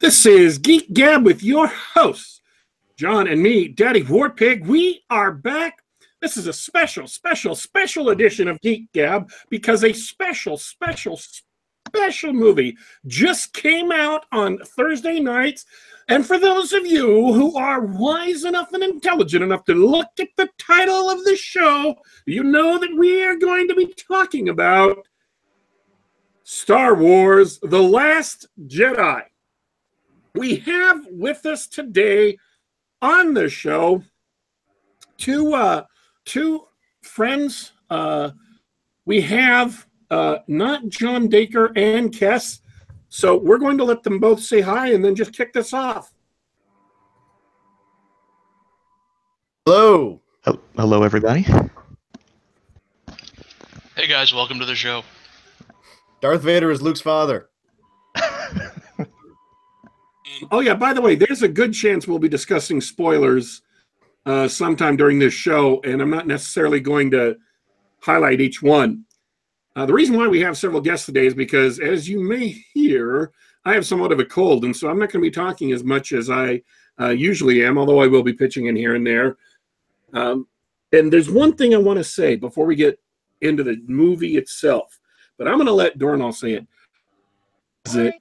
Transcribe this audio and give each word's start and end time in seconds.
This 0.00 0.26
is 0.26 0.58
Geek 0.58 0.92
Gab 0.94 1.24
with 1.24 1.42
your 1.42 1.66
hosts, 1.66 2.40
John 2.96 3.26
and 3.26 3.42
me, 3.42 3.66
Daddy 3.66 4.04
Warpig. 4.04 4.64
We 4.64 5.02
are 5.10 5.32
back. 5.32 5.82
This 6.22 6.36
is 6.36 6.46
a 6.46 6.52
special, 6.52 7.08
special, 7.08 7.56
special 7.56 8.10
edition 8.10 8.46
of 8.46 8.60
Geek 8.60 8.92
Gab 8.92 9.28
because 9.50 9.82
a 9.82 9.92
special, 9.92 10.56
special, 10.56 11.18
special 11.88 12.32
movie 12.32 12.76
just 13.08 13.52
came 13.52 13.90
out 13.90 14.24
on 14.30 14.58
Thursday 14.58 15.18
nights. 15.18 15.66
And 16.06 16.24
for 16.24 16.38
those 16.38 16.72
of 16.72 16.86
you 16.86 17.32
who 17.32 17.58
are 17.58 17.80
wise 17.80 18.44
enough 18.44 18.72
and 18.72 18.84
intelligent 18.84 19.42
enough 19.42 19.64
to 19.64 19.74
look 19.74 20.10
at 20.20 20.28
the 20.36 20.48
title 20.58 21.10
of 21.10 21.24
the 21.24 21.34
show, 21.34 21.96
you 22.24 22.44
know 22.44 22.78
that 22.78 22.96
we 22.96 23.24
are 23.24 23.36
going 23.36 23.66
to 23.66 23.74
be 23.74 23.92
talking 23.94 24.48
about 24.48 25.08
Star 26.44 26.94
Wars 26.94 27.58
The 27.64 27.82
Last 27.82 28.46
Jedi. 28.64 29.24
We 30.38 30.54
have 30.54 31.04
with 31.10 31.46
us 31.46 31.66
today 31.66 32.38
on 33.02 33.34
the 33.34 33.48
show 33.48 34.04
two 35.16 35.52
uh, 35.52 35.82
two 36.26 36.64
friends. 37.02 37.72
Uh, 37.90 38.30
we 39.04 39.20
have 39.22 39.84
uh, 40.12 40.36
not 40.46 40.88
John 40.90 41.26
Dacre 41.26 41.72
and 41.74 42.12
Kess. 42.12 42.60
So 43.08 43.36
we're 43.36 43.58
going 43.58 43.78
to 43.78 43.84
let 43.84 44.04
them 44.04 44.20
both 44.20 44.40
say 44.40 44.60
hi 44.60 44.92
and 44.92 45.04
then 45.04 45.16
just 45.16 45.32
kick 45.32 45.52
this 45.52 45.72
off. 45.72 46.14
Hello. 49.66 50.20
Hello, 50.76 51.02
everybody. 51.02 51.46
Hey 53.96 54.06
guys, 54.06 54.32
welcome 54.32 54.60
to 54.60 54.66
the 54.66 54.76
show. 54.76 55.02
Darth 56.20 56.42
Vader 56.42 56.70
is 56.70 56.80
Luke's 56.80 57.00
father. 57.00 57.48
Oh 60.50 60.60
yeah, 60.60 60.74
by 60.74 60.92
the 60.92 61.00
way, 61.00 61.14
there's 61.14 61.42
a 61.42 61.48
good 61.48 61.72
chance 61.72 62.06
we'll 62.06 62.18
be 62.18 62.28
discussing 62.28 62.80
spoilers 62.80 63.62
uh, 64.26 64.48
sometime 64.48 64.96
during 64.96 65.18
this 65.18 65.34
show, 65.34 65.80
and 65.82 66.00
I'm 66.00 66.10
not 66.10 66.26
necessarily 66.26 66.80
going 66.80 67.10
to 67.12 67.36
highlight 68.00 68.40
each 68.40 68.62
one. 68.62 69.04
Uh, 69.76 69.86
the 69.86 69.92
reason 69.92 70.16
why 70.16 70.26
we 70.26 70.40
have 70.40 70.58
several 70.58 70.80
guests 70.80 71.06
today 71.06 71.26
is 71.26 71.34
because, 71.34 71.78
as 71.78 72.08
you 72.08 72.20
may 72.20 72.48
hear, 72.74 73.32
I 73.64 73.74
have 73.74 73.86
somewhat 73.86 74.12
of 74.12 74.18
a 74.18 74.24
cold, 74.24 74.64
and 74.64 74.76
so 74.76 74.88
I'm 74.88 74.98
not 74.98 75.12
going 75.12 75.22
to 75.22 75.30
be 75.30 75.30
talking 75.30 75.72
as 75.72 75.84
much 75.84 76.12
as 76.12 76.30
I 76.30 76.62
uh, 77.00 77.10
usually 77.10 77.64
am, 77.64 77.78
although 77.78 78.00
I 78.00 78.06
will 78.06 78.22
be 78.22 78.32
pitching 78.32 78.66
in 78.66 78.76
here 78.76 78.94
and 78.94 79.06
there. 79.06 79.36
Um, 80.12 80.46
and 80.92 81.12
there's 81.12 81.30
one 81.30 81.54
thing 81.54 81.74
I 81.74 81.78
want 81.78 81.98
to 81.98 82.04
say 82.04 82.36
before 82.36 82.66
we 82.66 82.76
get 82.76 82.98
into 83.40 83.62
the 83.62 83.80
movie 83.86 84.36
itself, 84.36 84.98
but 85.36 85.46
I'm 85.46 85.56
going 85.56 85.66
to 85.66 85.72
let 85.72 85.98
Dornall 85.98 86.34
say 86.34 86.54
it. 86.54 86.66
Is 87.86 87.96
it 87.96 88.14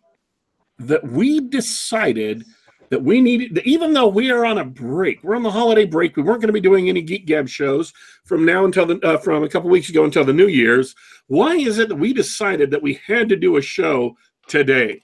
that 0.79 1.03
we 1.03 1.39
decided 1.39 2.45
that 2.89 3.03
we 3.03 3.19
needed, 3.19 3.61
even 3.65 3.93
though 3.93 4.07
we 4.07 4.31
are 4.31 4.45
on 4.45 4.57
a 4.57 4.65
break, 4.65 5.23
we're 5.23 5.35
on 5.35 5.43
the 5.43 5.51
holiday 5.51 5.85
break, 5.85 6.15
we 6.15 6.23
weren't 6.23 6.41
going 6.41 6.47
to 6.47 6.53
be 6.53 6.61
doing 6.61 6.87
any 6.87 7.01
Geek 7.01 7.25
Gab 7.25 7.49
shows 7.49 7.91
from 8.25 8.45
now 8.45 8.65
until 8.65 8.85
the, 8.85 8.99
uh, 8.99 9.17
from 9.17 9.43
a 9.43 9.49
couple 9.49 9.69
weeks 9.69 9.89
ago 9.89 10.05
until 10.05 10.23
the 10.23 10.33
New 10.33 10.47
Year's. 10.47 10.95
Why 11.27 11.55
is 11.55 11.79
it 11.79 11.89
that 11.89 11.95
we 11.95 12.13
decided 12.13 12.71
that 12.71 12.81
we 12.81 12.99
had 13.05 13.27
to 13.29 13.35
do 13.35 13.57
a 13.57 13.61
show 13.61 14.15
today? 14.47 15.01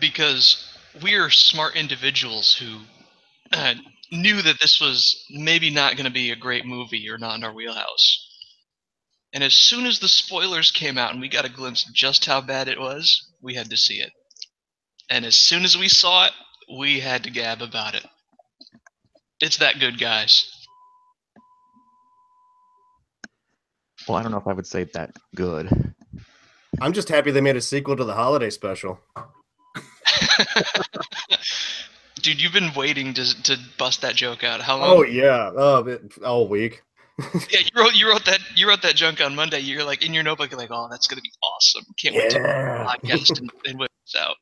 Because 0.00 0.78
we 1.02 1.14
are 1.14 1.30
smart 1.30 1.74
individuals 1.74 2.54
who 2.54 2.78
uh, 3.52 3.74
knew 4.12 4.42
that 4.42 4.60
this 4.60 4.80
was 4.80 5.26
maybe 5.30 5.70
not 5.70 5.96
going 5.96 6.06
to 6.06 6.12
be 6.12 6.30
a 6.30 6.36
great 6.36 6.64
movie 6.64 7.08
or 7.10 7.18
not 7.18 7.36
in 7.36 7.44
our 7.44 7.52
wheelhouse. 7.52 8.26
And 9.34 9.42
as 9.44 9.54
soon 9.54 9.86
as 9.86 9.98
the 9.98 10.08
spoilers 10.08 10.70
came 10.70 10.96
out 10.96 11.12
and 11.12 11.20
we 11.20 11.28
got 11.28 11.44
a 11.44 11.50
glimpse 11.50 11.86
of 11.86 11.94
just 11.94 12.24
how 12.24 12.40
bad 12.40 12.68
it 12.68 12.80
was, 12.80 13.32
we 13.42 13.54
had 13.54 13.70
to 13.70 13.76
see 13.76 14.00
it. 14.00 14.12
And 15.10 15.24
as 15.24 15.36
soon 15.36 15.64
as 15.64 15.76
we 15.76 15.88
saw 15.88 16.26
it, 16.26 16.32
we 16.78 17.00
had 17.00 17.24
to 17.24 17.30
gab 17.30 17.62
about 17.62 17.94
it. 17.94 18.04
It's 19.40 19.58
that 19.58 19.78
good, 19.78 19.98
guys. 19.98 20.52
Well, 24.06 24.18
I 24.18 24.22
don't 24.22 24.32
know 24.32 24.38
if 24.38 24.46
I 24.46 24.52
would 24.52 24.66
say 24.66 24.84
that 24.84 25.16
good. 25.34 25.94
I'm 26.80 26.92
just 26.92 27.08
happy 27.08 27.30
they 27.30 27.40
made 27.40 27.56
a 27.56 27.60
sequel 27.60 27.96
to 27.96 28.04
the 28.04 28.14
holiday 28.14 28.50
special. 28.50 29.00
Dude, 32.20 32.40
you've 32.40 32.52
been 32.52 32.72
waiting 32.74 33.14
to 33.14 33.42
to 33.44 33.56
bust 33.78 34.02
that 34.02 34.14
joke 34.16 34.44
out. 34.44 34.60
How 34.60 34.78
long? 34.78 34.88
Oh 34.90 35.02
yeah, 35.02 35.50
oh, 35.54 35.98
all 36.24 36.48
week. 36.48 36.82
yeah, 37.50 37.60
you 37.60 37.70
wrote 37.76 37.94
you 37.94 38.08
wrote 38.08 38.24
that 38.24 38.40
you 38.56 38.68
wrote 38.68 38.82
that 38.82 38.96
junk 38.96 39.20
on 39.20 39.34
Monday. 39.34 39.60
You're 39.60 39.84
like 39.84 40.04
in 40.04 40.14
your 40.14 40.22
notebook, 40.22 40.50
you're 40.50 40.58
like, 40.58 40.70
oh, 40.72 40.88
that's 40.90 41.06
gonna 41.06 41.22
be 41.22 41.32
awesome. 41.42 41.84
Can't 42.00 42.14
wait 42.14 42.30
to 42.30 42.38
podcast 42.38 43.38
and, 43.38 43.50
and 43.66 43.78
whip 43.78 43.90
this 44.04 44.20
out. 44.20 44.36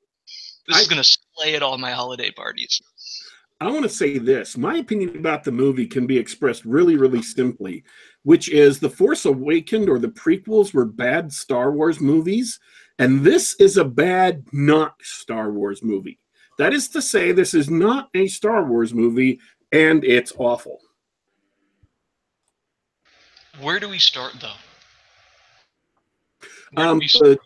This 0.68 0.78
I, 0.78 0.80
is 0.80 0.88
gonna 0.88 1.04
slay 1.04 1.54
at 1.54 1.62
all 1.62 1.78
my 1.78 1.92
holiday 1.92 2.30
parties. 2.30 2.80
I 3.60 3.70
want 3.70 3.84
to 3.84 3.88
say 3.88 4.18
this. 4.18 4.58
My 4.58 4.76
opinion 4.76 5.16
about 5.16 5.42
the 5.42 5.52
movie 5.52 5.86
can 5.86 6.06
be 6.06 6.18
expressed 6.18 6.64
really, 6.66 6.96
really 6.96 7.22
simply, 7.22 7.84
which 8.22 8.50
is 8.50 8.78
The 8.78 8.90
Force 8.90 9.24
Awakened 9.24 9.88
or 9.88 9.98
the 9.98 10.08
prequels 10.08 10.74
were 10.74 10.84
bad 10.84 11.32
Star 11.32 11.72
Wars 11.72 11.98
movies, 11.98 12.60
and 12.98 13.24
this 13.24 13.56
is 13.58 13.78
a 13.78 13.84
bad 13.84 14.44
not 14.52 14.94
Star 15.00 15.50
Wars 15.52 15.82
movie. 15.82 16.18
That 16.58 16.74
is 16.74 16.88
to 16.88 17.00
say, 17.00 17.32
this 17.32 17.54
is 17.54 17.70
not 17.70 18.08
a 18.14 18.26
Star 18.26 18.66
Wars 18.66 18.92
movie, 18.92 19.40
and 19.72 20.04
it's 20.04 20.32
awful. 20.36 20.80
Where 23.60 23.80
do 23.80 23.88
we 23.88 23.98
start, 23.98 24.34
though? 24.40 24.52
Um, 26.76 26.98
the, 26.98 27.38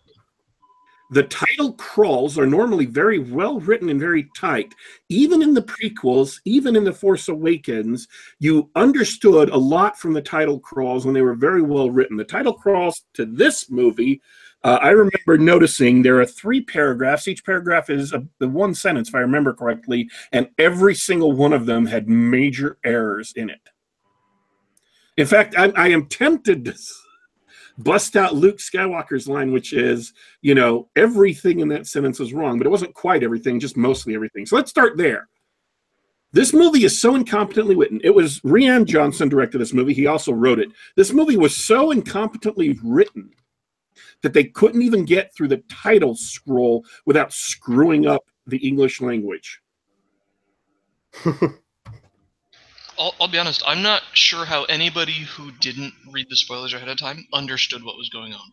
the 1.10 1.24
title 1.24 1.72
crawls 1.72 2.38
are 2.38 2.46
normally 2.46 2.86
very 2.86 3.18
well 3.18 3.58
written 3.58 3.88
and 3.88 3.98
very 3.98 4.28
tight. 4.36 4.74
Even 5.08 5.42
in 5.42 5.54
the 5.54 5.62
prequels, 5.62 6.38
even 6.44 6.76
in 6.76 6.84
The 6.84 6.92
Force 6.92 7.28
Awakens, 7.28 8.06
you 8.38 8.70
understood 8.76 9.50
a 9.50 9.56
lot 9.56 9.98
from 9.98 10.12
the 10.12 10.22
title 10.22 10.60
crawls 10.60 11.06
and 11.06 11.14
they 11.14 11.22
were 11.22 11.34
very 11.34 11.62
well 11.62 11.90
written. 11.90 12.16
The 12.16 12.24
title 12.24 12.52
crawls 12.52 13.02
to 13.14 13.26
this 13.26 13.70
movie, 13.70 14.22
uh, 14.62 14.78
I 14.80 14.90
remember 14.90 15.36
noticing 15.38 16.02
there 16.02 16.20
are 16.20 16.26
three 16.26 16.60
paragraphs. 16.60 17.26
Each 17.26 17.44
paragraph 17.44 17.90
is 17.90 18.12
a, 18.12 18.24
the 18.38 18.48
one 18.48 18.74
sentence, 18.74 19.08
if 19.08 19.14
I 19.14 19.20
remember 19.20 19.52
correctly, 19.52 20.08
and 20.32 20.48
every 20.58 20.94
single 20.94 21.32
one 21.32 21.52
of 21.52 21.66
them 21.66 21.86
had 21.86 22.08
major 22.08 22.78
errors 22.84 23.32
in 23.34 23.50
it. 23.50 23.60
In 25.16 25.26
fact, 25.26 25.54
I, 25.56 25.72
I 25.76 25.88
am 25.88 26.06
tempted 26.06 26.64
to 26.66 26.74
bust 27.82 28.16
out 28.16 28.34
Luke 28.34 28.58
Skywalker's 28.58 29.28
line, 29.28 29.52
which 29.52 29.72
is, 29.72 30.12
you 30.42 30.54
know, 30.54 30.88
everything 30.96 31.60
in 31.60 31.68
that 31.68 31.86
sentence 31.86 32.20
is 32.20 32.32
wrong, 32.32 32.58
but 32.58 32.66
it 32.66 32.70
wasn't 32.70 32.94
quite 32.94 33.22
everything, 33.22 33.60
just 33.60 33.76
mostly 33.76 34.14
everything. 34.14 34.46
So 34.46 34.56
let's 34.56 34.70
start 34.70 34.96
there. 34.96 35.28
This 36.32 36.52
movie 36.52 36.84
is 36.84 37.00
so 37.00 37.18
incompetently 37.18 37.76
written. 37.76 38.00
It 38.04 38.14
was 38.14 38.40
Rian 38.40 38.86
Johnson 38.86 39.28
directed 39.28 39.58
this 39.58 39.72
movie. 39.72 39.94
He 39.94 40.06
also 40.06 40.32
wrote 40.32 40.60
it. 40.60 40.68
This 40.94 41.12
movie 41.12 41.36
was 41.36 41.56
so 41.56 41.92
incompetently 41.92 42.78
written 42.84 43.30
that 44.22 44.32
they 44.32 44.44
couldn't 44.44 44.82
even 44.82 45.04
get 45.04 45.34
through 45.34 45.48
the 45.48 45.62
title 45.68 46.14
scroll 46.14 46.84
without 47.04 47.32
screwing 47.32 48.06
up 48.06 48.22
the 48.46 48.58
English 48.58 49.00
language. 49.00 49.60
I'll, 53.00 53.14
I'll, 53.18 53.28
be 53.28 53.38
honest, 53.38 53.62
I'm 53.66 53.80
not 53.82 54.02
sure 54.12 54.44
how 54.44 54.64
anybody 54.64 55.24
who 55.36 55.50
didn't 55.52 55.94
read 56.12 56.26
the 56.28 56.36
spoilers 56.36 56.74
ahead 56.74 56.88
of 56.88 56.98
time 56.98 57.26
understood 57.32 57.82
what 57.82 57.96
was 57.96 58.10
going 58.10 58.34
on. 58.34 58.52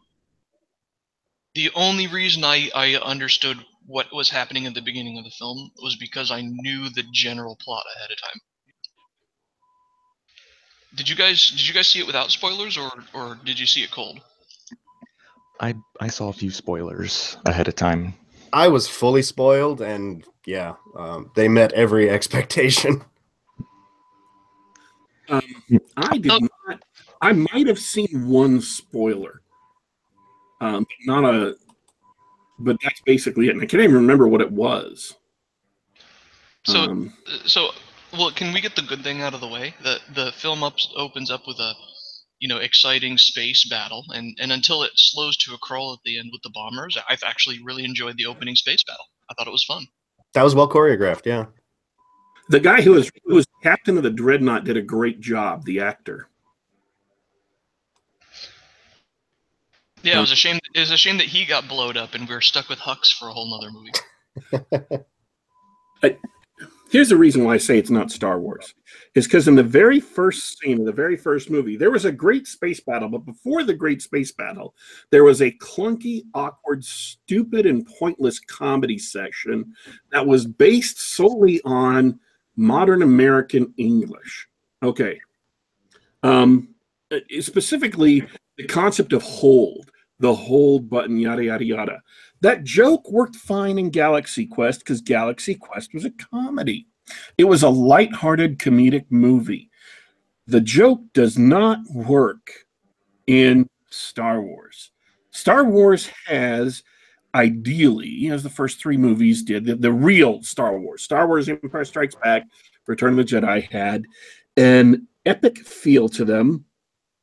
The 1.53 1.69
only 1.75 2.08
reason 2.08 2.46
I, 2.46 2.69
I 2.74 2.96
understood 2.96 3.57
what 3.86 4.13
was 4.13 4.30
happening 4.30 4.66
at 4.66 4.74
the 4.74 4.81
beginning 4.81 5.18
of 5.18 5.25
the 5.25 5.31
film 5.31 5.72
was 5.81 5.97
because 5.97 6.31
I 6.31 6.41
knew 6.41 6.90
the 6.90 7.03
general 7.12 7.57
plot 7.59 7.84
ahead 7.97 8.09
of 8.09 8.22
time. 8.22 8.40
Did 10.96 11.09
you 11.09 11.16
guys 11.16 11.47
did 11.47 11.68
you 11.68 11.74
guys 11.74 11.88
see 11.88 12.00
it 12.00 12.07
without 12.07 12.31
spoilers 12.31 12.78
or 12.78 12.91
or 13.13 13.38
did 13.44 13.59
you 13.59 13.66
see 13.66 13.84
it 13.84 13.91
cold? 13.91 14.22
I 15.59 15.75
I 16.00 16.07
saw 16.07 16.30
a 16.30 16.34
few 16.34 16.52
spoilers 16.52 17.38
ahead 17.46 17.68
of 17.68 17.75
time. 17.75 18.13
I 18.54 18.69
was 18.69 18.88
fully 18.88 19.21
spoiled, 19.21 19.81
and 19.81 20.24
yeah, 20.45 20.75
um, 20.95 21.31
they 21.36 21.50
met 21.50 21.74
every 21.74 22.10
expectation. 22.18 23.04
Um, 25.29 25.41
I 25.97 26.18
did 26.18 26.31
oh. 26.31 26.47
not. 26.68 26.83
I 27.21 27.33
might 27.33 27.68
have 27.68 27.79
seen 27.79 28.27
one 28.27 28.62
spoiler, 28.62 29.41
um, 30.62 30.85
not 31.06 31.25
a. 31.25 31.56
But 32.59 32.77
that's 32.83 33.01
basically 33.01 33.47
it. 33.47 33.51
And 33.51 33.62
I 33.62 33.65
can't 33.65 33.83
even 33.83 33.95
remember 33.95 34.27
what 34.27 34.41
it 34.41 34.51
was. 34.51 35.15
So, 36.65 36.79
um, 36.79 37.13
so 37.45 37.69
well, 38.13 38.31
can 38.31 38.53
we 38.53 38.62
get 38.62 38.75
the 38.75 38.81
good 38.81 39.03
thing 39.03 39.21
out 39.21 39.33
of 39.33 39.41
the 39.41 39.47
way? 39.47 39.74
The 39.83 40.00
the 40.13 40.31
film 40.33 40.63
ups, 40.63 40.91
opens 40.95 41.30
up 41.30 41.41
with 41.47 41.59
a, 41.59 41.73
you 42.39 42.47
know, 42.47 42.57
exciting 42.57 43.18
space 43.18 43.68
battle, 43.69 44.06
and 44.09 44.35
and 44.41 44.51
until 44.51 44.83
it 44.83 44.91
slows 44.95 45.38
to 45.38 45.53
a 45.53 45.57
crawl 45.59 45.94
at 45.94 46.00
the 46.03 46.18
end 46.18 46.30
with 46.31 46.41
the 46.44 46.51
bombers, 46.53 46.97
I've 47.09 47.23
actually 47.23 47.59
really 47.63 47.83
enjoyed 47.83 48.18
the 48.18 48.25
opening 48.25 48.56
space 48.56 48.83
battle. 48.83 49.06
I 49.30 49.33
thought 49.33 49.47
it 49.47 49.51
was 49.51 49.63
fun. 49.63 49.88
That 50.33 50.44
was 50.44 50.56
well 50.56 50.69
choreographed. 50.69 51.25
Yeah. 51.25 51.45
The 52.49 52.59
guy 52.59 52.81
who 52.81 52.91
was 52.91 53.11
who 53.25 53.35
was 53.35 53.45
captain 53.61 53.97
of 53.97 54.03
the 54.03 54.09
dreadnought 54.09 54.63
did 54.63 54.77
a 54.77 54.81
great 54.81 55.19
job. 55.19 55.65
The 55.65 55.81
actor. 55.81 56.29
Yeah, 60.03 60.17
it 60.17 60.21
was 60.21 60.31
a 60.31 60.35
shame. 60.35 60.59
It 60.73 60.79
was 60.79 60.91
a 60.91 60.97
shame 60.97 61.17
that 61.17 61.27
he 61.27 61.45
got 61.45 61.67
blowed 61.67 61.97
up, 61.97 62.13
and 62.13 62.27
we 62.27 62.33
were 62.33 62.41
stuck 62.41 62.69
with 62.69 62.79
Hux 62.79 63.13
for 63.13 63.27
a 63.27 63.33
whole 63.33 63.49
nother 63.49 63.71
movie. 63.71 63.91
Here's 66.89 67.09
the 67.09 67.17
reason 67.17 67.44
why 67.44 67.55
I 67.55 67.57
say 67.57 67.77
it's 67.77 67.89
not 67.89 68.11
Star 68.11 68.39
Wars. 68.39 68.73
Is 69.13 69.25
because 69.25 69.49
in 69.49 69.55
the 69.55 69.63
very 69.63 69.99
first 69.99 70.57
scene 70.57 70.79
of 70.79 70.85
the 70.85 70.94
very 70.94 71.17
first 71.17 71.49
movie, 71.49 71.75
there 71.75 71.91
was 71.91 72.05
a 72.05 72.11
great 72.11 72.47
space 72.47 72.79
battle, 72.79 73.09
but 73.09 73.25
before 73.25 73.63
the 73.63 73.73
great 73.73 74.01
space 74.01 74.31
battle, 74.31 74.73
there 75.09 75.25
was 75.25 75.41
a 75.41 75.51
clunky, 75.51 76.23
awkward, 76.33 76.85
stupid, 76.85 77.65
and 77.65 77.85
pointless 77.99 78.39
comedy 78.39 78.97
section 78.97 79.73
that 80.11 80.25
was 80.25 80.45
based 80.45 81.01
solely 81.01 81.59
on 81.65 82.19
modern 82.57 83.04
American 83.04 83.74
English. 83.77 84.48
Okay. 84.83 85.19
Um, 86.24 86.69
specifically, 87.39 88.27
the 88.57 88.65
concept 88.65 89.13
of 89.13 89.24
hold, 89.24 89.92
the 90.19 90.33
hold 90.33 90.89
button, 90.89 91.18
yada, 91.18 91.45
yada, 91.45 91.63
yada. 91.63 92.01
That 92.42 92.63
joke 92.63 93.09
worked 93.09 93.36
fine 93.36 93.80
in 93.80 93.89
Galaxy 93.89 94.45
Quest 94.45 94.80
because 94.80 95.01
Galaxy 95.01 95.56
Quest 95.56 95.94
was 95.94 96.06
a 96.06 96.12
comedy. 96.12 96.88
It 97.38 97.45
was 97.45 97.63
a 97.63 97.69
light-hearted 97.69 98.59
comedic 98.59 99.06
movie. 99.09 99.69
The 100.48 100.62
joke 100.62 101.01
does 101.13 101.38
not 101.38 101.80
work 101.89 102.51
in 103.27 103.68
Star 103.89 104.42
Wars. 104.42 104.92
Star 105.31 105.63
Wars 105.63 106.09
has 106.25 106.83
ideally, 107.35 108.29
as 108.29 108.44
the 108.44 108.50
first 108.50 108.79
three 108.79 108.97
movies 108.97 109.44
did, 109.44 109.65
the, 109.65 109.75
the 109.75 109.91
real 109.91 110.41
Star 110.44 110.77
Wars, 110.77 111.03
Star 111.03 111.27
Wars 111.27 111.50
Empire 111.50 111.85
Strikes 111.85 112.15
Back, 112.15 112.47
Return 112.88 113.18
of 113.19 113.27
the 113.27 113.35
Jedi 113.35 113.69
had 113.69 114.06
an 114.56 115.07
epic 115.25 115.59
feel 115.59 116.07
to 116.09 116.24
them 116.24 116.65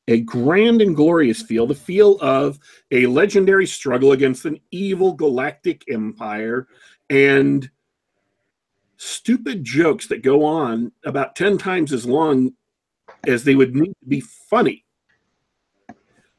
a 0.07 0.21
grand 0.21 0.83
and 0.83 0.95
glorious 0.95 1.43
feel, 1.43 1.67
the 1.67 1.75
feel 1.75 2.19
of 2.21 2.59
a 2.91 3.07
legendary 3.07 3.67
struggle 3.67 4.13
against 4.13 4.45
an 4.45 4.61
evil 4.71 5.15
galactic 5.15 5.83
empire 5.91 6.69
and 7.09 7.71
stupid 8.99 9.65
jokes 9.65 10.07
that 10.09 10.23
go 10.23 10.45
on 10.45 10.93
about 11.05 11.35
10 11.37 11.59
times 11.59 11.93
as 11.93 12.07
long 12.07 12.53
as 13.27 13.45
they 13.45 13.55
would 13.55 13.75
need 13.75 13.95
to 14.01 14.07
be 14.07 14.21
funny 14.21 14.84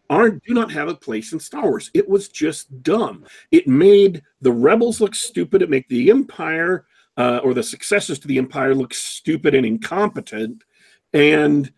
aren't 0.09 0.43
do 0.43 0.53
not 0.53 0.71
have 0.71 0.87
a 0.87 0.95
place 0.95 1.33
in 1.33 1.39
Star 1.39 1.63
Wars. 1.63 1.91
It 1.93 2.07
was 2.07 2.29
just 2.29 2.83
dumb. 2.83 3.25
It 3.51 3.67
made 3.67 4.21
the 4.41 4.51
rebels 4.51 5.01
look 5.01 5.15
stupid. 5.15 5.61
It 5.61 5.69
made 5.69 5.85
the 5.89 6.09
Empire 6.11 6.85
uh, 7.17 7.39
or 7.43 7.53
the 7.53 7.63
successors 7.63 8.19
to 8.19 8.27
the 8.27 8.37
Empire 8.37 8.75
look 8.75 8.93
stupid 8.93 9.55
and 9.55 9.65
incompetent. 9.65 10.63
And 11.13 11.71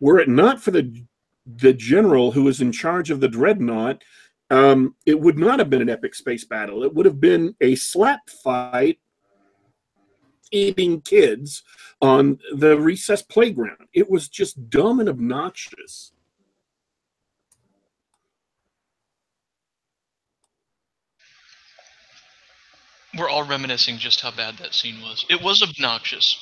were 0.00 0.18
it 0.18 0.28
not 0.28 0.60
for 0.60 0.70
the 0.70 1.04
the 1.44 1.72
general 1.72 2.30
who 2.30 2.44
was 2.44 2.60
in 2.60 2.70
charge 2.70 3.10
of 3.10 3.20
the 3.20 3.28
dreadnought, 3.28 4.02
um, 4.50 4.94
it 5.06 5.18
would 5.18 5.38
not 5.38 5.58
have 5.58 5.70
been 5.70 5.82
an 5.82 5.90
epic 5.90 6.14
space 6.14 6.44
battle. 6.44 6.84
It 6.84 6.94
would 6.94 7.06
have 7.06 7.20
been 7.20 7.56
a 7.60 7.74
slap 7.74 8.28
fight 8.28 9.00
eating 10.52 11.00
kids 11.00 11.62
on 12.00 12.38
the 12.54 12.78
recess 12.78 13.22
playground. 13.22 13.88
It 13.92 14.08
was 14.08 14.28
just 14.28 14.70
dumb 14.70 15.00
and 15.00 15.08
obnoxious. 15.08 16.12
We're 23.18 23.28
all 23.28 23.44
reminiscing 23.44 23.98
just 23.98 24.20
how 24.20 24.30
bad 24.30 24.58
that 24.58 24.74
scene 24.74 25.00
was. 25.02 25.24
It 25.30 25.42
was 25.42 25.62
obnoxious. 25.62 26.36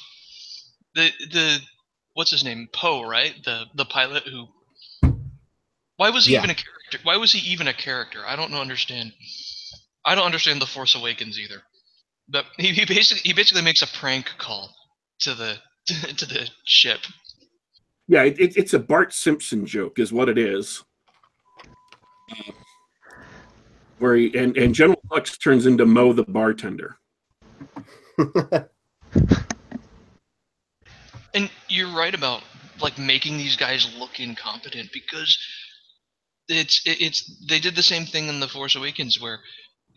The 0.94 1.10
the 1.32 1.58
what's 2.14 2.30
his 2.30 2.44
name? 2.44 2.68
Poe, 2.72 3.02
right? 3.08 3.34
The 3.44 3.66
the 3.74 3.84
pilot 3.84 4.24
who 4.24 4.48
why 5.96 6.10
was 6.10 6.26
he 6.26 6.34
Yeah. 6.34 6.38
even 6.38 6.50
a 6.50 6.54
character? 6.54 6.98
Why 7.04 7.16
was 7.16 7.32
he 7.32 7.40
even 7.52 7.68
a 7.68 7.74
character? 7.74 8.20
I 8.26 8.36
don't 8.36 8.50
know. 8.50 8.60
Understand. 8.60 9.12
I 10.04 10.14
don't 10.14 10.26
understand 10.26 10.60
the 10.62 10.66
Force 10.66 10.94
Awakens 10.94 11.38
either. 11.38 11.62
But 12.28 12.46
he, 12.58 12.68
he 12.68 12.84
basically 12.84 13.22
he 13.24 13.32
basically 13.34 13.62
makes 13.62 13.82
a 13.82 13.86
prank 13.86 14.26
call 14.38 14.74
to 15.20 15.34
the 15.34 15.56
to 15.86 16.26
the 16.26 16.48
ship. 16.64 17.00
Yeah, 18.08 18.24
it, 18.24 18.40
it, 18.40 18.56
it's 18.56 18.74
a 18.74 18.78
Bart 18.78 19.12
Simpson 19.14 19.66
joke, 19.66 19.98
is 19.98 20.12
what 20.12 20.28
it 20.28 20.38
is. 20.38 20.84
Where 24.00 24.16
he 24.16 24.36
and, 24.36 24.56
and 24.56 24.74
General 24.74 25.00
Hux 25.10 25.40
turns 25.42 25.66
into 25.66 25.86
Moe 25.86 26.12
the 26.12 26.24
bartender. 26.24 26.96
And 31.34 31.50
you're 31.68 31.94
right 31.96 32.14
about 32.14 32.42
like 32.80 32.98
making 32.98 33.36
these 33.36 33.56
guys 33.56 33.94
look 33.98 34.18
incompetent 34.18 34.90
because 34.92 35.38
it's 36.48 36.82
it's 36.84 37.44
they 37.48 37.60
did 37.60 37.76
the 37.76 37.82
same 37.82 38.04
thing 38.04 38.28
in 38.28 38.40
the 38.40 38.48
Force 38.48 38.74
Awakens 38.74 39.20
where 39.20 39.38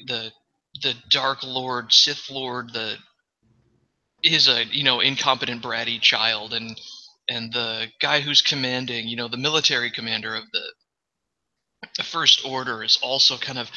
the 0.05 0.31
the 0.81 0.93
Dark 1.09 1.43
Lord, 1.43 1.91
Sith 1.91 2.29
Lord, 2.29 2.71
the 2.73 2.97
is 4.23 4.47
a 4.47 4.65
you 4.65 4.83
know 4.83 4.99
incompetent 4.99 5.63
bratty 5.63 5.99
child 5.99 6.53
and 6.53 6.79
and 7.29 7.51
the 7.51 7.87
guy 7.99 8.21
who's 8.21 8.41
commanding 8.41 9.07
you 9.07 9.15
know 9.15 9.27
the 9.27 9.37
military 9.37 9.91
commander 9.91 10.35
of 10.35 10.43
the 10.53 10.63
the 11.97 12.03
first 12.03 12.45
order 12.45 12.83
is 12.83 12.97
also 13.01 13.37
kind 13.37 13.59
of 13.59 13.69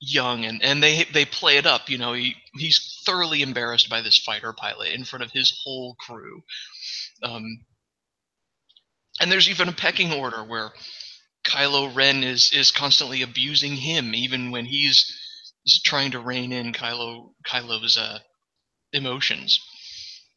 young 0.00 0.44
and 0.44 0.62
and 0.62 0.82
they 0.82 1.04
they 1.14 1.24
play 1.24 1.56
it 1.56 1.66
up 1.66 1.88
you 1.88 1.96
know 1.96 2.12
he 2.12 2.34
he's 2.58 3.02
thoroughly 3.06 3.42
embarrassed 3.42 3.88
by 3.88 4.00
this 4.02 4.18
fighter 4.18 4.52
pilot 4.52 4.92
in 4.92 5.04
front 5.04 5.22
of 5.22 5.30
his 5.32 5.60
whole 5.64 5.94
crew 5.98 6.42
um, 7.22 7.64
and 9.20 9.30
there's 9.30 9.48
even 9.48 9.68
a 9.68 9.72
pecking 9.72 10.12
order 10.12 10.42
where 10.44 10.72
Kylo 11.44 11.94
Ren 11.94 12.24
is 12.24 12.52
is 12.52 12.70
constantly 12.70 13.22
abusing 13.22 13.76
him, 13.76 14.14
even 14.14 14.50
when 14.50 14.64
he's 14.64 15.12
trying 15.84 16.10
to 16.12 16.18
rein 16.20 16.52
in 16.52 16.72
Kylo 16.72 17.32
Kylo's 17.46 17.96
uh, 17.96 18.18
emotions 18.92 19.60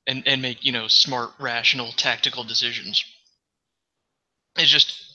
and 0.06 0.28
and 0.28 0.42
make 0.42 0.64
you 0.64 0.72
know 0.72 0.88
smart, 0.88 1.32
rational, 1.40 1.92
tactical 1.94 2.44
decisions. 2.44 3.04
It's 4.58 4.70
just 4.72 5.07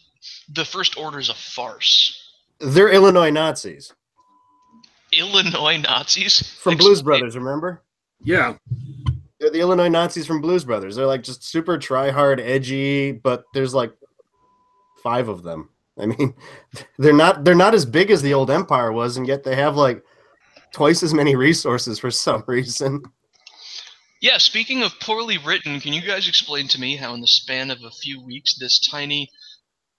the 0.54 0.64
First 0.64 0.96
Order 0.96 1.18
is 1.18 1.28
a 1.28 1.34
farce. 1.34 2.18
They're 2.60 2.90
Illinois 2.90 3.30
Nazis 3.30 3.92
Illinois 5.12 5.76
Nazis 5.78 6.56
from 6.58 6.74
Ex- 6.74 6.82
Blues 6.82 7.02
Brothers. 7.02 7.36
Remember? 7.36 7.82
Yeah, 8.24 8.56
They're 9.40 9.50
the 9.50 9.60
Illinois 9.60 9.88
Nazis 9.88 10.26
from 10.26 10.40
Blues 10.40 10.64
Brothers. 10.64 10.96
They're 10.96 11.06
like 11.06 11.22
just 11.22 11.44
super 11.44 11.76
try 11.76 12.10
hard, 12.10 12.40
edgy, 12.40 13.12
but 13.12 13.44
there's 13.52 13.74
like 13.74 13.92
five 15.02 15.28
of 15.28 15.42
them. 15.42 15.68
I 15.98 16.06
mean, 16.06 16.34
they're 16.98 17.12
not 17.12 17.44
they're 17.44 17.54
not 17.54 17.74
as 17.74 17.84
big 17.84 18.10
as 18.10 18.22
the 18.22 18.34
old 18.34 18.50
Empire 18.50 18.92
was, 18.92 19.16
and 19.16 19.26
yet 19.26 19.44
they 19.44 19.56
have 19.56 19.76
like 19.76 20.02
twice 20.72 21.02
as 21.02 21.12
many 21.12 21.36
resources 21.36 21.98
for 21.98 22.10
some 22.10 22.44
reason. 22.46 23.02
Yeah, 24.20 24.38
speaking 24.38 24.84
of 24.84 24.92
poorly 25.00 25.36
written, 25.36 25.80
can 25.80 25.92
you 25.92 26.00
guys 26.00 26.28
explain 26.28 26.68
to 26.68 26.80
me 26.80 26.94
how, 26.94 27.12
in 27.12 27.20
the 27.20 27.26
span 27.26 27.72
of 27.72 27.82
a 27.82 27.90
few 27.90 28.24
weeks, 28.24 28.54
this 28.54 28.78
tiny 28.78 29.28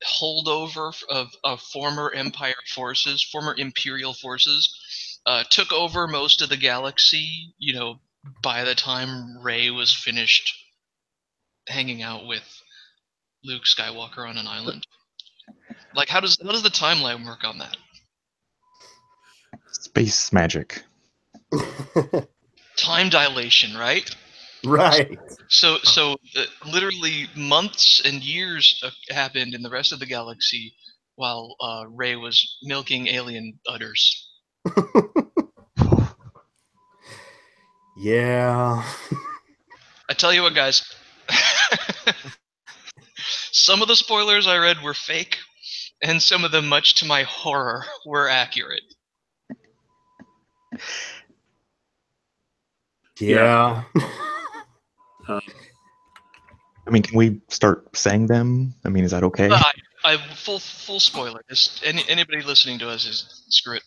holdover 0.04 0.94
of, 1.10 1.30
of 1.44 1.62
former 1.62 2.12
Empire 2.14 2.56
forces, 2.74 3.24
former 3.24 3.56
Imperial 3.58 4.14
forces, 4.14 5.20
uh, 5.26 5.44
took 5.50 5.72
over 5.72 6.08
most 6.08 6.42
of 6.42 6.50
the 6.50 6.58
galaxy? 6.58 7.54
You 7.58 7.74
know, 7.74 8.00
by 8.42 8.64
the 8.64 8.76
time 8.76 9.38
Rey 9.42 9.70
was 9.70 9.94
finished 9.94 10.54
hanging 11.68 12.02
out 12.02 12.28
with 12.28 12.44
Luke 13.44 13.64
Skywalker 13.64 14.28
on 14.28 14.38
an 14.38 14.48
island. 14.48 14.86
Like, 15.96 16.10
how 16.10 16.20
does 16.20 16.38
how 16.42 16.52
does 16.52 16.64
the 16.64 16.70
timeline 16.70 17.26
work 17.26 17.44
on 17.44 17.60
that? 17.60 17.78
Space 19.72 20.32
magic. 20.32 20.84
Time 22.78 23.10
dilation, 23.10 23.78
right? 23.78 24.10
Right. 24.66 25.20
So, 25.50 25.78
so 25.84 26.18
uh, 26.38 26.46
literally 26.66 27.28
months 27.36 28.02
and 28.06 28.24
years 28.24 28.82
uh, 28.84 28.92
happened 29.14 29.54
in 29.54 29.62
the 29.62 29.70
rest 29.70 29.92
of 29.92 30.00
the 30.00 30.06
galaxy 30.06 30.74
while 31.16 31.56
uh, 31.62 31.84
Rey 31.90 32.16
was 32.16 32.58
milking 32.64 33.08
alien 33.08 33.60
udders. 33.68 34.30
Yeah. 37.98 38.84
I 40.10 40.14
tell 40.14 40.34
you 40.34 40.44
what, 40.44 40.56
guys. 40.56 40.84
some 43.52 43.82
of 43.82 43.88
the 43.88 43.96
spoilers 43.96 44.48
I 44.48 44.58
read 44.58 44.82
were 44.84 44.94
fake, 44.94 45.38
and 46.02 46.22
some 46.22 46.44
of 46.44 46.52
them, 46.52 46.68
much 46.68 46.96
to 46.96 47.06
my 47.06 47.24
horror, 47.24 47.86
were 48.06 48.28
accurate. 48.28 48.84
Yeah. 53.20 53.84
I 55.28 56.90
mean, 56.90 57.04
can 57.04 57.18
we 57.18 57.42
start 57.48 57.96
saying 57.96 58.28
them? 58.28 58.76
I 58.84 58.90
mean, 58.90 59.04
is 59.04 59.12
that 59.12 59.24
okay? 59.24 59.50
I, 59.50 59.72
I 60.04 60.18
full 60.18 60.60
full 60.60 61.00
spoiler. 61.00 61.42
Just 61.50 61.82
any, 61.86 62.04
anybody 62.10 62.42
listening 62.42 62.80
to 62.80 62.90
us 62.90 63.06
is 63.06 63.44
screw 63.50 63.78
it. 63.78 63.84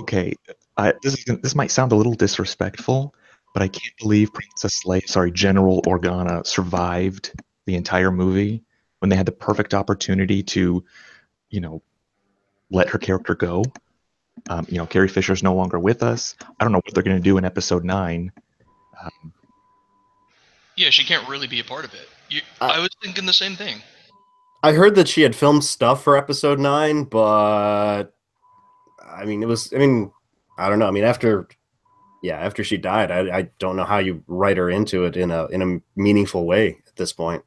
Okay, 0.00 0.34
I, 0.76 0.94
this 1.02 1.14
is 1.14 1.24
this 1.42 1.54
might 1.54 1.70
sound 1.70 1.92
a 1.92 1.96
little 1.96 2.14
disrespectful, 2.14 3.14
but 3.54 3.62
I 3.62 3.68
can't 3.68 3.96
believe 3.98 4.32
Princess 4.32 4.84
Leia, 4.84 5.08
sorry, 5.08 5.32
General 5.32 5.82
Organa 5.82 6.46
survived 6.46 7.32
the 7.66 7.74
entire 7.74 8.10
movie 8.10 8.62
when 9.00 9.08
they 9.08 9.16
had 9.16 9.26
the 9.26 9.32
perfect 9.32 9.74
opportunity 9.74 10.42
to, 10.42 10.84
you 11.48 11.60
know, 11.60 11.82
let 12.70 12.88
her 12.88 12.98
character 12.98 13.34
go. 13.34 13.64
Um, 14.48 14.66
you 14.68 14.78
know, 14.78 14.86
Carrie 14.86 15.08
Fisher's 15.08 15.42
no 15.42 15.54
longer 15.54 15.78
with 15.78 16.02
us. 16.02 16.34
I 16.58 16.64
don't 16.64 16.72
know 16.72 16.80
what 16.84 16.94
they're 16.94 17.02
going 17.02 17.16
to 17.16 17.22
do 17.22 17.36
in 17.36 17.44
episode 17.44 17.84
nine. 17.84 18.32
Um, 19.02 19.32
Yeah, 20.76 20.90
she 20.90 21.04
can't 21.04 21.28
really 21.28 21.46
be 21.46 21.60
a 21.60 21.64
part 21.64 21.84
of 21.84 21.92
it. 21.94 22.08
You, 22.28 22.40
I- 22.60 22.76
I 22.76 22.78
was 22.80 22.90
thinking 23.02 23.26
the 23.26 23.32
same 23.32 23.56
thing. 23.56 23.82
I 24.62 24.72
heard 24.72 24.94
that 24.96 25.08
she 25.08 25.22
had 25.22 25.34
filmed 25.34 25.64
stuff 25.64 26.04
for 26.04 26.16
episode 26.18 26.58
nine, 26.58 27.04
but 27.04 28.04
I 29.02 29.24
mean, 29.24 29.42
it 29.42 29.46
was. 29.46 29.72
I 29.72 29.78
mean, 29.78 30.12
I 30.58 30.68
don't 30.68 30.78
know. 30.78 30.86
I 30.86 30.90
mean, 30.90 31.04
after, 31.04 31.48
yeah, 32.22 32.36
after 32.38 32.62
she 32.62 32.76
died, 32.76 33.10
I, 33.10 33.38
I 33.38 33.42
don't 33.58 33.76
know 33.76 33.84
how 33.84 33.98
you 33.98 34.22
write 34.26 34.58
her 34.58 34.68
into 34.68 35.04
it 35.04 35.16
in 35.16 35.30
a 35.30 35.46
in 35.46 35.62
a 35.62 35.80
meaningful 35.98 36.44
way 36.46 36.78
at 36.86 36.96
this 36.96 37.12
point. 37.12 37.42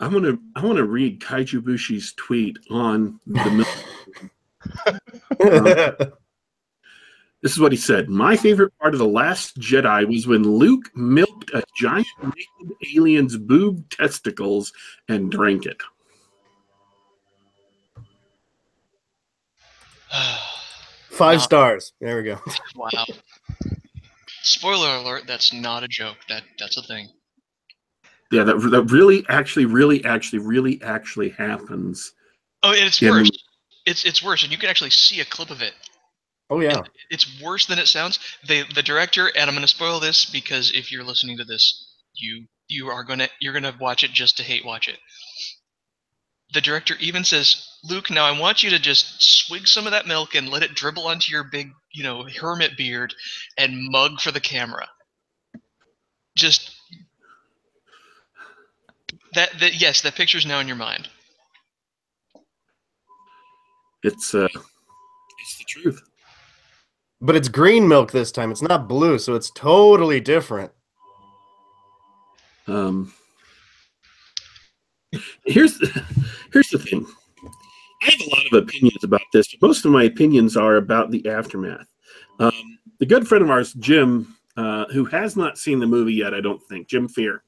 I 0.00 0.08
want 0.08 0.24
to 0.24 0.40
I 0.56 0.64
want 0.64 0.78
to 0.78 0.84
read 0.84 1.20
Kaiju 1.20 1.62
Bushi's 1.64 2.14
tweet 2.14 2.58
on 2.70 3.20
the 3.26 3.66
milk. 6.00 6.12
This 7.46 7.52
is 7.52 7.60
what 7.60 7.70
he 7.70 7.78
said. 7.78 8.08
My 8.08 8.34
favorite 8.34 8.76
part 8.80 8.92
of 8.92 8.98
The 8.98 9.06
Last 9.06 9.56
Jedi 9.60 10.04
was 10.08 10.26
when 10.26 10.42
Luke 10.42 10.90
milked 10.96 11.50
a 11.54 11.62
giant 11.76 12.08
naked 12.20 12.76
alien's 12.92 13.36
boob 13.36 13.88
testicles 13.88 14.72
and 15.08 15.30
drank 15.30 15.64
it. 15.64 15.80
Five 21.08 21.38
Wow. 21.38 21.44
stars. 21.44 21.92
There 22.00 22.16
we 22.16 22.24
go. 22.24 22.40
wow. 22.74 23.04
Spoiler 24.42 24.96
alert, 24.96 25.28
that's 25.28 25.52
not 25.52 25.84
a 25.84 25.88
joke. 25.88 26.16
That 26.28 26.42
that's 26.58 26.76
a 26.76 26.82
thing. 26.82 27.10
Yeah, 28.32 28.42
that, 28.42 28.58
that 28.72 28.90
really, 28.90 29.24
actually, 29.28 29.66
really, 29.66 30.04
actually, 30.04 30.40
really, 30.40 30.82
actually 30.82 31.28
happens. 31.28 32.12
Oh, 32.64 32.72
and 32.72 32.80
it's 32.82 33.00
Yeah, 33.00 33.10
worse. 33.12 33.30
It's 33.86 34.04
it's 34.04 34.20
worse, 34.20 34.42
and 34.42 34.50
you 34.50 34.58
can 34.58 34.68
actually 34.68 34.90
see 34.90 35.20
a 35.20 35.24
clip 35.24 35.50
of 35.50 35.62
it. 35.62 35.74
Oh 36.48 36.60
yeah. 36.60 36.82
It's 37.10 37.40
worse 37.42 37.66
than 37.66 37.78
it 37.78 37.88
sounds. 37.88 38.18
They 38.46 38.62
the 38.74 38.82
director, 38.82 39.28
and 39.28 39.48
I'm 39.48 39.54
going 39.56 39.62
to 39.62 39.68
spoil 39.68 39.98
this 39.98 40.24
because 40.24 40.70
if 40.72 40.92
you're 40.92 41.04
listening 41.04 41.38
to 41.38 41.44
this, 41.44 41.94
you 42.14 42.46
you 42.68 42.88
are 42.88 43.04
gonna 43.04 43.28
you're 43.40 43.52
gonna 43.52 43.76
watch 43.80 44.04
it 44.04 44.12
just 44.12 44.36
to 44.36 44.42
hate 44.42 44.64
watch 44.64 44.88
it. 44.88 44.98
The 46.52 46.60
director 46.60 46.94
even 47.00 47.24
says, 47.24 47.68
"Luke, 47.82 48.10
now 48.10 48.24
I 48.24 48.38
want 48.38 48.62
you 48.62 48.70
to 48.70 48.78
just 48.78 49.20
swig 49.20 49.66
some 49.66 49.86
of 49.86 49.92
that 49.92 50.06
milk 50.06 50.34
and 50.36 50.48
let 50.48 50.62
it 50.62 50.74
dribble 50.74 51.06
onto 51.06 51.32
your 51.32 51.44
big, 51.44 51.72
you 51.92 52.04
know, 52.04 52.24
hermit 52.40 52.76
beard, 52.76 53.14
and 53.58 53.90
mug 53.90 54.20
for 54.20 54.30
the 54.30 54.40
camera." 54.40 54.88
Just 56.36 56.76
that 59.34 59.58
that 59.58 59.80
yes, 59.80 60.00
that 60.02 60.14
picture's 60.14 60.46
now 60.46 60.60
in 60.60 60.68
your 60.68 60.76
mind. 60.76 61.08
It's 64.04 64.32
uh, 64.32 64.48
it's 65.40 65.58
the 65.58 65.64
truth. 65.66 66.00
But 67.20 67.36
it's 67.36 67.48
green 67.48 67.88
milk 67.88 68.12
this 68.12 68.30
time. 68.30 68.50
It's 68.50 68.62
not 68.62 68.88
blue, 68.88 69.18
so 69.18 69.34
it's 69.34 69.50
totally 69.50 70.20
different. 70.20 70.70
Um, 72.66 73.12
here's 75.46 75.78
the, 75.78 76.04
here's 76.52 76.68
the 76.68 76.78
thing. 76.78 77.06
I 78.02 78.10
have 78.10 78.20
a 78.20 78.30
lot 78.30 78.46
of 78.52 78.62
opinions 78.64 79.02
about 79.02 79.22
this, 79.32 79.54
but 79.54 79.66
most 79.66 79.84
of 79.84 79.92
my 79.92 80.04
opinions 80.04 80.56
are 80.56 80.76
about 80.76 81.10
the 81.10 81.26
aftermath. 81.28 81.86
Um, 82.38 82.78
the 82.98 83.06
good 83.06 83.26
friend 83.26 83.42
of 83.42 83.50
ours, 83.50 83.72
Jim, 83.74 84.36
uh, 84.56 84.84
who 84.92 85.04
has 85.06 85.36
not 85.36 85.58
seen 85.58 85.78
the 85.78 85.86
movie 85.86 86.14
yet, 86.14 86.34
I 86.34 86.40
don't 86.40 86.62
think, 86.68 86.88
Jim 86.88 87.08
Fear, 87.08 87.42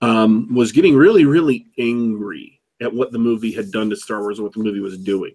um, 0.00 0.54
was 0.54 0.72
getting 0.72 0.96
really, 0.96 1.24
really 1.24 1.66
angry 1.78 2.60
at 2.80 2.92
what 2.92 3.12
the 3.12 3.18
movie 3.18 3.52
had 3.52 3.70
done 3.70 3.90
to 3.90 3.96
Star 3.96 4.20
Wars 4.20 4.38
and 4.38 4.44
what 4.44 4.54
the 4.54 4.62
movie 4.62 4.80
was 4.80 4.98
doing. 4.98 5.32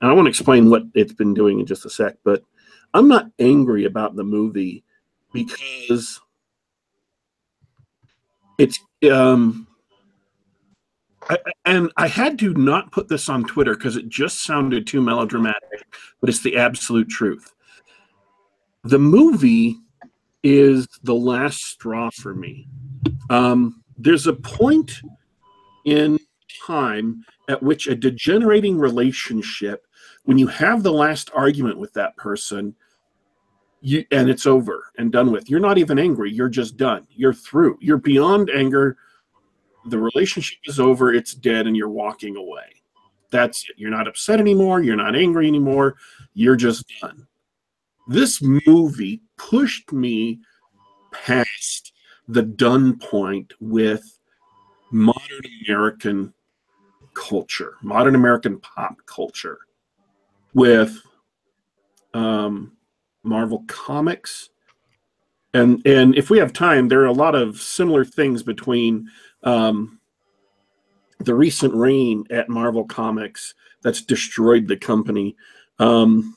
And 0.00 0.10
I 0.10 0.14
want 0.14 0.26
to 0.26 0.30
explain 0.30 0.70
what 0.70 0.84
it's 0.94 1.12
been 1.12 1.34
doing 1.34 1.60
in 1.60 1.66
just 1.66 1.86
a 1.86 1.90
sec, 1.90 2.16
but 2.24 2.42
I'm 2.94 3.08
not 3.08 3.30
angry 3.38 3.84
about 3.84 4.16
the 4.16 4.24
movie 4.24 4.84
because 5.32 6.20
it's 8.58 8.78
um 9.10 9.66
I, 11.28 11.34
I- 11.34 11.52
and 11.66 11.92
I 11.96 12.08
had 12.08 12.38
to 12.40 12.54
not 12.54 12.90
put 12.92 13.08
this 13.08 13.28
on 13.28 13.44
Twitter 13.44 13.74
because 13.74 13.96
it 13.96 14.08
just 14.08 14.44
sounded 14.44 14.86
too 14.86 15.02
melodramatic, 15.02 15.86
but 16.20 16.30
it's 16.30 16.42
the 16.42 16.56
absolute 16.56 17.08
truth. 17.08 17.52
The 18.84 18.98
movie 18.98 19.76
is 20.42 20.86
the 21.02 21.14
last 21.14 21.62
straw 21.64 22.10
for 22.14 22.34
me. 22.34 22.68
Um, 23.28 23.82
there's 23.98 24.26
a 24.26 24.32
point 24.32 25.00
in 25.84 26.18
time 26.66 27.24
at 27.48 27.62
which 27.62 27.86
a 27.88 27.94
degenerating 27.94 28.78
relationship, 28.78 29.84
when 30.28 30.36
you 30.36 30.46
have 30.46 30.82
the 30.82 30.92
last 30.92 31.30
argument 31.34 31.78
with 31.78 31.90
that 31.94 32.14
person, 32.18 32.74
you 33.80 34.04
and 34.10 34.28
it's 34.28 34.44
over 34.44 34.92
and 34.98 35.10
done 35.10 35.32
with. 35.32 35.48
You're 35.48 35.58
not 35.58 35.78
even 35.78 35.98
angry. 35.98 36.30
You're 36.30 36.50
just 36.50 36.76
done. 36.76 37.06
You're 37.08 37.32
through. 37.32 37.78
You're 37.80 37.96
beyond 37.96 38.50
anger. 38.50 38.98
The 39.86 39.96
relationship 39.96 40.58
is 40.66 40.78
over. 40.78 41.14
It's 41.14 41.32
dead, 41.32 41.66
and 41.66 41.74
you're 41.74 41.88
walking 41.88 42.36
away. 42.36 42.82
That's 43.30 43.70
it. 43.70 43.76
You're 43.78 43.88
not 43.88 44.06
upset 44.06 44.38
anymore. 44.38 44.82
You're 44.82 44.96
not 44.96 45.16
angry 45.16 45.48
anymore. 45.48 45.96
You're 46.34 46.56
just 46.56 46.84
done. 47.00 47.26
This 48.06 48.42
movie 48.42 49.22
pushed 49.38 49.94
me 49.94 50.40
past 51.10 51.94
the 52.28 52.42
done 52.42 52.98
point 52.98 53.54
with 53.60 54.18
modern 54.90 55.40
American 55.66 56.34
culture, 57.14 57.76
modern 57.80 58.14
American 58.14 58.60
pop 58.60 58.98
culture, 59.06 59.60
with 60.58 61.00
um, 62.14 62.72
Marvel 63.22 63.62
Comics. 63.68 64.50
And 65.54 65.86
and 65.86 66.16
if 66.16 66.30
we 66.30 66.38
have 66.38 66.52
time, 66.52 66.88
there 66.88 67.00
are 67.00 67.06
a 67.06 67.12
lot 67.12 67.36
of 67.36 67.62
similar 67.62 68.04
things 68.04 68.42
between 68.42 69.08
um, 69.44 70.00
the 71.20 71.34
recent 71.34 71.72
reign 71.74 72.24
at 72.30 72.48
Marvel 72.48 72.84
Comics 72.84 73.54
that's 73.84 74.02
destroyed 74.02 74.66
the 74.66 74.76
company. 74.76 75.36
Um, 75.78 76.36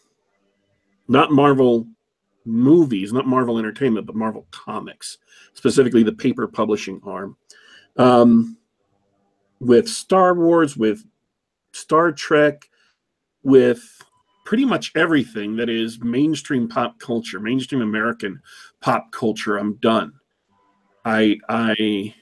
not 1.07 1.31
Marvel 1.31 1.87
movies, 2.45 3.11
not 3.11 3.25
Marvel 3.25 3.57
Entertainment, 3.57 4.05
but 4.05 4.15
Marvel 4.15 4.45
Comics, 4.51 5.17
specifically 5.55 6.03
the 6.03 6.13
paper 6.13 6.47
publishing 6.47 7.01
arm. 7.03 7.37
Um, 7.97 8.57
with 9.59 9.89
Star 9.89 10.35
Wars, 10.35 10.77
with 10.77 11.03
Star 11.71 12.11
Trek, 12.11 12.69
with 13.43 14.01
pretty 14.45 14.65
much 14.65 14.91
everything 14.95 15.55
that 15.55 15.69
is 15.69 16.01
mainstream 16.01 16.67
pop 16.67 16.99
culture, 16.99 17.39
mainstream 17.39 17.81
American 17.81 18.41
pop 18.81 19.11
culture. 19.11 19.57
I'm 19.57 19.75
done. 19.75 20.13
I 21.05 21.39
I 21.49 22.13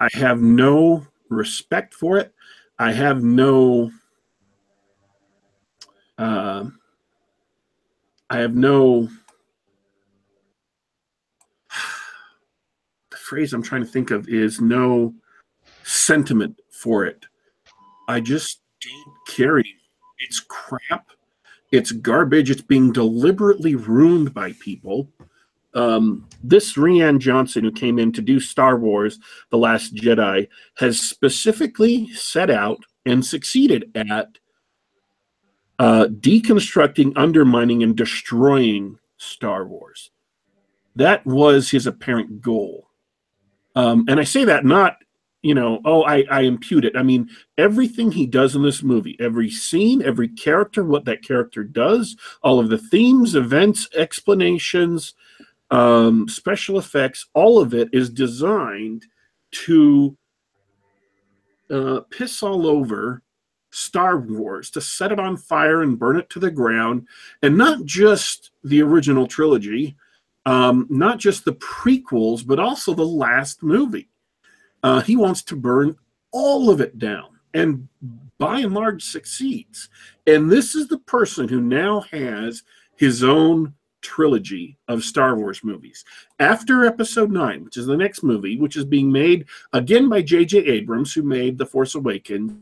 I 0.00 0.08
have 0.14 0.40
no 0.40 1.06
respect 1.28 1.94
for 1.94 2.18
it. 2.18 2.32
I 2.78 2.92
have 2.92 3.22
no 3.22 3.90
uh, 6.18 6.64
I 8.30 8.38
have 8.38 8.54
no 8.54 9.08
the 13.10 13.16
phrase 13.16 13.52
I'm 13.52 13.62
trying 13.62 13.82
to 13.84 13.90
think 13.90 14.10
of 14.10 14.28
is 14.28 14.60
no 14.60 15.14
sentiment 15.84 16.60
for 16.70 17.04
it. 17.04 17.24
I 18.08 18.20
just 18.20 18.60
don't 18.80 19.16
care 19.26 19.58
anymore. 19.58 19.81
It's 20.22 20.40
crap. 20.40 21.08
It's 21.70 21.92
garbage. 21.92 22.50
It's 22.50 22.62
being 22.62 22.92
deliberately 22.92 23.74
ruined 23.74 24.34
by 24.34 24.52
people. 24.52 25.08
Um, 25.74 26.28
this 26.44 26.74
Rian 26.74 27.18
Johnson, 27.18 27.64
who 27.64 27.72
came 27.72 27.98
in 27.98 28.12
to 28.12 28.22
do 28.22 28.38
Star 28.40 28.76
Wars 28.76 29.18
The 29.50 29.58
Last 29.58 29.94
Jedi, 29.94 30.48
has 30.76 31.00
specifically 31.00 32.08
set 32.08 32.50
out 32.50 32.84
and 33.06 33.24
succeeded 33.24 33.90
at 33.94 34.38
uh, 35.78 36.06
deconstructing, 36.20 37.12
undermining, 37.16 37.82
and 37.82 37.96
destroying 37.96 38.98
Star 39.16 39.66
Wars. 39.66 40.10
That 40.94 41.24
was 41.26 41.70
his 41.70 41.86
apparent 41.86 42.42
goal. 42.42 42.88
Um, 43.74 44.04
and 44.08 44.20
I 44.20 44.24
say 44.24 44.44
that 44.44 44.66
not, 44.66 44.98
you 45.42 45.54
know, 45.54 45.80
oh, 45.84 46.04
I, 46.04 46.24
I 46.30 46.42
impute 46.42 46.84
it. 46.84 46.96
I 46.96 47.02
mean, 47.02 47.28
everything 47.58 48.12
he 48.12 48.26
does 48.26 48.54
in 48.54 48.62
this 48.62 48.82
movie, 48.82 49.16
every 49.18 49.50
scene, 49.50 50.00
every 50.00 50.28
character, 50.28 50.84
what 50.84 51.04
that 51.06 51.22
character 51.22 51.64
does, 51.64 52.16
all 52.42 52.60
of 52.60 52.68
the 52.68 52.78
themes, 52.78 53.34
events, 53.34 53.88
explanations, 53.94 55.14
um, 55.72 56.28
special 56.28 56.78
effects, 56.78 57.26
all 57.34 57.60
of 57.60 57.74
it 57.74 57.88
is 57.92 58.08
designed 58.08 59.06
to 59.50 60.16
uh, 61.70 62.00
piss 62.10 62.42
all 62.42 62.66
over 62.66 63.22
Star 63.70 64.18
Wars, 64.18 64.70
to 64.70 64.80
set 64.80 65.12
it 65.12 65.18
on 65.18 65.36
fire 65.36 65.82
and 65.82 65.98
burn 65.98 66.18
it 66.18 66.28
to 66.30 66.38
the 66.38 66.50
ground, 66.50 67.06
and 67.42 67.56
not 67.56 67.84
just 67.84 68.50
the 68.62 68.82
original 68.82 69.26
trilogy, 69.26 69.96
um, 70.44 70.86
not 70.90 71.18
just 71.18 71.44
the 71.44 71.54
prequels, 71.54 72.46
but 72.46 72.60
also 72.60 72.94
the 72.94 73.04
last 73.04 73.62
movie. 73.62 74.08
Uh, 74.82 75.00
he 75.00 75.16
wants 75.16 75.42
to 75.42 75.56
burn 75.56 75.96
all 76.32 76.70
of 76.70 76.80
it 76.80 76.98
down. 76.98 77.38
and 77.54 77.88
by 78.38 78.58
and 78.58 78.74
large 78.74 79.04
succeeds. 79.04 79.88
And 80.26 80.50
this 80.50 80.74
is 80.74 80.88
the 80.88 80.98
person 80.98 81.48
who 81.48 81.60
now 81.60 82.00
has 82.10 82.64
his 82.96 83.22
own 83.22 83.74
trilogy 84.00 84.78
of 84.88 85.04
Star 85.04 85.36
Wars 85.36 85.62
movies. 85.62 86.04
After 86.40 86.84
episode 86.84 87.30
9, 87.30 87.64
which 87.64 87.76
is 87.76 87.86
the 87.86 87.96
next 87.96 88.24
movie, 88.24 88.58
which 88.58 88.76
is 88.76 88.84
being 88.84 89.12
made 89.12 89.46
again 89.72 90.08
by 90.08 90.22
J.J. 90.22 90.58
Abrams, 90.58 91.12
who 91.12 91.22
made 91.22 91.56
The 91.56 91.66
Force 91.66 91.94
Awakens, 91.94 92.54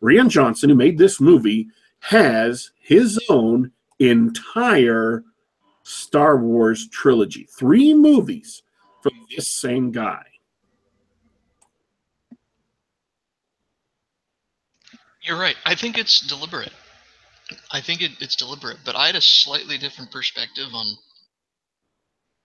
Rian 0.00 0.28
Johnson, 0.28 0.70
who 0.70 0.76
made 0.76 0.98
this 0.98 1.20
movie, 1.20 1.66
has 1.98 2.70
his 2.78 3.18
own 3.28 3.72
entire 3.98 5.24
Star 5.82 6.36
Wars 6.36 6.88
trilogy. 6.90 7.48
Three 7.50 7.92
movies 7.92 8.62
from 9.02 9.14
this 9.34 9.48
same 9.48 9.90
guy. 9.90 10.22
You're 15.28 15.38
right. 15.38 15.56
I 15.66 15.74
think 15.74 15.98
it's 15.98 16.20
deliberate. 16.20 16.72
I 17.70 17.82
think 17.82 18.00
it, 18.00 18.12
it's 18.22 18.34
deliberate, 18.34 18.78
but 18.82 18.96
I 18.96 19.08
had 19.08 19.14
a 19.14 19.20
slightly 19.20 19.76
different 19.76 20.10
perspective 20.10 20.68
on 20.72 20.86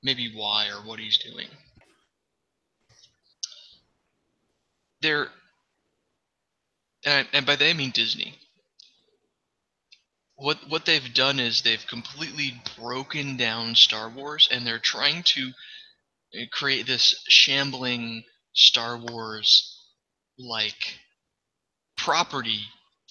maybe 0.04 0.34
why 0.36 0.68
or 0.68 0.86
what 0.86 1.00
he's 1.00 1.18
doing. 1.18 1.48
There, 5.02 5.28
and, 7.06 7.26
and 7.32 7.46
by 7.46 7.56
they 7.56 7.70
I 7.70 7.74
mean 7.74 7.92
Disney. 7.92 8.36
What 10.36 10.58
what 10.68 10.86
they've 10.86 11.14
done 11.14 11.40
is 11.40 11.62
they've 11.62 11.88
completely 11.88 12.62
broken 12.78 13.38
down 13.38 13.76
Star 13.76 14.10
Wars, 14.10 14.50
and 14.52 14.68
they're 14.68 14.78
trying 14.80 15.24
to 15.24 15.52
uh, 16.38 16.46
create 16.52 16.86
this 16.86 17.24
shambling 17.30 18.26
Star 18.54 18.98
Wars 18.98 19.80
like 20.38 21.00
property 22.04 22.60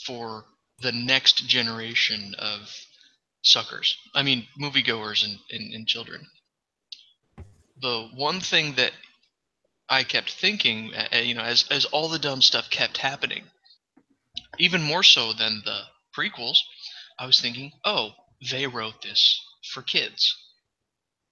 for 0.06 0.44
the 0.82 0.92
next 0.92 1.46
generation 1.46 2.34
of 2.38 2.60
suckers. 3.42 3.96
I 4.14 4.22
mean, 4.22 4.46
moviegoers 4.60 5.24
and, 5.24 5.38
and, 5.50 5.72
and 5.72 5.86
children. 5.86 6.26
The 7.80 8.08
one 8.14 8.40
thing 8.40 8.74
that 8.74 8.92
I 9.88 10.04
kept 10.04 10.30
thinking, 10.30 10.92
you 11.12 11.34
know, 11.34 11.42
as 11.42 11.64
as 11.70 11.86
all 11.86 12.08
the 12.08 12.18
dumb 12.18 12.42
stuff 12.42 12.70
kept 12.70 12.98
happening, 12.98 13.44
even 14.58 14.82
more 14.82 15.02
so 15.02 15.32
than 15.32 15.62
the 15.64 15.80
prequels, 16.16 16.58
I 17.18 17.26
was 17.26 17.40
thinking, 17.40 17.72
oh, 17.84 18.10
they 18.50 18.66
wrote 18.66 19.02
this 19.02 19.40
for 19.72 19.82
kids. 19.82 20.36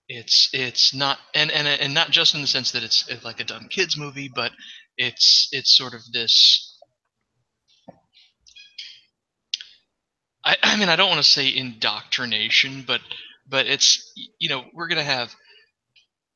It's 0.08 0.48
it's 0.52 0.94
not 0.94 1.18
and 1.34 1.50
and 1.50 1.68
and 1.68 1.94
not 1.94 2.10
just 2.10 2.34
in 2.34 2.40
the 2.40 2.46
sense 2.46 2.72
that 2.72 2.82
it's 2.82 3.06
like 3.22 3.38
a 3.38 3.44
dumb 3.44 3.68
kids 3.68 3.96
movie, 3.96 4.30
but 4.34 4.52
it's 4.96 5.48
it's 5.52 5.76
sort 5.76 5.94
of 5.94 6.00
this 6.12 6.69
I, 10.44 10.56
I 10.62 10.76
mean, 10.76 10.88
I 10.88 10.96
don't 10.96 11.08
want 11.10 11.22
to 11.22 11.28
say 11.30 11.54
indoctrination, 11.54 12.84
but 12.86 13.00
but 13.48 13.66
it's 13.66 14.12
you 14.38 14.48
know 14.48 14.64
we're 14.74 14.88
gonna 14.88 15.02
have 15.04 15.34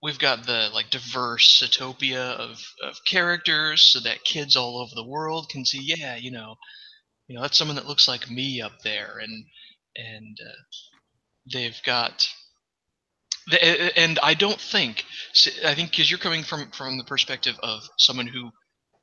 we've 0.02 0.18
got 0.18 0.46
the 0.46 0.70
like 0.74 0.90
diverse 0.90 1.60
utopia 1.62 2.32
of 2.32 2.62
of 2.82 2.96
characters 3.06 3.82
so 3.82 4.00
that 4.00 4.24
kids 4.24 4.56
all 4.56 4.78
over 4.78 4.92
the 4.94 5.08
world 5.08 5.48
can 5.48 5.64
see 5.64 5.80
yeah 5.82 6.16
you 6.16 6.30
know 6.30 6.56
you 7.28 7.34
know 7.34 7.42
that's 7.42 7.56
someone 7.56 7.76
that 7.76 7.86
looks 7.86 8.08
like 8.08 8.30
me 8.30 8.60
up 8.60 8.82
there. 8.82 9.18
And 9.22 9.46
and 9.96 10.38
uh, 10.40 10.62
they've 11.52 11.80
got 11.84 12.28
and 13.96 14.18
I 14.22 14.34
don't 14.34 14.60
think 14.60 15.04
I 15.64 15.74
think 15.74 15.90
because 15.90 16.10
you're 16.10 16.18
coming 16.18 16.42
from 16.42 16.70
from 16.70 16.98
the 16.98 17.04
perspective 17.04 17.56
of 17.62 17.82
someone 17.98 18.26
who 18.26 18.50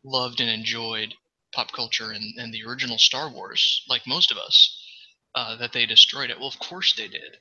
loved 0.03 0.41
and 0.41 0.49
enjoyed 0.49 1.13
pop 1.53 1.71
culture 1.73 2.11
and, 2.11 2.23
and 2.37 2.53
the 2.53 2.63
original 2.67 2.97
Star 2.97 3.29
Wars 3.31 3.83
like 3.87 4.01
most 4.07 4.31
of 4.31 4.37
us 4.37 4.80
uh, 5.35 5.55
that 5.57 5.73
they 5.73 5.85
destroyed 5.85 6.29
it. 6.29 6.39
Well, 6.39 6.49
of 6.49 6.59
course 6.59 6.93
they 6.93 7.07
did. 7.07 7.37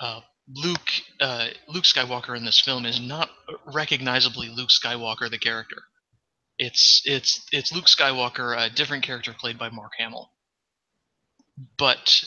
Uh, 0.00 0.20
Luke 0.54 0.90
uh, 1.20 1.48
Luke 1.68 1.84
Skywalker 1.84 2.36
in 2.36 2.44
this 2.44 2.60
film 2.60 2.86
is 2.86 3.00
not 3.00 3.30
recognizably 3.66 4.48
Luke 4.48 4.70
Skywalker 4.70 5.30
the 5.30 5.38
character. 5.38 5.82
It's 6.58 7.02
it's 7.04 7.46
it's 7.52 7.72
Luke 7.72 7.86
Skywalker, 7.86 8.56
a 8.56 8.70
different 8.70 9.04
character 9.04 9.34
played 9.38 9.58
by 9.58 9.70
Mark 9.70 9.92
Hamill. 9.98 10.30
But 11.78 12.24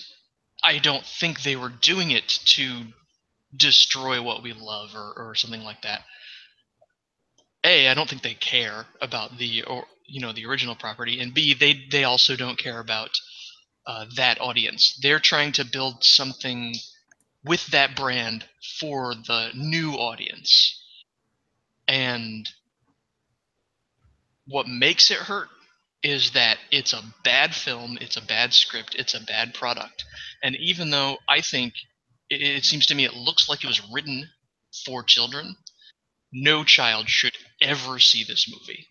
I 0.63 0.79
don't 0.79 1.05
think 1.05 1.41
they 1.41 1.55
were 1.55 1.69
doing 1.69 2.11
it 2.11 2.27
to 2.27 2.81
destroy 3.55 4.21
what 4.21 4.43
we 4.43 4.53
love 4.53 4.91
or, 4.95 5.13
or 5.15 5.35
something 5.35 5.61
like 5.61 5.81
that. 5.83 6.01
A, 7.63 7.87
I 7.87 7.93
don't 7.93 8.09
think 8.09 8.21
they 8.21 8.33
care 8.33 8.85
about 9.01 9.37
the 9.37 9.63
or 9.63 9.85
you 10.05 10.21
know 10.21 10.33
the 10.33 10.45
original 10.45 10.75
property, 10.75 11.19
and 11.19 11.33
B, 11.33 11.53
they 11.53 11.85
they 11.89 12.03
also 12.03 12.35
don't 12.35 12.57
care 12.57 12.79
about 12.79 13.11
uh, 13.85 14.05
that 14.15 14.39
audience. 14.41 14.97
They're 15.01 15.19
trying 15.19 15.51
to 15.53 15.65
build 15.65 16.03
something 16.03 16.75
with 17.43 17.65
that 17.67 17.95
brand 17.95 18.45
for 18.79 19.13
the 19.15 19.49
new 19.55 19.93
audience. 19.93 20.75
And 21.87 22.47
what 24.45 24.67
makes 24.67 25.09
it 25.11 25.17
hurt 25.17 25.49
is 26.03 26.31
that 26.31 26.57
it's 26.71 26.93
a 26.93 27.03
bad 27.23 27.53
film, 27.53 27.97
it's 28.01 28.17
a 28.17 28.25
bad 28.25 28.53
script, 28.53 28.95
it's 28.95 29.13
a 29.13 29.23
bad 29.23 29.53
product. 29.53 30.05
And 30.43 30.55
even 30.57 30.91
though 30.91 31.17
I 31.27 31.41
think 31.41 31.73
it, 32.29 32.41
it 32.41 32.63
seems 32.63 32.85
to 32.87 32.95
me 32.95 33.05
it 33.05 33.13
looks 33.13 33.49
like 33.49 33.63
it 33.63 33.67
was 33.67 33.81
written 33.91 34.29
for 34.85 35.03
children, 35.03 35.55
no 36.31 36.63
child 36.63 37.09
should 37.09 37.33
ever 37.61 37.99
see 37.99 38.23
this 38.23 38.47
movie. 38.49 38.87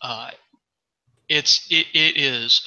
Uh, 0.00 0.30
it's 1.28 1.66
it, 1.70 1.86
it 1.94 2.16
is 2.16 2.66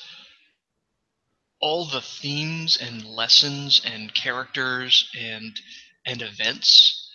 all 1.66 1.84
the 1.86 2.02
themes 2.02 2.78
and 2.80 3.04
lessons 3.04 3.82
and 3.84 4.14
characters 4.14 5.10
and 5.20 5.60
and 6.06 6.22
events, 6.22 7.12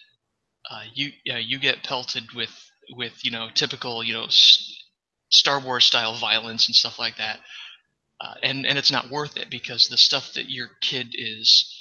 uh, 0.68 0.82
you 0.92 1.12
uh, 1.32 1.36
you 1.36 1.60
get 1.60 1.84
pelted 1.84 2.32
with 2.34 2.50
with 2.96 3.24
you 3.24 3.30
know 3.30 3.48
typical 3.54 4.02
you 4.02 4.12
know 4.12 4.26
Star 5.28 5.60
Wars 5.60 5.84
style 5.84 6.16
violence 6.16 6.66
and 6.66 6.74
stuff 6.74 6.98
like 6.98 7.16
that, 7.18 7.38
uh, 8.20 8.34
and 8.42 8.66
and 8.66 8.76
it's 8.76 8.90
not 8.90 9.08
worth 9.08 9.36
it 9.36 9.50
because 9.50 9.86
the 9.86 9.96
stuff 9.96 10.32
that 10.34 10.50
your 10.50 10.68
kid 10.82 11.14
is 11.14 11.72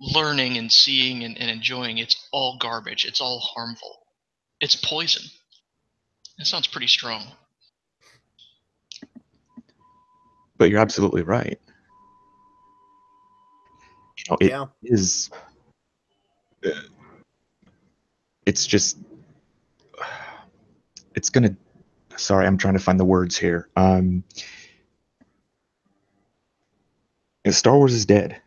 learning 0.00 0.58
and 0.58 0.72
seeing 0.72 1.22
and, 1.22 1.38
and 1.38 1.48
enjoying 1.48 1.98
it's 1.98 2.26
all 2.32 2.58
garbage. 2.58 3.04
It's 3.04 3.20
all 3.20 3.38
harmful. 3.38 3.98
It's 4.60 4.74
poison. 4.74 5.22
It 6.38 6.46
sounds 6.48 6.66
pretty 6.66 6.88
strong. 6.88 7.22
But 10.58 10.70
you're 10.70 10.80
absolutely 10.80 11.22
right 11.22 11.60
know, 14.30 14.36
it 14.40 14.50
Yeah. 14.50 14.66
is. 14.84 15.30
uh, 16.64 16.70
It's 18.46 18.66
just. 18.66 18.98
It's 21.16 21.30
gonna. 21.30 21.56
Sorry, 22.16 22.46
I'm 22.46 22.56
trying 22.58 22.74
to 22.74 22.80
find 22.80 22.98
the 23.00 23.04
words 23.04 23.36
here. 23.36 23.68
Um, 23.76 24.22
Star 27.50 27.76
Wars 27.76 27.92
is 27.94 28.06
dead. 28.06 28.40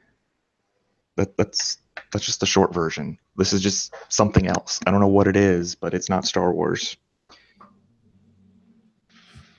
That 1.17 1.37
that's 1.37 1.77
that's 2.11 2.25
just 2.25 2.39
the 2.39 2.45
short 2.45 2.73
version. 2.73 3.17
This 3.35 3.53
is 3.53 3.61
just 3.61 3.93
something 4.09 4.47
else. 4.47 4.79
I 4.87 4.91
don't 4.91 5.01
know 5.01 5.07
what 5.07 5.27
it 5.27 5.35
is, 5.35 5.75
but 5.75 5.93
it's 5.93 6.09
not 6.09 6.25
Star 6.25 6.53
Wars. 6.53 6.97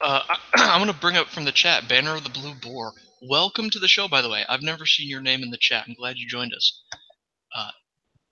Uh, 0.01 0.23
I, 0.29 0.37
I'm 0.57 0.81
going 0.81 0.93
to 0.93 1.01
bring 1.01 1.17
up 1.17 1.29
from 1.29 1.45
the 1.45 1.53
chat 1.53 1.89
Banner 1.89 2.17
of 2.17 2.25
the 2.25 2.31
Blue 2.31 2.55
Boar. 2.55 2.93
Welcome 3.27 3.71
to 3.71 3.79
the 3.79 3.89
show, 3.89 4.07
by 4.07 4.21
the 4.21 4.29
way. 4.29 4.45
I've 4.47 4.61
never 4.61 4.85
seen 4.85 5.09
your 5.09 5.23
name 5.23 5.43
in 5.43 5.49
the 5.51 5.57
chat. 5.59 5.85
I'm 5.89 5.95
glad 5.95 6.19
you 6.19 6.29
joined 6.29 6.53
us. 6.53 6.83
Uh, 7.57 7.71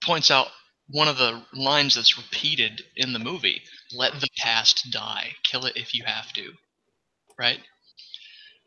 points 0.05 0.31
out 0.31 0.49
one 0.87 1.09
of 1.09 1.17
the 1.17 1.43
lines 1.55 1.95
that's 1.95 2.19
repeated 2.19 2.83
in 2.95 3.15
the 3.15 3.19
movie 3.19 3.63
let 3.95 4.21
the 4.21 4.29
past 4.37 4.89
die. 4.91 5.33
Kill 5.45 5.65
it 5.65 5.79
if 5.79 5.95
you 5.95 6.05
have 6.05 6.31
to. 6.35 6.53
Right? 7.39 7.59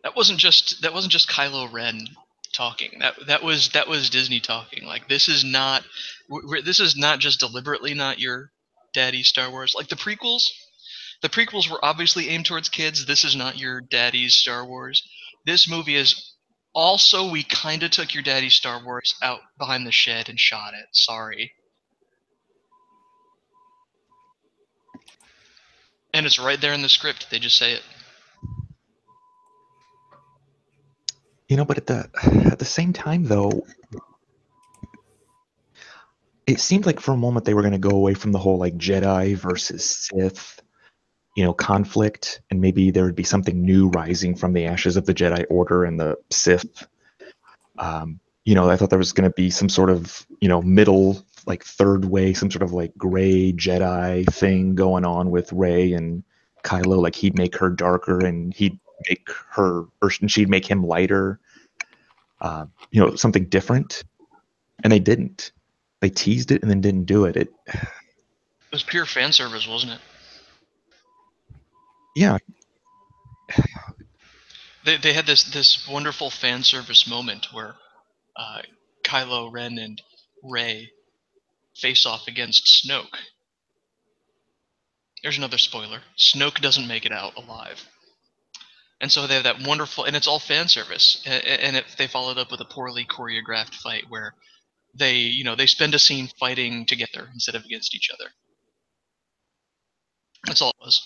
That 0.04 0.16
wasn't 0.16 0.40
just 0.40 0.82
that 0.82 0.94
wasn't 0.94 1.12
just 1.12 1.30
kylo 1.30 1.72
ren 1.72 2.08
talking. 2.56 2.98
That 3.02 3.28
that 3.28 3.44
was 3.44 3.70
that 3.70 3.88
was 3.88 4.10
disney 4.10 4.40
talking. 4.40 4.84
Like 4.84 5.08
this 5.08 5.28
is 5.28 5.44
not 5.44 5.84
this 6.64 6.80
is 6.80 6.96
not 6.98 7.20
just 7.20 7.40
deliberately 7.40 7.94
not 7.94 8.18
your 8.18 8.50
daddy 8.96 9.22
star 9.22 9.52
wars. 9.52 9.76
Like 9.76 9.90
the 9.90 9.96
prequels 9.96 10.50
the 11.22 11.30
prequels 11.30 11.70
were 11.70 11.84
obviously 11.86 12.30
aimed 12.30 12.48
towards 12.48 12.70
kids. 12.70 13.06
This 13.06 13.24
is 13.24 13.36
not 13.36 13.60
your 13.60 13.80
daddy's 13.80 14.34
star 14.34 14.66
wars 14.66 15.04
this 15.46 15.70
movie 15.70 15.96
is 15.96 16.34
also 16.74 17.30
we 17.30 17.44
kind 17.44 17.84
of 17.84 17.92
took 17.92 18.14
your 18.14 18.24
daddy's 18.24 18.54
star 18.54 18.84
wars 18.84 19.16
out 19.22 19.40
behind 19.58 19.88
the 19.88 19.92
shed 19.92 20.30
and 20.30 20.40
shot 20.40 20.74
it. 20.74 20.88
Sorry. 20.92 21.54
And 26.14 26.26
it's 26.26 26.40
right 26.40 26.60
there 26.60 26.74
in 26.74 26.82
the 26.82 26.90
script. 26.90 27.30
They 27.30 27.40
just 27.40 27.58
say 27.58 27.74
it. 27.74 27.84
You 31.48 31.58
know, 31.58 31.66
but 31.66 31.78
at 31.78 31.88
the 31.88 32.10
at 32.52 32.58
the 32.58 32.66
same 32.66 32.94
time, 32.94 33.26
though, 33.26 33.66
it 36.48 36.60
seemed 36.60 36.86
like 36.86 37.00
for 37.00 37.12
a 37.12 37.18
moment 37.18 37.46
they 37.46 37.54
were 37.54 37.62
going 37.62 37.74
to 37.74 37.78
go 37.78 37.96
away 37.96 38.14
from 38.14 38.32
the 38.32 38.40
whole 38.40 38.58
like 38.58 38.78
Jedi 38.78 39.36
versus 39.36 39.86
Sith 39.86 40.62
you 41.36 41.44
know, 41.44 41.54
conflict, 41.54 42.42
and 42.50 42.62
maybe 42.62 42.92
there 42.92 43.04
would 43.04 43.16
be 43.16 43.24
something 43.24 43.62
new 43.62 43.90
rising 43.90 44.36
from 44.36 44.54
the 44.54 44.66
ashes 44.66 44.96
of 44.96 45.06
the 45.06 45.14
Jedi 45.14 45.46
Order 45.50 45.84
and 45.84 46.00
the 46.00 46.18
Sith. 46.32 46.88
Um, 47.78 48.22
you 48.46 48.56
know, 48.56 48.70
I 48.70 48.78
thought 48.78 48.90
there 48.90 48.98
was 49.00 49.12
going 49.12 49.30
to 49.30 49.36
be 49.36 49.50
some 49.50 49.68
sort 49.68 49.90
of, 49.90 50.26
you 50.40 50.48
know, 50.48 50.62
middle, 50.62 51.26
like 51.46 51.64
third 51.64 52.06
way, 52.06 52.34
some 52.34 52.50
sort 52.50 52.64
of 52.64 52.72
like 52.72 52.96
gray 52.98 53.52
Jedi 53.52 54.26
thing 54.28 54.76
going 54.76 55.04
on 55.04 55.30
with 55.30 55.52
Rey 55.52 55.92
and 55.92 56.24
Kylo. 56.64 57.02
Like 57.02 57.16
he'd 57.16 57.38
make 57.38 57.58
her 57.58 57.70
darker 57.70 58.26
and 58.26 58.54
he'd 58.54 58.80
make 59.10 59.28
her, 59.52 59.86
or 60.02 60.10
she'd 60.10 60.50
make 60.50 60.66
him 60.66 60.88
lighter. 60.88 61.40
Uh, 62.40 62.66
you 62.92 63.02
know, 63.02 63.16
something 63.16 63.46
different. 63.46 64.04
And 64.84 64.92
they 64.92 65.00
didn't. 65.00 65.52
They 66.00 66.10
teased 66.10 66.52
it 66.52 66.62
and 66.62 66.72
then 66.72 66.82
didn't 66.82 67.06
do 67.06 67.26
it. 67.26 67.36
It. 67.36 67.50
It 67.68 68.72
was 68.72 68.84
pure 68.84 69.06
fan 69.06 69.32
service, 69.32 69.68
wasn't 69.68 69.94
it? 69.94 70.00
Yeah, 72.16 72.38
They, 74.86 74.98
they 74.98 75.14
had 75.14 75.26
this 75.26 75.44
this 75.44 75.88
wonderful 75.88 76.30
fan 76.30 76.62
service 76.62 77.08
moment 77.08 77.48
where 77.52 77.76
uh, 78.36 78.62
Kylo 79.04 79.52
Ren 79.52 79.80
and 79.80 80.00
Rey 80.44 80.92
face 81.76 82.06
off 82.06 82.28
against 82.28 82.84
Snoke. 82.86 83.18
There's 85.24 85.40
another 85.40 85.58
spoiler. 85.58 86.02
Snoke 86.20 86.62
doesn't 86.62 86.88
make 86.88 87.04
it 87.06 87.12
out 87.12 87.36
alive. 87.36 87.84
And 89.02 89.12
so 89.12 89.26
they 89.26 89.34
have 89.34 89.44
that 89.44 89.66
wonderful, 89.66 90.04
and 90.06 90.16
it's 90.16 90.28
all 90.28 90.40
fan 90.40 90.68
service. 90.68 91.22
And 91.26 91.76
it, 91.78 91.86
they 91.98 92.08
followed 92.08 92.38
up 92.38 92.52
with 92.52 92.62
a 92.62 92.66
poorly 92.66 93.06
choreographed 93.06 93.74
fight 93.74 94.06
where 94.08 94.36
they, 94.94 95.16
you 95.16 95.44
know, 95.44 95.56
they 95.56 95.66
spend 95.66 95.96
a 95.96 96.00
scene 96.00 96.30
fighting 96.40 96.86
together 96.86 97.30
instead 97.34 97.56
of 97.56 97.66
against 97.66 97.96
each 97.96 98.10
other. 98.14 98.30
That's 100.46 100.62
all 100.62 100.70
it 100.70 100.86
was. 100.86 101.02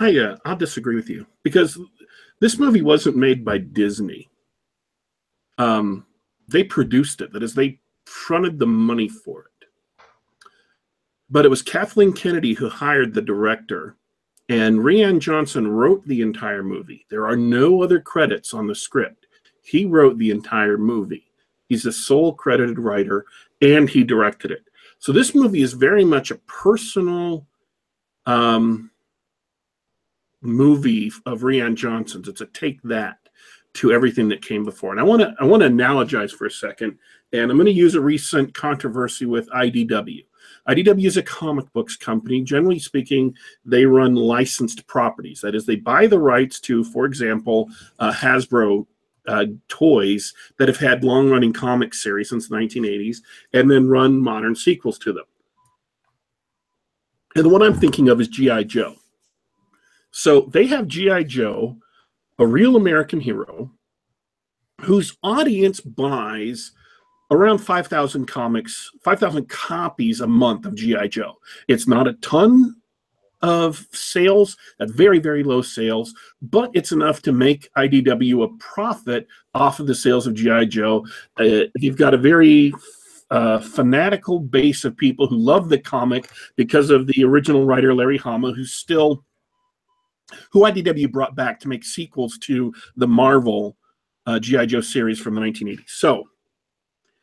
I 0.00 0.16
uh, 0.16 0.36
I'll 0.44 0.56
disagree 0.56 0.94
with 0.94 1.08
you 1.08 1.26
because 1.42 1.78
this 2.40 2.58
movie 2.58 2.82
wasn't 2.82 3.16
made 3.16 3.44
by 3.44 3.58
Disney. 3.58 4.28
Um, 5.58 6.06
they 6.46 6.64
produced 6.64 7.20
it. 7.20 7.32
That 7.32 7.42
is, 7.42 7.54
they 7.54 7.80
fronted 8.06 8.58
the 8.58 8.66
money 8.66 9.08
for 9.08 9.42
it. 9.42 9.66
But 11.30 11.44
it 11.44 11.48
was 11.48 11.62
Kathleen 11.62 12.12
Kennedy 12.12 12.54
who 12.54 12.68
hired 12.68 13.12
the 13.12 13.20
director, 13.20 13.96
and 14.48 14.78
Rian 14.78 15.18
Johnson 15.18 15.68
wrote 15.68 16.06
the 16.06 16.22
entire 16.22 16.62
movie. 16.62 17.04
There 17.10 17.26
are 17.26 17.36
no 17.36 17.82
other 17.82 18.00
credits 18.00 18.54
on 18.54 18.66
the 18.66 18.74
script. 18.74 19.26
He 19.62 19.84
wrote 19.84 20.16
the 20.16 20.30
entire 20.30 20.78
movie. 20.78 21.30
He's 21.68 21.82
the 21.82 21.92
sole 21.92 22.32
credited 22.32 22.78
writer, 22.78 23.26
and 23.60 23.90
he 23.90 24.04
directed 24.04 24.52
it. 24.52 24.64
So 25.00 25.12
this 25.12 25.34
movie 25.34 25.60
is 25.60 25.74
very 25.74 26.04
much 26.04 26.30
a 26.30 26.36
personal. 26.46 27.46
Um, 28.24 28.90
movie 30.40 31.12
of 31.26 31.40
Rian 31.40 31.74
Johnson's. 31.74 32.28
It's 32.28 32.40
a 32.40 32.46
take 32.46 32.82
that 32.82 33.18
to 33.74 33.92
everything 33.92 34.28
that 34.28 34.42
came 34.42 34.64
before. 34.64 34.90
And 34.90 35.00
I 35.00 35.04
want 35.04 35.22
to 35.22 35.34
I 35.40 35.44
want 35.44 35.62
to 35.62 35.68
analogize 35.68 36.32
for 36.32 36.46
a 36.46 36.50
second, 36.50 36.98
and 37.32 37.50
I'm 37.50 37.56
going 37.56 37.66
to 37.66 37.72
use 37.72 37.94
a 37.94 38.00
recent 38.00 38.54
controversy 38.54 39.26
with 39.26 39.48
IDW. 39.50 40.24
IDW 40.68 41.06
is 41.06 41.16
a 41.16 41.22
comic 41.22 41.72
books 41.72 41.96
company. 41.96 42.42
Generally 42.42 42.80
speaking, 42.80 43.34
they 43.64 43.86
run 43.86 44.14
licensed 44.14 44.86
properties. 44.86 45.40
That 45.40 45.54
is, 45.54 45.64
they 45.64 45.76
buy 45.76 46.06
the 46.06 46.18
rights 46.18 46.60
to, 46.60 46.84
for 46.84 47.06
example, 47.06 47.70
uh, 47.98 48.12
Hasbro 48.12 48.86
uh, 49.26 49.46
toys 49.68 50.34
that 50.58 50.68
have 50.68 50.78
had 50.78 51.04
long-running 51.04 51.52
comic 51.52 51.94
series 51.94 52.30
since 52.30 52.48
the 52.48 52.56
1980s, 52.56 53.18
and 53.52 53.70
then 53.70 53.88
run 53.88 54.18
modern 54.18 54.54
sequels 54.54 54.98
to 55.00 55.12
them. 55.12 55.24
And 57.34 57.44
the 57.44 57.50
one 57.50 57.62
I'm 57.62 57.78
thinking 57.78 58.08
of 58.08 58.20
is 58.20 58.28
GI 58.28 58.64
Joe. 58.64 58.96
So 60.18 60.40
they 60.40 60.66
have 60.66 60.88
G.I. 60.88 61.22
Joe, 61.22 61.76
a 62.40 62.46
real 62.46 62.74
American 62.74 63.20
hero, 63.20 63.70
whose 64.80 65.16
audience 65.22 65.78
buys 65.78 66.72
around 67.30 67.58
5,000 67.58 68.26
comics, 68.26 68.90
5,000 69.04 69.48
copies 69.48 70.20
a 70.20 70.26
month 70.26 70.66
of 70.66 70.74
G.I. 70.74 71.06
Joe. 71.06 71.34
It's 71.68 71.86
not 71.86 72.08
a 72.08 72.14
ton 72.14 72.74
of 73.42 73.86
sales, 73.92 74.56
at 74.80 74.90
very, 74.90 75.20
very 75.20 75.44
low 75.44 75.62
sales, 75.62 76.12
but 76.42 76.72
it's 76.74 76.90
enough 76.90 77.22
to 77.22 77.32
make 77.32 77.72
IDW 77.74 78.42
a 78.42 78.58
profit 78.58 79.28
off 79.54 79.78
of 79.78 79.86
the 79.86 79.94
sales 79.94 80.26
of 80.26 80.34
G.I. 80.34 80.64
Joe. 80.64 81.06
Uh, 81.38 81.66
you've 81.76 81.96
got 81.96 82.12
a 82.12 82.18
very 82.18 82.72
uh, 83.30 83.60
fanatical 83.60 84.40
base 84.40 84.84
of 84.84 84.96
people 84.96 85.28
who 85.28 85.36
love 85.36 85.68
the 85.68 85.78
comic 85.78 86.28
because 86.56 86.90
of 86.90 87.06
the 87.06 87.22
original 87.22 87.64
writer 87.64 87.94
Larry 87.94 88.18
Hama, 88.18 88.50
who's 88.50 88.74
still 88.74 89.24
who 90.50 90.62
IDW 90.62 91.10
brought 91.10 91.34
back 91.34 91.60
to 91.60 91.68
make 91.68 91.84
sequels 91.84 92.38
to 92.38 92.72
the 92.96 93.06
Marvel 93.06 93.76
uh, 94.26 94.38
GI 94.38 94.66
Joe 94.66 94.80
series 94.80 95.18
from 95.18 95.34
the 95.34 95.40
1980s. 95.40 95.88
So 95.88 96.24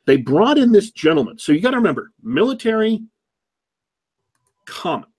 they 0.06 0.18
brought 0.18 0.58
in 0.58 0.72
this 0.72 0.92
gentleman. 0.92 1.38
So 1.38 1.52
you 1.52 1.62
got 1.62 1.72
to 1.72 1.78
remember, 1.78 2.12
military 2.22 3.04
comic 4.66 5.10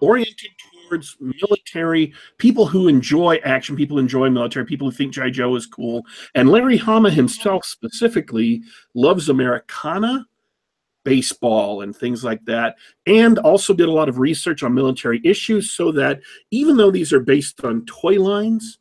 oriented 0.00 0.50
towards 0.88 1.16
military 1.20 2.12
people 2.38 2.66
who 2.66 2.88
enjoy 2.88 3.36
action, 3.44 3.76
people 3.76 3.98
enjoy 3.98 4.28
military, 4.28 4.66
people 4.66 4.90
who 4.90 4.96
think 4.96 5.12
GI 5.12 5.30
Joe 5.30 5.54
is 5.54 5.66
cool. 5.66 6.04
And 6.34 6.50
Larry 6.50 6.76
Hama 6.76 7.10
himself 7.10 7.64
specifically 7.64 8.62
loves 8.94 9.28
Americana 9.28 10.26
baseball 11.04 11.82
and 11.82 11.94
things 11.94 12.24
like 12.24 12.44
that, 12.44 12.76
and 13.06 13.38
also 13.38 13.72
did 13.72 13.88
a 13.88 13.92
lot 13.92 14.08
of 14.08 14.18
research 14.18 14.62
on 14.62 14.74
military 14.74 15.20
issues 15.24 15.70
so 15.70 15.92
that 15.92 16.20
even 16.50 16.76
though 16.76 16.90
these 16.90 17.12
are 17.12 17.20
based 17.20 17.64
on 17.64 17.84
toy 17.86 18.20
lines, 18.20 18.78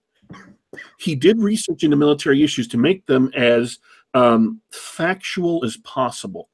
he 0.99 1.15
did 1.15 1.39
research 1.39 1.83
into 1.83 1.95
military 1.95 2.43
issues 2.43 2.67
to 2.67 2.77
make 2.77 3.05
them 3.05 3.31
as 3.35 3.79
um, 4.13 4.61
factual 4.71 5.63
as 5.63 5.77
possible. 5.77 6.49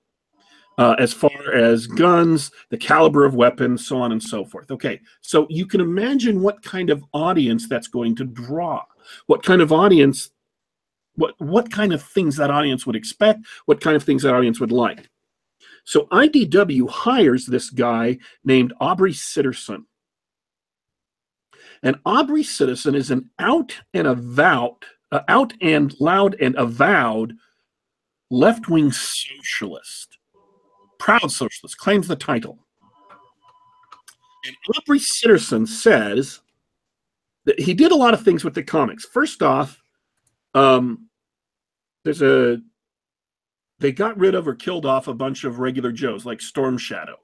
Uh, 0.77 0.93
as 0.99 1.13
far 1.13 1.53
as 1.53 1.87
guns, 1.87 2.51
the 2.69 2.77
caliber 2.77 3.23
of 3.23 3.33
weapons, 3.33 3.87
so 3.87 3.97
on 3.97 4.11
and 4.11 4.21
so 4.21 4.43
forth. 4.43 4.69
Okay, 4.69 4.99
so 5.21 5.47
you 5.49 5.65
can 5.65 5.79
imagine 5.79 6.41
what 6.41 6.61
kind 6.63 6.89
of 6.89 7.01
audience 7.13 7.69
that's 7.69 7.87
going 7.87 8.13
to 8.13 8.25
draw, 8.25 8.83
what 9.27 9.41
kind 9.41 9.61
of 9.61 9.71
audience, 9.71 10.31
what 11.15 11.33
what 11.39 11.71
kind 11.71 11.93
of 11.93 12.03
things 12.03 12.35
that 12.35 12.51
audience 12.51 12.85
would 12.85 12.97
expect, 12.97 13.39
what 13.67 13.79
kind 13.79 13.95
of 13.95 14.03
things 14.03 14.23
that 14.23 14.33
audience 14.33 14.59
would 14.59 14.73
like. 14.73 15.09
So 15.85 16.07
IDW 16.07 16.89
hires 16.89 17.45
this 17.45 17.69
guy 17.69 18.17
named 18.43 18.73
Aubrey 18.81 19.13
Sitterson. 19.13 19.85
And 21.83 21.97
Aubrey 22.05 22.43
Sitterson 22.43 22.95
is 22.95 23.11
an 23.11 23.29
out 23.37 23.73
and 23.93 24.07
avowed, 24.07 24.83
uh, 25.11 25.21
out 25.27 25.53
and 25.61 25.95
loud 25.99 26.35
and 26.41 26.55
avowed 26.57 27.35
left-wing 28.31 28.91
socialist, 28.91 30.17
proud 30.97 31.31
socialist, 31.31 31.77
claims 31.77 32.07
the 32.07 32.15
title. 32.15 32.57
And 34.45 34.55
Aubrey 34.75 34.99
Sitterson 34.99 35.67
says 35.67 36.41
that 37.45 37.59
he 37.59 37.75
did 37.75 37.91
a 37.91 37.95
lot 37.95 38.15
of 38.15 38.23
things 38.23 38.43
with 38.43 38.55
the 38.55 38.63
comics. 38.63 39.05
First 39.05 39.43
off, 39.43 39.79
um, 40.55 41.09
there's 42.03 42.23
a 42.23 42.59
they 43.79 43.91
got 43.91 44.17
rid 44.17 44.35
of 44.35 44.47
or 44.47 44.55
killed 44.55 44.85
off 44.85 45.07
a 45.07 45.13
bunch 45.13 45.43
of 45.43 45.59
regular 45.59 45.91
Joes 45.91 46.25
like 46.25 46.41
Storm 46.41 46.77
Shadow 46.77 47.17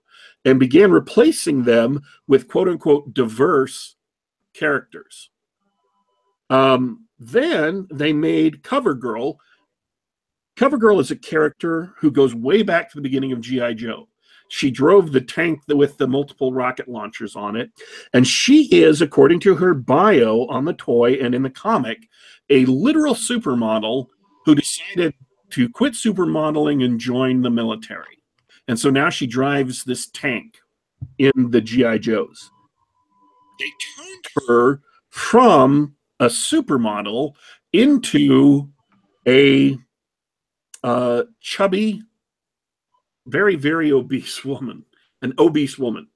and 0.46 0.60
began 0.60 0.92
replacing 0.92 1.64
them 1.64 2.02
with 2.28 2.48
quote 2.48 2.68
unquote 2.68 3.14
diverse 3.14 3.96
characters. 4.54 5.30
Um, 6.50 7.08
then 7.20 7.88
they 7.92 8.14
made 8.14 8.64
Cover 8.64 8.94
Girl. 8.94 9.40
Cover 10.58 10.78
Girl 10.78 11.00
is 11.00 11.12
a 11.12 11.16
character 11.16 11.94
who 11.98 12.12
goes 12.12 12.36
way 12.36 12.64
back 12.64 12.90
to 12.90 12.98
the 12.98 13.02
beginning 13.02 13.32
of 13.32 13.42
G.I. 13.42 13.74
Joe. 13.74 14.08
She 14.50 14.70
drove 14.70 15.14
the 15.14 15.22
tank 15.22 15.62
with 15.70 15.98
the 15.98 16.10
multiple 16.10 16.52
rocket 16.52 16.90
launchers 16.90 17.38
on 17.38 17.56
it. 17.56 17.72
And 18.14 18.28
she 18.28 18.64
is, 18.66 19.02
according 19.02 19.40
to 19.42 19.56
her 19.56 19.74
bio 19.74 20.46
on 20.48 20.66
the 20.66 20.74
toy 20.74 21.14
and 21.14 21.34
in 21.34 21.42
the 21.42 21.50
comic, 21.50 22.00
a 22.50 22.66
literal 22.66 23.16
supermodel 23.16 24.08
who 24.44 24.56
decided 24.56 25.14
to 25.52 25.70
quit 25.70 25.94
supermodeling 25.94 26.84
and 26.84 27.00
join 27.00 27.42
the 27.42 27.50
military. 27.50 28.20
And 28.68 28.80
so 28.80 28.90
now 28.90 29.10
she 29.10 29.28
drives 29.28 29.84
this 29.84 30.08
tank 30.08 30.60
in 31.18 31.32
the 31.36 31.62
GI 31.62 32.00
Joes. 32.00 32.52
They 33.60 33.72
turned 33.96 34.48
her 34.48 34.82
from 35.10 35.96
a 36.20 36.26
supermodel 36.26 37.34
into 37.74 38.70
a 39.28 39.78
uh, 40.84 41.24
chubby, 41.40 42.02
very 43.28 43.56
very 43.56 43.92
obese 43.92 44.44
woman, 44.44 44.86
an 45.22 45.34
obese 45.38 45.78
woman. 45.78 46.08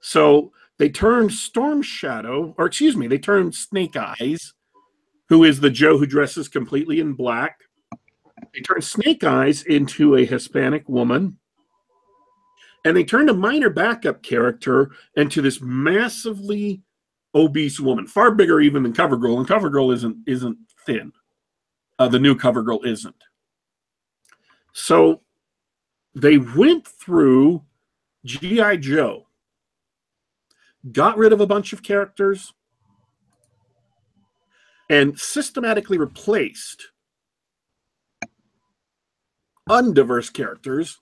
So 0.00 0.52
they 0.78 0.88
turned 0.88 1.32
Storm 1.32 1.82
Shadow, 1.82 2.54
or 2.58 2.66
excuse 2.66 2.96
me, 2.96 3.06
they 3.06 3.18
turned 3.18 3.54
Snake 3.54 3.96
Eyes 3.96 4.52
who 5.28 5.44
is 5.44 5.60
the 5.60 5.70
Joe 5.70 5.98
who 5.98 6.06
dresses 6.06 6.48
completely 6.48 7.00
in 7.00 7.12
black. 7.14 7.60
They 8.54 8.60
turn 8.60 8.80
Snake 8.82 9.24
Eyes 9.24 9.62
into 9.62 10.16
a 10.16 10.24
Hispanic 10.24 10.88
woman. 10.88 11.38
and 12.84 12.96
they 12.96 13.04
turned 13.04 13.28
a 13.28 13.34
minor 13.34 13.68
backup 13.68 14.22
character 14.22 14.92
into 15.16 15.42
this 15.42 15.60
massively 15.60 16.82
obese 17.34 17.80
woman, 17.80 18.06
far 18.06 18.30
bigger 18.32 18.60
even 18.60 18.84
than 18.84 18.92
CoverGirl, 18.92 19.38
and 19.38 19.48
CoverGirl 19.48 19.92
isn't 19.94 20.16
isn't 20.26 20.56
thin. 20.86 21.12
Uh, 21.98 22.08
the 22.08 22.18
new 22.20 22.36
CoverGirl 22.36 22.86
isn't. 22.86 23.16
So 24.72 25.22
they 26.14 26.38
went 26.38 26.86
through 26.86 27.64
GI 28.24 28.78
Joe, 28.78 29.26
got 30.92 31.18
rid 31.18 31.32
of 31.32 31.40
a 31.40 31.46
bunch 31.46 31.72
of 31.72 31.82
characters, 31.82 32.52
and 34.88 35.18
systematically 35.18 35.98
replaced 35.98 36.88
undiverse 39.68 40.32
characters 40.32 41.00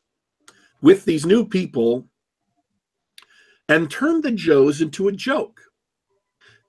with 0.80 1.04
these 1.04 1.26
new 1.26 1.46
people 1.46 2.06
and 3.68 3.90
turned 3.90 4.22
the 4.22 4.32
Joes 4.32 4.80
into 4.80 5.08
a 5.08 5.12
joke. 5.12 5.60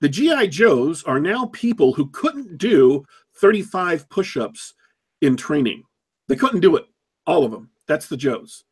The 0.00 0.08
GI 0.08 0.48
Joes 0.48 1.02
are 1.04 1.20
now 1.20 1.46
people 1.46 1.92
who 1.92 2.10
couldn't 2.10 2.58
do 2.58 3.04
35 3.40 4.08
push-ups 4.08 4.74
in 5.22 5.36
training. 5.36 5.82
They 6.28 6.36
couldn't 6.36 6.60
do 6.60 6.76
it, 6.76 6.84
all 7.26 7.44
of 7.44 7.50
them. 7.50 7.70
That's 7.86 8.08
the 8.08 8.16
Joes. 8.16 8.64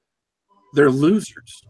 They're 0.75 0.91
losers. 0.91 1.63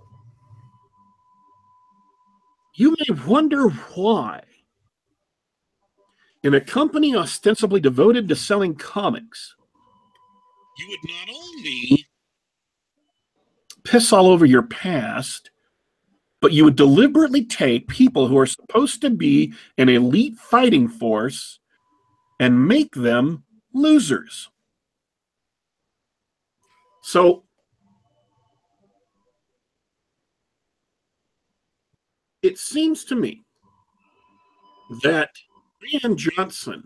You 2.76 2.96
may 2.98 3.14
wonder 3.26 3.68
why. 3.68 4.42
In 6.44 6.52
a 6.52 6.60
company 6.60 7.16
ostensibly 7.16 7.80
devoted 7.80 8.28
to 8.28 8.36
selling 8.36 8.74
comics, 8.74 9.56
you 10.76 10.86
would 10.90 10.98
not 11.10 11.34
only 11.34 12.06
piss 13.82 14.12
all 14.12 14.26
over 14.26 14.44
your 14.44 14.62
past, 14.62 15.50
but 16.42 16.52
you 16.52 16.64
would 16.64 16.76
deliberately 16.76 17.46
take 17.46 17.88
people 17.88 18.28
who 18.28 18.36
are 18.36 18.44
supposed 18.44 19.00
to 19.00 19.08
be 19.08 19.54
an 19.78 19.88
elite 19.88 20.36
fighting 20.36 20.86
force 20.86 21.60
and 22.38 22.68
make 22.68 22.94
them 22.94 23.44
losers. 23.72 24.50
So 27.02 27.44
it 32.42 32.58
seems 32.58 33.06
to 33.06 33.14
me 33.14 33.44
that 35.02 35.30
Rian 35.84 36.16
Johnson 36.16 36.84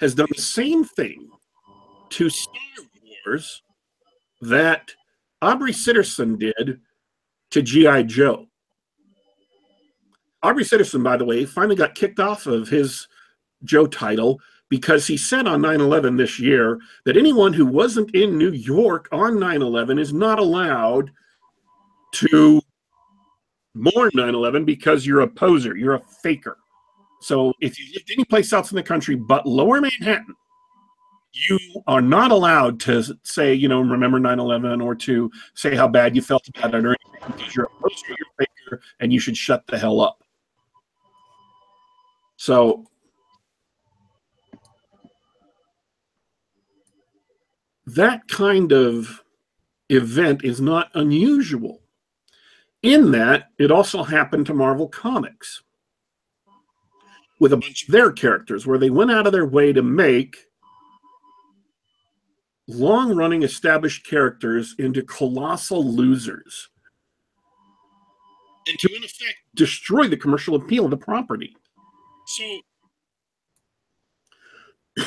has 0.00 0.14
done 0.14 0.28
the 0.34 0.42
same 0.42 0.84
thing 0.84 1.28
to 2.10 2.30
Star 2.30 2.54
Wars 3.26 3.62
that 4.40 4.92
Aubrey 5.42 5.72
Sitterson 5.72 6.38
did 6.38 6.80
to 7.50 7.62
G.I. 7.62 8.02
Joe. 8.04 8.46
Aubrey 10.42 10.64
Sitterson, 10.64 11.02
by 11.02 11.16
the 11.16 11.24
way, 11.24 11.44
finally 11.44 11.76
got 11.76 11.94
kicked 11.94 12.20
off 12.20 12.46
of 12.46 12.68
his 12.68 13.08
Joe 13.64 13.86
title 13.86 14.40
because 14.68 15.06
he 15.06 15.16
said 15.16 15.46
on 15.46 15.62
9 15.62 15.80
11 15.80 16.16
this 16.16 16.38
year 16.38 16.78
that 17.04 17.16
anyone 17.16 17.52
who 17.52 17.66
wasn't 17.66 18.14
in 18.14 18.36
New 18.36 18.52
York 18.52 19.08
on 19.12 19.38
9 19.38 19.62
11 19.62 19.98
is 19.98 20.12
not 20.12 20.38
allowed 20.38 21.10
to 22.12 22.60
mourn 23.74 24.10
9 24.14 24.34
11 24.34 24.64
because 24.64 25.06
you're 25.06 25.22
a 25.22 25.28
poser, 25.28 25.76
you're 25.76 25.94
a 25.94 26.02
faker. 26.22 26.58
So 27.20 27.52
if 27.60 27.78
you 27.78 27.86
lived 27.94 28.10
any 28.12 28.24
place 28.24 28.52
else 28.52 28.70
in 28.70 28.76
the 28.76 28.82
country 28.82 29.16
but 29.16 29.46
lower 29.46 29.80
Manhattan, 29.80 30.34
you 31.32 31.58
are 31.86 32.00
not 32.00 32.30
allowed 32.30 32.80
to 32.80 33.02
say, 33.22 33.52
you 33.52 33.68
know, 33.68 33.80
remember 33.80 34.18
9 34.18 34.38
11 34.38 34.80
or 34.80 34.94
to 34.94 35.30
say 35.54 35.74
how 35.74 35.88
bad 35.88 36.16
you 36.16 36.22
felt 36.22 36.48
about 36.48 36.74
it 36.74 36.84
or 36.84 36.88
anything 36.88 37.36
because 37.36 37.54
you're 37.54 37.66
a 37.66 37.82
poser, 37.82 38.06
you're 38.08 38.16
a 38.38 38.46
faker, 38.46 38.82
and 39.00 39.12
you 39.12 39.20
should 39.20 39.36
shut 39.36 39.66
the 39.66 39.78
hell 39.78 40.00
up. 40.00 40.22
So 42.36 42.86
that 47.86 48.26
kind 48.28 48.72
of 48.72 49.22
event 49.88 50.44
is 50.44 50.60
not 50.60 50.90
unusual 50.94 51.82
in 52.82 53.10
that 53.12 53.50
it 53.58 53.70
also 53.70 54.02
happened 54.02 54.46
to 54.46 54.54
Marvel 54.54 54.88
Comics 54.88 55.62
with 57.38 57.52
a 57.52 57.56
bunch 57.56 57.84
of 57.84 57.92
their 57.92 58.10
characters 58.10 58.66
where 58.66 58.78
they 58.78 58.90
went 58.90 59.10
out 59.10 59.26
of 59.26 59.32
their 59.32 59.46
way 59.46 59.72
to 59.72 59.82
make 59.82 60.36
long 62.68 63.14
running 63.14 63.42
established 63.42 64.06
characters 64.06 64.74
into 64.78 65.02
colossal 65.02 65.84
losers 65.84 66.68
and 68.66 68.78
to 68.78 68.88
in 68.94 69.04
effect 69.04 69.36
destroy 69.54 70.08
the 70.08 70.16
commercial 70.16 70.56
appeal 70.56 70.84
of 70.84 70.90
the 70.90 70.96
property 70.96 71.54
so 72.26 72.60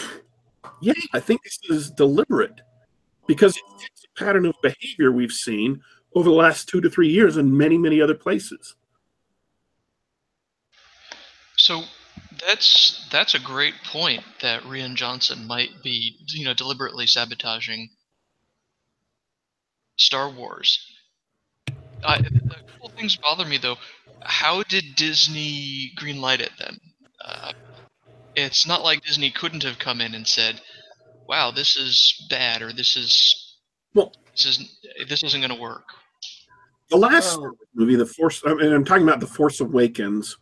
yeah 0.81 0.93
i 1.13 1.19
think 1.19 1.43
this 1.43 1.59
is 1.69 1.91
deliberate 1.91 2.61
because 3.27 3.57
it 3.57 3.63
fits 3.79 4.05
a 4.05 4.19
pattern 4.19 4.45
of 4.45 4.55
behavior 4.63 5.11
we've 5.11 5.33
seen 5.33 5.81
over 6.15 6.29
the 6.29 6.35
last 6.35 6.67
two 6.67 6.81
to 6.81 6.89
three 6.89 7.09
years 7.09 7.37
in 7.37 7.55
many, 7.55 7.77
many 7.77 8.01
other 8.01 8.15
places. 8.15 8.75
So 11.55 11.83
that's 12.45 13.07
that's 13.11 13.35
a 13.35 13.39
great 13.39 13.75
point 13.85 14.23
that 14.41 14.63
Rian 14.63 14.95
Johnson 14.95 15.47
might 15.47 15.83
be, 15.83 16.17
you 16.29 16.45
know, 16.45 16.53
deliberately 16.53 17.07
sabotaging 17.07 17.89
Star 19.97 20.29
Wars. 20.29 20.79
I, 22.03 22.15
a 22.15 22.71
couple 22.71 22.89
things 22.89 23.15
bother 23.17 23.45
me 23.45 23.57
though. 23.57 23.77
How 24.21 24.63
did 24.63 24.95
Disney 24.95 25.91
greenlight 25.97 26.39
it 26.39 26.51
then? 26.59 26.77
Uh, 27.23 27.53
it's 28.35 28.67
not 28.67 28.83
like 28.83 29.03
Disney 29.03 29.31
couldn't 29.31 29.63
have 29.63 29.79
come 29.79 30.01
in 30.01 30.13
and 30.13 30.27
said, 30.27 30.61
wow, 31.27 31.51
this 31.51 31.75
is 31.75 32.25
bad, 32.29 32.61
or 32.61 32.73
this 32.73 32.95
is 32.97 33.57
well, 33.93 34.13
this 34.31 34.45
is 34.45 34.79
this 35.07 35.23
isn't 35.23 35.41
going 35.41 35.53
to 35.53 35.61
work. 35.61 35.83
The 36.89 36.97
last 36.97 37.37
oh. 37.39 37.51
movie, 37.75 37.95
the 37.95 38.05
Force, 38.05 38.41
I 38.45 38.53
mean, 38.55 38.73
I'm 38.73 38.83
talking 38.83 39.03
about 39.03 39.19
the 39.19 39.27
Force 39.27 39.59
Awakens. 39.59 40.35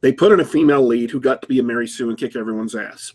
They 0.00 0.12
put 0.12 0.32
in 0.32 0.40
a 0.40 0.44
female 0.44 0.86
lead 0.86 1.10
who 1.10 1.20
got 1.20 1.42
to 1.42 1.48
be 1.48 1.58
a 1.58 1.62
Mary 1.62 1.88
Sue 1.88 2.08
and 2.08 2.18
kick 2.18 2.36
everyone's 2.36 2.74
ass. 2.74 3.12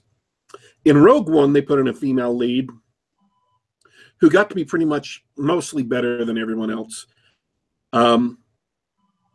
In 0.86 0.98
Rogue 0.98 1.30
One, 1.30 1.54
they 1.54 1.62
put 1.62 1.80
in 1.80 1.88
a 1.88 1.94
female 1.94 2.36
lead 2.36 2.70
who 4.20 4.30
got 4.30 4.50
to 4.50 4.56
be 4.56 4.66
pretty 4.66 4.86
much 4.86 5.24
mostly 5.38 5.84
better 5.84 6.26
than 6.26 6.38
everyone 6.38 6.72
else. 6.72 7.08
Um, 7.94 8.40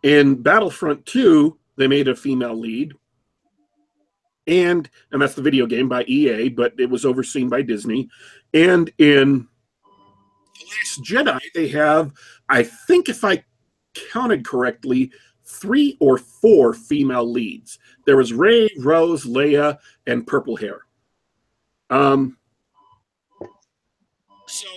in 0.03 0.43
Battlefront 0.43 1.07
2, 1.07 1.59
they 1.77 1.87
made 1.87 2.09
a 2.09 2.17
female 2.17 2.59
lead 2.59 2.95
and 4.49 4.89
and 5.13 5.23
that's 5.23 5.35
the 5.35 5.43
video 5.43 5.67
game 5.67 5.89
by 5.89 6.03
EA, 6.05 6.49
but 6.49 6.73
it 6.79 6.91
was 6.91 7.05
overseen 7.05 7.49
by 7.49 7.63
Disney. 7.63 8.09
And 8.55 8.91
in 8.99 9.47
Last 10.57 11.05
Jedi, 11.05 11.41
they 11.55 11.69
have, 11.69 12.13
I 12.49 12.63
think, 12.63 13.09
if 13.09 13.25
I 13.25 13.45
counted 14.11 14.45
correctly, 14.45 15.13
three 15.49 15.97
or 15.99 16.19
four 16.19 16.75
female 16.75 17.29
leads. 17.29 17.79
There 18.07 18.17
was 18.17 18.33
Rey, 18.33 18.69
Rose, 18.79 19.25
Leia, 19.25 19.79
and 20.07 20.27
Purple 20.27 20.57
Hair. 20.57 20.83
Um, 21.91 22.37
so 24.47 24.69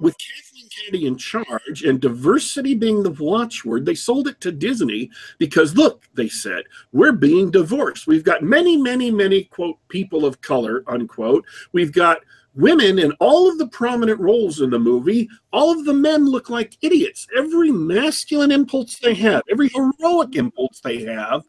with 0.00 0.16
Kathleen 0.18 0.68
Kennedy 0.68 1.06
in 1.06 1.16
charge 1.16 1.84
and 1.84 2.00
diversity 2.00 2.74
being 2.74 3.02
the 3.02 3.10
watchword, 3.10 3.86
they 3.86 3.94
sold 3.94 4.26
it 4.26 4.40
to 4.40 4.50
Disney 4.52 5.10
because, 5.38 5.74
look, 5.76 6.04
they 6.14 6.28
said, 6.28 6.64
we're 6.92 7.12
being 7.12 7.50
divorced. 7.50 8.06
We've 8.06 8.24
got 8.24 8.42
many, 8.42 8.76
many, 8.76 9.10
many, 9.10 9.44
quote, 9.44 9.78
people 9.88 10.26
of 10.26 10.40
color, 10.40 10.82
unquote. 10.88 11.46
We've 11.72 11.92
got 11.92 12.18
women 12.54 12.98
in 12.98 13.12
all 13.20 13.50
of 13.50 13.58
the 13.58 13.68
prominent 13.68 14.20
roles 14.20 14.60
in 14.60 14.70
the 14.70 14.78
movie. 14.78 15.28
All 15.52 15.70
of 15.72 15.84
the 15.84 15.94
men 15.94 16.26
look 16.26 16.50
like 16.50 16.76
idiots. 16.82 17.26
Every 17.36 17.70
masculine 17.70 18.50
impulse 18.50 18.98
they 18.98 19.14
have, 19.14 19.42
every 19.50 19.68
heroic 19.68 20.36
impulse 20.36 20.80
they 20.80 21.02
have, 21.04 21.42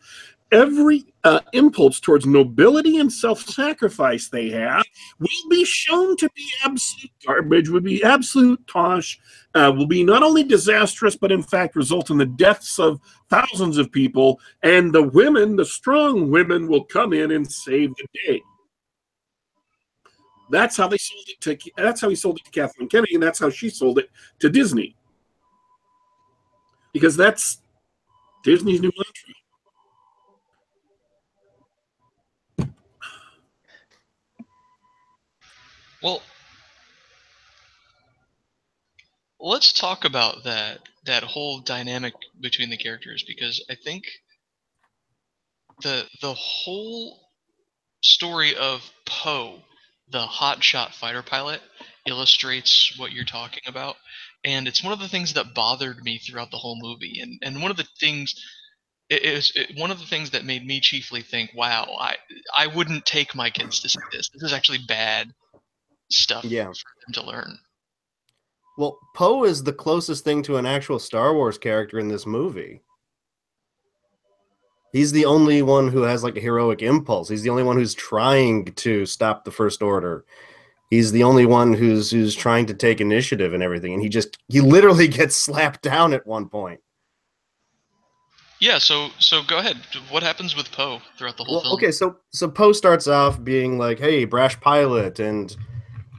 every 0.51 1.05
uh, 1.23 1.39
impulse 1.53 1.99
towards 1.99 2.25
nobility 2.25 2.97
and 2.97 3.11
self-sacrifice 3.11 4.29
they 4.29 4.49
have 4.49 4.83
will 5.19 5.49
be 5.49 5.65
shown 5.65 6.15
to 6.17 6.29
be 6.35 6.47
absolute 6.63 7.11
garbage, 7.25 7.69
will 7.69 7.81
be 7.81 8.03
absolute 8.03 8.65
tosh, 8.67 9.19
uh, 9.55 9.71
will 9.75 9.87
be 9.87 10.03
not 10.03 10.23
only 10.23 10.43
disastrous, 10.43 11.15
but 11.15 11.31
in 11.31 11.41
fact 11.41 11.75
result 11.75 12.09
in 12.09 12.17
the 12.17 12.25
deaths 12.25 12.79
of 12.79 12.99
thousands 13.29 13.77
of 13.77 13.91
people. 13.91 14.39
And 14.63 14.93
the 14.93 15.03
women, 15.03 15.55
the 15.55 15.65
strong 15.65 16.29
women, 16.29 16.67
will 16.67 16.83
come 16.83 17.13
in 17.13 17.31
and 17.31 17.49
save 17.51 17.93
the 17.95 18.07
day. 18.25 18.41
That's 20.49 20.77
how 20.77 20.87
they 20.87 20.97
sold 20.97 21.25
it 21.27 21.41
to. 21.41 21.71
That's 21.77 22.01
how 22.01 22.09
he 22.09 22.15
sold 22.15 22.39
it 22.39 22.45
to 22.45 22.51
Kathleen 22.51 22.89
Kennedy, 22.89 23.15
and 23.15 23.23
that's 23.23 23.39
how 23.39 23.49
she 23.49 23.69
sold 23.69 23.99
it 23.99 24.09
to 24.39 24.49
Disney. 24.49 24.95
Because 26.93 27.17
that's 27.17 27.61
Disney's 28.43 28.81
new 28.81 28.91
mantra. 28.95 29.33
Well, 36.03 36.21
let's 39.39 39.73
talk 39.73 40.05
about 40.05 40.43
that 40.43 40.79
that 41.05 41.23
whole 41.23 41.59
dynamic 41.59 42.13
between 42.41 42.69
the 42.69 42.77
characters 42.77 43.23
because 43.27 43.63
I 43.69 43.75
think 43.75 44.03
the 45.81 46.05
the 46.21 46.33
whole 46.33 47.31
story 48.01 48.55
of 48.55 48.81
Poe, 49.05 49.59
the 50.09 50.25
hotshot 50.25 50.93
fighter 50.93 51.23
pilot, 51.23 51.61
illustrates 52.07 52.97
what 52.97 53.11
you're 53.11 53.25
talking 53.25 53.63
about. 53.67 53.95
And 54.43 54.67
it's 54.67 54.83
one 54.83 54.93
of 54.93 54.99
the 54.99 55.07
things 55.07 55.33
that 55.33 55.55
bothered 55.55 56.03
me 56.03 56.19
throughout 56.19 56.51
the 56.51 56.57
whole 56.57 56.79
movie. 56.79 57.19
And 57.21 57.39
and 57.41 57.61
one 57.61 57.71
of 57.71 57.77
the 57.77 57.87
things 57.99 58.35
it 59.09 59.23
is 59.23 59.51
it, 59.55 59.71
one 59.77 59.91
of 59.91 59.99
the 59.99 60.05
things 60.05 60.31
that 60.31 60.45
made 60.45 60.65
me 60.65 60.79
chiefly 60.79 61.21
think, 61.21 61.51
wow, 61.55 61.95
I 61.99 62.17
I 62.55 62.67
wouldn't 62.67 63.05
take 63.05 63.35
my 63.35 63.49
kids 63.49 63.79
to 63.81 63.89
see 63.89 63.99
this. 64.11 64.29
This 64.29 64.43
is 64.43 64.53
actually 64.53 64.79
bad 64.87 65.31
stuff 66.11 66.43
Yeah. 66.45 66.65
for 66.65 66.73
them 67.07 67.13
to 67.13 67.23
learn. 67.23 67.57
Well, 68.77 68.99
Poe 69.15 69.45
is 69.45 69.63
the 69.63 69.73
closest 69.73 70.23
thing 70.23 70.43
to 70.43 70.57
an 70.57 70.65
actual 70.65 70.99
Star 70.99 71.33
Wars 71.33 71.57
character 71.57 71.97
in 71.97 72.09
this 72.09 72.25
movie. 72.25 72.81
He's 74.95 75.11
the 75.11 75.25
only 75.25 75.61
one 75.61 75.89
who 75.89 76.03
has 76.03 76.23
like 76.23 76.37
a 76.37 76.39
heroic 76.39 76.81
impulse. 76.81 77.27
He's 77.27 77.41
the 77.41 77.49
only 77.49 77.63
one 77.63 77.75
who's 77.75 77.93
trying 77.93 78.63
to 78.63 79.05
stop 79.05 79.43
the 79.43 79.51
First 79.51 79.81
Order. 79.81 80.23
He's 80.89 81.11
the 81.11 81.23
only 81.23 81.45
one 81.45 81.73
who's 81.73 82.09
who's 82.11 82.33
trying 82.33 82.65
to 82.67 82.73
take 82.73 83.01
initiative 83.01 83.53
and 83.53 83.61
everything. 83.61 83.91
And 83.91 84.01
he 84.01 84.07
just 84.07 84.37
he 84.47 84.61
literally 84.61 85.07
gets 85.19 85.35
slapped 85.35 85.81
down 85.81 86.13
at 86.13 86.25
one 86.25 86.47
point. 86.47 86.79
Yeah, 88.61 88.77
so 88.77 89.09
so 89.19 89.41
go 89.43 89.57
ahead. 89.57 89.81
What 90.09 90.23
happens 90.23 90.55
with 90.55 90.71
Poe 90.71 91.01
throughout 91.17 91.35
the 91.35 91.43
whole 91.43 91.55
Well, 91.55 91.63
film? 91.63 91.73
okay, 91.73 91.91
so 91.91 92.15
so 92.29 92.47
Poe 92.49 92.71
starts 92.71 93.05
off 93.05 93.43
being 93.43 93.77
like, 93.77 93.99
"Hey, 93.99 94.23
brash 94.23 94.57
pilot," 94.61 95.19
and 95.19 95.53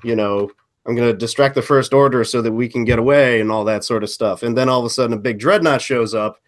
you 0.04 0.14
know, 0.14 0.50
I'm 0.86 0.94
gonna 0.94 1.14
distract 1.14 1.54
the 1.54 1.62
First 1.62 1.94
Order 1.94 2.24
so 2.24 2.42
that 2.42 2.52
we 2.52 2.68
can 2.68 2.84
get 2.84 2.98
away 2.98 3.40
and 3.40 3.50
all 3.50 3.64
that 3.64 3.84
sort 3.84 4.02
of 4.02 4.10
stuff. 4.10 4.42
And 4.42 4.54
then 4.54 4.68
all 4.68 4.80
of 4.80 4.84
a 4.84 4.90
sudden, 4.90 5.14
a 5.16 5.18
big 5.18 5.38
dreadnought 5.38 5.80
shows 5.80 6.14
up, 6.14 6.38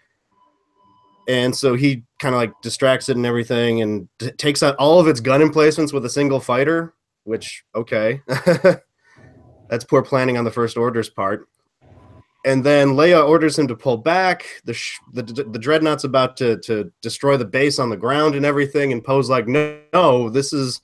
and 1.29 1.55
so 1.55 1.75
he 1.75 2.03
kind 2.19 2.35
of 2.35 2.41
like 2.41 2.53
distracts 2.63 3.11
it 3.11 3.17
and 3.17 3.27
everything, 3.27 3.83
and 3.83 4.09
t- 4.19 4.31
takes 4.33 4.63
out 4.63 4.75
all 4.77 4.99
of 4.99 5.07
its 5.07 5.21
gun 5.21 5.43
emplacements 5.43 5.93
with 5.93 6.05
a 6.07 6.11
single 6.11 6.41
fighter. 6.41 6.95
Which 7.25 7.65
okay, 7.75 8.23
that's 9.69 9.85
poor 9.85 10.03
planning 10.03 10.39
on 10.39 10.45
the 10.45 10.51
First 10.51 10.79
Order's 10.79 11.11
part. 11.11 11.47
And 12.47 12.65
then 12.65 12.91
Leia 12.91 13.29
orders 13.29 13.59
him 13.59 13.69
to 13.69 13.77
pull 13.77 13.99
back. 13.99 14.47
The 14.65 14.73
sh- 14.73 14.99
the, 15.13 15.23
the 15.23 15.59
dreadnought's 15.59 16.05
about 16.05 16.39
to 16.39 16.57
to 16.61 16.91
destroy 17.03 17.37
the 17.37 17.45
base 17.45 17.79
on 17.79 17.91
the 17.91 17.97
ground 17.97 18.35
and 18.35 18.47
everything. 18.47 18.93
And 18.93 19.05
Poe's 19.05 19.29
like, 19.29 19.47
no, 19.47 19.79
no, 19.93 20.31
this 20.31 20.55
is 20.55 20.81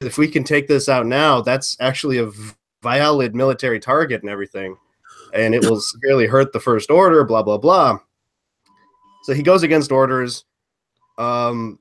if 0.00 0.16
we 0.16 0.28
can 0.28 0.44
take 0.44 0.66
this 0.66 0.88
out 0.88 1.06
now, 1.06 1.42
that's 1.42 1.76
actually 1.80 2.18
a 2.18 2.30
valid 2.82 3.34
military 3.34 3.80
target 3.80 4.22
and 4.22 4.30
everything, 4.30 4.76
and 5.34 5.54
it 5.54 5.68
will 5.68 5.80
severely 5.80 6.26
hurt 6.26 6.54
the 6.54 6.60
First 6.60 6.90
Order. 6.90 7.24
Blah 7.24 7.42
blah 7.42 7.58
blah. 7.58 7.98
So 9.26 9.34
he 9.34 9.42
goes 9.42 9.64
against 9.64 9.90
orders. 9.90 10.44
Um, 11.18 11.80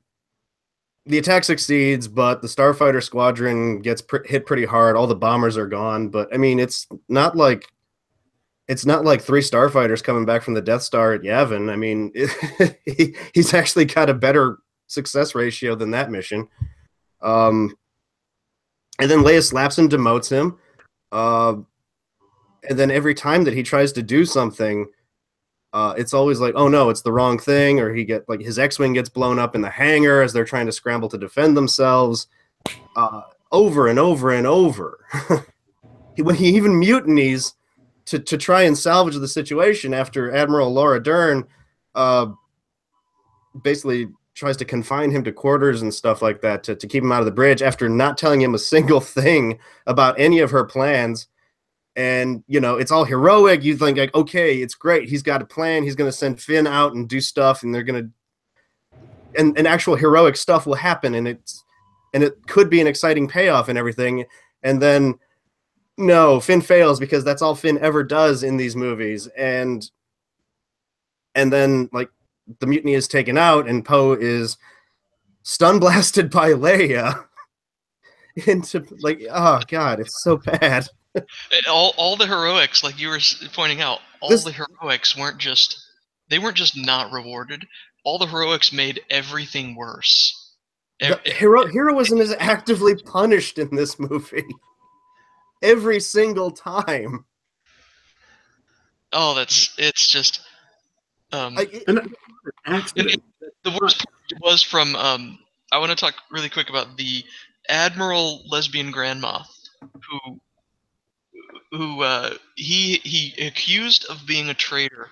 the 1.06 1.20
attack 1.20 1.44
succeeds, 1.44 2.08
but 2.08 2.42
the 2.42 2.48
Starfighter 2.48 3.04
squadron 3.04 3.84
gets 3.84 4.02
pr- 4.02 4.26
hit 4.26 4.48
pretty 4.48 4.66
hard. 4.66 4.96
All 4.96 5.06
the 5.06 5.14
bombers 5.14 5.56
are 5.56 5.68
gone, 5.68 6.10
but 6.10 6.34
I 6.34 6.38
mean, 6.38 6.58
it's 6.58 6.88
not 7.08 7.38
like 7.38 7.68
it's 8.68 8.84
not 8.84 9.06
like 9.06 9.22
three 9.22 9.42
starfighters 9.42 10.04
coming 10.04 10.26
back 10.26 10.42
from 10.42 10.56
the 10.56 10.62
Death 10.62 10.82
Star 10.82 11.14
at 11.14 11.22
Yavin. 11.22 11.72
I 11.72 11.76
mean, 11.76 12.12
he, 12.84 13.16
he's 13.36 13.54
actually 13.54 13.86
got 13.86 14.10
a 14.10 14.16
better 14.16 14.58
success 14.88 15.36
ratio 15.36 15.76
than 15.76 15.92
that 15.92 16.10
mission. 16.10 16.48
Um, 17.22 17.78
and 18.98 19.08
then 19.08 19.20
Leia 19.20 19.48
slaps 19.48 19.78
him, 19.78 19.88
demotes 19.88 20.32
him. 20.32 20.58
Uh, 21.12 21.58
and 22.68 22.80
then 22.80 22.90
every 22.90 23.14
time 23.14 23.44
that 23.44 23.54
he 23.54 23.62
tries 23.62 23.92
to 23.92 24.02
do 24.02 24.26
something, 24.26 24.88
uh, 25.76 25.94
it's 25.98 26.14
always 26.14 26.40
like, 26.40 26.54
oh 26.56 26.70
no, 26.70 26.90
it's 26.90 27.02
the 27.02 27.12
wrong 27.12 27.38
thing, 27.38 27.82
or 27.82 27.94
he 27.94 28.06
get 28.06 28.28
like 28.30 28.40
his 28.40 28.58
X-wing 28.58 28.94
gets 28.94 29.10
blown 29.10 29.38
up 29.38 29.56
in 29.56 29.62
the 29.62 29.70
hangar 29.70 30.22
as 30.22 30.32
they're 30.32 30.46
trying 30.46 30.66
to 30.68 30.72
scramble 30.72 31.10
to 31.10 31.18
defend 31.18 31.58
themselves, 31.58 32.28
uh, 32.96 33.24
over 33.52 33.90
and 33.90 34.00
over 34.00 34.32
and 34.32 34.48
over. 34.48 35.06
He- 36.16 36.22
when 36.22 36.36
he 36.36 36.56
even 36.56 36.80
mutinies 36.80 37.56
to 38.06 38.20
to 38.20 38.38
try 38.38 38.62
and 38.62 38.78
salvage 38.78 39.16
the 39.16 39.28
situation 39.28 39.94
after 39.94 40.34
Admiral 40.34 40.72
Laura 40.72 41.04
Dern 41.04 41.44
uh, 41.94 42.28
basically 43.62 44.08
tries 44.34 44.56
to 44.58 44.66
confine 44.66 45.12
him 45.12 45.26
to 45.26 45.34
quarters 45.34 45.82
and 45.82 45.94
stuff 45.94 46.22
like 46.22 46.40
that 46.40 46.64
to, 46.64 46.76
to 46.76 46.88
keep 46.88 47.04
him 47.04 47.12
out 47.12 47.20
of 47.20 47.26
the 47.26 47.32
bridge 47.32 47.62
after 47.62 47.90
not 47.90 48.18
telling 48.18 48.42
him 48.42 48.56
a 48.56 48.60
single 48.60 49.02
thing 49.20 49.60
about 49.88 50.18
any 50.18 50.40
of 50.40 50.52
her 50.52 50.64
plans. 50.64 51.28
And 51.96 52.44
you 52.48 52.60
know, 52.60 52.78
it's 52.78 52.92
all 52.92 53.06
heroic. 53.06 53.64
You 53.64 53.78
think 53.78 53.98
like, 53.98 54.14
okay, 54.14 54.58
it's 54.58 54.76
great. 54.76 55.08
He's 55.08 55.24
got 55.24 55.42
a 55.42 55.46
plan. 55.46 55.84
He's 55.84 55.96
gonna 55.96 56.12
send 56.12 56.42
Finn 56.42 56.68
out 56.68 56.94
and 56.94 57.08
do 57.08 57.22
stuff, 57.22 57.64
and 57.64 57.74
they're 57.74 57.84
gonna 57.84 58.10
and, 59.38 59.58
and 59.58 59.68
actual 59.68 59.96
heroic 59.96 60.36
stuff 60.36 60.66
will 60.66 60.76
happen, 60.76 61.16
and 61.16 61.28
it's 61.28 61.64
and 62.14 62.24
it 62.24 62.48
could 62.48 62.70
be 62.70 62.82
an 62.82 62.88
exciting 62.88 63.28
payoff 63.28 63.70
and 63.70 63.78
everything. 63.78 64.26
And 64.64 64.82
then 64.82 65.20
no, 65.98 66.40
Finn 66.40 66.62
fails 66.62 67.00
because 67.00 67.24
that's 67.24 67.42
all 67.42 67.56
Finn 67.56 67.78
ever 67.80 68.04
does 68.04 68.44
in 68.44 68.58
these 68.58 68.76
movies. 68.76 69.28
And 69.38 69.90
and 71.36 71.52
then 71.52 71.90
like 71.94 72.10
the 72.60 72.68
mutiny 72.68 72.94
is 72.94 73.08
taken 73.08 73.38
out 73.38 73.68
and 73.68 73.86
Poe 73.86 74.14
is 74.14 74.58
stun 75.44 75.80
blasted 75.80 76.30
by 76.32 76.52
Leia 76.52 77.26
into 78.48 78.86
like 79.00 79.22
oh 79.30 79.62
god, 79.68 80.00
it's 80.00 80.24
so 80.24 80.38
bad. 80.38 80.88
It- 81.16 81.68
all 81.68 81.94
all 81.98 82.16
the 82.18 82.28
heroics, 82.28 82.84
like 82.84 83.00
you 83.00 83.10
were 83.10 83.20
pointing 83.54 83.82
out, 83.82 84.00
all 84.22 84.30
This- 84.30 84.44
the 84.44 84.52
heroics 84.52 85.16
weren't 85.18 85.38
just 85.40 85.80
they 86.30 86.40
weren't 86.40 86.58
just 86.58 86.76
not 86.76 87.12
rewarded. 87.12 87.66
All 88.04 88.18
the 88.18 88.26
heroics 88.28 88.72
made 88.74 89.02
everything 89.10 89.76
worse. 89.76 90.54
The 91.00 91.20
E- 91.26 91.32
hero 91.32 91.68
heroism 91.68 92.20
is 92.22 92.34
actively 92.40 92.96
punished 92.96 93.58
in 93.58 93.76
this 93.76 94.00
movie. 94.00 94.46
Every 95.62 96.00
single 96.00 96.52
time. 96.52 97.26
oh, 99.14 99.34
that's 99.36 99.74
it's 99.78 100.08
just 100.08 100.42
um, 101.32 101.58
I, 101.58 101.68
And 101.88 102.00
an 102.00 102.14
accident. 102.66 103.22
the 103.64 103.78
worst 103.82 104.06
was 104.42 104.62
from 104.62 104.96
um, 104.96 105.40
I 105.72 105.78
want 105.80 105.90
to 105.92 105.96
talk 105.96 106.14
really 106.32 106.50
quick 106.50 106.70
about 106.70 106.98
the 106.98 107.24
Admiral 107.70 108.44
lesbian 108.48 108.92
grandma 108.92 109.42
who 109.82 110.40
who 111.72 112.02
uh, 112.02 112.34
he 112.56 113.02
he 113.04 113.46
accused 113.46 114.06
of 114.10 114.26
being 114.26 114.50
a 114.50 114.54
traitor 114.54 115.10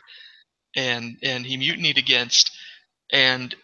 and 0.75 1.17
and 1.23 1.45
he 1.45 1.57
mutinied 1.57 1.97
against 1.97 2.51
and 3.11 3.55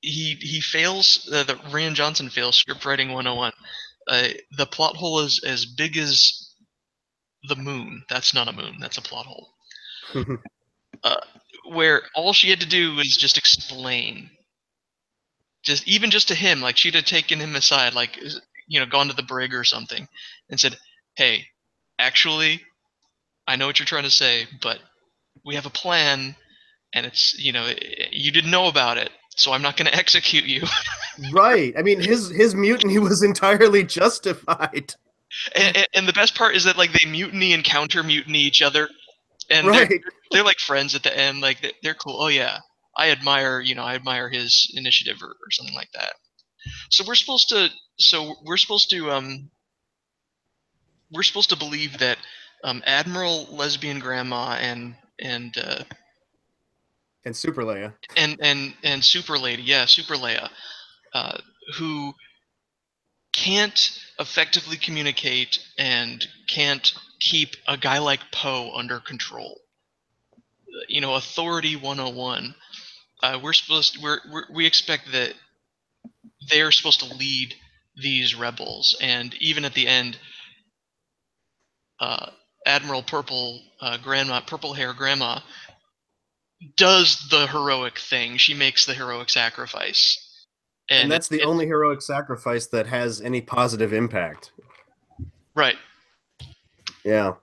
he 0.00 0.34
he 0.40 0.60
fails 0.60 1.28
uh, 1.32 1.42
the 1.44 1.54
Rian 1.54 1.94
Johnson 1.94 2.30
fails 2.30 2.56
script 2.56 2.84
writing 2.84 3.08
101 3.08 3.52
uh, 4.08 4.28
the 4.56 4.66
plot 4.66 4.96
hole 4.96 5.20
is 5.20 5.40
as 5.44 5.64
big 5.66 5.96
as 5.96 6.50
the 7.44 7.56
moon. 7.56 8.04
That's 8.08 8.34
not 8.34 8.48
a 8.48 8.52
moon. 8.52 8.76
That's 8.80 8.98
a 8.98 9.02
plot 9.02 9.26
hole. 9.26 9.50
Where 11.72 12.02
all 12.14 12.32
she 12.32 12.50
had 12.50 12.60
to 12.60 12.68
do 12.68 12.94
was 12.94 13.16
just 13.16 13.38
explain. 13.38 14.30
Just 15.62 15.86
even 15.86 16.10
just 16.10 16.28
to 16.28 16.34
him 16.34 16.60
like 16.60 16.76
she'd 16.76 16.94
have 16.94 17.04
taken 17.04 17.38
him 17.38 17.54
aside 17.54 17.94
like 17.94 18.18
you 18.66 18.80
know 18.80 18.86
gone 18.86 19.08
to 19.08 19.14
the 19.14 19.22
brig 19.22 19.54
or 19.54 19.62
something 19.62 20.08
and 20.48 20.58
said 20.58 20.78
hey 21.16 21.44
actually 22.00 22.60
i 23.46 23.56
know 23.56 23.66
what 23.66 23.78
you're 23.78 23.86
trying 23.86 24.04
to 24.04 24.10
say 24.10 24.46
but 24.62 24.78
we 25.44 25.54
have 25.54 25.66
a 25.66 25.70
plan 25.70 26.34
and 26.94 27.06
it's 27.06 27.38
you 27.38 27.52
know 27.52 27.72
you 28.10 28.32
didn't 28.32 28.50
know 28.50 28.66
about 28.68 28.98
it 28.98 29.10
so 29.36 29.52
i'm 29.52 29.62
not 29.62 29.76
going 29.76 29.86
to 29.90 29.96
execute 29.96 30.44
you. 30.44 30.62
Right. 31.32 31.74
I 31.78 31.82
mean 31.82 32.00
his 32.00 32.30
his 32.30 32.54
mutiny 32.54 32.98
was 32.98 33.22
entirely 33.22 33.84
justified. 33.84 34.94
and, 35.54 35.76
and, 35.76 35.86
and 35.94 36.08
the 36.08 36.12
best 36.14 36.34
part 36.34 36.56
is 36.56 36.64
that 36.64 36.78
like 36.78 36.92
they 36.92 37.08
mutiny 37.08 37.52
and 37.52 37.62
counter 37.62 38.02
mutiny 38.02 38.38
each 38.40 38.62
other 38.62 38.88
and 39.50 39.66
they're, 39.74 39.88
they're 40.30 40.44
like 40.44 40.58
friends 40.58 40.94
at 40.94 41.02
the 41.02 41.16
end 41.16 41.40
like 41.40 41.60
they- 41.60 41.74
they're 41.82 41.94
cool. 41.94 42.16
Oh 42.22 42.28
yeah. 42.28 42.58
I 42.96 43.10
admire 43.10 43.60
you 43.60 43.74
know 43.74 43.82
i 43.82 43.94
admire 43.94 44.28
his 44.30 44.72
initiative 44.74 45.18
or, 45.22 45.28
or 45.28 45.50
something 45.50 45.74
like 45.74 45.90
that. 45.92 46.12
So 46.90 47.04
we're 47.06 47.14
supposed 47.14 47.48
to 47.50 47.68
so 47.98 48.36
we're 48.44 48.56
supposed 48.56 48.90
to 48.90 49.10
um 49.10 49.50
we're 51.12 51.22
supposed 51.22 51.50
to 51.50 51.56
believe 51.56 51.98
that 51.98 52.18
um 52.64 52.82
admiral 52.86 53.46
lesbian 53.50 53.98
grandma 53.98 54.56
and 54.60 54.94
and 55.18 55.56
uh 55.58 55.82
And 57.24 57.36
Super 57.36 57.62
Leia. 57.62 57.94
and 58.16 58.38
and 58.40 58.74
and 58.82 59.04
super 59.04 59.38
lady 59.38 59.62
yeah 59.62 59.84
super 59.86 60.14
leia 60.14 60.48
uh 61.14 61.38
who 61.76 62.14
can't 63.32 63.98
effectively 64.18 64.76
communicate 64.76 65.58
and 65.78 66.26
can't 66.48 66.92
keep 67.20 67.50
a 67.68 67.76
guy 67.76 67.98
like 67.98 68.20
poe 68.32 68.72
under 68.74 68.98
control 69.00 69.60
you 70.88 71.00
know 71.00 71.14
authority 71.14 71.76
101 71.76 72.54
uh, 73.22 73.38
we're 73.42 73.52
supposed 73.52 74.02
we're, 74.02 74.18
we're 74.30 74.44
we 74.52 74.66
expect 74.66 75.12
that 75.12 75.34
they're 76.48 76.72
supposed 76.72 77.00
to 77.00 77.14
lead 77.16 77.54
these 77.96 78.34
rebels 78.34 78.96
and 79.00 79.34
even 79.40 79.64
at 79.64 79.74
the 79.74 79.86
end 79.86 80.18
Admiral 82.66 83.02
Purple 83.02 83.62
uh, 83.80 83.96
Grandma, 83.98 84.40
Purple 84.40 84.74
Hair 84.74 84.94
Grandma, 84.94 85.40
does 86.76 87.26
the 87.30 87.46
heroic 87.46 87.98
thing. 87.98 88.36
She 88.36 88.54
makes 88.54 88.84
the 88.86 88.94
heroic 88.94 89.30
sacrifice, 89.30 90.18
And, 90.90 91.10
that's 91.10 91.28
the 91.28 91.40
it- 91.40 91.46
only 91.46 91.66
heroic 91.66 92.02
sacrifice 92.02 92.66
that 92.68 92.86
has 92.86 93.20
any 93.20 93.40
positive 93.40 93.92
impact. 93.92 94.52
right. 95.54 95.76
Yeah. 97.04 97.34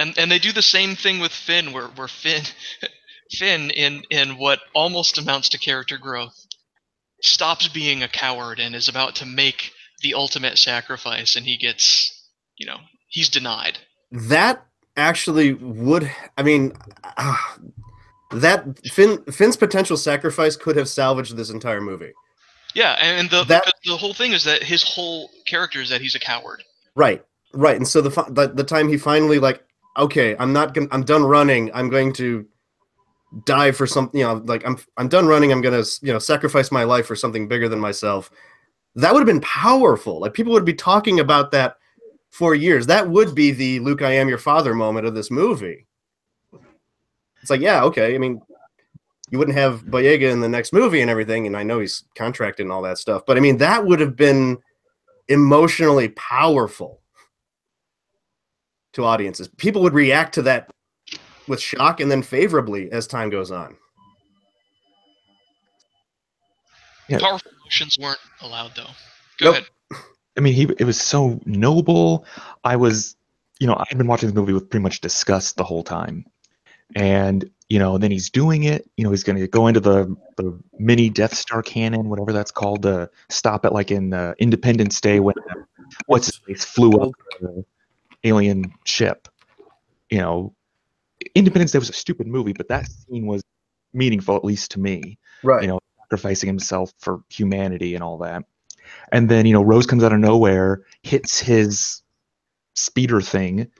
And 0.00 0.16
and 0.18 0.30
they 0.30 0.38
do 0.38 0.52
the 0.52 0.62
same 0.62 0.94
thing 0.96 1.18
with 1.20 1.32
Finn, 1.32 1.72
where 1.72 1.86
where 1.88 2.08
Finn, 2.08 2.42
Finn 3.32 3.70
in 3.70 4.02
in 4.10 4.38
what 4.38 4.60
almost 4.74 5.18
amounts 5.18 5.48
to 5.50 5.58
character 5.58 5.98
growth, 5.98 6.46
stops 7.22 7.68
being 7.68 8.02
a 8.02 8.08
coward 8.08 8.58
and 8.60 8.74
is 8.74 8.88
about 8.88 9.16
to 9.16 9.26
make 9.26 9.72
the 10.02 10.14
ultimate 10.14 10.58
sacrifice, 10.58 11.34
and 11.36 11.44
he 11.46 11.56
gets, 11.56 12.28
you 12.56 12.66
know, 12.66 12.78
he's 13.08 13.28
denied. 13.28 13.78
That 14.10 14.64
actually 14.96 15.54
would 15.54 16.10
I 16.36 16.42
mean 16.42 16.72
ah, 17.04 17.58
that 18.32 18.78
Finn 18.86 19.22
Finn's 19.30 19.56
potential 19.56 19.96
sacrifice 19.96 20.56
could 20.56 20.76
have 20.76 20.88
salvaged 20.88 21.36
this 21.36 21.50
entire 21.50 21.80
movie. 21.80 22.12
Yeah, 22.74 22.96
and, 23.00 23.30
the 23.30 23.44
That- 23.44 23.72
the 23.84 23.96
whole 23.96 24.12
thing 24.14 24.32
is 24.32 24.44
that 24.44 24.62
his 24.62 24.82
whole 24.82 25.30
character 25.46 25.80
is 25.80 25.88
that 25.88 26.00
he's 26.00 26.14
a 26.14 26.20
coward. 26.20 26.62
Right. 26.94 27.24
Right. 27.54 27.76
And 27.76 27.88
so 27.88 28.00
the 28.00 28.10
the, 28.30 28.48
the 28.48 28.64
time 28.64 28.88
he 28.88 28.98
finally 28.98 29.38
like 29.38 29.64
okay, 29.96 30.36
I'm 30.38 30.52
not 30.52 30.74
going 30.74 30.88
to 30.88 30.94
I'm 30.94 31.02
done 31.02 31.24
running. 31.24 31.70
I'm 31.74 31.88
going 31.90 32.12
to 32.14 32.46
die 33.44 33.72
for 33.72 33.86
something, 33.86 34.18
you 34.18 34.26
know, 34.26 34.42
like 34.46 34.64
I'm 34.66 34.78
I'm 34.96 35.08
done 35.08 35.26
running. 35.26 35.52
I'm 35.52 35.60
going 35.60 35.82
to, 35.82 35.90
you 36.02 36.12
know, 36.12 36.18
sacrifice 36.18 36.70
my 36.70 36.84
life 36.84 37.06
for 37.06 37.16
something 37.16 37.48
bigger 37.48 37.68
than 37.68 37.80
myself. 37.80 38.30
That 38.94 39.12
would 39.12 39.20
have 39.20 39.26
been 39.26 39.40
powerful. 39.40 40.20
Like 40.20 40.34
people 40.34 40.52
would 40.52 40.64
be 40.64 40.74
talking 40.74 41.20
about 41.20 41.50
that 41.52 41.76
for 42.30 42.54
years. 42.54 42.86
That 42.86 43.08
would 43.08 43.34
be 43.34 43.50
the 43.50 43.80
Luke 43.80 44.02
I 44.02 44.12
am 44.12 44.28
your 44.28 44.38
father 44.38 44.74
moment 44.74 45.06
of 45.06 45.14
this 45.14 45.30
movie. 45.30 45.86
It's 47.40 47.50
like, 47.50 47.60
yeah, 47.60 47.82
okay. 47.84 48.14
I 48.14 48.18
mean, 48.18 48.40
you 49.30 49.38
wouldn't 49.38 49.56
have 49.56 49.84
Boyega 49.84 50.30
in 50.30 50.40
the 50.40 50.48
next 50.48 50.72
movie 50.72 51.00
and 51.00 51.10
everything, 51.10 51.46
and 51.46 51.56
I 51.56 51.62
know 51.62 51.80
he's 51.80 52.04
contracted 52.14 52.64
and 52.64 52.72
all 52.72 52.82
that 52.82 52.98
stuff, 52.98 53.22
but 53.26 53.36
I 53.36 53.40
mean, 53.40 53.58
that 53.58 53.84
would 53.84 54.00
have 54.00 54.16
been 54.16 54.58
emotionally 55.28 56.08
powerful 56.10 57.00
to 58.94 59.04
audiences. 59.04 59.48
People 59.56 59.82
would 59.82 59.94
react 59.94 60.34
to 60.34 60.42
that 60.42 60.70
with 61.46 61.60
shock 61.60 62.00
and 62.00 62.10
then 62.10 62.22
favorably 62.22 62.90
as 62.90 63.06
time 63.06 63.30
goes 63.30 63.50
on. 63.50 63.76
Yeah. 67.08 67.18
Powerful 67.18 67.50
emotions 67.62 67.98
weren't 68.00 68.18
allowed 68.42 68.74
though. 68.76 68.90
Go 69.38 69.52
Nope. 69.52 69.54
ahead. 69.54 69.66
I 70.38 70.40
mean, 70.40 70.54
he 70.54 70.62
it 70.78 70.84
was 70.84 71.00
so 71.00 71.40
noble. 71.44 72.24
I 72.64 72.76
was, 72.76 73.16
you 73.58 73.66
know, 73.66 73.76
I'd 73.78 73.98
been 73.98 74.06
watching 74.06 74.28
the 74.28 74.34
movie 74.34 74.52
with 74.52 74.70
pretty 74.70 74.82
much 74.82 75.00
disgust 75.00 75.56
the 75.56 75.64
whole 75.64 75.82
time, 75.82 76.24
and 76.94 77.50
you 77.68 77.78
know, 77.78 77.98
then 77.98 78.10
he's 78.10 78.30
doing 78.30 78.64
it. 78.64 78.88
You 78.96 79.04
know, 79.04 79.10
he's 79.10 79.24
going 79.24 79.38
to 79.38 79.46
go 79.48 79.66
into 79.66 79.80
the 79.80 80.16
the 80.36 80.58
mini 80.78 81.10
Death 81.10 81.34
Star 81.34 81.62
cannon, 81.62 82.08
whatever 82.08 82.32
that's 82.32 82.50
called, 82.50 82.82
to 82.82 83.10
stop 83.28 83.64
it, 83.64 83.72
like 83.72 83.90
in 83.90 84.14
uh, 84.14 84.34
Independence 84.38 85.00
Day 85.00 85.20
when 85.20 85.34
uh, 85.50 85.54
what's 86.06 86.26
his 86.26 86.36
face 86.36 86.64
flew 86.64 86.92
up 87.00 87.10
the 87.40 87.64
alien 88.24 88.72
ship. 88.84 89.28
You 90.08 90.18
know, 90.18 90.54
Independence 91.34 91.72
Day 91.72 91.78
was 91.78 91.90
a 91.90 91.94
stupid 91.94 92.26
movie, 92.26 92.52
but 92.52 92.68
that 92.68 92.88
scene 92.88 93.26
was 93.26 93.42
meaningful, 93.92 94.36
at 94.36 94.44
least 94.44 94.70
to 94.72 94.80
me 94.80 95.18
Right. 95.42 95.62
You 95.62 95.68
know, 95.68 95.80
sacrificing 96.00 96.48
himself 96.48 96.92
for 96.98 97.20
humanity 97.28 97.94
and 97.94 98.02
all 98.02 98.18
that. 98.18 98.44
And 99.12 99.28
then, 99.28 99.46
you 99.46 99.52
know, 99.52 99.62
Rose 99.62 99.86
comes 99.86 100.04
out 100.04 100.12
of 100.12 100.18
nowhere, 100.18 100.82
hits 101.02 101.38
his 101.38 102.02
speeder 102.74 103.20
thing, 103.20 103.70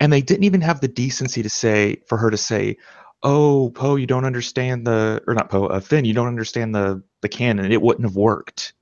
and 0.00 0.12
they 0.12 0.20
didn't 0.20 0.44
even 0.44 0.60
have 0.60 0.80
the 0.80 0.88
decency 0.88 1.42
to 1.42 1.50
say 1.50 2.02
for 2.06 2.18
her 2.18 2.30
to 2.30 2.36
say, 2.36 2.76
"Oh, 3.22 3.70
Poe, 3.70 3.96
you 3.96 4.06
don't 4.06 4.24
understand 4.24 4.86
the 4.86 5.22
or 5.26 5.34
not 5.34 5.48
Poe, 5.48 5.66
uh, 5.66 5.80
Finn, 5.80 6.04
you 6.04 6.14
don't 6.14 6.28
understand 6.28 6.74
the 6.74 7.02
the 7.20 7.28
cannon. 7.28 7.70
It 7.70 7.82
wouldn't 7.82 8.04
have 8.04 8.16
worked. 8.16 8.72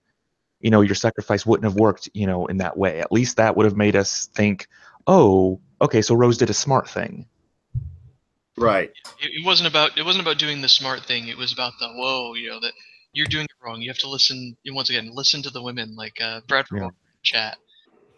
You 0.60 0.70
know, 0.70 0.80
your 0.80 0.94
sacrifice 0.94 1.44
wouldn't 1.44 1.64
have 1.64 1.78
worked. 1.78 2.08
You 2.14 2.26
know, 2.26 2.46
in 2.46 2.58
that 2.58 2.76
way. 2.76 3.00
At 3.00 3.12
least 3.12 3.36
that 3.36 3.56
would 3.56 3.66
have 3.66 3.76
made 3.76 3.96
us 3.96 4.26
think, 4.34 4.66
oh, 5.06 5.60
okay, 5.80 6.02
so 6.02 6.14
Rose 6.14 6.38
did 6.38 6.50
a 6.50 6.54
smart 6.54 6.88
thing. 6.88 7.26
Right. 8.56 8.92
It, 9.20 9.40
it 9.40 9.44
wasn't 9.44 9.68
about 9.68 9.98
it 9.98 10.04
wasn't 10.04 10.22
about 10.22 10.38
doing 10.38 10.60
the 10.60 10.68
smart 10.68 11.04
thing. 11.04 11.28
It 11.28 11.36
was 11.36 11.52
about 11.52 11.72
the 11.78 11.88
whoa, 11.88 12.34
you 12.34 12.50
know 12.50 12.60
that 12.60 12.72
you're 13.12 13.26
doing 13.26 13.44
it 13.44 13.64
wrong. 13.64 13.80
You 13.80 13.90
have 13.90 13.98
to 13.98 14.08
listen. 14.08 14.56
Once 14.66 14.90
again, 14.90 15.10
listen 15.14 15.42
to 15.42 15.50
the 15.50 15.62
women. 15.62 15.96
Like 15.96 16.20
uh, 16.20 16.40
Bradford 16.46 16.82
Yeah. 16.82 16.90
Chat 17.22 17.58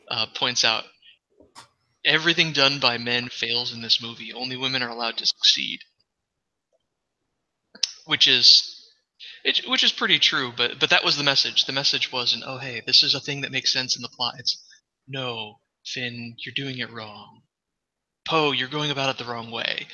uh, 0.09 0.27
points 0.35 0.65
out, 0.65 0.85
everything 2.05 2.53
done 2.53 2.79
by 2.81 2.99
men 2.99 3.29
fails 3.29 3.73
in 3.73 3.83
this 3.83 4.03
movie. 4.03 4.33
Only 4.33 4.57
women 4.57 4.83
are 4.83 4.91
allowed 4.91 5.19
to 5.19 5.27
succeed, 5.27 5.81
which 8.07 8.29
is. 8.29 8.69
It, 9.45 9.63
which 9.69 9.83
is 9.83 9.91
pretty 9.93 10.21
true, 10.21 10.53
but 10.57 10.79
but 10.79 10.91
that 10.91 11.05
was 11.05 11.17
the 11.17 11.25
message. 11.25 11.65
The 11.65 11.73
message 11.73 12.13
wasn't, 12.13 12.45
oh 12.47 12.59
hey, 12.59 12.81
this 12.87 13.03
is 13.03 13.15
a 13.15 13.21
thing 13.21 13.41
that 13.41 13.51
makes 13.51 13.73
sense 13.73 13.97
in 13.97 14.03
the 14.03 14.09
plot. 14.09 14.35
It's 14.39 14.63
no, 15.09 15.59
Finn, 15.85 16.37
you're 16.39 16.55
doing 16.55 16.79
it 16.79 16.93
wrong. 16.93 17.43
Poe, 18.25 18.53
you're 18.53 18.69
going 18.69 18.91
about 18.91 19.11
it 19.11 19.19
the 19.19 19.31
wrong 19.31 19.51
way. 19.51 19.89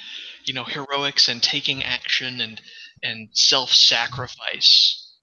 You 0.45 0.55
know, 0.55 0.65
heroics 0.65 1.29
and 1.29 1.43
taking 1.43 1.83
action 1.83 2.41
and 2.43 2.61
and 3.03 3.29
self-sacrifice. 3.33 5.17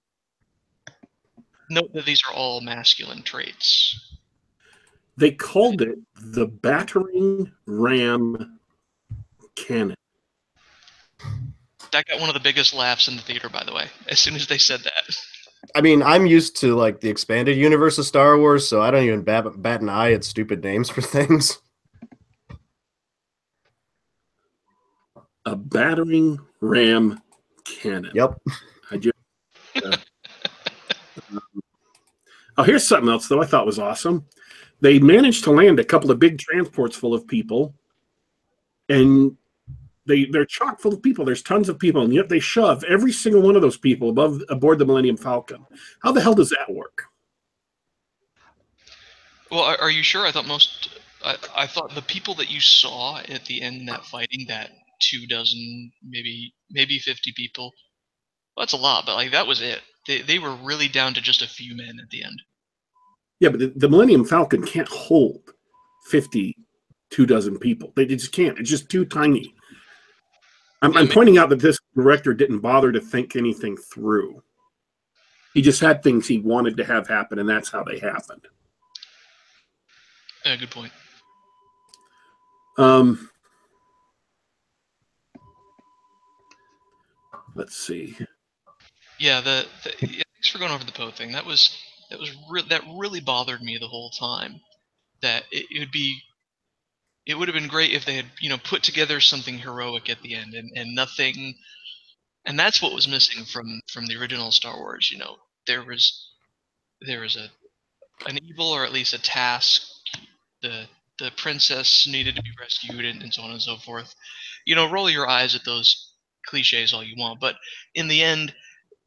Note 1.70 1.92
that 1.94 2.04
these 2.04 2.22
are 2.28 2.34
all 2.34 2.60
masculine 2.60 3.22
traits. 3.22 4.16
They 5.16 5.32
called 5.32 5.82
it 5.82 5.98
the 6.14 6.46
battering 6.46 7.50
ram 7.66 8.58
cannon. 9.54 9.96
That 11.92 12.06
got 12.06 12.20
one 12.20 12.28
of 12.28 12.34
the 12.34 12.40
biggest 12.40 12.74
laughs 12.74 13.08
in 13.08 13.16
the 13.16 13.22
theater, 13.22 13.48
by 13.48 13.64
the 13.64 13.72
way. 13.72 13.86
As 14.08 14.20
soon 14.20 14.34
as 14.34 14.46
they 14.46 14.58
said 14.58 14.80
that, 14.80 15.16
I 15.74 15.80
mean, 15.80 16.02
I'm 16.02 16.26
used 16.26 16.56
to 16.58 16.74
like 16.74 17.00
the 17.00 17.08
expanded 17.08 17.56
universe 17.56 17.98
of 17.98 18.06
Star 18.06 18.38
Wars, 18.38 18.68
so 18.68 18.82
I 18.82 18.90
don't 18.90 19.04
even 19.04 19.22
bat, 19.22 19.44
bat 19.56 19.80
an 19.80 19.88
eye 19.88 20.12
at 20.12 20.24
stupid 20.24 20.62
names 20.62 20.90
for 20.90 21.00
things. 21.02 21.58
A 25.44 25.56
battering 25.56 26.38
ram 26.60 27.20
cannon. 27.66 28.10
Yep. 28.14 28.40
I 28.90 28.96
just, 28.96 29.14
uh, 29.84 29.96
um, 31.32 31.40
oh, 32.58 32.62
here's 32.62 32.86
something 32.86 33.08
else 33.08 33.28
though 33.28 33.42
I 33.42 33.46
thought 33.46 33.66
was 33.66 33.78
awesome. 33.78 34.26
They 34.80 34.98
managed 34.98 35.44
to 35.44 35.50
land 35.50 35.80
a 35.80 35.84
couple 35.84 36.10
of 36.10 36.18
big 36.18 36.38
transports 36.38 36.96
full 36.96 37.14
of 37.14 37.26
people, 37.26 37.74
and 38.88 39.36
they 40.06 40.26
they're 40.26 40.44
chock 40.44 40.80
full 40.80 40.94
of 40.94 41.02
people. 41.02 41.24
There's 41.24 41.42
tons 41.42 41.68
of 41.68 41.78
people, 41.78 42.02
and 42.02 42.12
yet 42.12 42.28
they 42.28 42.40
shove 42.40 42.84
every 42.84 43.12
single 43.12 43.42
one 43.42 43.56
of 43.56 43.62
those 43.62 43.78
people 43.78 44.10
above 44.10 44.42
aboard 44.48 44.78
the 44.78 44.86
Millennium 44.86 45.16
Falcon. 45.16 45.64
How 46.02 46.12
the 46.12 46.20
hell 46.20 46.34
does 46.34 46.50
that 46.50 46.72
work? 46.72 47.04
well, 49.50 49.60
are, 49.60 49.80
are 49.80 49.90
you 49.90 50.02
sure? 50.02 50.26
I 50.26 50.32
thought 50.32 50.46
most. 50.46 51.00
I, 51.24 51.36
I 51.54 51.66
thought 51.66 51.94
the 51.94 52.02
people 52.02 52.34
that 52.34 52.50
you 52.50 52.60
saw 52.60 53.18
at 53.28 53.44
the 53.46 53.62
end 53.62 53.80
in 53.80 53.86
that 53.86 54.04
fighting, 54.04 54.46
that 54.48 54.70
two 55.00 55.26
dozen, 55.26 55.92
maybe 56.06 56.54
maybe 56.70 56.98
fifty 56.98 57.32
people. 57.36 57.72
Well, 58.56 58.64
that's 58.64 58.72
a 58.72 58.78
lot, 58.78 59.04
but 59.06 59.14
like 59.14 59.32
that 59.32 59.46
was 59.46 59.60
it. 59.60 59.80
They 60.06 60.22
they 60.22 60.38
were 60.38 60.54
really 60.56 60.88
down 60.88 61.14
to 61.14 61.20
just 61.20 61.42
a 61.42 61.48
few 61.48 61.76
men 61.76 61.98
at 62.02 62.10
the 62.10 62.24
end. 62.24 62.40
Yeah, 63.40 63.50
but 63.50 63.60
the, 63.60 63.72
the 63.76 63.88
Millennium 63.88 64.24
Falcon 64.24 64.64
can't 64.64 64.88
hold 64.88 65.52
50, 66.06 66.56
two 67.10 67.26
dozen 67.26 67.58
people. 67.58 67.92
They 67.94 68.06
just 68.06 68.32
can't. 68.32 68.58
It's 68.58 68.70
just 68.70 68.88
too 68.88 69.04
tiny. 69.04 69.54
I'm, 70.82 70.96
I'm 70.96 71.08
pointing 71.08 71.38
out 71.38 71.48
that 71.50 71.60
this 71.60 71.78
director 71.94 72.34
didn't 72.34 72.60
bother 72.60 72.92
to 72.92 73.00
think 73.00 73.34
anything 73.34 73.76
through. 73.76 74.42
He 75.54 75.62
just 75.62 75.80
had 75.80 76.02
things 76.02 76.28
he 76.28 76.38
wanted 76.38 76.76
to 76.76 76.84
have 76.84 77.08
happen, 77.08 77.38
and 77.38 77.48
that's 77.48 77.70
how 77.70 77.82
they 77.82 77.98
happened. 77.98 78.46
Uh, 80.44 80.56
good 80.56 80.70
point. 80.70 80.92
Um, 82.78 83.30
let's 87.56 87.76
see. 87.76 88.16
Yeah, 89.18 89.40
the, 89.40 89.66
the 89.82 90.06
yeah, 90.06 90.22
thanks 90.34 90.48
for 90.50 90.58
going 90.58 90.72
over 90.72 90.84
the 90.84 90.92
Poe 90.92 91.10
thing. 91.10 91.32
That 91.32 91.46
was 91.46 91.76
that 92.10 92.18
was 92.18 92.30
re- 92.50 92.66
that 92.68 92.82
really 92.96 93.20
bothered 93.20 93.62
me 93.62 93.78
the 93.78 93.88
whole 93.88 94.10
time. 94.10 94.60
That 95.22 95.44
it, 95.50 95.66
it 95.70 95.78
would 95.80 95.90
be, 95.90 96.20
it 97.24 97.36
would 97.36 97.48
have 97.48 97.54
been 97.54 97.68
great 97.68 97.92
if 97.92 98.04
they 98.04 98.16
had 98.16 98.26
you 98.40 98.50
know 98.50 98.58
put 98.58 98.82
together 98.82 99.20
something 99.20 99.58
heroic 99.58 100.10
at 100.10 100.20
the 100.22 100.34
end 100.34 100.54
and, 100.54 100.70
and 100.76 100.94
nothing, 100.94 101.54
and 102.44 102.58
that's 102.58 102.82
what 102.82 102.92
was 102.92 103.08
missing 103.08 103.44
from 103.44 103.80
from 103.92 104.06
the 104.06 104.16
original 104.16 104.50
Star 104.50 104.76
Wars. 104.78 105.10
You 105.10 105.18
know, 105.18 105.36
there 105.66 105.82
was 105.84 106.30
there 107.00 107.20
was 107.20 107.36
a 107.36 107.48
an 108.28 108.38
evil 108.44 108.68
or 108.68 108.84
at 108.84 108.92
least 108.92 109.14
a 109.14 109.22
task. 109.22 109.82
The 110.62 110.86
the 111.18 111.30
princess 111.36 112.06
needed 112.06 112.36
to 112.36 112.42
be 112.42 112.50
rescued 112.60 113.04
and, 113.04 113.22
and 113.22 113.32
so 113.32 113.42
on 113.42 113.50
and 113.50 113.62
so 113.62 113.76
forth. 113.76 114.14
You 114.66 114.74
know, 114.74 114.90
roll 114.90 115.08
your 115.08 115.28
eyes 115.28 115.54
at 115.54 115.64
those 115.64 116.05
cliches 116.46 116.92
all 116.94 117.04
you 117.04 117.16
want, 117.18 117.40
but 117.40 117.56
in 117.94 118.08
the 118.08 118.22
end 118.22 118.54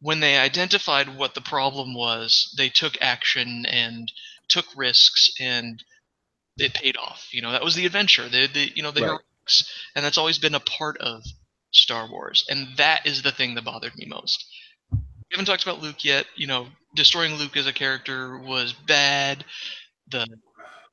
when 0.01 0.19
they 0.21 0.37
identified 0.37 1.17
what 1.17 1.33
the 1.35 1.41
problem 1.41 1.93
was, 1.93 2.53
they 2.57 2.69
took 2.69 2.97
action 3.01 3.65
and 3.65 4.11
took 4.47 4.65
risks 4.75 5.29
and 5.39 5.83
it 6.57 6.73
paid 6.73 6.97
off. 6.97 7.29
You 7.31 7.41
know, 7.41 7.51
that 7.51 7.63
was 7.63 7.75
the 7.75 7.85
adventure, 7.85 8.29
the 8.29 8.47
the 8.47 8.71
you 8.75 8.83
know 8.83 8.91
the 8.91 9.01
Right. 9.01 9.03
heroics, 9.03 9.71
and 9.95 10.05
that's 10.05 10.17
always 10.17 10.39
been 10.39 10.55
a 10.55 10.59
part 10.59 10.97
of 10.99 11.23
Star 11.71 12.09
Wars, 12.09 12.45
and 12.49 12.77
that 12.77 13.05
is 13.05 13.21
the 13.23 13.31
thing 13.31 13.55
that 13.55 13.65
bothered 13.65 13.95
me 13.97 14.05
most. 14.07 14.45
We 14.91 15.33
haven't 15.33 15.45
talked 15.45 15.63
about 15.63 15.81
Luke 15.81 16.03
yet. 16.03 16.25
You 16.35 16.47
know, 16.47 16.67
destroying 16.95 17.35
Luke 17.35 17.57
as 17.57 17.67
a 17.67 17.73
character 17.73 18.37
was 18.39 18.73
bad. 18.73 19.45
The 20.09 20.27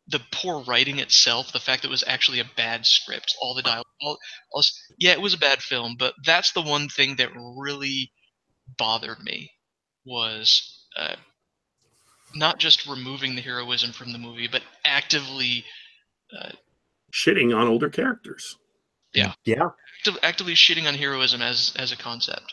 the 0.08 0.20
poor 0.30 0.62
writing 0.64 0.98
itself, 0.98 1.52
the 1.52 1.58
fact 1.58 1.82
that 1.82 1.88
it 1.88 1.90
was 1.90 2.04
actually 2.06 2.40
a 2.40 2.50
bad 2.56 2.86
script, 2.86 3.34
all 3.40 3.54
the 3.54 3.62
dialogue, 3.62 3.84
all, 4.00 4.18
all 4.52 4.62
yeah, 4.98 5.12
it 5.12 5.20
was 5.20 5.34
a 5.34 5.38
bad 5.38 5.60
film, 5.60 5.96
but 5.98 6.14
that's 6.24 6.52
the 6.52 6.62
one 6.62 6.88
thing 6.88 7.16
that 7.16 7.30
really 7.56 8.12
bothered 8.78 9.22
me 9.22 9.50
was 10.04 10.86
uh, 10.96 11.16
not 12.34 12.58
just 12.58 12.86
removing 12.86 13.34
the 13.34 13.42
heroism 13.42 13.92
from 13.92 14.12
the 14.12 14.18
movie, 14.18 14.48
but 14.48 14.62
actively 14.84 15.64
Shitting 17.12 17.56
on 17.56 17.66
older 17.66 17.88
characters. 17.88 18.56
Yeah. 19.14 19.32
active, 20.00 20.18
actively 20.22 20.54
shitting 20.54 20.86
on 20.86 20.94
heroism 20.94 21.40
as 21.40 21.72
as 21.78 21.92
a 21.92 21.96
concept. 21.96 22.52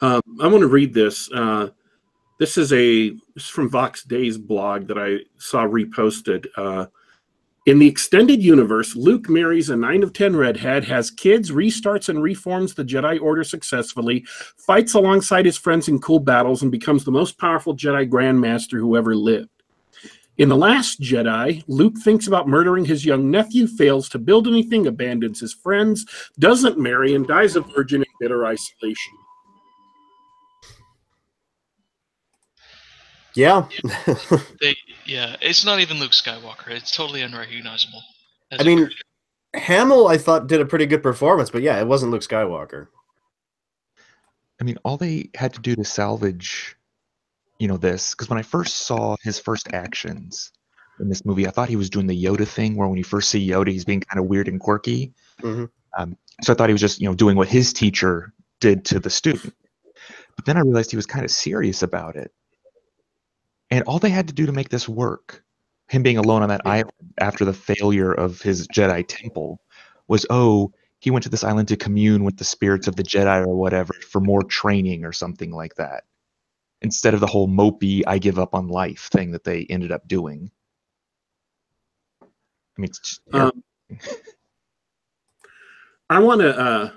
Um, 0.00 0.22
I 0.40 0.46
want 0.46 0.62
to 0.62 0.68
read 0.68 0.94
this. 0.94 1.30
Uh, 1.30 1.68
this 2.40 2.56
is 2.56 2.72
a 2.72 3.10
this 3.10 3.44
is 3.44 3.48
from 3.48 3.68
Vox 3.68 4.02
Day's 4.02 4.38
blog 4.38 4.88
that 4.88 4.98
I 4.98 5.18
saw 5.36 5.66
reposted. 5.66 6.46
Uh, 6.56 6.86
in 7.66 7.78
the 7.78 7.86
extended 7.86 8.42
universe, 8.42 8.96
Luke 8.96 9.28
marries 9.28 9.68
a 9.68 9.76
9 9.76 10.02
of 10.02 10.14
10 10.14 10.34
redhead, 10.34 10.82
has 10.84 11.10
kids, 11.10 11.50
restarts 11.50 12.08
and 12.08 12.22
reforms 12.22 12.74
the 12.74 12.82
Jedi 12.82 13.20
Order 13.20 13.44
successfully, 13.44 14.24
fights 14.56 14.94
alongside 14.94 15.44
his 15.44 15.58
friends 15.58 15.86
in 15.86 16.00
cool 16.00 16.18
battles, 16.18 16.62
and 16.62 16.72
becomes 16.72 17.04
the 17.04 17.10
most 17.10 17.38
powerful 17.38 17.76
Jedi 17.76 18.08
Grandmaster 18.08 18.78
who 18.78 18.96
ever 18.96 19.14
lived. 19.14 19.50
In 20.38 20.48
The 20.48 20.56
Last 20.56 21.02
Jedi, 21.02 21.62
Luke 21.68 21.98
thinks 21.98 22.26
about 22.26 22.48
murdering 22.48 22.86
his 22.86 23.04
young 23.04 23.30
nephew, 23.30 23.66
fails 23.66 24.08
to 24.08 24.18
build 24.18 24.48
anything, 24.48 24.86
abandons 24.86 25.40
his 25.40 25.52
friends, 25.52 26.06
doesn't 26.38 26.78
marry, 26.78 27.14
and 27.14 27.28
dies 27.28 27.56
a 27.56 27.60
virgin 27.60 28.00
in 28.00 28.08
bitter 28.18 28.46
isolation. 28.46 29.12
Yeah. 33.34 33.66
They 34.60 34.76
yeah, 35.06 35.36
it's 35.40 35.64
not 35.64 35.80
even 35.80 35.98
Luke 35.98 36.12
Skywalker. 36.12 36.68
It's 36.68 36.94
totally 36.94 37.22
unrecognizable. 37.22 38.02
I 38.52 38.62
mean, 38.62 38.78
character. 38.78 39.04
Hamill, 39.54 40.08
I 40.08 40.18
thought 40.18 40.46
did 40.46 40.60
a 40.60 40.66
pretty 40.66 40.86
good 40.86 41.02
performance, 41.02 41.50
but 41.50 41.62
yeah, 41.62 41.80
it 41.80 41.86
wasn't 41.86 42.12
Luke 42.12 42.22
Skywalker. 42.22 42.88
I 44.60 44.64
mean, 44.64 44.76
all 44.84 44.96
they 44.96 45.30
had 45.34 45.54
to 45.54 45.60
do 45.60 45.74
to 45.74 45.84
salvage, 45.84 46.76
you 47.58 47.66
know, 47.66 47.76
this 47.76 48.14
because 48.14 48.28
when 48.28 48.38
I 48.38 48.42
first 48.42 48.78
saw 48.78 49.16
his 49.22 49.38
first 49.38 49.72
actions 49.72 50.52
in 51.00 51.08
this 51.08 51.24
movie, 51.24 51.46
I 51.46 51.50
thought 51.50 51.68
he 51.68 51.76
was 51.76 51.90
doing 51.90 52.06
the 52.06 52.24
Yoda 52.24 52.46
thing, 52.46 52.76
where 52.76 52.86
when 52.86 52.98
you 52.98 53.04
first 53.04 53.30
see 53.30 53.48
Yoda, 53.48 53.68
he's 53.68 53.84
being 53.84 54.00
kind 54.00 54.20
of 54.20 54.26
weird 54.26 54.48
and 54.48 54.60
quirky. 54.60 55.12
Mhm. 55.40 55.70
Um, 55.96 56.16
so 56.42 56.52
I 56.52 56.56
thought 56.56 56.68
he 56.68 56.74
was 56.74 56.80
just, 56.80 57.00
you 57.00 57.08
know, 57.08 57.14
doing 57.14 57.36
what 57.36 57.48
his 57.48 57.72
teacher 57.72 58.32
did 58.60 58.84
to 58.86 59.00
the 59.00 59.10
student. 59.10 59.54
But 60.36 60.44
then 60.44 60.56
I 60.56 60.60
realized 60.60 60.90
he 60.90 60.96
was 60.96 61.06
kind 61.06 61.24
of 61.24 61.30
serious 61.30 61.82
about 61.82 62.16
it. 62.16 62.32
And 63.70 63.84
all 63.84 63.98
they 63.98 64.10
had 64.10 64.26
to 64.28 64.34
do 64.34 64.46
to 64.46 64.52
make 64.52 64.68
this 64.68 64.88
work, 64.88 65.44
him 65.88 66.02
being 66.02 66.18
alone 66.18 66.42
on 66.42 66.48
that 66.48 66.62
island 66.64 66.92
after 67.18 67.44
the 67.44 67.52
failure 67.52 68.12
of 68.12 68.40
his 68.40 68.66
Jedi 68.68 69.04
temple, 69.06 69.60
was 70.08 70.26
oh, 70.30 70.72
he 70.98 71.10
went 71.10 71.22
to 71.22 71.28
this 71.28 71.44
island 71.44 71.68
to 71.68 71.76
commune 71.76 72.24
with 72.24 72.36
the 72.36 72.44
spirits 72.44 72.86
of 72.86 72.96
the 72.96 73.02
Jedi 73.02 73.46
or 73.46 73.54
whatever 73.54 73.94
for 73.94 74.20
more 74.20 74.42
training 74.42 75.04
or 75.04 75.12
something 75.12 75.50
like 75.50 75.74
that. 75.76 76.04
Instead 76.82 77.14
of 77.14 77.20
the 77.20 77.26
whole 77.26 77.48
mopey 77.48 78.02
I 78.06 78.18
give 78.18 78.38
up 78.38 78.54
on 78.54 78.68
life 78.68 79.08
thing 79.12 79.30
that 79.32 79.44
they 79.44 79.66
ended 79.70 79.92
up 79.92 80.06
doing. 80.08 80.50
I 82.22 82.26
mean, 82.76 82.90
it's 82.90 82.98
just, 82.98 83.20
Um, 83.32 83.62
I 86.10 86.18
want 86.18 86.40
to 86.40 86.58
uh, 86.58 86.90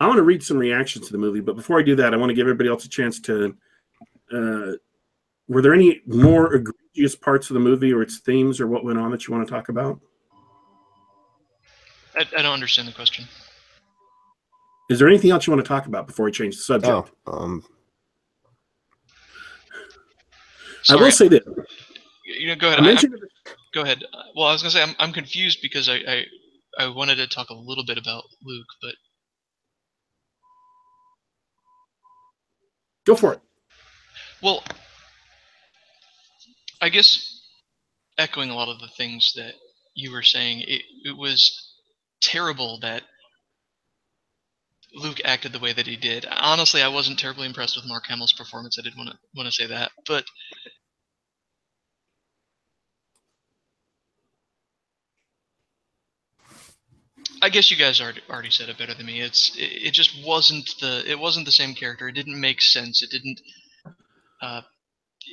I 0.00 0.06
want 0.06 0.18
to 0.18 0.22
read 0.22 0.42
some 0.42 0.58
reactions 0.58 1.06
to 1.06 1.12
the 1.12 1.18
movie, 1.18 1.40
but 1.40 1.56
before 1.56 1.78
I 1.78 1.82
do 1.82 1.94
that, 1.96 2.12
I 2.12 2.16
want 2.16 2.30
to 2.30 2.34
give 2.34 2.46
everybody 2.46 2.68
else 2.68 2.84
a 2.84 2.88
chance 2.88 3.20
to. 3.20 3.56
Uh, 4.32 4.72
were 5.48 5.60
there 5.62 5.74
any 5.74 6.00
more 6.06 6.54
egregious 6.54 7.14
parts 7.16 7.50
of 7.50 7.54
the 7.54 7.60
movie 7.60 7.92
or 7.92 8.02
its 8.02 8.20
themes 8.20 8.60
or 8.60 8.66
what 8.66 8.84
went 8.84 8.98
on 8.98 9.10
that 9.10 9.26
you 9.26 9.34
want 9.34 9.46
to 9.46 9.52
talk 9.52 9.68
about? 9.68 10.00
I, 12.16 12.20
I 12.38 12.42
don't 12.42 12.52
understand 12.54 12.88
the 12.88 12.92
question. 12.92 13.26
Is 14.90 14.98
there 14.98 15.08
anything 15.08 15.30
else 15.30 15.46
you 15.46 15.52
want 15.52 15.64
to 15.64 15.68
talk 15.68 15.86
about 15.86 16.06
before 16.06 16.26
we 16.26 16.32
change 16.32 16.56
the 16.56 16.62
subject? 16.62 17.10
Oh, 17.26 17.32
um, 17.32 17.64
I 20.90 20.96
will 20.96 21.10
say 21.10 21.28
this. 21.28 21.40
you 22.24 22.48
know, 22.48 22.56
go 22.56 22.68
ahead. 22.68 22.80
I 22.80 22.90
I- 22.90 22.92
I- 22.92 23.52
go 23.72 23.82
ahead. 23.82 24.04
Well, 24.36 24.46
I 24.46 24.52
was 24.52 24.62
gonna 24.62 24.70
say 24.70 24.82
I'm 24.82 24.94
I'm 24.98 25.12
confused 25.12 25.58
because 25.62 25.88
I, 25.88 25.96
I 25.96 26.24
I 26.78 26.88
wanted 26.88 27.16
to 27.16 27.26
talk 27.26 27.48
a 27.50 27.54
little 27.54 27.84
bit 27.84 27.96
about 27.98 28.24
Luke, 28.44 28.66
but 28.82 28.94
go 33.06 33.16
for 33.16 33.32
it. 33.32 33.40
well, 34.42 34.62
I 36.84 36.90
guess 36.90 37.40
echoing 38.18 38.50
a 38.50 38.54
lot 38.54 38.68
of 38.68 38.78
the 38.78 38.88
things 38.88 39.32
that 39.36 39.54
you 39.94 40.12
were 40.12 40.22
saying, 40.22 40.64
it 40.68 40.82
it 41.02 41.16
was 41.16 41.72
terrible 42.20 42.78
that 42.80 43.04
Luke 44.92 45.18
acted 45.24 45.52
the 45.54 45.58
way 45.58 45.72
that 45.72 45.86
he 45.86 45.96
did. 45.96 46.26
Honestly, 46.30 46.82
I 46.82 46.88
wasn't 46.88 47.18
terribly 47.18 47.46
impressed 47.46 47.74
with 47.74 47.88
Mark 47.88 48.04
Hamill's 48.06 48.34
performance. 48.34 48.78
I 48.78 48.82
did 48.82 48.98
want 48.98 49.08
to 49.08 49.16
want 49.34 49.46
to 49.46 49.52
say 49.52 49.66
that, 49.66 49.92
but 50.06 50.26
I 57.40 57.48
guess 57.48 57.70
you 57.70 57.78
guys 57.78 57.98
already 57.98 58.20
already 58.28 58.50
said 58.50 58.68
it 58.68 58.76
better 58.76 58.92
than 58.92 59.06
me. 59.06 59.22
It's 59.22 59.56
it, 59.56 59.86
it 59.88 59.94
just 59.94 60.22
wasn't 60.22 60.68
the 60.82 61.02
it 61.10 61.18
wasn't 61.18 61.46
the 61.46 61.52
same 61.52 61.74
character. 61.74 62.08
It 62.08 62.14
didn't 62.14 62.38
make 62.38 62.60
sense. 62.60 63.02
It 63.02 63.10
didn't 63.10 63.40
uh, 64.42 64.60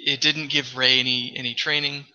it 0.05 0.21
didn't 0.21 0.49
give 0.49 0.75
Rey 0.77 0.99
any 0.99 1.33
any 1.35 1.53
training. 1.53 2.05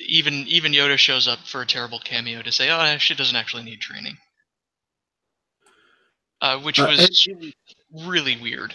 Even 0.00 0.34
even 0.46 0.72
Yoda 0.72 0.96
shows 0.98 1.26
up 1.28 1.40
for 1.40 1.62
a 1.62 1.66
terrible 1.66 2.00
cameo 2.00 2.42
to 2.42 2.52
say, 2.52 2.70
"Oh, 2.70 2.98
she 2.98 3.14
doesn't 3.14 3.36
actually 3.36 3.64
need 3.64 3.80
training," 3.80 4.16
uh, 6.40 6.60
which 6.60 6.78
Uh, 6.78 6.86
was 6.88 7.28
really 8.06 8.36
weird. 8.36 8.74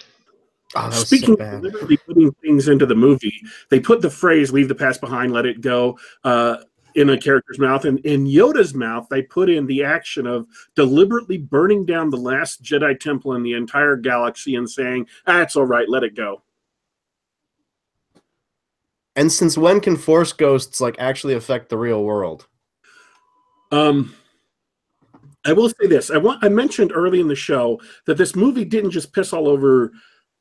oh, 0.76 0.90
that 0.90 1.00
was 1.00 1.08
Speaking 1.08 1.28
so 1.28 1.34
of 1.34 1.40
bad. 1.40 1.64
literally 1.64 1.98
putting 1.98 2.32
things 2.44 2.68
into 2.68 2.86
the 2.86 2.96
movie, 2.96 3.42
they 3.70 3.80
put 3.80 4.02
the 4.02 4.10
phrase 4.10 4.52
"leave 4.52 4.68
the 4.68 4.76
past 4.76 5.02
behind, 5.02 5.32
let 5.34 5.46
it 5.46 5.62
go" 5.62 5.98
uh, 6.26 6.58
in 6.96 7.10
a 7.10 7.18
character's 7.18 7.60
mouth, 7.60 7.86
and 7.86 8.00
in 8.02 8.26
Yoda's 8.26 8.74
mouth, 8.74 9.08
they 9.10 9.22
put 9.22 9.50
in 9.50 9.66
the 9.66 9.84
action 9.84 10.28
of 10.28 10.46
deliberately 10.76 11.38
burning 11.38 11.86
down 11.86 12.10
the 12.10 12.18
last 12.18 12.64
Jedi 12.64 13.00
temple 13.00 13.34
in 13.36 13.44
the 13.44 13.54
entire 13.54 13.96
galaxy 13.96 14.56
and 14.56 14.70
saying, 14.70 15.08
"Ah, 15.26 15.42
it's 15.42 15.56
all 15.56 15.66
right, 15.66 15.90
let 15.90 16.04
it 16.04 16.16
go." 16.16 16.44
And 19.16 19.32
since 19.32 19.58
when 19.58 19.80
can 19.80 19.96
Force 19.96 20.34
ghosts 20.34 20.82
like 20.82 20.96
actually 21.00 21.36
affect 21.36 21.70
the 21.70 21.78
real 21.78 22.04
world? 22.04 22.48
Um, 23.72 24.16
I 25.46 25.54
will 25.54 25.70
say 25.70 25.88
this: 25.88 26.10
I 26.10 26.18
want 26.18 26.44
I 26.44 26.50
mentioned 26.50 26.92
early 26.94 27.20
in 27.20 27.28
the 27.28 27.36
show 27.36 27.80
that 28.06 28.18
this 28.18 28.36
movie 28.36 28.66
didn't 28.66 28.92
just 28.92 29.14
piss 29.14 29.34
all 29.34 29.48
over 29.48 29.92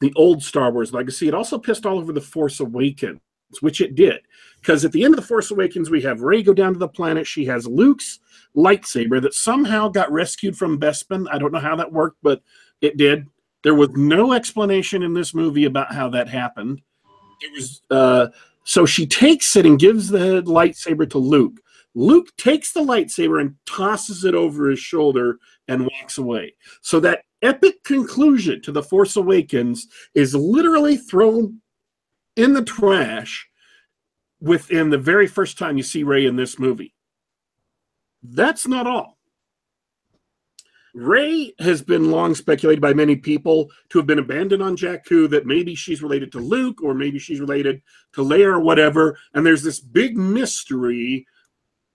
the 0.01 0.13
old 0.17 0.43
Star 0.43 0.71
Wars 0.71 0.93
legacy; 0.93 1.29
it 1.29 1.35
also 1.35 1.59
pissed 1.59 1.87
all 1.87 1.99
over 1.99 2.13
the 2.13 2.21
Force 2.21 2.61
Awakens, 2.61 3.21
which 3.61 3.81
it 3.81 3.95
did. 3.95 4.21
Because 4.61 4.85
at 4.85 4.93
the 4.93 5.05
end 5.05 5.15
of 5.15 5.21
the 5.21 5.27
Force 5.27 5.51
Awakens, 5.51 5.91
we 5.91 6.01
have 6.03 6.23
Rey 6.23 6.43
go 6.43 6.55
down 6.55 6.73
to 6.73 6.79
the 6.79 6.89
planet. 6.89 7.27
She 7.27 7.45
has 7.47 7.67
Luke's 7.67 8.21
lightsaber 8.57 9.21
that 9.21 9.35
somehow 9.35 9.89
got 9.89 10.13
rescued 10.13 10.57
from 10.57 10.79
Bespin. 10.79 11.27
I 11.31 11.39
don't 11.39 11.53
know 11.53 11.59
how 11.59 11.77
that 11.77 11.93
worked, 11.93 12.19
but 12.23 12.43
it 12.81 12.97
did. 12.97 13.27
There 13.65 13.75
was 13.75 13.91
no 13.91 14.33
explanation 14.33 15.03
in 15.03 15.15
this 15.15 15.35
movie 15.35 15.65
about 15.65 15.95
how 15.95 16.09
that 16.11 16.29
happened. 16.29 16.81
It 17.41 17.53
was 17.53 17.83
uh, 17.91 18.29
so 18.65 18.87
she 18.87 19.07
takes 19.07 19.57
it 19.57 19.67
and 19.67 19.79
gives 19.79 20.09
the 20.09 20.43
lightsaber 20.43 21.09
to 21.11 21.19
Luke. 21.19 21.59
Luke 21.95 22.35
takes 22.37 22.73
the 22.73 22.81
lightsaber 22.81 23.41
and 23.41 23.55
tosses 23.67 24.25
it 24.25 24.35
over 24.35 24.71
his 24.71 24.79
shoulder 24.79 25.39
and 25.69 25.89
walks 26.01 26.19
away. 26.19 26.55
So 26.81 27.01
that 27.01 27.25
epic 27.43 27.85
conclusion 27.85 28.63
to 28.63 28.73
The 28.73 28.83
Force 28.83 29.17
Awakens 29.17 29.87
is 30.15 30.35
literally 30.35 30.97
thrown 30.97 31.61
in 32.37 32.55
the 32.55 32.65
trash 32.65 33.47
within 34.41 34.91
the 34.91 34.99
very 34.99 35.27
first 35.27 35.59
time 35.59 35.77
you 35.77 35.83
see 35.83 36.03
Rey 36.03 36.27
in 36.27 36.37
this 36.37 36.59
movie. 36.59 36.95
That's 38.23 38.67
not 38.67 38.87
all. 38.87 39.19
Rey 40.95 41.55
has 41.59 41.83
been 41.83 42.11
long 42.11 42.35
speculated 42.35 42.81
by 42.81 42.93
many 42.93 43.17
people 43.17 43.71
to 43.89 43.99
have 43.99 44.07
been 44.07 44.19
abandoned 44.19 44.63
on 44.63 44.77
Jakku, 44.77 45.29
that 45.31 45.47
maybe 45.47 45.75
she's 45.75 46.03
related 46.03 46.31
to 46.33 46.39
Luke 46.39 46.83
or 46.83 46.93
maybe 46.93 47.19
she's 47.19 47.41
related 47.41 47.81
to 48.13 48.23
Leia 48.23 48.47
or 48.47 48.61
whatever. 48.61 49.19
And 49.33 49.45
there's 49.45 49.63
this 49.63 49.81
big 49.81 50.17
mystery 50.17 51.27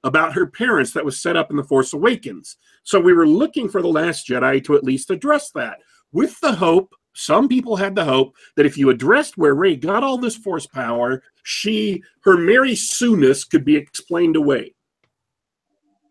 about 0.03 0.33
her 0.33 0.47
parents 0.47 0.93
that 0.93 1.05
was 1.05 1.19
set 1.19 1.35
up 1.35 1.51
in 1.51 1.57
The 1.57 1.63
Force 1.63 1.93
Awakens. 1.93 2.57
So 2.83 2.99
we 2.99 3.13
were 3.13 3.27
looking 3.27 3.69
for 3.69 3.81
The 3.81 3.87
Last 3.87 4.27
Jedi 4.27 4.63
to 4.65 4.75
at 4.75 4.83
least 4.83 5.11
address 5.11 5.51
that 5.51 5.79
with 6.11 6.39
the 6.39 6.53
hope, 6.53 6.93
some 7.13 7.47
people 7.47 7.75
had 7.75 7.95
the 7.95 8.05
hope 8.05 8.35
that 8.55 8.65
if 8.65 8.77
you 8.77 8.89
addressed 8.89 9.37
where 9.37 9.55
Rey 9.55 9.75
got 9.75 10.03
all 10.03 10.17
this 10.17 10.35
force 10.35 10.67
power, 10.67 11.23
she, 11.43 12.03
her 12.21 12.37
Mary 12.37 12.75
Sue-ness 12.75 13.43
could 13.43 13.65
be 13.65 13.75
explained 13.75 14.35
away. 14.35 14.75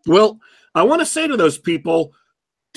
Well, 0.07 0.41
I 0.74 0.82
want 0.82 1.01
to 1.01 1.07
say 1.07 1.26
to 1.26 1.37
those 1.37 1.59
people, 1.59 2.12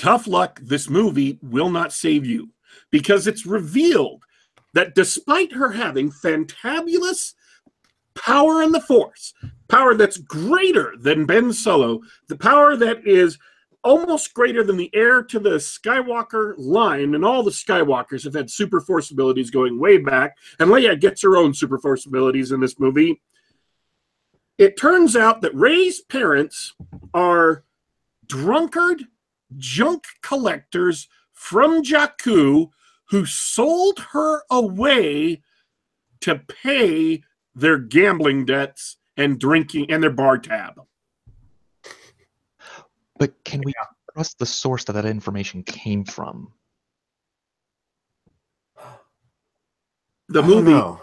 tough 0.00 0.26
luck, 0.26 0.58
this 0.62 0.88
movie 0.88 1.38
will 1.42 1.68
not 1.68 1.92
save 1.92 2.24
you 2.24 2.48
because 2.90 3.26
it's 3.26 3.44
revealed 3.44 4.24
that 4.72 4.94
despite 4.94 5.52
her 5.52 5.72
having 5.72 6.10
fantabulous 6.10 7.34
power 8.14 8.62
in 8.62 8.72
the 8.72 8.80
force, 8.80 9.34
power 9.68 9.94
that's 9.94 10.16
greater 10.16 10.94
than 10.98 11.26
Ben 11.26 11.52
Solo, 11.52 12.00
the 12.28 12.36
power 12.36 12.76
that 12.76 13.06
is 13.06 13.38
almost 13.84 14.32
greater 14.32 14.64
than 14.64 14.78
the 14.78 14.90
heir 14.94 15.22
to 15.22 15.38
the 15.38 15.56
Skywalker 15.56 16.54
line, 16.56 17.14
and 17.14 17.24
all 17.24 17.42
the 17.42 17.50
Skywalkers 17.50 18.24
have 18.24 18.34
had 18.34 18.50
super 18.50 18.80
force 18.80 19.10
abilities 19.10 19.50
going 19.50 19.78
way 19.78 19.98
back, 19.98 20.36
and 20.58 20.70
Leia 20.70 20.98
gets 20.98 21.22
her 21.22 21.36
own 21.36 21.52
super 21.52 21.78
force 21.78 22.06
abilities 22.06 22.52
in 22.52 22.60
this 22.60 22.78
movie. 22.78 23.20
It 24.56 24.78
turns 24.78 25.14
out 25.14 25.42
that 25.42 25.54
Rey's 25.54 26.00
parents 26.00 26.74
are 27.12 27.64
drunkard 28.26 29.04
junk 29.56 30.04
collectors 30.22 31.08
from 31.32 31.82
Jakku 31.82 32.70
who 33.08 33.26
sold 33.26 33.98
her 34.12 34.42
away 34.50 35.42
to 36.20 36.36
pay 36.36 37.22
their 37.54 37.78
gambling 37.78 38.44
debts 38.44 38.96
and 39.16 39.38
drinking 39.38 39.90
and 39.90 40.02
their 40.02 40.10
bar 40.10 40.38
tab. 40.38 40.80
But 43.18 43.32
can 43.44 43.62
we 43.64 43.72
trust 44.14 44.38
the 44.38 44.46
source 44.46 44.84
that 44.84 44.92
that 44.92 45.04
information 45.04 45.62
came 45.62 46.04
from? 46.04 46.52
The 50.28 50.42
movie, 50.42 50.98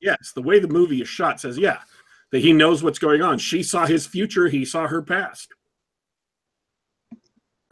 yes, 0.00 0.32
the 0.34 0.40
way 0.40 0.58
the 0.58 0.68
movie 0.68 1.02
is 1.02 1.08
shot 1.08 1.38
says, 1.40 1.58
yeah, 1.58 1.80
that 2.30 2.38
he 2.38 2.54
knows 2.54 2.82
what's 2.82 2.98
going 2.98 3.20
on. 3.20 3.36
She 3.38 3.62
saw 3.62 3.84
his 3.84 4.06
future, 4.06 4.48
he 4.48 4.64
saw 4.64 4.86
her 4.88 5.02
past. 5.02 5.52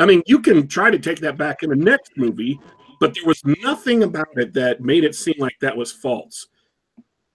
I 0.01 0.07
mean, 0.07 0.22
you 0.26 0.40
can 0.40 0.66
try 0.66 0.90
to 0.90 0.98
take 0.98 1.20
that 1.20 1.36
back 1.36 1.62
in 1.62 1.68
the 1.68 1.76
next 1.76 2.12
movie, 2.16 2.59
but 3.01 3.14
there 3.14 3.26
was 3.26 3.42
nothing 3.44 4.03
about 4.03 4.28
it 4.36 4.55
that 4.55 4.80
made 4.80 5.05
it 5.05 5.14
seem 5.14 5.34
like 5.38 5.57
that 5.61 5.76
was 5.76 5.92
false. 5.92 6.48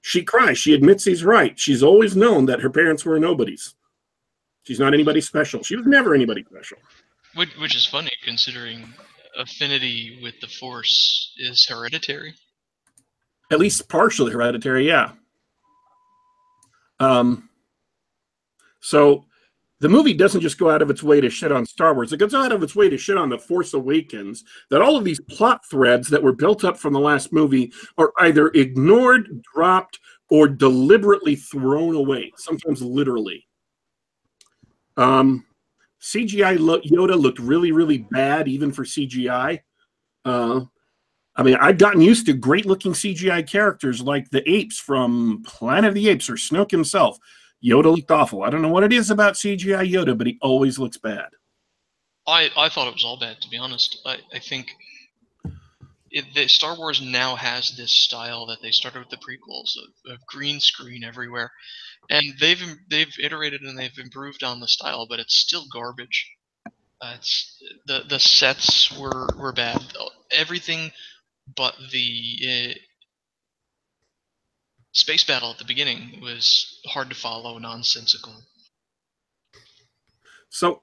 She 0.01 0.23
cries. 0.23 0.57
She 0.57 0.73
admits 0.73 1.05
he's 1.05 1.23
right. 1.23 1.57
She's 1.59 1.83
always 1.83 2.15
known 2.15 2.47
that 2.47 2.61
her 2.61 2.69
parents 2.69 3.05
were 3.05 3.19
nobodies. 3.19 3.75
She's 4.63 4.79
not 4.79 4.95
anybody 4.95 5.21
special. 5.21 5.61
She 5.61 5.75
was 5.75 5.85
never 5.85 6.15
anybody 6.15 6.43
special. 6.43 6.77
Which, 7.35 7.49
which 7.59 7.75
is 7.75 7.85
funny 7.85 8.11
considering 8.23 8.83
affinity 9.37 10.19
with 10.23 10.39
the 10.41 10.47
Force 10.47 11.33
is 11.37 11.67
hereditary. 11.69 12.33
At 13.51 13.59
least 13.59 13.87
partially 13.89 14.31
hereditary, 14.31 14.87
yeah. 14.87 15.11
Um, 16.99 17.49
so 18.79 19.25
the 19.81 19.89
movie 19.89 20.13
doesn't 20.13 20.41
just 20.41 20.57
go 20.57 20.69
out 20.69 20.81
of 20.81 20.89
its 20.89 21.03
way 21.03 21.19
to 21.19 21.29
shit 21.29 21.51
on 21.51 21.65
Star 21.65 21.93
Wars. 21.93 22.13
It 22.13 22.17
goes 22.17 22.33
out 22.33 22.51
of 22.51 22.63
its 22.63 22.75
way 22.75 22.89
to 22.89 22.97
shit 22.97 23.17
on 23.17 23.29
The 23.29 23.37
Force 23.37 23.73
Awakens. 23.73 24.43
That 24.69 24.81
all 24.81 24.95
of 24.95 25.03
these 25.03 25.19
plot 25.19 25.61
threads 25.69 26.07
that 26.09 26.23
were 26.23 26.31
built 26.31 26.63
up 26.63 26.77
from 26.77 26.93
the 26.93 26.99
last 26.99 27.33
movie 27.33 27.73
are 27.97 28.13
either 28.19 28.47
ignored, 28.49 29.43
dropped, 29.53 29.99
or 30.29 30.47
deliberately 30.47 31.35
thrown 31.35 31.95
away, 31.95 32.31
sometimes 32.37 32.81
literally. 32.81 33.45
Um, 34.97 35.45
CGI 36.01 36.57
Yoda 36.57 37.19
looked 37.19 37.39
really, 37.39 37.71
really 37.71 37.99
bad, 37.99 38.47
even 38.47 38.71
for 38.71 38.85
CGI. 38.85 39.59
Uh, 40.23 40.61
I 41.35 41.43
mean, 41.43 41.55
I've 41.55 41.77
gotten 41.77 42.01
used 42.01 42.27
to 42.27 42.33
great 42.33 42.65
looking 42.65 42.93
CGI 42.93 43.47
characters 43.47 44.01
like 44.01 44.29
the 44.29 44.49
apes 44.49 44.79
from 44.79 45.43
Planet 45.45 45.89
of 45.89 45.93
the 45.95 46.07
Apes 46.07 46.29
or 46.29 46.35
Snoke 46.35 46.71
himself. 46.71 47.17
Yoda 47.63 47.95
looked 47.95 48.11
awful. 48.11 48.43
I 48.43 48.49
don't 48.49 48.61
know 48.61 48.69
what 48.69 48.83
it 48.83 48.93
is 48.93 49.09
about 49.09 49.35
CGI 49.35 49.89
Yoda, 49.91 50.17
but 50.17 50.27
he 50.27 50.37
always 50.41 50.77
looks 50.77 50.97
bad. 50.97 51.29
I, 52.27 52.49
I 52.57 52.69
thought 52.69 52.87
it 52.87 52.93
was 52.93 53.05
all 53.05 53.19
bad, 53.19 53.41
to 53.41 53.49
be 53.49 53.57
honest. 53.57 53.99
I, 54.05 54.17
I 54.33 54.39
think 54.39 54.71
it, 56.11 56.25
the 56.33 56.47
Star 56.47 56.77
Wars 56.77 57.01
now 57.01 57.35
has 57.35 57.75
this 57.75 57.91
style 57.91 58.45
that 58.47 58.61
they 58.61 58.71
started 58.71 58.99
with 58.99 59.09
the 59.09 59.17
prequels 59.17 59.75
of, 59.77 60.13
of 60.13 60.25
green 60.25 60.59
screen 60.59 61.03
everywhere, 61.03 61.51
and 62.09 62.25
they've 62.39 62.61
they've 62.89 63.13
iterated 63.21 63.61
and 63.61 63.77
they've 63.77 63.97
improved 63.99 64.43
on 64.43 64.59
the 64.59 64.67
style, 64.67 65.05
but 65.07 65.19
it's 65.19 65.37
still 65.37 65.65
garbage. 65.71 66.31
Uh, 67.01 67.15
it's 67.17 67.61
the 67.85 68.03
the 68.07 68.19
sets 68.19 68.91
were 68.97 69.27
were 69.37 69.51
bad. 69.51 69.81
Everything 70.31 70.91
but 71.55 71.75
the 71.91 72.37
uh, 72.47 72.73
space 74.95 75.25
battle 75.25 75.51
at 75.51 75.57
the 75.57 75.65
beginning 75.65 76.19
was 76.21 76.79
hard 76.85 77.09
to 77.09 77.15
follow, 77.15 77.57
nonsensical. 77.57 78.33
So, 80.49 80.81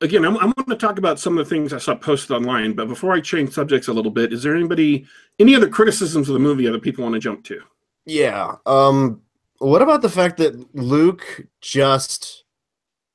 again, 0.00 0.24
I'm, 0.24 0.36
I'm 0.36 0.52
going 0.52 0.68
to 0.68 0.76
talk 0.76 0.98
about 0.98 1.18
some 1.18 1.36
of 1.36 1.44
the 1.44 1.52
things 1.52 1.72
I 1.72 1.78
saw 1.78 1.96
posted 1.96 2.30
online. 2.30 2.74
But 2.74 2.86
before 2.86 3.12
I 3.12 3.20
change 3.20 3.50
subjects 3.50 3.88
a 3.88 3.92
little 3.92 4.12
bit, 4.12 4.32
is 4.32 4.44
there 4.44 4.54
anybody, 4.54 5.04
any 5.40 5.56
other 5.56 5.68
criticisms 5.68 6.28
of 6.28 6.34
the 6.34 6.38
movie 6.38 6.68
other 6.68 6.78
people 6.78 7.02
want 7.02 7.14
to 7.14 7.20
jump 7.20 7.44
to? 7.44 7.60
Yeah. 8.06 8.54
Um. 8.64 9.20
What 9.58 9.82
about 9.82 10.02
the 10.02 10.10
fact 10.10 10.36
that 10.38 10.74
Luke 10.74 11.46
just 11.60 12.44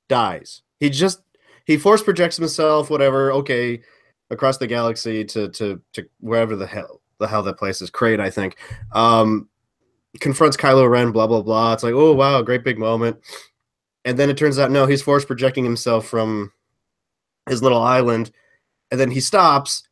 dies? 0.07 0.63
He 0.79 0.89
just 0.89 1.21
he 1.65 1.77
force 1.77 2.01
projects 2.01 2.37
himself, 2.37 2.89
whatever. 2.89 3.31
Okay, 3.33 3.83
across 4.31 4.57
the 4.57 4.65
galaxy 4.65 5.23
to 5.25 5.49
to 5.49 5.79
to 5.93 6.09
wherever 6.19 6.55
the 6.55 6.65
hell 6.65 7.01
the 7.19 7.27
hell 7.27 7.43
that 7.43 7.57
place 7.57 7.81
is, 7.81 7.89
Crait, 7.89 8.19
I 8.19 8.29
think. 8.29 8.57
Um, 8.93 9.49
confronts 10.19 10.57
Kylo 10.57 10.89
Ren. 10.89 11.11
Blah 11.11 11.27
blah 11.27 11.41
blah. 11.41 11.73
It's 11.73 11.83
like, 11.83 11.93
oh 11.93 12.13
wow, 12.13 12.41
great 12.41 12.63
big 12.63 12.79
moment. 12.79 13.19
And 14.05 14.17
then 14.17 14.29
it 14.29 14.37
turns 14.37 14.57
out 14.57 14.71
no, 14.71 14.85
he's 14.85 15.01
force 15.01 15.25
projecting 15.25 15.63
himself 15.63 16.07
from 16.07 16.51
his 17.47 17.61
little 17.61 17.81
island, 17.81 18.31
and 18.91 18.99
then 18.99 19.11
he 19.11 19.19
stops, 19.19 19.83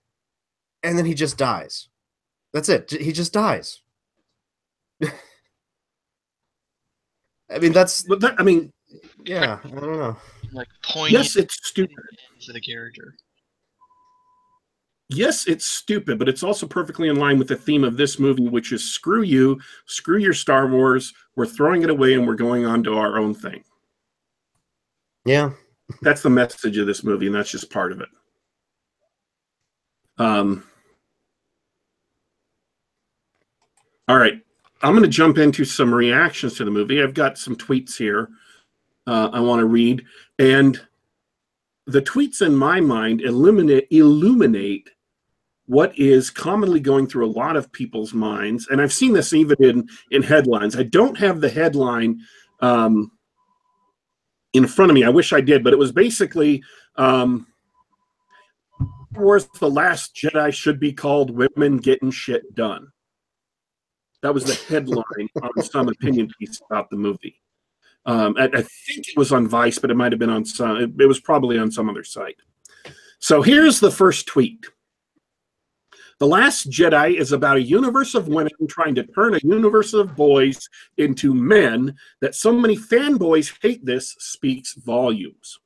and 0.84 0.98
then 0.98 1.06
he 1.06 1.14
just 1.14 1.38
dies. 1.38 1.90
That's 2.54 2.70
it. 2.70 2.92
He 2.92 3.12
just 3.12 3.34
dies. 3.34 3.82
I 7.50 7.60
mean, 7.60 7.72
that's 7.72 8.04
But 8.04 8.20
that, 8.22 8.36
I 8.40 8.44
mean, 8.44 8.72
yeah. 9.26 9.60
I 9.64 9.68
don't 9.68 9.98
know. 9.98 10.18
Like 10.52 10.68
poignant 10.84 11.26
yes, 11.26 11.36
it's 11.36 11.60
stupid. 11.68 11.96
for 12.46 12.54
the 12.54 12.62
character. 12.62 13.16
Yes, 15.10 15.48
it's 15.48 15.66
stupid, 15.66 16.20
but 16.20 16.28
it's 16.28 16.44
also 16.44 16.68
perfectly 16.68 17.08
in 17.08 17.16
line 17.16 17.40
with 17.40 17.48
the 17.48 17.56
theme 17.56 17.86
of 17.86 17.96
this 17.96 18.20
movie, 18.20 18.48
which 18.48 18.74
is 18.74 18.94
screw 18.94 19.22
you, 19.22 19.60
screw 19.86 20.18
your 20.18 20.34
Star 20.34 20.68
Wars. 20.68 21.14
We're 21.36 21.46
throwing 21.46 21.84
it 21.84 21.90
away 21.90 22.14
and 22.14 22.28
we're 22.28 22.36
going 22.36 22.66
on 22.66 22.84
to 22.84 22.98
our 22.98 23.18
own 23.18 23.34
thing. 23.34 23.64
Yeah. 25.26 25.52
That's 26.02 26.22
the 26.22 26.30
message 26.30 26.78
of 26.78 26.88
this 26.88 27.04
movie, 27.06 27.28
and 27.28 27.36
that's 27.36 27.52
just 27.52 27.72
part 27.72 27.94
of 27.94 28.02
it. 28.02 28.10
Um, 30.18 30.64
all 34.10 34.18
right. 34.18 34.42
I'm 34.82 34.92
going 34.92 35.04
to 35.04 35.10
jump 35.10 35.38
into 35.38 35.64
some 35.64 35.94
reactions 35.94 36.56
to 36.58 36.66
the 36.66 36.72
movie. 36.72 37.02
I've 37.02 37.14
got 37.14 37.38
some 37.38 37.56
tweets 37.56 37.98
here 37.98 38.30
uh, 39.08 39.30
I 39.32 39.40
want 39.40 39.62
to 39.62 39.66
read. 39.66 40.06
And 40.38 40.80
the 41.88 42.02
tweets, 42.02 42.46
in 42.46 42.56
my 42.56 42.82
mind, 42.82 43.22
illuminate, 43.22 43.88
illuminate 43.90 44.90
what 45.68 45.98
is 46.00 46.30
commonly 46.30 46.80
going 46.80 47.08
through 47.08 47.26
a 47.26 47.32
lot 47.32 47.56
of 47.56 47.72
people's 47.72 48.14
minds. 48.14 48.68
And 48.70 48.82
I've 48.82 48.94
seen 48.94 49.14
this 49.14 49.34
even 49.34 49.58
in, 49.60 49.88
in 50.12 50.24
headlines. 50.24 50.76
I 50.76 50.84
don't 50.84 51.18
have 51.18 51.42
the 51.42 51.50
headline 51.50 52.22
um, 52.62 53.12
in 54.54 54.66
front 54.66 54.92
of 54.92 54.96
me. 54.96 55.04
I 55.04 55.10
wish 55.10 55.34
I 55.34 55.42
did, 55.42 55.64
but 55.64 55.74
it 55.74 55.80
was 55.80 55.92
basically 55.92 56.64
um, 56.96 57.48
Wars 59.14 59.48
The 59.60 59.70
Last 59.70 60.16
Jedi 60.16 60.54
should 60.54 60.80
be 60.80 60.94
called 60.94 61.32
Women 61.32 61.78
Getting 61.78 62.12
Shit 62.12 62.56
Done. 62.56 62.88
That 64.22 64.34
was 64.34 64.46
the 64.46 64.56
headline 64.74 65.30
on 65.42 65.64
some 65.64 65.90
opinion 65.90 66.30
piece 66.40 66.62
about 66.70 66.90
the 66.90 66.96
movie. 66.96 67.42
Um, 68.06 68.36
I, 68.40 68.46
I 68.46 68.62
think 68.62 69.10
it 69.10 69.18
was 69.18 69.34
on 69.34 69.50
Vice, 69.50 69.80
but 69.80 69.92
it 69.92 69.98
might 69.98 70.14
have 70.14 70.20
been 70.20 70.30
on 70.30 70.46
some, 70.46 70.78
it, 70.78 70.92
it 70.98 71.08
was 71.08 71.20
probably 71.20 71.60
on 71.60 71.72
some 71.72 71.90
other 71.90 72.06
site. 72.06 72.38
So 73.20 73.42
here's 73.42 73.82
the 73.82 73.92
first 73.92 74.28
tweet. 74.28 74.66
The 76.20 76.28
Last 76.28 76.72
Jedi 76.72 77.16
is 77.20 77.32
about 77.32 77.58
a 77.58 77.62
universe 77.62 78.16
of 78.16 78.28
women 78.28 78.52
trying 78.68 78.96
to 78.96 79.04
turn 79.04 79.36
a 79.36 79.40
universe 79.44 79.94
of 79.94 80.16
boys 80.16 80.68
into 80.98 81.34
men. 81.34 81.96
That 82.22 82.34
so 82.34 82.52
many 82.52 82.76
fanboys 82.76 83.54
hate 83.62 83.86
this 83.86 84.16
speaks 84.18 84.74
volumes. 84.74 85.60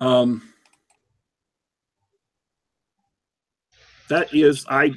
Um, 0.00 0.42
that 4.08 4.34
is, 4.34 4.66
I 4.68 4.92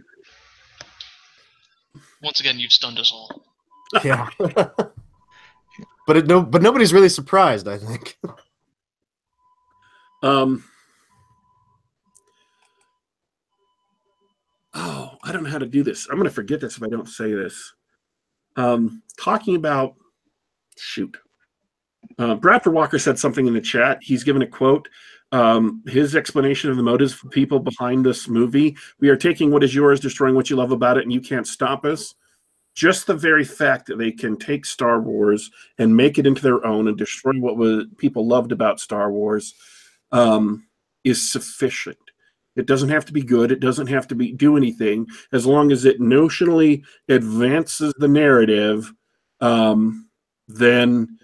Once 2.22 2.40
again, 2.42 2.60
you've 2.60 2.72
stunned 2.72 3.00
us 3.00 3.12
all. 3.14 3.44
Yeah. 4.04 4.28
but 6.08 6.18
it 6.18 6.28
no, 6.28 6.42
but 6.42 6.62
nobody's 6.62 6.92
really 6.92 7.08
surprised. 7.08 7.68
I 7.68 7.78
think. 7.78 8.18
Um. 10.26 10.64
Oh, 14.74 15.12
I 15.24 15.32
don't 15.32 15.44
know 15.44 15.52
how 15.52 15.60
to 15.60 15.68
do 15.68 15.84
this. 15.84 16.08
I'm 16.10 16.18
going 16.18 16.28
to 16.28 16.34
forget 16.34 16.60
this 16.60 16.78
if 16.78 16.84
I 16.84 16.88
don't 16.88 17.08
say 17.08 17.32
this. 17.32 17.74
Um, 18.56 19.04
talking 19.20 19.56
about 19.56 19.94
shoot. 20.78 21.16
Uh, 22.18 22.36
Bradford 22.36 22.74
Walker 22.74 22.98
said 22.98 23.20
something 23.20 23.46
in 23.46 23.54
the 23.54 23.62
chat. 23.62 24.00
He's 24.02 24.24
given 24.24 24.42
a 24.42 24.48
quote. 24.48 24.90
Um, 25.32 25.84
his 25.86 26.16
explanation 26.16 26.72
of 26.72 26.78
the 26.78 26.84
motives 26.84 27.14
for 27.14 27.30
people 27.30 27.60
behind 27.60 28.04
this 28.04 28.28
movie. 28.28 28.76
We 29.00 29.10
are 29.10 29.16
taking 29.16 29.52
what 29.52 29.64
is 29.64 29.76
yours, 29.76 30.00
destroying 30.00 30.34
what 30.34 30.50
you 30.50 30.56
love 30.56 30.72
about 30.72 30.98
it, 30.98 31.04
and 31.04 31.14
you 31.14 31.22
can't 31.22 31.48
stop 31.48 31.86
us. 31.86 32.16
Just 32.74 33.06
the 33.06 33.14
very 33.14 33.44
fact 33.44 33.86
that 33.88 33.98
they 33.98 34.12
can 34.12 34.38
take 34.38 34.66
Star 34.66 35.00
Wars 35.00 35.52
and 35.78 35.96
make 35.96 36.18
it 36.18 36.26
into 36.26 36.42
their 36.42 36.66
own 36.66 36.88
and 36.88 36.98
destroy 36.98 37.34
what 37.40 37.58
was, 37.58 37.86
people 37.98 38.28
loved 38.28 38.52
about 38.52 38.80
Star 38.80 39.12
Wars 39.12 39.54
um, 40.16 40.66
is 41.04 41.32
sufficient. 41.32 41.98
It 42.56 42.68
doesn't 42.68 42.90
have 42.90 43.06
to 43.06 43.14
be 43.14 43.22
good. 43.22 43.52
It 43.52 43.60
doesn't 43.60 43.88
have 43.88 44.08
to 44.08 44.16
be 44.16 44.32
do 44.32 44.56
anything 44.56 45.08
as 45.34 45.46
long 45.46 45.74
as 45.74 45.84
it 45.84 46.00
notionally 46.00 46.84
advances 47.10 47.94
the 47.98 48.08
narrative. 48.08 48.94
Um, 49.42 50.10
then 50.48 51.20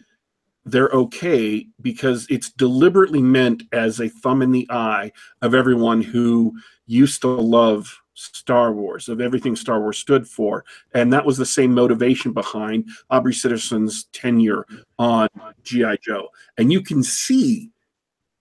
they're 0.65 0.89
okay 0.89 1.65
because 1.81 2.27
it's 2.29 2.51
deliberately 2.51 3.21
meant 3.21 3.63
as 3.71 4.01
a 4.01 4.09
thumb 4.09 4.41
in 4.41 4.51
the 4.51 4.67
eye 4.69 5.11
of 5.41 5.55
everyone 5.55 6.01
who 6.01 6.53
used 6.85 7.21
to 7.21 7.29
love 7.29 7.97
Star 8.13 8.73
Wars, 8.73 9.07
of 9.07 9.21
everything 9.21 9.55
Star 9.55 9.79
Wars 9.79 9.97
stood 9.97 10.27
for. 10.27 10.65
And 10.93 11.13
that 11.13 11.25
was 11.25 11.37
the 11.37 11.45
same 11.45 11.73
motivation 11.73 12.33
behind 12.33 12.89
Aubrey 13.09 13.33
Sitterson's 13.33 14.03
tenure 14.11 14.65
on 14.99 15.29
G.I. 15.63 15.97
Joe. 16.03 16.27
And 16.57 16.71
you 16.73 16.81
can 16.81 17.01
see 17.01 17.70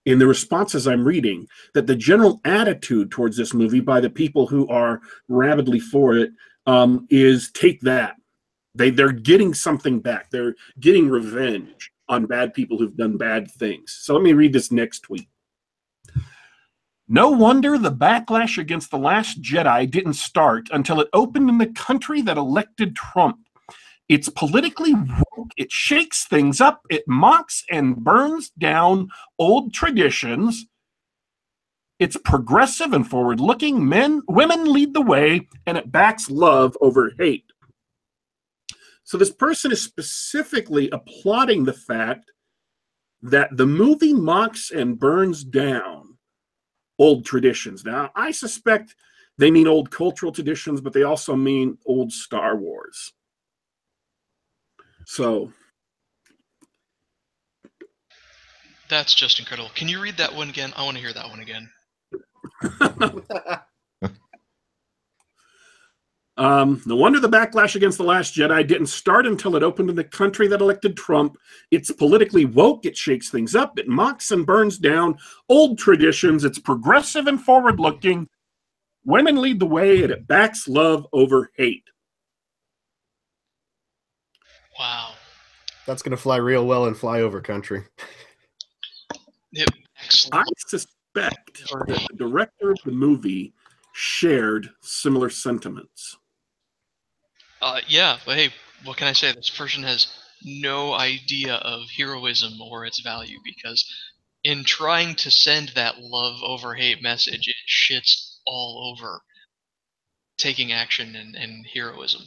in 0.05 0.19
the 0.19 0.27
responses 0.27 0.87
I'm 0.87 1.05
reading 1.05 1.47
that 1.73 1.87
the 1.87 1.95
general 1.95 2.41
attitude 2.43 3.11
towards 3.11 3.37
this 3.37 3.53
movie 3.53 3.79
by 3.79 3.99
the 3.99 4.09
people 4.09 4.47
who 4.47 4.67
are 4.67 5.01
rabidly 5.27 5.79
for 5.79 6.17
it 6.17 6.31
um, 6.65 7.07
is 7.09 7.51
take 7.51 7.81
that. 7.81 8.15
They 8.73 8.89
they're 8.89 9.11
getting 9.11 9.53
something 9.53 9.99
back. 9.99 10.29
They're 10.31 10.55
getting 10.79 11.09
revenge 11.09 11.91
on 12.07 12.25
bad 12.25 12.53
people 12.53 12.77
who've 12.77 12.95
done 12.95 13.17
bad 13.17 13.51
things. 13.51 13.97
So 14.01 14.13
let 14.13 14.23
me 14.23 14.33
read 14.33 14.53
this 14.53 14.71
next 14.71 15.01
tweet. 15.01 15.27
No 17.07 17.29
wonder 17.29 17.77
the 17.77 17.91
backlash 17.91 18.57
against 18.57 18.89
The 18.89 18.97
Last 18.97 19.41
Jedi 19.41 19.89
didn't 19.89 20.13
start 20.13 20.69
until 20.71 21.01
it 21.01 21.09
opened 21.11 21.49
in 21.49 21.57
the 21.57 21.67
country 21.67 22.21
that 22.21 22.37
elected 22.37 22.95
Trump. 22.95 23.39
It's 24.11 24.27
politically 24.27 24.93
woke. 24.93 25.53
It 25.55 25.71
shakes 25.71 26.25
things 26.27 26.59
up. 26.59 26.81
It 26.89 27.07
mocks 27.07 27.63
and 27.71 27.95
burns 27.95 28.49
down 28.59 29.07
old 29.39 29.73
traditions. 29.73 30.65
It's 31.97 32.17
progressive 32.17 32.91
and 32.91 33.09
forward 33.09 33.39
looking. 33.39 33.87
Men, 33.87 34.21
women 34.27 34.73
lead 34.73 34.93
the 34.93 35.01
way, 35.01 35.47
and 35.65 35.77
it 35.77 35.93
backs 35.93 36.29
love 36.29 36.77
over 36.81 37.13
hate. 37.17 37.45
So 39.05 39.17
this 39.17 39.31
person 39.31 39.71
is 39.71 39.81
specifically 39.81 40.89
applauding 40.89 41.63
the 41.63 41.71
fact 41.71 42.33
that 43.21 43.55
the 43.55 43.65
movie 43.65 44.13
mocks 44.13 44.71
and 44.71 44.99
burns 44.99 45.45
down 45.45 46.17
old 46.99 47.25
traditions. 47.25 47.85
Now, 47.85 48.11
I 48.13 48.31
suspect 48.31 48.93
they 49.37 49.51
mean 49.51 49.67
old 49.67 49.89
cultural 49.89 50.33
traditions, 50.33 50.81
but 50.81 50.91
they 50.91 51.03
also 51.03 51.37
mean 51.37 51.77
old 51.85 52.11
Star 52.11 52.57
Wars. 52.57 53.13
So 55.11 55.51
That's 58.87 59.13
just 59.13 59.39
incredible. 59.39 59.69
Can 59.75 59.89
you 59.89 60.01
read 60.01 60.15
that 60.15 60.33
one 60.33 60.47
again? 60.47 60.71
I 60.77 60.85
want 60.85 60.95
to 60.95 61.03
hear 61.03 61.11
that 61.11 61.29
one 61.29 61.41
again. 61.41 61.69
Um, 66.37 66.81
no 66.87 66.95
wonder 66.95 67.19
the 67.19 67.29
backlash 67.29 67.75
against 67.75 67.99
The 67.99 68.03
Last 68.05 68.33
Jedi 68.33 68.65
didn't 68.65 68.87
start 68.87 69.27
until 69.27 69.55
it 69.55 69.61
opened 69.61 69.91
in 69.91 69.95
the 69.95 70.03
country 70.03 70.47
that 70.47 70.61
elected 70.61 70.97
Trump. 70.97 71.37
It's 71.69 71.91
politically 71.91 72.45
woke, 72.45 72.85
it 72.85 72.97
shakes 72.97 73.29
things 73.29 73.53
up, 73.53 73.77
it 73.77 73.87
mocks 73.87 74.31
and 74.31 74.43
burns 74.43 74.79
down 74.79 75.17
old 75.49 75.77
traditions, 75.77 76.43
it's 76.43 76.57
progressive 76.57 77.27
and 77.27 77.39
forward 77.39 77.79
looking. 77.79 78.27
Women 79.05 79.39
lead 79.39 79.59
the 79.59 79.67
way, 79.67 80.01
and 80.01 80.11
it 80.11 80.25
backs 80.25 80.67
love 80.67 81.05
over 81.13 81.51
hate. 81.57 81.90
Wow. 84.81 85.13
That's 85.85 86.01
gonna 86.01 86.17
fly 86.17 86.37
real 86.37 86.65
well 86.65 86.87
in 86.87 86.95
flyover 86.95 87.43
country. 87.43 87.83
Yep. 89.51 89.67
I 90.31 90.43
suspect 90.57 90.97
that 91.13 91.85
the 91.87 92.07
director 92.15 92.71
of 92.71 92.79
the 92.83 92.91
movie 92.91 93.53
shared 93.93 94.71
similar 94.81 95.29
sentiments. 95.29 96.17
Uh, 97.61 97.81
yeah, 97.87 98.17
but 98.25 98.37
hey, 98.37 98.49
what 98.83 98.97
can 98.97 99.07
I 99.07 99.13
say? 99.13 99.31
This 99.33 99.51
person 99.51 99.83
has 99.83 100.07
no 100.43 100.93
idea 100.93 101.57
of 101.57 101.83
heroism 101.95 102.59
or 102.59 102.83
its 102.83 103.01
value 103.01 103.37
because 103.45 103.85
in 104.43 104.63
trying 104.63 105.13
to 105.17 105.29
send 105.29 105.73
that 105.75 105.99
love 105.99 106.41
over 106.41 106.73
hate 106.73 107.03
message, 107.03 107.47
it 107.47 107.55
shits 107.69 108.37
all 108.47 108.91
over 108.91 109.21
taking 110.39 110.71
action 110.71 111.15
and, 111.15 111.35
and 111.35 111.67
heroism. 111.71 112.23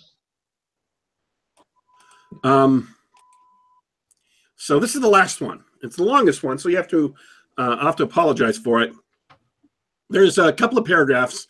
Um, 2.42 2.94
so 4.56 4.78
this 4.78 4.94
is 4.94 5.00
the 5.00 5.08
last 5.08 5.40
one. 5.40 5.64
It's 5.82 5.96
the 5.96 6.04
longest 6.04 6.42
one, 6.42 6.58
so 6.58 6.68
you 6.68 6.76
have 6.76 6.88
to 6.88 7.14
uh, 7.58 7.76
I 7.80 7.84
have 7.84 7.96
to 7.96 8.04
apologize 8.04 8.58
for 8.58 8.82
it. 8.82 8.92
There's 10.10 10.38
a 10.38 10.52
couple 10.52 10.78
of 10.78 10.84
paragraphs. 10.84 11.46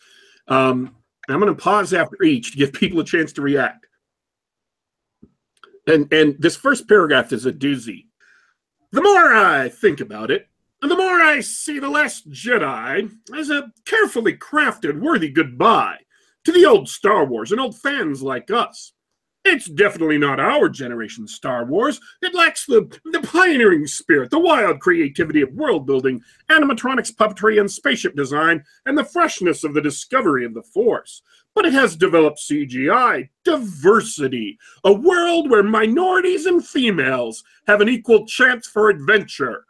Um, 0.47 0.95
I'm 1.27 1.39
going 1.39 1.53
to 1.53 1.61
pause 1.61 1.93
after 1.93 2.21
each 2.23 2.51
to 2.51 2.57
give 2.57 2.73
people 2.73 2.99
a 2.99 3.05
chance 3.05 3.33
to 3.33 3.41
react. 3.41 3.87
And 5.87 6.11
and 6.11 6.35
this 6.39 6.55
first 6.55 6.87
paragraph 6.87 7.31
is 7.31 7.45
a 7.45 7.51
doozy. 7.51 8.05
The 8.91 9.01
more 9.01 9.33
I 9.33 9.69
think 9.69 9.99
about 9.99 10.31
it, 10.31 10.47
the 10.81 10.95
more 10.95 11.19
I 11.19 11.41
see 11.41 11.79
the 11.79 11.89
Last 11.89 12.29
Jedi 12.29 13.11
as 13.35 13.49
a 13.49 13.71
carefully 13.85 14.37
crafted, 14.37 14.99
worthy 14.99 15.29
goodbye 15.29 15.97
to 16.45 16.51
the 16.51 16.65
old 16.65 16.89
Star 16.89 17.25
Wars 17.25 17.51
and 17.51 17.59
old 17.59 17.77
fans 17.79 18.21
like 18.21 18.51
us. 18.51 18.93
It's 19.47 19.69
definitely 19.69 20.17
not 20.17 20.39
our 20.39 20.67
generation's 20.67 21.35
Star 21.35 21.65
Wars. 21.65 22.01
It 22.23 22.33
lacks 22.33 22.65
the, 22.65 22.89
the 23.05 23.21
pioneering 23.21 23.85
spirit, 23.85 24.31
the 24.31 24.39
wild 24.39 24.79
creativity 24.79 25.43
of 25.43 25.53
world 25.53 25.85
building, 25.85 26.23
animatronics, 26.49 27.13
puppetry, 27.15 27.59
and 27.59 27.69
spaceship 27.69 28.15
design, 28.15 28.63
and 28.87 28.97
the 28.97 29.03
freshness 29.03 29.63
of 29.63 29.75
the 29.75 29.81
discovery 29.81 30.45
of 30.45 30.55
the 30.55 30.63
Force. 30.63 31.21
But 31.53 31.67
it 31.67 31.73
has 31.73 31.95
developed 31.95 32.39
CGI, 32.39 33.29
diversity, 33.43 34.57
a 34.83 34.91
world 34.91 35.51
where 35.51 35.61
minorities 35.61 36.47
and 36.47 36.65
females 36.65 37.43
have 37.67 37.81
an 37.81 37.89
equal 37.89 38.25
chance 38.25 38.65
for 38.65 38.89
adventure. 38.89 39.65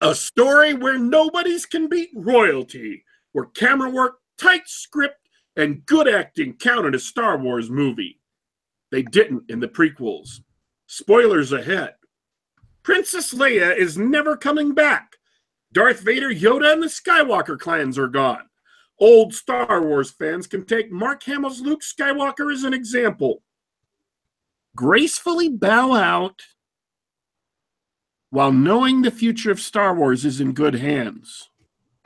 A 0.00 0.12
story 0.12 0.74
where 0.74 0.98
nobodies 0.98 1.66
can 1.66 1.88
beat 1.88 2.10
royalty, 2.16 3.04
where 3.30 3.44
camera 3.44 3.90
work, 3.90 4.16
tight 4.38 4.66
script, 4.66 5.28
and 5.54 5.86
good 5.86 6.08
acting 6.08 6.54
count 6.54 6.86
in 6.86 6.96
a 6.96 6.98
Star 6.98 7.38
Wars 7.38 7.70
movie. 7.70 8.19
They 8.90 9.02
didn't 9.02 9.50
in 9.50 9.60
the 9.60 9.68
prequels. 9.68 10.40
Spoilers 10.86 11.52
ahead. 11.52 11.94
Princess 12.82 13.34
Leia 13.34 13.76
is 13.76 13.96
never 13.96 14.36
coming 14.36 14.74
back. 14.74 15.16
Darth 15.72 16.00
Vader, 16.00 16.30
Yoda, 16.30 16.72
and 16.72 16.82
the 16.82 16.88
Skywalker 16.88 17.58
clans 17.58 17.96
are 17.96 18.08
gone. 18.08 18.48
Old 18.98 19.34
Star 19.34 19.82
Wars 19.82 20.10
fans 20.10 20.46
can 20.46 20.64
take 20.64 20.90
Mark 20.90 21.22
Hamill's 21.22 21.60
Luke 21.60 21.82
Skywalker 21.82 22.52
as 22.52 22.64
an 22.64 22.74
example. 22.74 23.42
Gracefully 24.76 25.48
bow 25.48 25.94
out 25.94 26.42
while 28.30 28.52
knowing 28.52 29.02
the 29.02 29.10
future 29.10 29.50
of 29.50 29.60
Star 29.60 29.94
Wars 29.94 30.24
is 30.24 30.40
in 30.40 30.52
good 30.52 30.74
hands. 30.74 31.50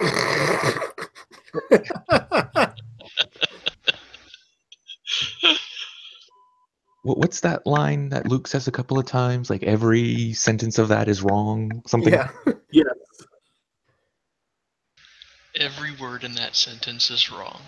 what's 7.05 7.41
that 7.41 7.67
line 7.67 8.09
that 8.09 8.27
Luke 8.27 8.49
says 8.49 8.67
a 8.67 8.73
couple 8.73 8.99
of 8.99 9.07
times? 9.07 9.51
Like 9.51 9.63
every 9.63 10.33
sentence 10.33 10.79
of 10.79 10.89
that 10.89 11.07
is 11.09 11.23
wrong. 11.23 11.83
Something. 11.87 12.15
yeah. 12.15 12.31
Yes. 12.73 12.87
Every 15.57 15.95
word 16.01 16.25
in 16.25 16.35
that 16.35 16.57
sentence 16.57 17.11
is 17.11 17.31
wrong. 17.31 17.61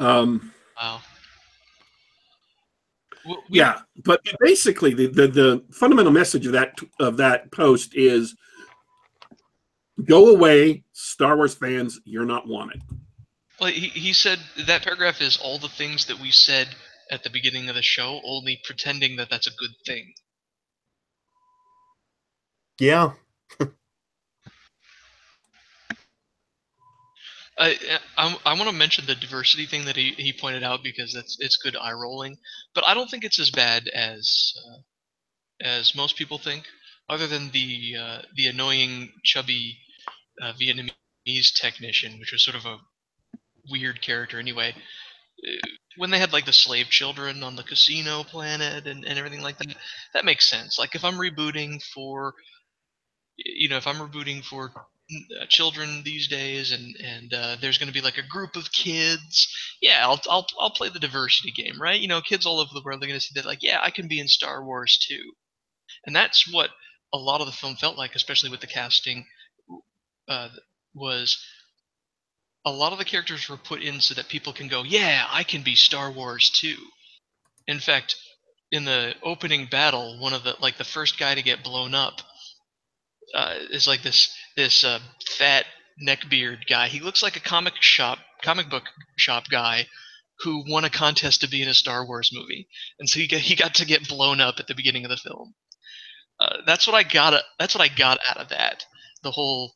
Um, 0.00 0.52
Wow. 0.80 1.00
W- 3.24 3.42
we- 3.50 3.58
yeah, 3.58 3.78
but 4.04 4.20
basically, 4.40 4.94
the, 4.94 5.06
the 5.08 5.28
the 5.28 5.64
fundamental 5.72 6.12
message 6.12 6.46
of 6.46 6.52
that 6.52 6.74
of 6.98 7.16
that 7.18 7.50
post 7.52 7.94
is: 7.94 8.34
go 10.04 10.28
away, 10.34 10.82
Star 10.92 11.36
Wars 11.36 11.54
fans. 11.54 12.00
You're 12.04 12.24
not 12.24 12.48
wanted. 12.48 12.82
Well, 13.60 13.70
he, 13.70 13.88
he 13.88 14.12
said 14.12 14.38
that 14.66 14.82
paragraph 14.82 15.20
is 15.20 15.36
all 15.36 15.58
the 15.58 15.68
things 15.68 16.06
that 16.06 16.18
we 16.20 16.30
said 16.30 16.68
at 17.10 17.22
the 17.22 17.30
beginning 17.30 17.68
of 17.68 17.74
the 17.74 17.82
show, 17.82 18.20
only 18.24 18.60
pretending 18.64 19.16
that 19.16 19.30
that's 19.30 19.46
a 19.46 19.54
good 19.58 19.74
thing. 19.86 20.14
Yeah. 22.80 23.12
I 27.58 27.76
I, 28.16 28.38
I 28.46 28.54
want 28.54 28.70
to 28.70 28.72
mention 28.72 29.06
the 29.06 29.14
diversity 29.14 29.66
thing 29.66 29.84
that 29.86 29.96
he, 29.96 30.14
he 30.16 30.32
pointed 30.32 30.62
out 30.62 30.82
because 30.82 31.12
that's 31.12 31.36
it's 31.40 31.56
good 31.56 31.76
eye 31.76 31.92
rolling, 31.92 32.38
but 32.74 32.86
I 32.86 32.94
don't 32.94 33.10
think 33.10 33.24
it's 33.24 33.40
as 33.40 33.50
bad 33.50 33.88
as 33.88 34.52
uh, 34.64 34.78
as 35.68 35.94
most 35.94 36.16
people 36.16 36.38
think. 36.38 36.64
Other 37.08 37.26
than 37.26 37.50
the 37.50 37.96
uh, 37.98 38.22
the 38.36 38.48
annoying 38.48 39.12
chubby 39.24 39.78
uh, 40.42 40.52
Vietnamese 40.60 41.52
technician, 41.60 42.18
which 42.20 42.32
was 42.32 42.44
sort 42.44 42.56
of 42.56 42.66
a 42.66 42.78
weird 43.70 44.02
character 44.02 44.38
anyway. 44.38 44.74
When 45.96 46.10
they 46.10 46.18
had 46.18 46.32
like 46.32 46.46
the 46.46 46.52
slave 46.52 46.86
children 46.88 47.42
on 47.42 47.56
the 47.56 47.62
casino 47.62 48.22
planet 48.24 48.86
and, 48.86 49.04
and 49.04 49.18
everything 49.18 49.42
like 49.42 49.58
that, 49.58 49.74
that 50.14 50.24
makes 50.24 50.48
sense. 50.48 50.78
Like 50.78 50.94
if 50.94 51.04
I'm 51.04 51.14
rebooting 51.14 51.82
for, 51.82 52.34
you 53.36 53.68
know, 53.68 53.76
if 53.76 53.86
I'm 53.86 53.96
rebooting 53.96 54.44
for 54.44 54.72
uh, 55.40 55.46
children 55.48 56.02
these 56.04 56.28
days 56.28 56.70
and 56.70 56.94
and 57.02 57.32
uh, 57.32 57.56
there's 57.60 57.78
going 57.78 57.86
to 57.86 57.94
be 57.94 58.02
like 58.02 58.18
a 58.18 58.28
group 58.28 58.56
of 58.56 58.70
kids 58.72 59.48
yeah 59.80 60.00
I'll, 60.02 60.20
I'll 60.28 60.46
i'll 60.60 60.70
play 60.70 60.90
the 60.90 60.98
diversity 60.98 61.50
game 61.50 61.80
right 61.80 61.98
you 61.98 62.08
know 62.08 62.20
kids 62.20 62.44
all 62.44 62.60
over 62.60 62.68
the 62.74 62.82
world 62.84 63.02
are 63.02 63.06
going 63.06 63.18
to 63.18 63.24
see 63.24 63.32
that 63.34 63.46
like 63.46 63.62
yeah 63.62 63.80
i 63.82 63.90
can 63.90 64.06
be 64.06 64.20
in 64.20 64.28
star 64.28 64.62
wars 64.62 64.98
too 65.08 65.32
and 66.04 66.14
that's 66.14 66.52
what 66.52 66.68
a 67.14 67.16
lot 67.16 67.40
of 67.40 67.46
the 67.46 67.54
film 67.54 67.76
felt 67.76 67.96
like 67.96 68.14
especially 68.14 68.50
with 68.50 68.60
the 68.60 68.66
casting 68.66 69.24
uh, 70.28 70.50
was 70.94 71.42
a 72.64 72.70
lot 72.70 72.92
of 72.92 72.98
the 72.98 73.04
characters 73.04 73.48
were 73.48 73.56
put 73.56 73.82
in 73.82 74.00
so 74.00 74.14
that 74.14 74.28
people 74.28 74.52
can 74.52 74.68
go 74.68 74.82
yeah 74.82 75.26
i 75.30 75.42
can 75.42 75.62
be 75.62 75.74
star 75.74 76.10
wars 76.10 76.50
too 76.50 76.76
in 77.66 77.78
fact 77.78 78.16
in 78.70 78.84
the 78.84 79.14
opening 79.22 79.66
battle 79.70 80.18
one 80.20 80.32
of 80.32 80.44
the 80.44 80.54
like 80.60 80.76
the 80.76 80.84
first 80.84 81.18
guy 81.18 81.34
to 81.34 81.42
get 81.42 81.64
blown 81.64 81.94
up 81.94 82.20
uh, 83.34 83.54
is 83.70 83.86
like 83.86 84.02
this 84.02 84.34
this 84.56 84.84
uh, 84.84 84.98
fat 85.36 85.66
neckbeard 86.02 86.66
guy. 86.68 86.88
He 86.88 87.00
looks 87.00 87.22
like 87.22 87.36
a 87.36 87.40
comic 87.40 87.74
shop 87.80 88.18
comic 88.42 88.70
book 88.70 88.84
shop 89.16 89.44
guy 89.50 89.86
who 90.40 90.64
won 90.68 90.84
a 90.84 90.90
contest 90.90 91.40
to 91.40 91.48
be 91.48 91.62
in 91.62 91.68
a 91.68 91.74
Star 91.74 92.06
Wars 92.06 92.30
movie, 92.32 92.68
and 92.98 93.08
so 93.08 93.18
he 93.18 93.26
got, 93.26 93.40
he 93.40 93.56
got 93.56 93.74
to 93.74 93.84
get 93.84 94.08
blown 94.08 94.40
up 94.40 94.56
at 94.58 94.66
the 94.66 94.74
beginning 94.74 95.04
of 95.04 95.10
the 95.10 95.16
film. 95.16 95.54
Uh, 96.40 96.58
that's 96.66 96.86
what 96.86 96.94
I 96.94 97.02
got. 97.02 97.42
That's 97.58 97.74
what 97.74 97.82
I 97.82 97.94
got 97.94 98.18
out 98.28 98.36
of 98.36 98.50
that. 98.50 98.84
The 99.22 99.32
whole 99.32 99.74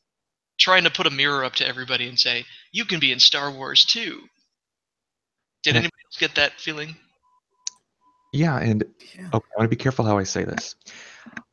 trying 0.62 0.84
to 0.84 0.90
put 0.90 1.06
a 1.06 1.10
mirror 1.10 1.44
up 1.44 1.54
to 1.56 1.66
everybody 1.66 2.08
and 2.08 2.18
say 2.18 2.44
you 2.72 2.84
can 2.84 3.00
be 3.00 3.12
in 3.12 3.18
Star 3.18 3.50
Wars 3.50 3.84
too. 3.84 4.22
Did 5.64 5.74
Yeah. 5.74 5.80
anybody 5.80 6.02
else 6.06 6.18
get 6.18 6.34
that 6.36 6.60
feeling? 6.60 6.96
Yeah, 8.32 8.58
and 8.58 8.84
Yeah. 9.14 9.28
okay, 9.34 9.46
I 9.52 9.58
want 9.58 9.70
to 9.70 9.76
be 9.76 9.76
careful 9.76 10.04
how 10.04 10.18
I 10.18 10.24
say 10.24 10.44
this. 10.44 10.74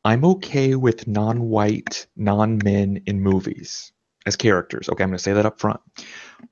I'm 0.04 0.24
okay 0.24 0.74
with 0.76 1.06
non-white, 1.06 2.06
non-men 2.16 3.02
in 3.06 3.20
movies 3.20 3.92
as 4.26 4.36
characters. 4.36 4.88
Okay, 4.88 5.02
I'm 5.04 5.10
going 5.10 5.18
to 5.18 5.22
say 5.22 5.32
that 5.34 5.44
up 5.46 5.60
front. 5.60 5.80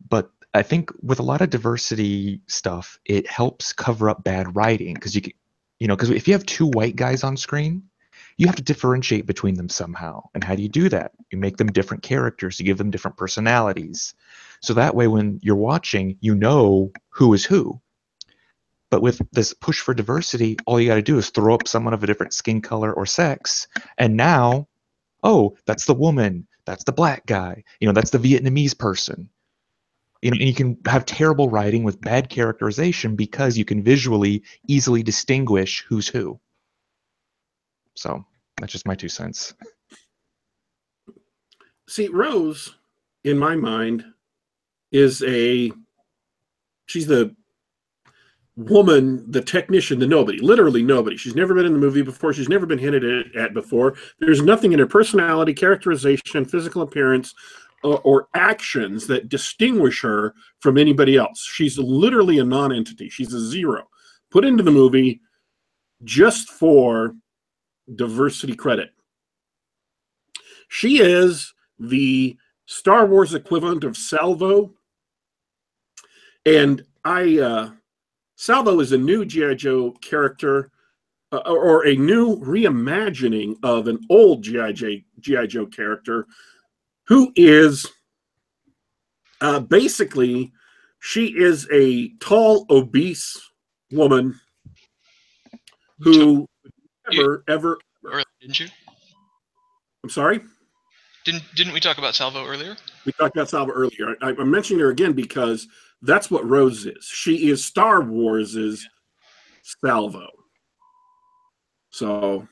But 0.08 0.30
I 0.54 0.62
think 0.62 0.90
with 1.02 1.18
a 1.18 1.22
lot 1.22 1.40
of 1.40 1.50
diversity 1.50 2.42
stuff, 2.46 2.98
it 3.04 3.26
helps 3.26 3.72
cover 3.72 4.10
up 4.10 4.22
bad 4.24 4.54
writing 4.56 4.94
because 4.94 5.14
you, 5.14 5.22
can- 5.22 5.32
you 5.78 5.86
know, 5.88 5.96
because 5.96 6.10
if 6.10 6.26
you 6.28 6.34
have 6.34 6.44
two 6.44 6.66
white 6.66 6.96
guys 6.96 7.22
on 7.24 7.36
screen, 7.36 7.84
you 8.38 8.46
have 8.46 8.56
to 8.56 8.62
differentiate 8.62 9.26
between 9.26 9.56
them 9.56 9.68
somehow. 9.68 10.22
And 10.32 10.42
how 10.42 10.54
do 10.54 10.62
you 10.62 10.68
do 10.68 10.88
that? 10.88 11.12
You 11.30 11.38
make 11.38 11.56
them 11.56 11.72
different 11.72 12.04
characters. 12.04 12.58
You 12.58 12.64
give 12.64 12.78
them 12.78 12.90
different 12.90 13.16
personalities. 13.16 14.14
So 14.62 14.74
that 14.74 14.94
way, 14.94 15.08
when 15.08 15.40
you're 15.42 15.56
watching, 15.56 16.16
you 16.20 16.34
know 16.34 16.92
who 17.10 17.34
is 17.34 17.44
who. 17.44 17.80
But 18.90 19.02
with 19.02 19.20
this 19.32 19.52
push 19.52 19.80
for 19.80 19.92
diversity, 19.92 20.56
all 20.66 20.80
you 20.80 20.88
got 20.88 20.94
to 20.94 21.02
do 21.02 21.18
is 21.18 21.30
throw 21.30 21.54
up 21.54 21.68
someone 21.68 21.94
of 21.94 22.02
a 22.02 22.06
different 22.06 22.32
skin 22.32 22.62
color 22.62 22.92
or 22.92 23.04
sex, 23.04 23.68
and 23.98 24.16
now, 24.16 24.68
oh, 25.22 25.56
that's 25.66 25.84
the 25.84 25.94
woman, 25.94 26.46
that's 26.64 26.84
the 26.84 26.92
black 26.92 27.26
guy, 27.26 27.64
you 27.80 27.86
know, 27.86 27.92
that's 27.92 28.10
the 28.10 28.18
Vietnamese 28.18 28.78
person. 28.78 29.28
You 30.22 30.30
know, 30.30 30.36
and 30.36 30.48
you 30.48 30.54
can 30.54 30.78
have 30.86 31.04
terrible 31.04 31.50
writing 31.50 31.84
with 31.84 32.00
bad 32.00 32.30
characterization 32.30 33.14
because 33.14 33.58
you 33.58 33.64
can 33.64 33.82
visually 33.82 34.42
easily 34.66 35.02
distinguish 35.02 35.84
who's 35.86 36.08
who. 36.08 36.40
So 37.98 38.24
that's 38.60 38.72
just 38.72 38.86
my 38.86 38.94
two 38.94 39.08
cents. 39.08 39.54
See, 41.88 42.06
Rose, 42.08 42.74
in 43.24 43.36
my 43.36 43.56
mind, 43.56 44.04
is 44.92 45.22
a 45.24 45.72
she's 46.86 47.08
the 47.08 47.34
woman, 48.56 49.28
the 49.30 49.42
technician, 49.42 49.98
the 49.98 50.06
nobody, 50.06 50.38
literally 50.38 50.82
nobody. 50.82 51.16
She's 51.16 51.34
never 51.34 51.54
been 51.54 51.66
in 51.66 51.72
the 51.72 51.78
movie 51.78 52.02
before. 52.02 52.32
She's 52.32 52.48
never 52.48 52.66
been 52.66 52.78
hinted 52.78 53.34
at, 53.36 53.52
before. 53.52 53.96
There's 54.20 54.42
nothing 54.42 54.72
in 54.72 54.78
her 54.78 54.86
personality, 54.86 55.52
characterization, 55.52 56.44
physical 56.44 56.82
appearance, 56.82 57.34
or, 57.82 58.00
or 58.00 58.28
actions 58.34 59.06
that 59.08 59.28
distinguish 59.28 60.02
her 60.02 60.34
from 60.60 60.78
anybody 60.78 61.16
else. 61.16 61.44
She's 61.44 61.78
literally 61.78 62.38
a 62.38 62.44
non-entity. 62.44 63.08
She's 63.10 63.32
a 63.32 63.40
zero 63.40 63.88
put 64.30 64.44
into 64.44 64.62
the 64.62 64.70
movie 64.70 65.20
just 66.04 66.50
for 66.50 67.14
diversity 67.94 68.54
credit. 68.54 68.90
She 70.68 71.00
is 71.00 71.52
the 71.78 72.36
Star 72.66 73.06
Wars 73.06 73.34
equivalent 73.34 73.84
of 73.84 73.96
Salvo. 73.96 74.74
And 76.44 76.82
I, 77.04 77.38
uh, 77.38 77.70
Salvo 78.36 78.80
is 78.80 78.92
a 78.92 78.98
new 78.98 79.24
G.I. 79.24 79.54
Joe 79.54 79.92
character 80.02 80.70
uh, 81.32 81.38
or 81.38 81.86
a 81.86 81.94
new 81.96 82.36
reimagining 82.38 83.56
of 83.62 83.88
an 83.88 84.00
old 84.10 84.42
G.I. 84.42 84.72
Joe 85.46 85.66
character 85.66 86.26
who 87.06 87.32
is 87.36 87.86
uh, 89.40 89.60
basically, 89.60 90.52
she 91.00 91.26
is 91.26 91.66
a 91.72 92.08
tall, 92.20 92.66
obese 92.70 93.40
woman 93.92 94.38
who 96.00 96.46
ever, 97.12 97.44
ever, 97.48 97.78
Earlier, 98.04 98.24
didn't 98.40 98.60
you? 98.60 98.68
I'm 100.04 100.10
sorry? 100.10 100.40
Didn't 101.24 101.42
didn't 101.54 101.72
we 101.72 101.80
talk 101.80 101.98
about 101.98 102.14
Salvo 102.14 102.46
earlier? 102.46 102.76
We 103.04 103.12
talked 103.12 103.36
about 103.36 103.50
Salvo 103.50 103.72
earlier. 103.72 104.16
I, 104.22 104.28
I'm 104.28 104.50
mentioning 104.50 104.80
her 104.80 104.90
again 104.90 105.12
because 105.12 105.66
that's 106.02 106.30
what 106.30 106.48
Rose 106.48 106.86
is. 106.86 107.04
She 107.04 107.50
is 107.50 107.64
Star 107.64 108.02
Wars' 108.02 108.88
Salvo. 109.62 110.28
So 111.90 112.46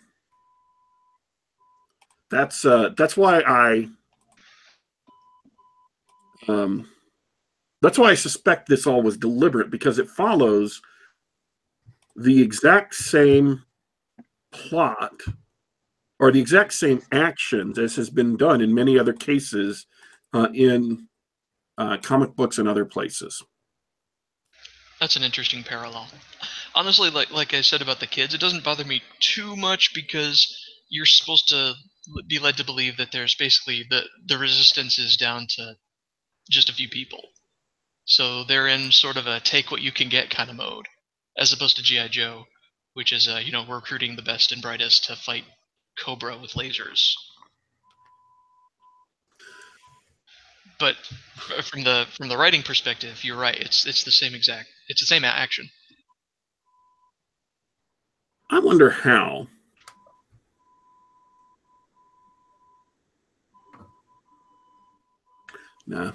that's 2.30 2.64
uh 2.64 2.90
that's 2.96 3.16
why 3.16 3.40
I 3.46 3.88
um 6.48 6.88
that's 7.82 7.98
why 7.98 8.10
I 8.10 8.14
suspect 8.14 8.68
this 8.68 8.86
all 8.86 9.02
was 9.02 9.16
deliberate 9.16 9.70
because 9.70 9.98
it 9.98 10.08
follows 10.08 10.82
the 12.16 12.42
exact 12.42 12.94
same 12.94 13.62
plot 14.68 15.20
or 16.18 16.32
the 16.32 16.40
exact 16.40 16.72
same 16.72 17.02
actions 17.12 17.78
as 17.78 17.96
has 17.96 18.10
been 18.10 18.36
done 18.36 18.60
in 18.60 18.74
many 18.74 18.98
other 18.98 19.12
cases 19.12 19.86
uh, 20.32 20.48
in 20.54 21.08
uh, 21.78 21.98
comic 21.98 22.34
books 22.34 22.58
and 22.58 22.68
other 22.68 22.84
places. 22.84 23.42
That's 25.00 25.16
an 25.16 25.22
interesting 25.22 25.62
parallel. 25.62 26.08
Honestly, 26.74 27.10
like 27.10 27.30
like 27.30 27.52
I 27.52 27.60
said 27.60 27.82
about 27.82 28.00
the 28.00 28.06
kids, 28.06 28.34
it 28.34 28.40
doesn't 28.40 28.64
bother 28.64 28.84
me 28.84 29.02
too 29.20 29.56
much 29.56 29.94
because 29.94 30.46
you're 30.88 31.06
supposed 31.06 31.48
to 31.48 31.74
be 32.28 32.38
led 32.38 32.56
to 32.56 32.64
believe 32.64 32.96
that 32.96 33.12
there's 33.12 33.34
basically 33.34 33.84
the 33.90 34.02
the 34.26 34.38
resistance 34.38 34.98
is 34.98 35.16
down 35.16 35.46
to 35.56 35.74
just 36.50 36.70
a 36.70 36.74
few 36.74 36.88
people. 36.88 37.20
So 38.06 38.44
they're 38.44 38.68
in 38.68 38.92
sort 38.92 39.16
of 39.16 39.26
a 39.26 39.40
take 39.40 39.70
what 39.70 39.82
you 39.82 39.92
can 39.92 40.08
get 40.08 40.30
kind 40.30 40.48
of 40.48 40.56
mode, 40.56 40.86
as 41.36 41.52
opposed 41.52 41.76
to 41.76 41.82
GI 41.82 42.08
Joe, 42.10 42.44
which 42.96 43.12
is 43.12 43.28
uh, 43.28 43.38
you 43.44 43.52
know 43.52 43.62
we're 43.68 43.76
recruiting 43.76 44.16
the 44.16 44.22
best 44.22 44.52
and 44.52 44.62
brightest 44.62 45.04
to 45.04 45.14
fight 45.14 45.44
Cobra 46.02 46.38
with 46.38 46.52
lasers. 46.52 47.12
But 50.80 50.96
from 51.62 51.84
the 51.84 52.06
from 52.16 52.28
the 52.28 52.38
writing 52.38 52.62
perspective, 52.62 53.22
you're 53.22 53.38
right. 53.38 53.54
It's 53.54 53.86
it's 53.86 54.02
the 54.02 54.10
same 54.10 54.34
exact. 54.34 54.68
It's 54.88 55.02
the 55.02 55.06
same 55.06 55.24
action. 55.24 55.68
I 58.50 58.60
wonder 58.60 58.88
how. 58.88 59.46
Nah, 65.86 66.12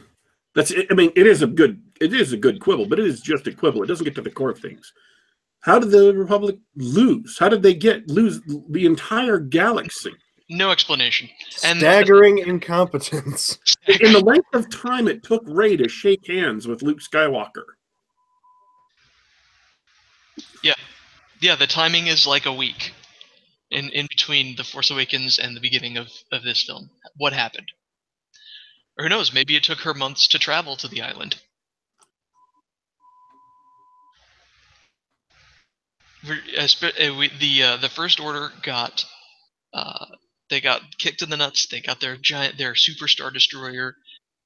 that's. 0.55 0.73
I 0.89 0.95
mean, 0.95 1.11
it 1.15 1.27
is 1.27 1.43
a 1.43 1.47
good. 1.47 1.79
It 2.01 2.11
is 2.11 2.33
a 2.33 2.37
good 2.37 2.59
quibble, 2.59 2.87
but 2.87 2.97
it 2.97 3.05
is 3.05 3.21
just 3.21 3.45
a 3.45 3.53
quibble. 3.53 3.83
It 3.83 3.87
doesn't 3.87 4.03
get 4.03 4.15
to 4.15 4.21
the 4.21 4.31
core 4.31 4.49
of 4.49 4.57
things. 4.57 4.91
How 5.61 5.77
did 5.79 5.91
the 5.91 6.13
Republic 6.15 6.57
lose? 6.75 7.37
How 7.39 7.47
did 7.49 7.61
they 7.63 7.73
get 7.73 8.07
lose 8.09 8.41
the 8.69 8.85
entire 8.85 9.37
galaxy 9.39 10.11
No 10.49 10.71
explanation. 10.71 11.29
And- 11.63 11.79
Staggering 11.79 12.39
incompetence. 12.39 13.57
in 13.87 14.11
the 14.13 14.19
length 14.19 14.53
of 14.53 14.69
time 14.69 15.07
it 15.07 15.23
took 15.23 15.43
Rey 15.45 15.77
to 15.77 15.87
shake 15.87 16.25
hands 16.27 16.67
with 16.67 16.81
Luke 16.81 16.99
Skywalker? 16.99 17.63
Yeah. 20.63 20.73
Yeah, 21.41 21.55
the 21.55 21.67
timing 21.67 22.07
is 22.07 22.25
like 22.27 22.45
a 22.45 22.53
week 22.53 22.93
in 23.69 23.89
in 23.91 24.07
between 24.07 24.55
the 24.55 24.63
Force 24.63 24.89
Awakens 24.91 25.37
and 25.39 25.55
the 25.55 25.61
beginning 25.61 25.97
of 25.97 26.07
of 26.31 26.43
this 26.43 26.63
film. 26.63 26.89
What 27.17 27.33
happened? 27.33 27.71
Or 28.97 29.03
who 29.05 29.09
knows? 29.09 29.33
Maybe 29.33 29.55
it 29.55 29.63
took 29.63 29.79
her 29.81 29.93
months 29.93 30.27
to 30.29 30.39
travel 30.39 30.75
to 30.77 30.87
the 30.87 31.01
island. 31.01 31.35
We're- 34.99 34.99
uh, 35.01 35.99
sp- 36.01 36.07
uh, 36.07 36.10
we- 36.27 37.31
the 37.39 37.63
uh, 37.63 37.77
the 37.77 37.89
First 37.89 38.19
Order 38.19 38.51
got 38.63 39.05
uh, 39.73 40.05
they 40.49 40.61
got 40.61 40.81
kicked 40.99 41.21
in 41.21 41.29
the 41.29 41.37
nuts. 41.37 41.67
They 41.67 41.81
got 41.81 41.99
their 41.99 42.17
giant 42.17 42.57
their 42.57 42.75
super 42.75 43.07
star 43.07 43.31
destroyer 43.31 43.95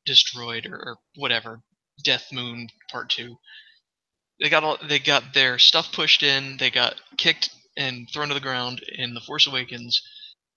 destroyed 0.05 0.65
or, 0.65 0.75
or 0.77 0.97
whatever. 1.15 1.61
Death 2.03 2.27
Moon 2.31 2.67
Part 2.91 3.09
Two. 3.09 3.37
They 4.41 4.49
got 4.49 4.63
all 4.63 4.77
they 4.87 4.99
got 4.99 5.33
their 5.33 5.59
stuff 5.59 5.91
pushed 5.93 6.23
in. 6.23 6.57
They 6.57 6.69
got 6.69 6.95
kicked 7.17 7.49
and 7.77 8.07
thrown 8.11 8.29
to 8.29 8.33
the 8.33 8.39
ground 8.39 8.81
in 8.97 9.13
the 9.13 9.21
Force 9.21 9.47
Awakens. 9.47 10.01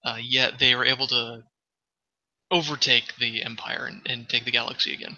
Uh, 0.04 0.18
yet 0.20 0.58
they 0.58 0.74
were 0.74 0.84
able 0.84 1.06
to 1.08 1.42
overtake 2.50 3.16
the 3.18 3.42
Empire 3.42 3.86
and, 3.86 4.02
and 4.06 4.28
take 4.28 4.44
the 4.44 4.50
galaxy 4.50 4.94
again. 4.94 5.16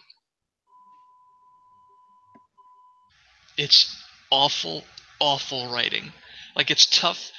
It's 3.56 4.02
awful, 4.30 4.84
awful 5.20 5.72
writing. 5.72 6.12
Like 6.56 6.70
it's 6.70 6.86
tough. 6.86 7.30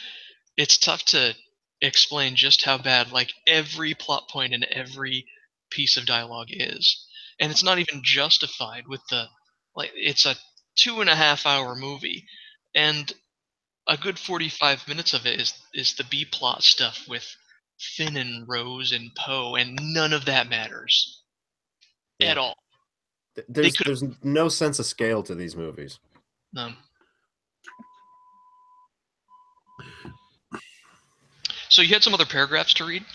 It's 0.57 0.77
tough 0.77 1.03
to 1.05 1.33
explain 1.81 2.35
just 2.35 2.63
how 2.63 2.77
bad 2.77 3.11
like 3.11 3.31
every 3.47 3.93
plot 3.93 4.29
point 4.29 4.53
and 4.53 4.63
every 4.65 5.25
piece 5.71 5.97
of 5.97 6.05
dialogue 6.05 6.47
is, 6.51 7.05
and 7.39 7.51
it's 7.51 7.63
not 7.63 7.79
even 7.79 8.01
justified 8.03 8.83
with 8.87 9.01
the 9.09 9.25
like. 9.75 9.91
It's 9.95 10.25
a 10.25 10.35
two 10.77 11.01
and 11.01 11.09
a 11.09 11.15
half 11.15 11.45
hour 11.45 11.75
movie, 11.75 12.25
and 12.75 13.11
a 13.87 13.97
good 13.97 14.19
forty 14.19 14.49
five 14.49 14.87
minutes 14.87 15.13
of 15.13 15.25
it 15.25 15.39
is 15.41 15.53
is 15.73 15.95
the 15.95 16.03
B 16.05 16.25
plot 16.25 16.63
stuff 16.63 17.05
with 17.07 17.25
Finn 17.79 18.15
and 18.17 18.47
Rose 18.47 18.91
and 18.91 19.09
Poe, 19.17 19.55
and 19.55 19.77
none 19.81 20.13
of 20.13 20.25
that 20.25 20.47
matters 20.49 21.23
Yeah. 22.19 22.31
at 22.31 22.37
all. 22.37 22.55
There's 23.47 23.75
could- 23.75 23.87
there's 23.87 24.03
no 24.23 24.49
sense 24.49 24.77
of 24.77 24.85
scale 24.85 25.23
to 25.23 25.33
these 25.35 25.55
movies. 25.55 25.99
Um, 26.55 26.77
so 31.69 31.81
you 31.81 31.89
had 31.89 32.03
some 32.03 32.13
other 32.13 32.25
paragraphs 32.25 32.73
to 32.75 32.85
read? 32.85 33.05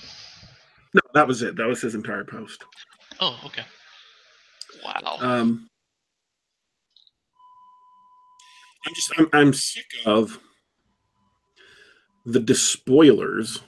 No, 0.94 1.00
that 1.14 1.28
was 1.28 1.42
it. 1.42 1.56
That 1.56 1.66
was 1.66 1.80
his 1.80 1.94
entire 1.94 2.24
post. 2.24 2.64
Oh, 3.20 3.38
okay. 3.44 3.62
Wow. 4.84 5.16
Um, 5.20 5.68
I'm 8.86 8.94
just 8.94 9.12
I'm, 9.18 9.28
I'm 9.32 9.52
sick 9.52 9.86
of 10.04 10.38
the 12.24 12.40
despoilers, 12.40 13.62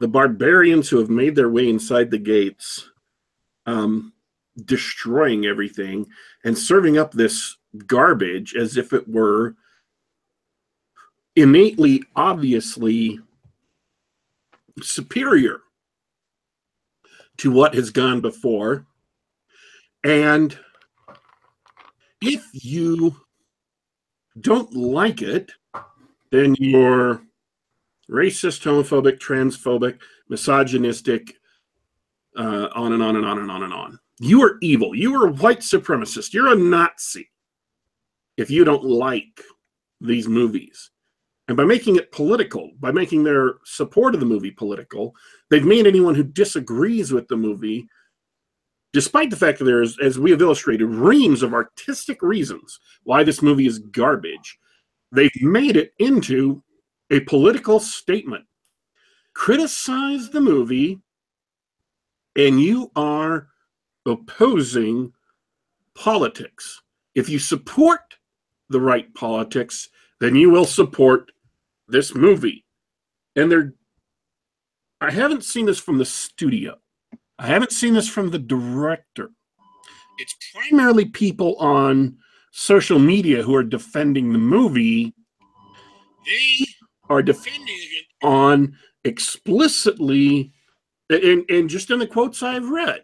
the 0.00 0.08
barbarians 0.08 0.88
who 0.88 0.98
have 0.98 1.10
made 1.10 1.34
their 1.34 1.48
way 1.48 1.68
inside 1.68 2.10
the 2.10 2.18
gates, 2.18 2.88
um, 3.66 4.12
destroying 4.64 5.46
everything 5.46 6.06
and 6.44 6.56
serving 6.56 6.98
up 6.98 7.12
this 7.12 7.56
garbage 7.86 8.54
as 8.54 8.76
if 8.76 8.92
it 8.92 9.08
were 9.08 9.56
innately, 11.38 12.02
obviously 12.16 13.20
superior 14.82 15.60
to 17.38 17.50
what 17.50 17.74
has 17.74 17.90
gone 17.90 18.20
before. 18.20 18.86
And 20.04 20.58
if 22.20 22.44
you 22.52 23.16
don't 24.40 24.74
like 24.74 25.22
it, 25.22 25.52
then 26.30 26.54
you're 26.58 27.22
racist, 28.10 28.62
homophobic, 28.62 29.18
transphobic, 29.18 30.00
misogynistic, 30.28 31.34
uh, 32.36 32.68
on 32.74 32.92
and 32.92 33.02
on 33.02 33.16
and 33.16 33.24
on 33.24 33.38
and 33.38 33.50
on 33.50 33.62
and 33.62 33.72
on. 33.72 33.98
You 34.20 34.42
are 34.42 34.58
evil. 34.60 34.94
You 34.94 35.14
are 35.22 35.28
a 35.28 35.32
white 35.32 35.60
supremacist. 35.60 36.32
You're 36.32 36.52
a 36.52 36.56
Nazi 36.56 37.30
if 38.36 38.50
you 38.50 38.64
don't 38.64 38.84
like 38.84 39.40
these 40.00 40.28
movies. 40.28 40.90
And 41.48 41.56
by 41.56 41.64
making 41.64 41.96
it 41.96 42.12
political, 42.12 42.70
by 42.78 42.92
making 42.92 43.24
their 43.24 43.54
support 43.64 44.14
of 44.14 44.20
the 44.20 44.26
movie 44.26 44.50
political, 44.50 45.14
they've 45.50 45.64
made 45.64 45.86
anyone 45.86 46.14
who 46.14 46.22
disagrees 46.22 47.10
with 47.12 47.26
the 47.28 47.36
movie 47.36 47.88
despite 48.92 49.30
the 49.30 49.36
fact 49.36 49.58
that 49.58 49.64
there's, 49.64 49.98
as 49.98 50.18
we 50.18 50.30
have 50.30 50.40
illustrated, 50.40 50.86
reams 50.86 51.42
of 51.42 51.54
artistic 51.54 52.22
reasons 52.22 52.80
why 53.04 53.22
this 53.22 53.42
movie 53.42 53.66
is 53.66 53.78
garbage, 53.78 54.58
they've 55.12 55.30
made 55.42 55.76
it 55.76 55.92
into 55.98 56.62
a 57.10 57.20
political 57.20 57.80
statement. 57.80 58.44
Criticize 59.34 60.30
the 60.30 60.40
movie, 60.40 61.00
and 62.36 62.60
you 62.60 62.90
are 62.96 63.48
opposing 64.06 65.12
politics. 65.94 66.82
If 67.14 67.28
you 67.28 67.38
support 67.38 68.16
the 68.68 68.80
right 68.80 69.12
politics, 69.14 69.88
then 70.20 70.34
you 70.34 70.50
will 70.50 70.64
support 70.64 71.30
this 71.88 72.14
movie. 72.14 72.64
And 73.34 73.50
they're, 73.50 73.74
I 75.00 75.10
haven't 75.10 75.44
seen 75.44 75.66
this 75.66 75.78
from 75.78 75.98
the 75.98 76.04
studio. 76.04 76.78
I 77.38 77.46
haven't 77.46 77.72
seen 77.72 77.94
this 77.94 78.08
from 78.08 78.30
the 78.30 78.38
director. 78.38 79.30
It's 80.18 80.34
primarily 80.52 81.04
people 81.04 81.56
on 81.56 82.18
social 82.50 82.98
media 82.98 83.42
who 83.42 83.54
are 83.54 83.62
defending 83.62 84.32
the 84.32 84.38
movie. 84.38 85.14
They 86.26 86.66
are 87.08 87.22
defending 87.22 87.62
it 87.68 88.06
on 88.26 88.76
explicitly, 89.04 90.52
and, 91.08 91.44
and 91.48 91.70
just 91.70 91.90
in 91.90 92.00
the 92.00 92.06
quotes 92.06 92.42
I've 92.42 92.68
read. 92.68 93.02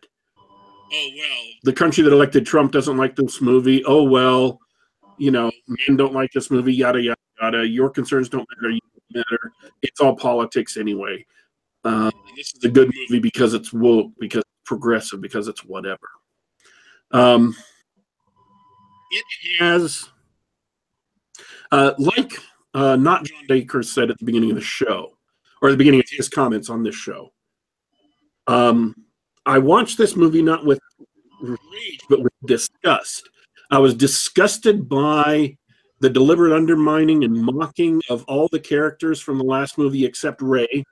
Oh, 0.92 1.10
well. 1.16 1.44
The 1.62 1.72
country 1.72 2.02
that 2.02 2.12
elected 2.12 2.44
Trump 2.44 2.72
doesn't 2.72 2.96
like 2.96 3.14
this 3.16 3.40
movie. 3.40 3.84
Oh, 3.84 4.02
well. 4.02 4.60
You 5.18 5.30
know, 5.30 5.50
men 5.68 5.96
don't 5.96 6.12
like 6.12 6.32
this 6.32 6.50
movie, 6.50 6.74
yada, 6.74 7.00
yada, 7.00 7.20
yada. 7.40 7.66
Your 7.66 7.90
concerns 7.90 8.28
don't 8.28 8.46
matter. 8.56 8.70
You 8.70 8.80
don't 9.12 9.24
matter. 9.30 9.52
It's 9.82 10.00
all 10.00 10.16
politics 10.16 10.76
anyway. 10.76 11.24
Um, 11.84 12.10
this 12.36 12.52
is 12.54 12.64
a 12.64 12.68
good 12.68 12.90
movie 12.94 13.20
because 13.20 13.54
it's 13.54 13.72
woke, 13.72 14.12
because 14.18 14.40
it's 14.40 14.64
progressive, 14.64 15.20
because 15.20 15.48
it's 15.48 15.64
whatever. 15.64 16.08
Um, 17.10 17.54
it 19.10 19.24
has, 19.60 20.08
uh, 21.70 21.92
like 21.98 22.32
uh, 22.72 22.96
not 22.96 23.24
John 23.24 23.44
Baker 23.46 23.82
said 23.82 24.10
at 24.10 24.18
the 24.18 24.24
beginning 24.24 24.50
of 24.50 24.56
the 24.56 24.62
show, 24.62 25.16
or 25.62 25.70
the 25.70 25.76
beginning 25.76 26.00
of 26.00 26.06
his 26.08 26.28
comments 26.28 26.70
on 26.70 26.82
this 26.82 26.96
show. 26.96 27.32
Um, 28.46 28.94
I 29.46 29.58
watched 29.58 29.98
this 29.98 30.16
movie 30.16 30.42
not 30.42 30.64
with 30.64 30.80
rage, 31.40 32.00
but 32.08 32.22
with 32.22 32.32
disgust. 32.46 33.28
I 33.70 33.78
was 33.78 33.94
disgusted 33.94 34.88
by 34.88 35.56
the 36.00 36.10
deliberate 36.10 36.54
undermining 36.54 37.24
and 37.24 37.34
mocking 37.34 38.02
of 38.10 38.24
all 38.24 38.48
the 38.52 38.60
characters 38.60 39.20
from 39.20 39.38
the 39.38 39.44
last 39.44 39.78
movie 39.78 40.04
except 40.04 40.42
Rey. 40.42 40.84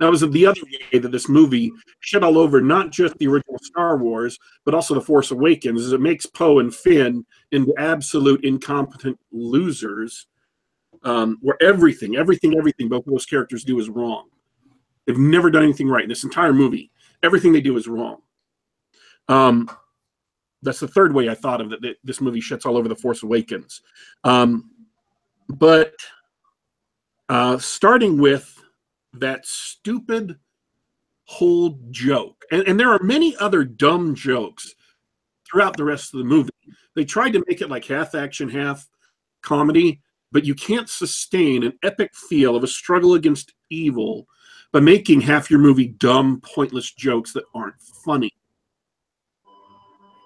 That 0.00 0.10
was 0.10 0.20
the 0.20 0.46
other 0.46 0.60
way 0.92 0.98
that 0.98 1.12
this 1.12 1.28
movie 1.28 1.72
shit 2.00 2.24
all 2.24 2.38
over 2.38 2.60
not 2.60 2.90
just 2.90 3.16
the 3.18 3.26
original 3.26 3.58
Star 3.62 3.98
Wars, 3.98 4.38
but 4.64 4.74
also 4.74 4.94
The 4.94 5.00
Force 5.00 5.30
Awakens, 5.30 5.82
is 5.82 5.92
it 5.92 6.00
makes 6.00 6.24
Poe 6.24 6.58
and 6.58 6.74
Finn 6.74 7.24
into 7.52 7.74
absolute 7.76 8.42
incompetent 8.44 9.18
losers, 9.30 10.26
um, 11.04 11.38
where 11.42 11.56
everything, 11.62 12.16
everything, 12.16 12.56
everything 12.56 12.88
both 12.88 13.06
of 13.06 13.12
those 13.12 13.26
characters 13.26 13.62
do 13.62 13.78
is 13.78 13.90
wrong. 13.90 14.28
They've 15.06 15.18
never 15.18 15.50
done 15.50 15.64
anything 15.64 15.88
right 15.88 16.02
in 16.02 16.08
this 16.08 16.24
entire 16.24 16.54
movie. 16.54 16.90
Everything 17.22 17.52
they 17.52 17.60
do 17.60 17.76
is 17.76 17.86
wrong. 17.86 18.22
Um, 19.28 19.70
that's 20.62 20.80
the 20.80 20.88
third 20.88 21.14
way 21.14 21.28
I 21.28 21.34
thought 21.34 21.60
of 21.60 21.72
it. 21.72 21.82
That 21.82 21.96
this 22.04 22.20
movie 22.20 22.40
shits 22.40 22.66
all 22.66 22.76
over 22.76 22.88
The 22.88 22.96
Force 22.96 23.22
Awakens. 23.22 23.82
Um, 24.24 24.70
but 25.48 25.94
uh, 27.28 27.58
starting 27.58 28.18
with 28.18 28.56
that 29.14 29.46
stupid 29.46 30.38
whole 31.24 31.78
joke. 31.90 32.44
And, 32.50 32.62
and 32.66 32.78
there 32.78 32.90
are 32.90 33.02
many 33.02 33.36
other 33.36 33.64
dumb 33.64 34.14
jokes 34.14 34.74
throughout 35.48 35.76
the 35.76 35.84
rest 35.84 36.12
of 36.12 36.18
the 36.18 36.24
movie. 36.24 36.50
They 36.94 37.04
tried 37.04 37.32
to 37.34 37.44
make 37.46 37.60
it 37.60 37.70
like 37.70 37.84
half 37.84 38.14
action, 38.14 38.48
half 38.48 38.88
comedy, 39.42 40.00
but 40.32 40.44
you 40.44 40.54
can't 40.54 40.88
sustain 40.88 41.62
an 41.62 41.72
epic 41.82 42.10
feel 42.14 42.56
of 42.56 42.64
a 42.64 42.68
struggle 42.68 43.14
against 43.14 43.54
evil 43.70 44.26
by 44.72 44.80
making 44.80 45.20
half 45.20 45.50
your 45.50 45.60
movie 45.60 45.88
dumb, 45.88 46.40
pointless 46.40 46.92
jokes 46.92 47.32
that 47.32 47.44
aren't 47.54 47.80
funny. 48.04 48.32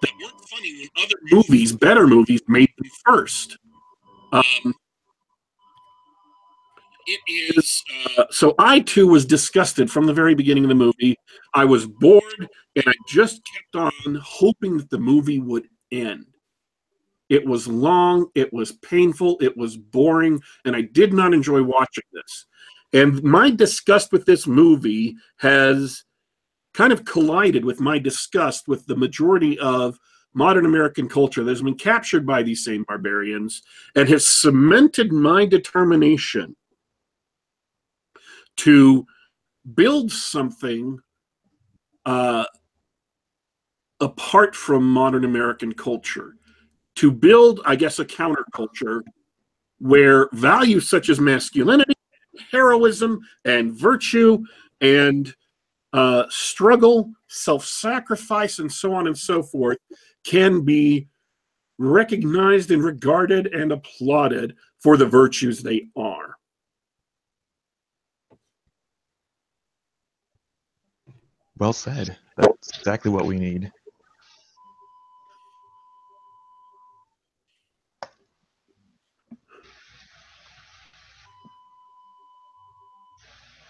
They 0.05 0.24
weren't 0.24 0.48
funny 0.48 0.88
when 0.96 1.05
other 1.05 1.16
movies, 1.30 1.72
better 1.72 2.07
movies, 2.07 2.42
made 2.48 2.70
them 2.78 2.90
first. 3.05 3.57
Um, 4.32 4.74
it 7.07 7.20
is 7.57 7.82
uh, 8.18 8.24
so 8.30 8.55
i 8.59 8.80
too 8.80 9.07
was 9.07 9.26
disgusted 9.26 9.90
from 9.90 10.07
the 10.07 10.12
very 10.12 10.34
beginning 10.34 10.64
of 10.64 10.68
the 10.68 10.74
movie 10.74 11.14
i 11.52 11.62
was 11.62 11.86
bored 11.86 12.22
and 12.76 12.84
i 12.86 12.92
just 13.07 13.42
kept 13.52 13.76
on 13.76 14.14
hoping 14.22 14.78
that 14.78 14.88
the 14.88 14.98
movie 14.98 15.38
would 15.38 15.68
end 15.92 16.24
It 17.28 17.46
was 17.46 17.66
long, 17.68 18.28
it 18.34 18.52
was 18.52 18.72
painful, 18.72 19.38
it 19.40 19.57
was 19.57 19.76
boring, 19.76 20.40
and 20.64 20.76
I 20.76 20.82
did 20.82 21.12
not 21.12 21.32
enjoy 21.32 21.62
watching 21.62 22.05
this. 22.12 22.46
And 22.92 23.22
my 23.22 23.50
disgust 23.50 24.12
with 24.12 24.24
this 24.26 24.46
movie 24.46 25.16
has 25.38 26.05
kind 26.75 26.93
of 26.93 27.05
collided 27.05 27.64
with 27.64 27.81
my 27.81 27.99
disgust 27.99 28.68
with 28.68 28.85
the 28.87 28.97
majority 28.97 29.59
of 29.61 29.99
modern 30.35 30.66
American 30.66 31.09
culture 31.09 31.45
that 31.45 31.51
has 31.51 31.62
been 31.62 31.77
captured 31.77 32.27
by 32.27 32.43
these 32.43 32.64
same 32.64 32.83
barbarians 32.83 33.62
and 33.95 34.09
has 34.09 34.27
cemented 34.27 35.12
my 35.12 35.47
determination 35.47 36.55
to 38.57 39.07
build 39.75 40.11
something 40.11 40.99
uh, 42.05 42.45
apart 44.01 44.55
from 44.55 44.89
modern 44.89 45.25
American 45.25 45.72
culture, 45.72 46.37
to 46.97 47.11
build, 47.11 47.61
I 47.64 47.77
guess, 47.77 47.99
a 47.99 48.05
counterculture 48.05 49.03
where 49.79 50.29
values 50.33 50.89
such 50.89 51.09
as 51.09 51.20
masculinity, 51.20 51.95
heroism, 52.51 53.20
and 53.45 53.72
virtue, 53.72 54.45
and 54.81 55.35
uh, 55.95 56.26
struggle, 56.28 57.12
self 57.28 57.64
sacrifice, 57.64 58.59
and 58.59 58.70
so 58.70 58.92
on 58.92 59.07
and 59.07 59.16
so 59.16 59.42
forth 59.42 59.78
can 60.24 60.62
be 60.62 61.07
recognized 61.78 62.72
and 62.72 62.82
regarded 62.82 63.47
and 63.55 63.70
applauded 63.70 64.57
for 64.80 64.97
the 64.97 65.07
virtues 65.07 65.62
they 65.62 65.86
are. 65.97 66.36
Well 71.59 71.72
said. 71.72 72.16
That's 72.36 72.76
exactly 72.76 73.12
what 73.12 73.26
we 73.26 73.38
need. 73.38 73.70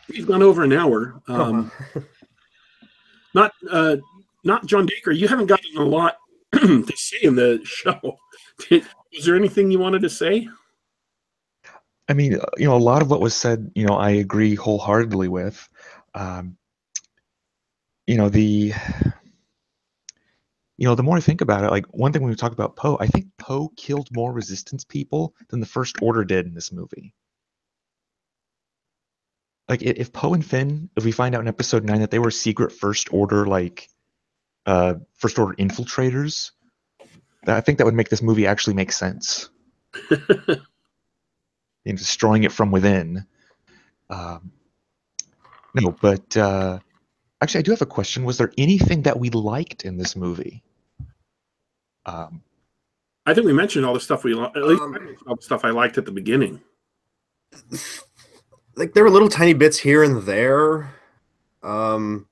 We've 0.08 0.26
gone 0.26 0.42
over 0.42 0.62
an 0.62 0.72
hour. 0.72 1.20
Um, 1.26 1.72
not, 3.34 3.52
uh, 3.70 3.96
not 4.44 4.66
John 4.66 4.86
Dacre. 4.86 5.12
You 5.12 5.28
haven't 5.28 5.46
gotten 5.46 5.76
a 5.76 5.84
lot 5.84 6.16
to 6.52 6.92
say 6.94 7.18
in 7.22 7.34
the 7.34 7.60
show. 7.64 8.18
Was 8.70 9.24
there 9.24 9.36
anything 9.36 9.70
you 9.70 9.78
wanted 9.78 10.02
to 10.02 10.10
say? 10.10 10.48
I 12.08 12.12
mean, 12.12 12.34
uh, 12.34 12.46
you 12.56 12.66
know, 12.66 12.76
a 12.76 12.78
lot 12.78 13.02
of 13.02 13.10
what 13.10 13.20
was 13.20 13.34
said, 13.34 13.70
you 13.74 13.86
know, 13.86 13.94
I 13.94 14.10
agree 14.10 14.54
wholeheartedly 14.54 15.28
with. 15.28 15.68
Um, 16.14 16.56
you 18.06 18.16
know, 18.16 18.28
the 18.28 18.72
you 20.76 20.86
know, 20.88 20.94
the 20.94 21.02
more 21.02 21.16
I 21.16 21.20
think 21.20 21.40
about 21.40 21.64
it, 21.64 21.70
like 21.70 21.86
one 21.86 22.12
thing 22.12 22.22
when 22.22 22.30
we 22.30 22.36
talk 22.36 22.52
about 22.52 22.76
Poe, 22.76 22.98
I 23.00 23.06
think 23.06 23.26
Poe 23.38 23.70
killed 23.76 24.08
more 24.12 24.32
resistance 24.32 24.84
people 24.84 25.34
than 25.48 25.60
the 25.60 25.66
First 25.66 26.02
Order 26.02 26.24
did 26.24 26.46
in 26.46 26.54
this 26.54 26.72
movie. 26.72 27.14
Like 29.68 29.82
if 29.82 30.12
Poe 30.12 30.34
and 30.34 30.44
Finn, 30.44 30.90
if 30.96 31.04
we 31.04 31.12
find 31.12 31.34
out 31.34 31.40
in 31.40 31.48
episode 31.48 31.84
nine 31.84 32.00
that 32.00 32.10
they 32.10 32.18
were 32.18 32.30
secret 32.30 32.72
First 32.72 33.12
Order, 33.12 33.46
like 33.46 33.88
uh 34.66 34.94
First 35.14 35.38
Order 35.38 35.54
infiltrators, 35.54 36.50
I 37.46 37.60
think 37.60 37.78
that 37.78 37.84
would 37.84 37.94
make 37.94 38.08
this 38.08 38.22
movie 38.22 38.46
actually 38.46 38.74
make 38.74 38.92
sense. 38.92 39.48
in 41.84 41.96
destroying 41.96 42.44
it 42.44 42.52
from 42.52 42.70
within. 42.70 43.26
Um, 44.10 44.52
no, 45.74 45.94
but 46.00 46.36
uh, 46.36 46.78
actually, 47.40 47.60
I 47.60 47.62
do 47.62 47.70
have 47.72 47.82
a 47.82 47.86
question. 47.86 48.24
Was 48.24 48.38
there 48.38 48.52
anything 48.56 49.02
that 49.02 49.18
we 49.18 49.30
liked 49.30 49.84
in 49.84 49.96
this 49.96 50.16
movie? 50.16 50.62
Um, 52.06 52.42
I 53.26 53.34
think 53.34 53.46
we 53.46 53.52
mentioned 53.52 53.86
all 53.86 53.94
the 53.94 54.00
stuff 54.00 54.24
we 54.24 54.34
li- 54.34 54.50
at 54.54 54.62
least 54.64 54.82
Um, 54.82 54.94
I 54.94 55.28
all 55.28 55.36
the 55.36 55.42
stuff 55.42 55.64
I 55.64 55.70
liked 55.70 55.98
at 55.98 56.04
the 56.04 56.12
beginning. 56.12 56.60
like 58.76 58.94
there 58.94 59.04
were 59.04 59.10
little 59.10 59.28
tiny 59.28 59.54
bits 59.54 59.78
here 59.78 60.02
and 60.02 60.22
there. 60.22 60.94
Um, 61.62 62.26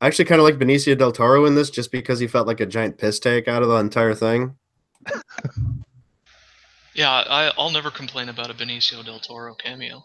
I 0.00 0.06
actually 0.06 0.24
kind 0.26 0.40
of 0.40 0.44
like 0.44 0.58
Benicio 0.58 0.96
del 0.96 1.12
Toro 1.12 1.44
in 1.46 1.54
this, 1.54 1.70
just 1.70 1.92
because 1.92 2.18
he 2.18 2.26
felt 2.26 2.46
like 2.46 2.60
a 2.60 2.66
giant 2.66 2.98
piss 2.98 3.18
take 3.18 3.48
out 3.48 3.62
of 3.62 3.68
the 3.68 3.76
entire 3.76 4.14
thing. 4.14 4.56
Yeah, 6.96 7.10
I, 7.10 7.50
I'll 7.58 7.72
never 7.72 7.90
complain 7.90 8.28
about 8.28 8.50
a 8.50 8.54
Benicio 8.54 9.04
del 9.04 9.18
Toro 9.18 9.56
cameo. 9.56 10.04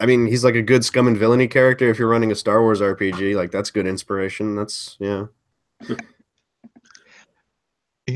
I 0.00 0.06
mean, 0.06 0.26
he's 0.26 0.44
like 0.44 0.54
a 0.54 0.62
good 0.62 0.82
scum 0.82 1.06
and 1.06 1.16
villainy 1.18 1.46
character. 1.46 1.90
If 1.90 1.98
you're 1.98 2.08
running 2.08 2.32
a 2.32 2.34
Star 2.34 2.62
Wars 2.62 2.80
RPG, 2.80 3.36
like 3.36 3.50
that's 3.50 3.70
good 3.70 3.86
inspiration. 3.86 4.56
That's 4.56 4.96
yeah. 4.98 5.26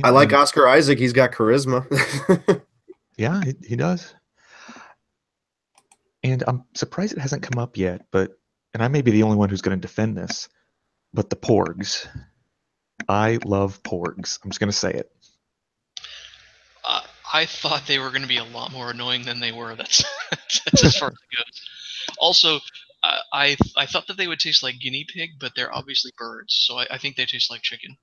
I 0.02 0.08
like 0.10 0.32
Oscar 0.32 0.66
Isaac. 0.66 0.98
He's 0.98 1.12
got 1.12 1.32
charisma. 1.32 1.84
Yeah, 3.16 3.42
he, 3.44 3.54
he 3.68 3.76
does. 3.76 4.12
And 6.24 6.42
I'm 6.48 6.64
surprised 6.74 7.12
it 7.12 7.20
hasn't 7.20 7.42
come 7.42 7.62
up 7.62 7.76
yet, 7.76 8.06
but 8.10 8.32
and 8.72 8.82
I 8.82 8.88
may 8.88 9.02
be 9.02 9.12
the 9.12 9.22
only 9.22 9.36
one 9.36 9.50
who's 9.50 9.62
going 9.62 9.78
to 9.78 9.80
defend 9.80 10.16
this, 10.16 10.48
but 11.12 11.30
the 11.30 11.36
Porgs. 11.36 12.08
I 13.08 13.38
love 13.44 13.82
Porgs. 13.82 14.40
I'm 14.42 14.50
just 14.50 14.58
going 14.58 14.70
to 14.70 14.76
say 14.76 14.92
it. 14.92 15.12
Uh, 16.84 17.02
I 17.32 17.44
thought 17.44 17.86
they 17.86 17.98
were 17.98 18.08
going 18.08 18.22
to 18.22 18.28
be 18.28 18.38
a 18.38 18.44
lot 18.44 18.72
more 18.72 18.90
annoying 18.90 19.24
than 19.24 19.38
they 19.38 19.52
were. 19.52 19.76
That's, 19.76 20.02
that's 20.64 20.84
as 20.84 20.96
far 20.96 21.08
as 21.08 21.14
it 21.14 21.36
goes. 21.36 21.62
Also, 22.18 22.56
uh, 23.02 23.18
I 23.32 23.56
I 23.76 23.84
thought 23.86 24.06
that 24.06 24.16
they 24.16 24.26
would 24.26 24.40
taste 24.40 24.62
like 24.62 24.78
guinea 24.80 25.06
pig, 25.06 25.30
but 25.38 25.52
they're 25.54 25.74
obviously 25.74 26.12
birds, 26.16 26.54
so 26.54 26.78
I, 26.78 26.86
I 26.92 26.98
think 26.98 27.16
they 27.16 27.26
taste 27.26 27.50
like 27.50 27.62
chicken. 27.62 27.96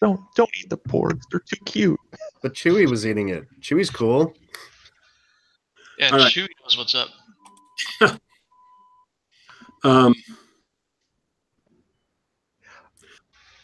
Don't 0.00 0.20
don't 0.34 0.50
eat 0.58 0.70
the 0.70 0.78
Porgs. 0.78 1.22
They're 1.30 1.40
too 1.40 1.62
cute. 1.66 2.00
but 2.42 2.54
Chewie 2.54 2.88
was 2.88 3.06
eating 3.06 3.28
it. 3.28 3.44
Chewie's 3.60 3.90
cool. 3.90 4.34
Yeah, 6.00 6.10
All 6.12 6.18
right. 6.18 6.32
Chewie 6.32 6.48
knows 6.62 6.78
what's 6.78 6.94
up. 6.94 7.08
Um, 9.82 10.14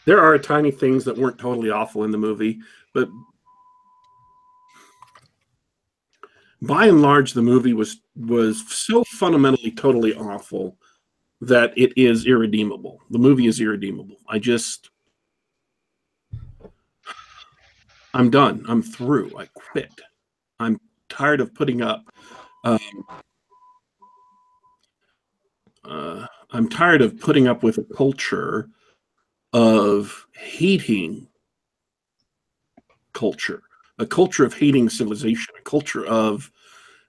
there 0.05 0.19
are 0.19 0.35
tiny 0.39 0.71
things 0.71 1.05
that 1.05 1.15
weren't 1.15 1.37
totally 1.37 1.69
awful 1.69 2.05
in 2.05 2.09
the 2.11 2.17
movie, 2.17 2.59
but 2.91 3.07
by 6.63 6.87
and 6.87 7.03
large, 7.03 7.33
the 7.33 7.41
movie 7.43 7.73
was 7.73 8.01
was 8.15 8.67
so 8.67 9.03
fundamentally 9.03 9.69
totally 9.69 10.15
awful 10.15 10.79
that 11.41 11.71
it 11.77 11.93
is 11.95 12.25
irredeemable. 12.25 12.99
The 13.11 13.19
movie 13.19 13.45
is 13.45 13.61
irredeemable. 13.61 14.17
I 14.27 14.39
just, 14.39 14.89
I'm 18.15 18.31
done. 18.31 18.65
I'm 18.67 18.81
through. 18.81 19.37
I 19.37 19.45
quit. 19.53 19.91
I'm 20.59 20.79
tired 21.09 21.41
of 21.41 21.53
putting 21.53 21.81
up. 21.81 22.05
Um, 22.63 22.79
uh, 25.83 26.25
I'm 26.51 26.69
tired 26.69 27.01
of 27.01 27.19
putting 27.19 27.47
up 27.47 27.63
with 27.63 27.77
a 27.77 27.83
culture 27.95 28.69
of 29.53 30.25
hating 30.33 31.27
culture, 33.13 33.63
a 33.99 34.05
culture 34.05 34.45
of 34.45 34.53
hating 34.53 34.89
civilization, 34.89 35.53
a 35.57 35.63
culture 35.63 36.05
of 36.05 36.51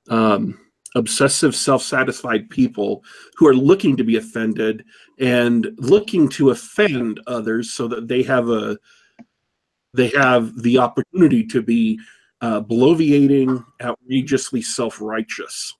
um, 0.08 0.58
obsessive, 0.94 1.54
self 1.54 1.82
satisfied 1.82 2.48
people 2.50 3.04
who 3.36 3.46
are 3.46 3.54
looking 3.54 3.96
to 3.96 4.04
be 4.04 4.16
offended 4.16 4.84
and 5.18 5.68
looking 5.76 6.28
to 6.28 6.50
offend 6.50 7.20
others 7.26 7.72
so 7.72 7.88
that 7.88 8.08
they 8.08 8.22
have 8.22 8.48
a 8.48 8.78
they 9.94 10.08
have 10.08 10.62
the 10.62 10.78
opportunity 10.78 11.44
to 11.44 11.62
be 11.62 11.98
uh, 12.40 12.60
bloviating, 12.60 13.64
outrageously 13.82 14.62
self 14.62 15.00
righteous. 15.00 15.74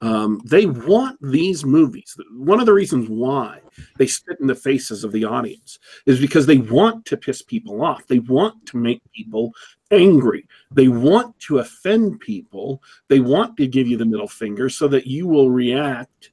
Um, 0.00 0.40
they 0.44 0.66
want 0.66 1.18
these 1.20 1.64
movies. 1.64 2.16
One 2.30 2.60
of 2.60 2.66
the 2.66 2.72
reasons 2.72 3.08
why 3.08 3.60
they 3.96 4.06
spit 4.06 4.38
in 4.40 4.46
the 4.46 4.54
faces 4.54 5.02
of 5.02 5.10
the 5.10 5.24
audience 5.24 5.80
is 6.06 6.20
because 6.20 6.46
they 6.46 6.58
want 6.58 7.04
to 7.06 7.16
piss 7.16 7.42
people 7.42 7.84
off. 7.84 8.06
They 8.06 8.20
want 8.20 8.64
to 8.66 8.76
make 8.76 9.02
people 9.12 9.52
angry. 9.90 10.46
They 10.70 10.86
want 10.86 11.36
to 11.40 11.58
offend 11.58 12.20
people. 12.20 12.80
They 13.08 13.18
want 13.18 13.56
to 13.56 13.66
give 13.66 13.88
you 13.88 13.96
the 13.96 14.04
middle 14.04 14.28
finger 14.28 14.68
so 14.68 14.86
that 14.86 15.08
you 15.08 15.26
will 15.26 15.50
react 15.50 16.30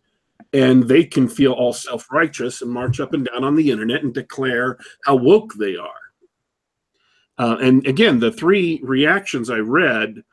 and 0.53 0.83
they 0.83 1.03
can 1.03 1.27
feel 1.27 1.53
all 1.53 1.73
self 1.73 2.11
righteous 2.11 2.61
and 2.61 2.71
march 2.71 2.99
up 2.99 3.13
and 3.13 3.25
down 3.25 3.43
on 3.43 3.55
the 3.55 3.71
internet 3.71 4.03
and 4.03 4.13
declare 4.13 4.77
how 5.03 5.15
woke 5.15 5.53
they 5.55 5.75
are. 5.75 6.04
Uh, 7.37 7.57
and 7.61 7.85
again, 7.85 8.19
the 8.19 8.31
three 8.31 8.79
reactions 8.83 9.49
I 9.49 9.57
read 9.57 10.23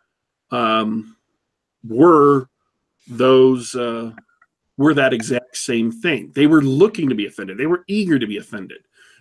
um, 0.50 1.16
were 1.86 2.48
those 3.08 3.74
uh, 3.74 4.12
were 4.76 4.94
that 4.94 5.12
exact 5.12 5.56
same 5.56 5.90
thing. 5.90 6.32
They 6.34 6.46
were 6.46 6.62
looking 6.62 7.08
to 7.08 7.14
be 7.14 7.26
offended. 7.26 7.58
They 7.58 7.66
were 7.66 7.84
eager 7.88 8.18
to 8.18 8.26
be 8.26 8.36
offended. 8.36 8.78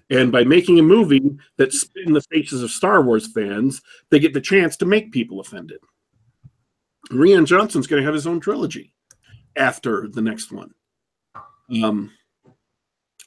And 0.09 0.31
by 0.31 0.43
making 0.43 0.77
a 0.77 0.83
movie 0.83 1.37
that 1.57 1.71
spit 1.71 2.05
in 2.05 2.13
the 2.13 2.21
faces 2.21 2.61
of 2.61 2.69
Star 2.69 3.01
Wars 3.01 3.31
fans, 3.31 3.81
they 4.09 4.19
get 4.19 4.33
the 4.33 4.41
chance 4.41 4.75
to 4.77 4.85
make 4.85 5.11
people 5.11 5.39
offended. 5.39 5.79
Rian 7.09 7.45
Johnson's 7.45 7.87
going 7.87 8.01
to 8.01 8.05
have 8.05 8.13
his 8.13 8.27
own 8.27 8.39
trilogy 8.39 8.93
after 9.55 10.07
the 10.09 10.21
next 10.21 10.51
one. 10.51 10.73
Um, 11.83 12.11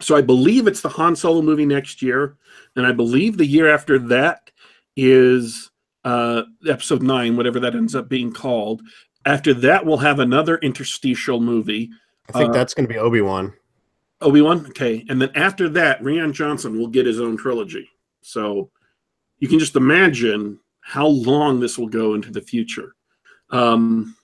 So 0.04 0.14
I 0.14 0.20
believe 0.20 0.66
it's 0.66 0.82
the 0.82 0.90
Han 0.90 1.16
Solo 1.16 1.40
movie 1.40 1.64
next 1.64 2.02
year, 2.02 2.36
and 2.76 2.86
I 2.86 2.92
believe 2.92 3.38
the 3.38 3.46
year 3.46 3.72
after 3.72 3.98
that 4.00 4.50
is 4.96 5.70
uh, 6.04 6.42
episode 6.68 7.02
nine, 7.02 7.36
whatever 7.36 7.58
that 7.60 7.74
ends 7.74 7.94
up 7.94 8.08
being 8.08 8.30
called. 8.30 8.82
After 9.24 9.54
that, 9.54 9.86
we'll 9.86 9.96
have 9.96 10.18
another 10.18 10.58
interstitial 10.58 11.40
movie. 11.40 11.90
I 12.28 12.32
think 12.32 12.50
Uh, 12.50 12.52
that's 12.52 12.74
going 12.74 12.86
to 12.86 12.92
be 12.92 12.98
Obi 12.98 13.22
Wan. 13.22 13.54
Obi 14.20 14.42
Wan, 14.42 14.66
okay, 14.66 15.06
and 15.08 15.20
then 15.20 15.30
after 15.34 15.70
that, 15.70 16.02
Rian 16.02 16.32
Johnson 16.32 16.78
will 16.78 16.88
get 16.88 17.06
his 17.06 17.18
own 17.18 17.38
trilogy. 17.38 17.88
So 18.20 18.70
you 19.38 19.48
can 19.48 19.58
just 19.58 19.74
imagine 19.74 20.58
how 20.80 21.06
long 21.06 21.60
this 21.60 21.78
will 21.78 21.88
go 21.88 22.12
into 22.12 22.30
the 22.30 22.42
future. 22.42 22.94
Um, 23.48 24.16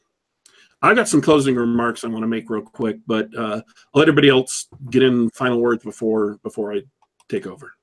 I 0.82 0.94
got 0.94 1.08
some 1.08 1.20
closing 1.20 1.56
remarks 1.56 2.04
I 2.04 2.08
want 2.08 2.22
to 2.22 2.28
make 2.28 2.48
real 2.48 2.62
quick, 2.62 2.98
but 3.06 3.28
uh, 3.36 3.60
I'll 3.94 4.00
let 4.00 4.08
everybody 4.08 4.30
else 4.30 4.68
get 4.90 5.02
in 5.02 5.28
final 5.30 5.60
words 5.60 5.84
before 5.84 6.38
before 6.42 6.72
I 6.72 6.82
take 7.28 7.46
over. 7.46 7.74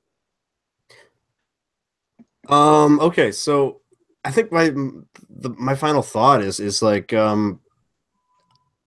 Um. 2.50 3.00
Okay. 3.00 3.32
So 3.32 3.82
I 4.26 4.32
think 4.32 4.52
my 4.52 4.70
the, 4.70 5.50
my 5.58 5.76
final 5.76 6.02
thought 6.02 6.42
is 6.42 6.60
is 6.60 6.82
like 6.82 7.14
um, 7.14 7.60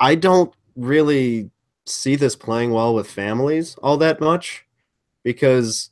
I 0.01 0.15
don't 0.15 0.53
really 0.77 1.51
see 1.87 2.17
this 2.17 2.37
playing 2.37 2.73
well 2.73 2.95
with 2.95 3.11
families 3.11 3.75
all 3.83 3.97
that 3.97 4.21
much 4.21 4.65
because 5.25 5.91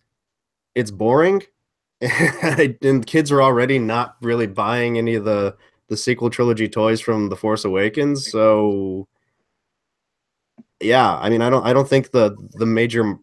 it's 0.74 0.90
boring 0.90 1.42
and 2.00 3.06
kids 3.06 3.32
are 3.32 3.42
already 3.42 3.78
not 3.78 4.16
really 4.22 4.46
buying 4.46 4.96
any 4.96 5.14
of 5.14 5.24
the 5.24 5.56
the 5.88 5.96
sequel 5.96 6.30
trilogy 6.30 6.68
toys 6.68 7.00
from 7.00 7.28
the 7.28 7.36
Force 7.36 7.64
Awakens. 7.64 8.30
So 8.30 9.08
yeah, 10.80 11.16
I 11.18 11.28
mean, 11.30 11.42
I 11.42 11.50
don't 11.50 11.64
I 11.66 11.72
don't 11.72 11.88
think 11.88 12.10
the 12.10 12.36
the 12.54 12.66
major 12.66 13.16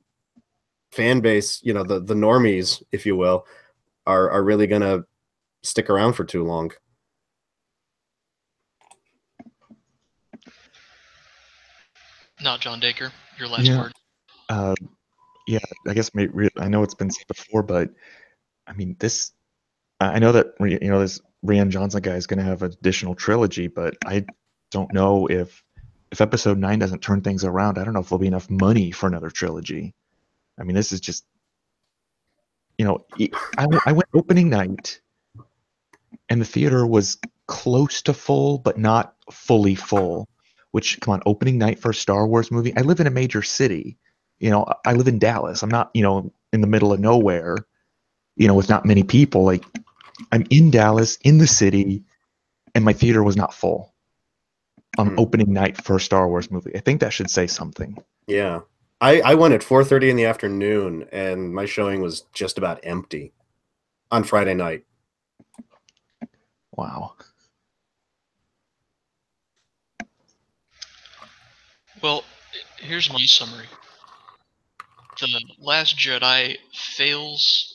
fan 0.91 1.19
base, 1.21 1.59
you 1.63 1.73
know, 1.73 1.83
the 1.83 1.99
the 1.99 2.13
normies, 2.13 2.81
if 2.91 3.05
you 3.05 3.15
will, 3.15 3.45
are 4.05 4.29
are 4.29 4.43
really 4.43 4.67
gonna 4.67 5.03
stick 5.63 5.89
around 5.89 6.13
for 6.13 6.23
too 6.25 6.43
long. 6.43 6.71
Not 12.41 12.59
John 12.61 12.79
Dacre. 12.79 13.11
Your 13.37 13.47
last 13.47 13.65
Yeah. 13.65 13.77
word. 13.79 13.93
Uh, 14.49 14.75
yeah, 15.47 15.59
I 15.87 15.93
guess 15.93 16.13
may- 16.13 16.27
re- 16.27 16.49
I 16.57 16.67
know 16.67 16.83
it's 16.83 16.93
been 16.93 17.11
said 17.11 17.27
before, 17.27 17.63
but 17.63 17.89
I 18.67 18.73
mean, 18.73 18.95
this. 18.99 19.31
I 19.99 20.15
I 20.15 20.19
know 20.19 20.31
that 20.33 20.47
you 20.59 20.79
know 20.89 20.99
this 20.99 21.21
Rian 21.45 21.69
Johnson 21.69 22.01
guy 22.01 22.15
is 22.15 22.27
going 22.27 22.39
to 22.39 22.45
have 22.45 22.61
an 22.61 22.71
additional 22.71 23.15
trilogy, 23.15 23.67
but 23.67 23.95
I 24.05 24.25
don't 24.71 24.93
know 24.93 25.27
if 25.27 25.63
if 26.11 26.21
Episode 26.21 26.57
Nine 26.57 26.79
doesn't 26.79 27.01
turn 27.01 27.21
things 27.21 27.43
around. 27.43 27.77
I 27.77 27.83
don't 27.83 27.93
know 27.93 27.99
if 27.99 28.09
there'll 28.09 28.19
be 28.19 28.27
enough 28.27 28.49
money 28.49 28.91
for 28.91 29.07
another 29.07 29.29
trilogy. 29.29 29.93
I 30.59 30.63
mean, 30.63 30.75
this 30.75 30.91
is 30.91 31.01
just, 31.01 31.25
you 32.77 32.85
know, 32.85 33.05
I 33.57 33.91
went 33.91 34.07
opening 34.13 34.49
night, 34.49 35.01
and 36.29 36.39
the 36.39 36.45
theater 36.45 36.85
was 36.87 37.17
close 37.47 38.01
to 38.03 38.13
full, 38.13 38.59
but 38.59 38.77
not 38.77 39.15
fully 39.31 39.75
full. 39.75 40.29
Which, 40.71 40.99
come 40.99 41.13
on, 41.13 41.21
opening 41.25 41.57
night 41.57 41.79
for 41.79 41.91
a 41.91 41.95
Star 41.95 42.27
Wars 42.27 42.51
movie. 42.51 42.75
I 42.75 42.81
live 42.81 42.99
in 42.99 43.07
a 43.07 43.11
major 43.11 43.41
city 43.41 43.97
you 44.39 44.49
know 44.49 44.65
i 44.85 44.93
live 44.93 45.07
in 45.07 45.19
dallas 45.19 45.63
i'm 45.63 45.69
not 45.69 45.89
you 45.93 46.01
know 46.01 46.31
in 46.53 46.61
the 46.61 46.67
middle 46.67 46.93
of 46.93 46.99
nowhere 46.99 47.57
you 48.35 48.47
know 48.47 48.53
with 48.53 48.69
not 48.69 48.85
many 48.85 49.03
people 49.03 49.43
like 49.43 49.63
i'm 50.31 50.45
in 50.49 50.71
dallas 50.71 51.17
in 51.23 51.37
the 51.37 51.47
city 51.47 52.03
and 52.73 52.83
my 52.85 52.93
theater 52.93 53.23
was 53.23 53.35
not 53.35 53.53
full 53.53 53.93
on 54.97 55.09
Hmm. 55.09 55.19
opening 55.19 55.51
night 55.53 55.77
for 55.83 55.97
a 55.97 55.99
star 55.99 56.27
wars 56.27 56.49
movie 56.51 56.75
i 56.75 56.79
think 56.79 57.01
that 57.01 57.11
should 57.13 57.29
say 57.29 57.47
something 57.47 57.97
Yeah. 58.27 58.61
I, 59.01 59.19
I 59.21 59.35
went 59.35 59.53
at 59.53 59.61
4.30 59.61 60.09
in 60.11 60.15
the 60.15 60.25
afternoon 60.25 61.07
and 61.11 61.53
my 61.53 61.65
showing 61.65 62.01
was 62.01 62.21
just 62.33 62.57
about 62.57 62.79
empty 62.83 63.33
on 64.09 64.23
Friday 64.23 64.53
night. 64.53 64.85
wow 66.71 67.13
Well, 72.01 72.23
here's 72.79 73.11
my 73.11 73.19
summary. 73.25 73.65
The 75.19 75.41
Last 75.59 75.97
Jedi 75.97 76.57
fails 76.73 77.74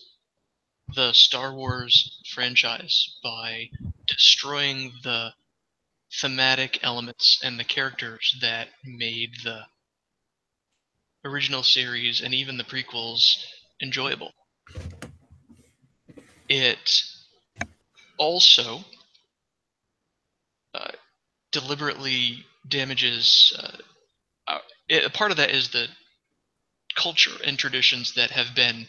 the 0.95 1.13
Star 1.13 1.55
Wars 1.55 2.21
franchise 2.35 3.19
by 3.23 3.71
destroying 4.07 4.93
the 5.03 5.33
thematic 6.21 6.81
elements 6.83 7.41
and 7.43 7.59
the 7.59 7.65
characters 7.65 8.37
that 8.41 8.69
made 8.85 9.31
the 9.45 9.61
original 11.25 11.63
series 11.63 12.21
and 12.21 12.35
even 12.35 12.57
the 12.57 12.65
prequels 12.65 13.45
enjoyable. 13.83 14.33
It 16.49 17.03
also 18.19 18.81
uh, 20.75 20.91
deliberately 21.53 22.45
damages 22.69 23.53
uh, 23.59 23.77
uh, 24.49 24.59
it, 24.89 25.05
a 25.05 25.11
part 25.11 25.31
of 25.31 25.37
that 25.37 25.51
is 25.51 25.71
the 25.71 25.87
culture 26.97 27.37
and 27.45 27.59
traditions 27.59 28.15
that 28.15 28.31
have 28.31 28.55
been 28.55 28.87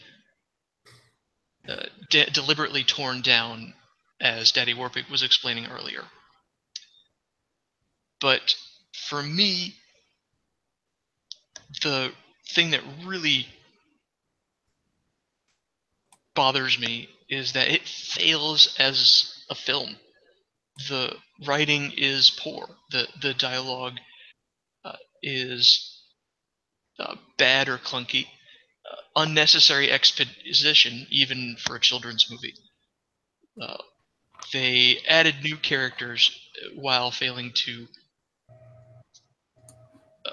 uh, 1.68 1.86
de- 2.10 2.30
deliberately 2.30 2.84
torn 2.84 3.20
down, 3.22 3.74
as 4.20 4.52
Daddy 4.52 4.74
Warpig 4.74 5.10
was 5.10 5.22
explaining 5.22 5.66
earlier. 5.66 6.04
But 8.20 8.54
for 9.08 9.22
me, 9.22 9.74
the 11.82 12.12
thing 12.54 12.70
that 12.70 12.82
really 13.04 13.46
bothers 16.34 16.78
me 16.78 17.08
is 17.28 17.52
that 17.52 17.68
it 17.68 17.82
fails 17.86 18.74
as 18.78 19.44
a 19.50 19.54
film. 19.54 19.96
The 20.88 21.16
writing 21.46 21.92
is 21.96 22.30
poor. 22.30 22.68
The 22.90 23.06
the 23.20 23.34
dialogue 23.34 23.98
uh, 24.84 24.96
is 25.22 26.00
uh, 26.98 27.16
bad 27.38 27.68
or 27.68 27.78
clunky, 27.78 28.26
unnecessary 29.16 29.90
exposition, 29.90 31.06
even 31.10 31.56
for 31.58 31.76
a 31.76 31.80
children's 31.80 32.30
movie. 32.30 32.54
Uh, 33.60 33.82
they 34.52 34.98
added 35.08 35.36
new 35.42 35.56
characters 35.56 36.30
while 36.74 37.10
failing 37.10 37.52
to 37.54 37.86
uh, 40.26 40.30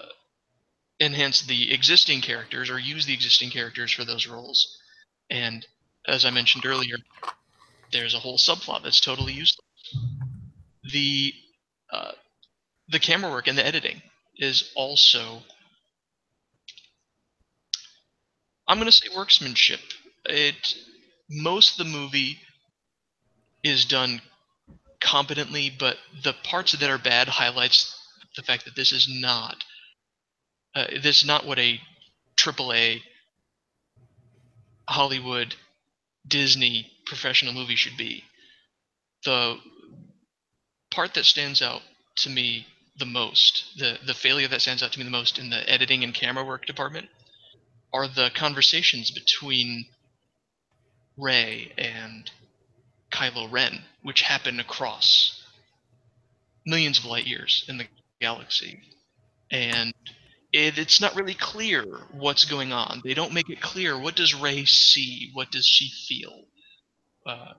enhance 1.00 1.42
the 1.42 1.74
existing 1.74 2.22
characters 2.22 2.70
or 2.70 2.80
use 2.80 3.06
the 3.06 3.14
existing 3.14 3.50
characters 3.50 3.92
for 3.92 4.06
those 4.06 4.28
roles. 4.28 4.78
And 5.30 5.66
as 6.08 6.26
I 6.26 6.32
mentioned 6.32 6.66
earlier, 6.66 6.98
there's 7.92 8.14
a 8.14 8.20
whole 8.20 8.38
subplot 8.38 8.84
that's 8.84 9.00
totally 9.00 9.34
useless. 9.34 9.66
The 10.92 11.34
uh, 11.92 12.12
the 12.90 13.00
camera 13.00 13.32
work 13.32 13.48
and 13.48 13.58
the 13.58 13.66
editing 13.66 14.02
is 14.38 14.72
also 14.76 15.42
I'm 18.70 18.78
going 18.78 18.86
to 18.86 18.92
say 18.92 19.08
worksmanship. 19.16 19.80
It 20.26 20.76
most 21.28 21.80
of 21.80 21.88
the 21.88 21.92
movie 21.92 22.38
is 23.64 23.84
done 23.86 24.22
competently, 25.02 25.74
but 25.78 25.98
the 26.24 26.34
parts 26.44 26.74
that 26.74 26.90
are 26.90 27.00
bad 27.00 27.28
highlights 27.28 27.96
the 28.36 28.44
fact 28.44 28.66
that 28.66 28.76
this 28.76 28.92
is 28.92 29.10
not 29.10 29.56
uh, 30.76 30.86
this 31.02 31.22
is 31.22 31.26
not 31.26 31.48
what 31.48 31.58
a 31.58 31.82
AAA 32.38 33.02
Hollywood 34.88 35.56
Disney 36.28 36.92
professional 37.08 37.54
movie 37.54 37.76
should 37.76 37.98
be. 37.98 38.24
The 39.26 39.58
part 40.92 41.16
that 41.16 41.26
stands 41.26 41.64
out 41.64 41.82
to 42.18 42.30
me 42.30 42.68
the 43.00 43.08
most, 43.08 43.80
the 43.80 43.98
the 44.06 44.14
failure 44.14 44.48
that 44.48 44.62
stands 44.62 44.84
out 44.84 44.92
to 44.92 45.00
me 45.00 45.06
the 45.06 45.12
most 45.12 45.40
in 45.40 45.50
the 45.50 45.68
editing 45.68 46.04
and 46.04 46.14
camera 46.14 46.46
work 46.46 46.68
department 46.68 47.10
are 47.94 48.08
the 48.08 48.32
conversations 48.36 49.12
between 49.12 49.86
Rey 51.18 51.74
and 51.78 52.30
Kylo 53.12 53.52
Ren, 53.52 53.84
which 54.04 54.22
happen 54.22 54.60
across 54.60 55.44
millions 56.66 57.00
of 57.00 57.06
light 57.06 57.26
years 57.26 57.66
in 57.68 57.78
the 57.78 57.88
galaxy. 58.22 58.82
And 59.52 59.94
it, 60.54 60.78
it's 60.78 61.02
not 61.02 61.16
really 61.16 61.34
clear 61.34 61.84
what's 62.12 62.46
going 62.46 62.72
on. 62.72 63.02
They 63.04 63.14
don't 63.14 63.34
make 63.34 63.50
it 63.50 63.62
clear 63.62 64.00
what 64.00 64.16
does 64.16 64.36
Rey 64.36 64.66
see, 64.66 65.32
what 65.34 65.52
does 65.52 65.66
she 65.66 65.90
feel. 66.08 66.44
Uh, 67.26 67.54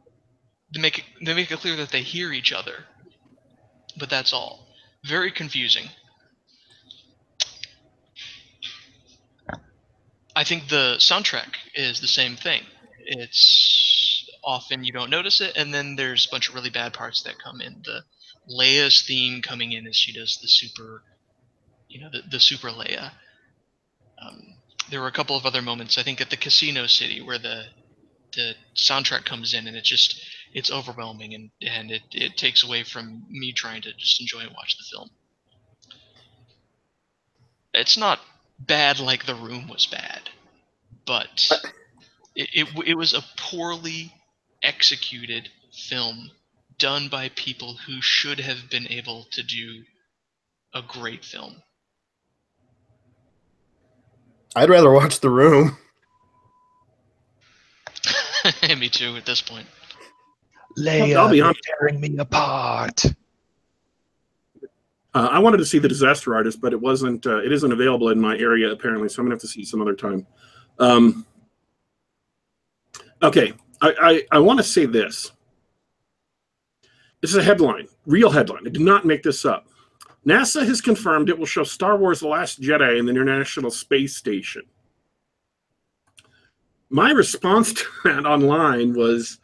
they 0.73 0.81
make 0.81 0.99
it, 0.99 1.05
they 1.25 1.35
make 1.35 1.51
it 1.51 1.59
clear 1.59 1.77
that 1.77 1.91
they 1.91 2.03
hear 2.03 2.33
each 2.33 2.53
other, 2.53 2.85
but 3.99 4.11
that's 4.11 4.33
all. 4.33 4.67
Very 5.05 5.33
confusing. 5.33 5.89
I 10.41 10.45
think 10.45 10.69
the 10.69 10.97
soundtrack 11.01 11.57
is 11.75 12.01
the 12.01 12.09
same 12.09 12.35
thing. 12.35 12.63
It's 12.99 14.27
often 14.43 14.85
you 14.85 14.91
don't 14.91 15.11
notice 15.11 15.43
it, 15.43 15.55
and 15.55 15.75
then 15.75 15.97
there's 15.97 16.25
a 16.25 16.31
bunch 16.31 16.49
of 16.49 16.55
really 16.55 16.71
bad 16.71 16.95
parts 16.95 17.23
that 17.25 17.39
come 17.39 17.61
in. 17.61 17.83
The 17.85 18.05
Leia's 18.51 19.03
theme 19.03 19.43
coming 19.43 19.73
in 19.73 19.87
as 19.87 19.97
she 19.97 20.15
does 20.15 20.39
the 20.41 20.49
super, 20.49 21.03
you 21.91 22.01
know, 22.01 22.09
the, 22.11 22.23
the 22.27 22.41
super 22.41 22.69
Leia. 22.69 23.11
Um, 24.19 24.55
there 24.91 25.03
were 25.03 25.09
a 25.09 25.13
couple 25.13 25.37
of 25.37 25.45
other 25.45 25.61
moments. 25.61 25.99
I 25.99 26.03
think 26.05 26.23
at 26.23 26.31
the 26.31 26.39
Casino 26.39 26.87
City 26.87 27.21
where 27.21 27.39
the 27.39 27.65
the 28.35 28.55
soundtrack 28.75 29.27
comes 29.27 29.53
in 29.53 29.67
and 29.67 29.77
it 29.77 29.85
just 29.85 30.25
it's 30.55 30.73
overwhelming 30.73 31.35
and 31.35 31.51
and 31.61 31.91
it 31.91 32.03
it 32.13 32.39
takes 32.39 32.65
away 32.65 32.83
from 32.83 33.27
me 33.29 33.53
trying 33.53 33.83
to 33.83 33.93
just 33.93 34.23
enjoy 34.23 34.41
and 34.41 34.53
watch 34.53 34.75
the 34.79 34.85
film. 34.91 35.11
It's 37.75 37.99
not 37.99 38.21
bad 38.61 39.01
like 39.01 39.27
The 39.27 39.35
Room 39.35 39.69
was 39.69 39.87
bad, 39.87 40.29
but 41.07 41.51
it, 42.37 42.49
it, 42.53 42.89
it 42.89 42.95
was 42.95 43.15
a 43.15 43.25
poorly 43.37 44.13
executed 44.63 45.49
film 45.73 46.31
done 46.79 47.09
by 47.09 47.31
people 47.31 47.77
who 47.87 48.01
should 48.01 48.41
have 48.41 48.71
been 48.71 48.87
able 48.91 49.27
to 49.33 49.43
do 49.43 49.83
a 50.75 50.83
great 50.83 51.25
film. 51.25 51.63
I'd 54.57 54.71
rather 54.71 54.91
watch 54.91 55.21
The 55.21 55.31
Room. 55.31 55.77
Me 58.79 58.89
too 58.89 59.17
at 59.17 59.27
this 59.27 59.43
point. 59.43 59.67
Leia, 60.79 61.17
I'll 61.17 61.31
be 61.31 61.39
you're 61.39 61.53
tearing 61.79 62.01
me 62.01 62.17
apart. 62.19 63.05
Uh, 65.13 65.29
I 65.31 65.39
wanted 65.41 65.57
to 65.59 65.65
see 65.65 65.79
the 65.79 65.89
Disaster 65.89 66.35
Artist, 66.35 66.61
but 66.61 66.73
it 66.73 66.81
wasn't. 66.81 67.27
Uh, 67.27 67.39
it 67.39 67.53
isn't 67.53 67.73
available 67.73 68.11
in 68.11 68.21
my 68.21 68.37
area 68.39 68.71
apparently, 68.71 69.09
so 69.09 69.21
I'm 69.21 69.27
gonna 69.27 69.35
have 69.35 69.41
to 69.41 69.49
see 69.49 69.65
some 69.65 69.83
other 69.83 69.95
time. 69.95 70.27
Um, 70.79 71.27
okay, 73.23 73.53
I 73.83 73.95
I, 74.01 74.37
I 74.37 74.39
want 74.39 74.59
to 74.59 74.65
say 74.65 74.87
this. 74.87 75.33
This 77.21 77.33
is 77.33 77.37
a 77.37 77.43
headline, 77.43 77.89
real 78.07 78.31
headline. 78.31 78.67
I 78.67 78.71
did 78.71 78.83
not 78.83 79.05
make 79.05 79.23
this 79.23 79.45
up. 79.45 79.67
NASA 80.27 80.67
has 80.67 80.81
confirmed 80.81 81.29
it 81.29 81.39
will 81.39 81.47
show 81.47 81.65
Star 81.65 81.97
Wars: 81.97 82.21
The 82.21 82.29
Last 82.29 82.61
Jedi 82.61 82.99
in 82.99 83.07
the 83.07 83.11
International 83.11 83.71
Space 83.71 84.17
Station. 84.17 84.63
My 86.89 87.11
response 87.11 87.73
to 87.75 87.85
that 88.05 88.27
online 88.27 88.95
was, 88.95 89.39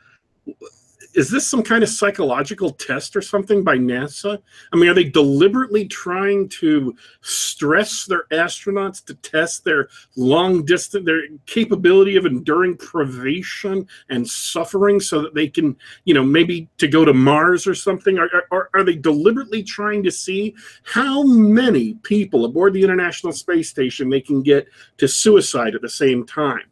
"Is 1.16 1.30
this 1.30 1.46
some 1.46 1.62
kind 1.62 1.82
of 1.82 1.88
psychological 1.88 2.70
test 2.70 3.16
or 3.16 3.22
something 3.22 3.64
by 3.64 3.78
NASA? 3.78 4.38
I 4.70 4.76
mean, 4.76 4.90
are 4.90 4.94
they 4.94 5.04
deliberately 5.04 5.86
trying 5.86 6.50
to 6.60 6.94
stress 7.22 8.04
their 8.04 8.24
astronauts 8.30 9.02
to 9.06 9.14
test 9.14 9.64
their 9.64 9.88
long 10.14 10.62
distance, 10.66 11.06
their 11.06 11.22
capability 11.46 12.16
of 12.16 12.26
enduring 12.26 12.76
privation 12.76 13.88
and 14.10 14.28
suffering 14.28 15.00
so 15.00 15.22
that 15.22 15.34
they 15.34 15.48
can, 15.48 15.74
you 16.04 16.12
know, 16.12 16.22
maybe 16.22 16.68
to 16.76 16.86
go 16.86 17.02
to 17.02 17.14
Mars 17.14 17.66
or 17.66 17.74
something? 17.74 18.18
Are, 18.18 18.28
are, 18.50 18.68
are 18.74 18.84
they 18.84 18.96
deliberately 18.96 19.62
trying 19.62 20.02
to 20.02 20.10
see 20.10 20.54
how 20.82 21.22
many 21.22 21.94
people 22.02 22.44
aboard 22.44 22.74
the 22.74 22.84
International 22.84 23.32
Space 23.32 23.70
Station 23.70 24.10
they 24.10 24.20
can 24.20 24.42
get 24.42 24.68
to 24.98 25.08
suicide 25.08 25.74
at 25.74 25.80
the 25.80 25.88
same 25.88 26.26
time? 26.26 26.64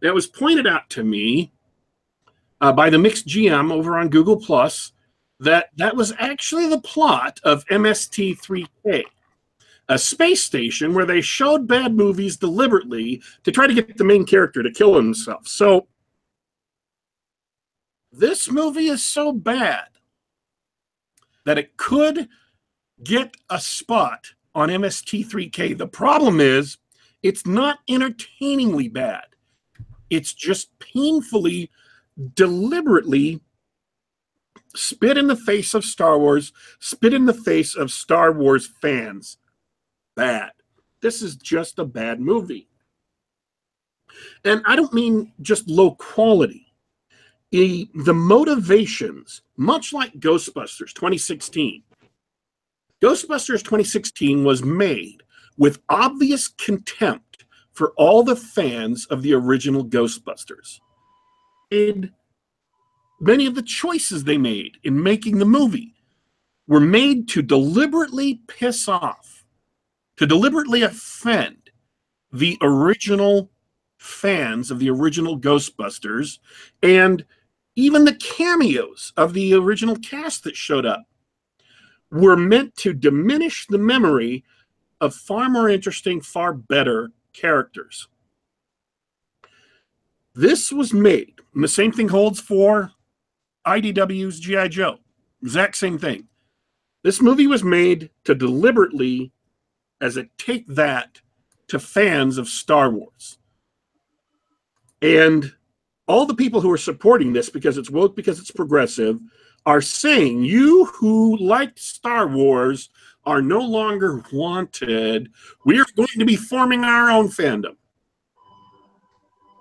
That 0.00 0.14
was 0.14 0.26
pointed 0.26 0.66
out 0.66 0.88
to 0.90 1.04
me 1.04 1.52
uh, 2.60 2.72
by 2.72 2.90
the 2.90 2.98
mixed 2.98 3.26
GM 3.26 3.72
over 3.72 3.98
on 3.98 4.08
Google 4.08 4.36
Plus 4.36 4.92
that 5.40 5.70
that 5.76 5.96
was 5.96 6.12
actually 6.18 6.68
the 6.68 6.80
plot 6.80 7.40
of 7.44 7.64
MST3K, 7.66 9.04
a 9.88 9.98
space 9.98 10.44
station 10.44 10.94
where 10.94 11.06
they 11.06 11.20
showed 11.20 11.66
bad 11.66 11.94
movies 11.94 12.36
deliberately 12.36 13.22
to 13.44 13.50
try 13.50 13.66
to 13.66 13.74
get 13.74 13.96
the 13.96 14.04
main 14.04 14.26
character 14.26 14.62
to 14.62 14.70
kill 14.70 14.94
himself. 14.94 15.48
So 15.48 15.88
this 18.12 18.50
movie 18.50 18.88
is 18.88 19.02
so 19.02 19.32
bad 19.32 19.88
that 21.46 21.58
it 21.58 21.76
could 21.76 22.28
get 23.02 23.34
a 23.48 23.58
spot 23.58 24.26
on 24.54 24.68
MST3K. 24.68 25.78
The 25.78 25.86
problem 25.86 26.40
is 26.40 26.76
it's 27.22 27.46
not 27.46 27.78
entertainingly 27.88 28.88
bad. 28.88 29.24
It's 30.10 30.34
just 30.34 30.76
painfully 30.80 31.70
deliberately 32.34 33.40
spit 34.74 35.16
in 35.16 35.26
the 35.26 35.36
face 35.36 35.74
of 35.74 35.84
Star 35.84 36.18
Wars, 36.18 36.52
spit 36.78 37.14
in 37.14 37.26
the 37.26 37.34
face 37.34 37.74
of 37.74 37.90
Star 37.90 38.32
Wars 38.32 38.68
fans. 38.80 39.38
Bad. 40.14 40.52
This 41.00 41.22
is 41.22 41.36
just 41.36 41.78
a 41.78 41.84
bad 41.84 42.20
movie. 42.20 42.68
And 44.44 44.62
I 44.66 44.76
don't 44.76 44.92
mean 44.92 45.32
just 45.40 45.68
low 45.68 45.92
quality. 45.92 46.66
The, 47.50 47.88
the 47.94 48.14
motivations, 48.14 49.42
much 49.56 49.92
like 49.92 50.20
Ghostbusters 50.20 50.92
2016, 50.92 51.82
Ghostbusters 53.02 53.60
2016 53.60 54.44
was 54.44 54.62
made 54.62 55.22
with 55.56 55.80
obvious 55.88 56.48
contempt 56.48 57.44
for 57.72 57.92
all 57.96 58.22
the 58.22 58.36
fans 58.36 59.06
of 59.06 59.22
the 59.22 59.32
original 59.32 59.84
Ghostbusters 59.84 60.80
made 61.70 62.12
many 63.20 63.46
of 63.46 63.54
the 63.54 63.62
choices 63.62 64.24
they 64.24 64.38
made 64.38 64.78
in 64.82 65.02
making 65.02 65.38
the 65.38 65.44
movie 65.44 65.94
were 66.66 66.80
made 66.80 67.28
to 67.28 67.42
deliberately 67.42 68.40
piss 68.46 68.88
off, 68.88 69.44
to 70.16 70.26
deliberately 70.26 70.82
offend 70.82 71.70
the 72.32 72.56
original 72.62 73.50
fans 73.98 74.70
of 74.70 74.78
the 74.78 74.88
original 74.88 75.38
Ghostbusters 75.38 76.38
and 76.82 77.24
even 77.76 78.04
the 78.04 78.14
cameos 78.14 79.12
of 79.16 79.34
the 79.34 79.54
original 79.54 79.96
cast 79.96 80.44
that 80.44 80.56
showed 80.56 80.86
up 80.86 81.04
were 82.10 82.36
meant 82.36 82.74
to 82.76 82.92
diminish 82.92 83.66
the 83.68 83.78
memory 83.78 84.44
of 85.00 85.14
far 85.14 85.48
more 85.48 85.68
interesting, 85.68 86.20
far 86.20 86.52
better 86.52 87.10
characters. 87.32 88.08
This 90.34 90.70
was 90.72 90.92
made, 90.92 91.34
and 91.54 91.64
the 91.64 91.68
same 91.68 91.92
thing 91.92 92.08
holds 92.08 92.40
for 92.40 92.92
IDW's 93.66 94.40
G.I. 94.40 94.68
Joe. 94.68 94.98
Exact 95.42 95.76
same 95.76 95.98
thing. 95.98 96.28
This 97.02 97.20
movie 97.20 97.46
was 97.46 97.64
made 97.64 98.10
to 98.24 98.34
deliberately, 98.34 99.32
as 100.00 100.16
a 100.16 100.28
take 100.38 100.66
that 100.68 101.20
to 101.68 101.78
fans 101.78 102.38
of 102.38 102.48
Star 102.48 102.90
Wars. 102.90 103.38
And 105.02 105.52
all 106.06 106.26
the 106.26 106.34
people 106.34 106.60
who 106.60 106.70
are 106.70 106.78
supporting 106.78 107.32
this 107.32 107.48
because 107.48 107.78
it's 107.78 107.90
woke, 107.90 108.16
because 108.16 108.38
it's 108.38 108.50
progressive, 108.50 109.18
are 109.66 109.80
saying 109.80 110.44
you 110.44 110.86
who 110.86 111.36
liked 111.38 111.78
Star 111.78 112.26
Wars 112.26 112.90
are 113.24 113.42
no 113.42 113.60
longer 113.60 114.22
wanted. 114.32 115.30
We're 115.64 115.86
going 115.96 116.18
to 116.18 116.24
be 116.24 116.36
forming 116.36 116.84
our 116.84 117.10
own 117.10 117.28
fandom. 117.28 117.76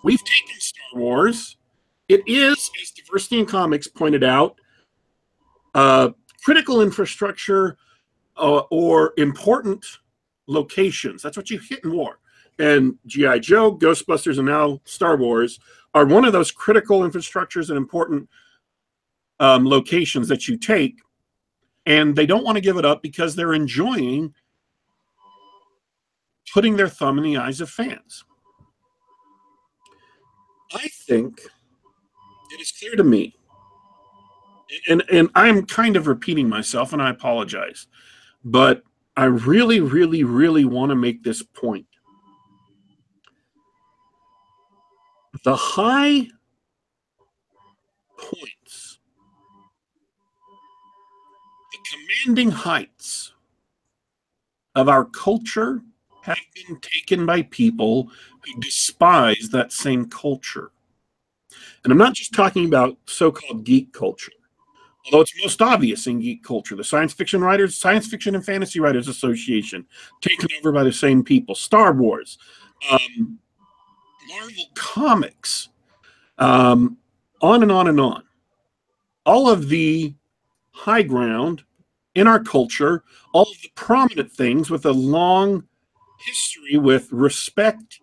We've 0.03 0.23
taken 0.23 0.59
Star 0.59 0.99
Wars. 0.99 1.57
It 2.07 2.21
is, 2.27 2.71
as 2.81 2.91
Diversity 2.91 3.39
in 3.39 3.45
Comics 3.45 3.87
pointed 3.87 4.23
out, 4.23 4.59
uh, 5.75 6.09
critical 6.43 6.81
infrastructure 6.81 7.77
uh, 8.37 8.61
or 8.71 9.13
important 9.17 9.85
locations. 10.47 11.21
That's 11.21 11.37
what 11.37 11.49
you 11.49 11.59
hit 11.59 11.83
in 11.83 11.91
war. 11.91 12.19
And 12.57 12.97
G.I. 13.05 13.39
Joe, 13.39 13.75
Ghostbusters, 13.75 14.37
and 14.37 14.47
now 14.47 14.81
Star 14.85 15.17
Wars 15.17 15.59
are 15.93 16.05
one 16.05 16.25
of 16.25 16.33
those 16.33 16.51
critical 16.51 17.01
infrastructures 17.01 17.69
and 17.69 17.77
important 17.77 18.29
um, 19.39 19.65
locations 19.65 20.27
that 20.27 20.47
you 20.47 20.57
take. 20.57 20.99
And 21.85 22.15
they 22.15 22.25
don't 22.25 22.43
want 22.43 22.55
to 22.55 22.61
give 22.61 22.77
it 22.77 22.85
up 22.85 23.01
because 23.01 23.35
they're 23.35 23.53
enjoying 23.53 24.33
putting 26.53 26.75
their 26.75 26.89
thumb 26.89 27.17
in 27.17 27.23
the 27.23 27.37
eyes 27.37 27.61
of 27.61 27.69
fans. 27.69 28.23
I 30.73 30.87
think 30.87 31.41
it 32.51 32.61
is 32.61 32.71
clear 32.71 32.95
to 32.95 33.03
me, 33.03 33.35
and, 34.87 35.03
and 35.11 35.29
I'm 35.35 35.65
kind 35.65 35.95
of 35.95 36.07
repeating 36.07 36.47
myself, 36.47 36.93
and 36.93 37.01
I 37.01 37.09
apologize, 37.09 37.87
but 38.43 38.83
I 39.17 39.25
really, 39.25 39.79
really, 39.81 40.23
really 40.23 40.65
want 40.65 40.91
to 40.91 40.95
make 40.95 41.23
this 41.23 41.41
point. 41.41 41.85
The 45.43 45.55
high 45.55 46.27
points, 48.17 48.99
the 51.71 51.77
commanding 51.89 52.51
heights 52.51 53.33
of 54.75 54.89
our 54.89 55.05
culture 55.05 55.81
have 56.29 56.65
been 56.67 56.79
taken 56.79 57.25
by 57.25 57.43
people 57.43 58.09
who 58.45 58.61
despise 58.61 59.49
that 59.51 59.71
same 59.71 60.05
culture. 60.09 60.71
And 61.83 61.91
I'm 61.91 61.97
not 61.97 62.13
just 62.13 62.33
talking 62.33 62.65
about 62.65 62.97
so 63.05 63.31
called 63.31 63.63
geek 63.63 63.93
culture, 63.93 64.31
although 65.05 65.21
it's 65.21 65.33
most 65.41 65.61
obvious 65.61 66.07
in 66.07 66.19
geek 66.19 66.43
culture. 66.43 66.75
The 66.75 66.83
Science 66.83 67.13
Fiction 67.13 67.41
Writers, 67.41 67.77
Science 67.77 68.07
Fiction 68.07 68.35
and 68.35 68.45
Fantasy 68.45 68.79
Writers 68.79 69.07
Association, 69.07 69.85
taken 70.21 70.49
over 70.59 70.71
by 70.71 70.83
the 70.83 70.91
same 70.91 71.23
people, 71.23 71.55
Star 71.55 71.93
Wars, 71.93 72.37
um, 72.91 73.39
Marvel 74.29 74.65
Comics, 74.75 75.69
um, 76.37 76.97
on 77.41 77.63
and 77.63 77.71
on 77.71 77.87
and 77.87 77.99
on. 77.99 78.23
All 79.25 79.49
of 79.49 79.69
the 79.69 80.13
high 80.71 81.03
ground 81.03 81.63
in 82.15 82.27
our 82.27 82.39
culture, 82.39 83.03
all 83.33 83.43
of 83.43 83.61
the 83.61 83.71
prominent 83.75 84.31
things 84.31 84.69
with 84.69 84.85
a 84.85 84.91
long 84.91 85.63
history 86.25 86.77
with 86.77 87.11
respect 87.11 87.99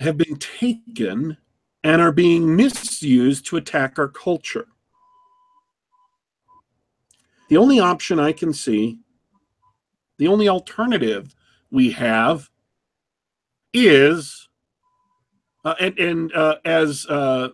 have 0.00 0.16
been 0.16 0.36
taken 0.36 1.36
and 1.84 2.00
are 2.00 2.12
being 2.12 2.56
misused 2.56 3.46
to 3.46 3.56
attack 3.56 3.98
our 3.98 4.08
culture. 4.08 4.66
The 7.48 7.56
only 7.56 7.80
option 7.80 8.18
I 8.18 8.32
can 8.32 8.52
see, 8.52 8.98
the 10.18 10.28
only 10.28 10.48
alternative 10.48 11.34
we 11.70 11.90
have 11.92 12.48
is, 13.72 14.48
uh, 15.64 15.74
and, 15.80 15.98
and 15.98 16.34
uh, 16.34 16.56
as 16.64 17.06
uh, 17.06 17.48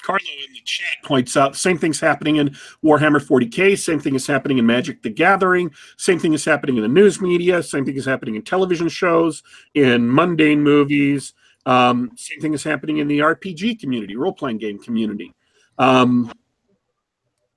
Carlo 0.00 0.20
in 0.46 0.52
the 0.52 0.60
chat 0.64 1.02
points 1.04 1.36
out, 1.36 1.56
same 1.56 1.78
thing's 1.78 2.00
happening 2.00 2.36
in 2.36 2.50
Warhammer 2.84 3.20
40k, 3.20 3.78
same 3.78 4.00
thing 4.00 4.14
is 4.14 4.26
happening 4.26 4.58
in 4.58 4.66
Magic 4.66 5.02
the 5.02 5.10
Gathering, 5.10 5.70
same 5.96 6.18
thing 6.18 6.32
is 6.32 6.44
happening 6.44 6.76
in 6.76 6.82
the 6.82 6.88
news 6.88 7.20
media, 7.20 7.62
same 7.62 7.84
thing 7.84 7.96
is 7.96 8.04
happening 8.04 8.34
in 8.34 8.42
television 8.42 8.88
shows, 8.88 9.42
in 9.74 10.12
mundane 10.12 10.62
movies, 10.62 11.34
um, 11.66 12.10
same 12.16 12.40
thing 12.40 12.54
is 12.54 12.64
happening 12.64 12.98
in 12.98 13.08
the 13.08 13.18
RPG 13.18 13.80
community, 13.80 14.16
role 14.16 14.32
playing 14.32 14.58
game 14.58 14.78
community. 14.78 15.34
Um, 15.78 16.32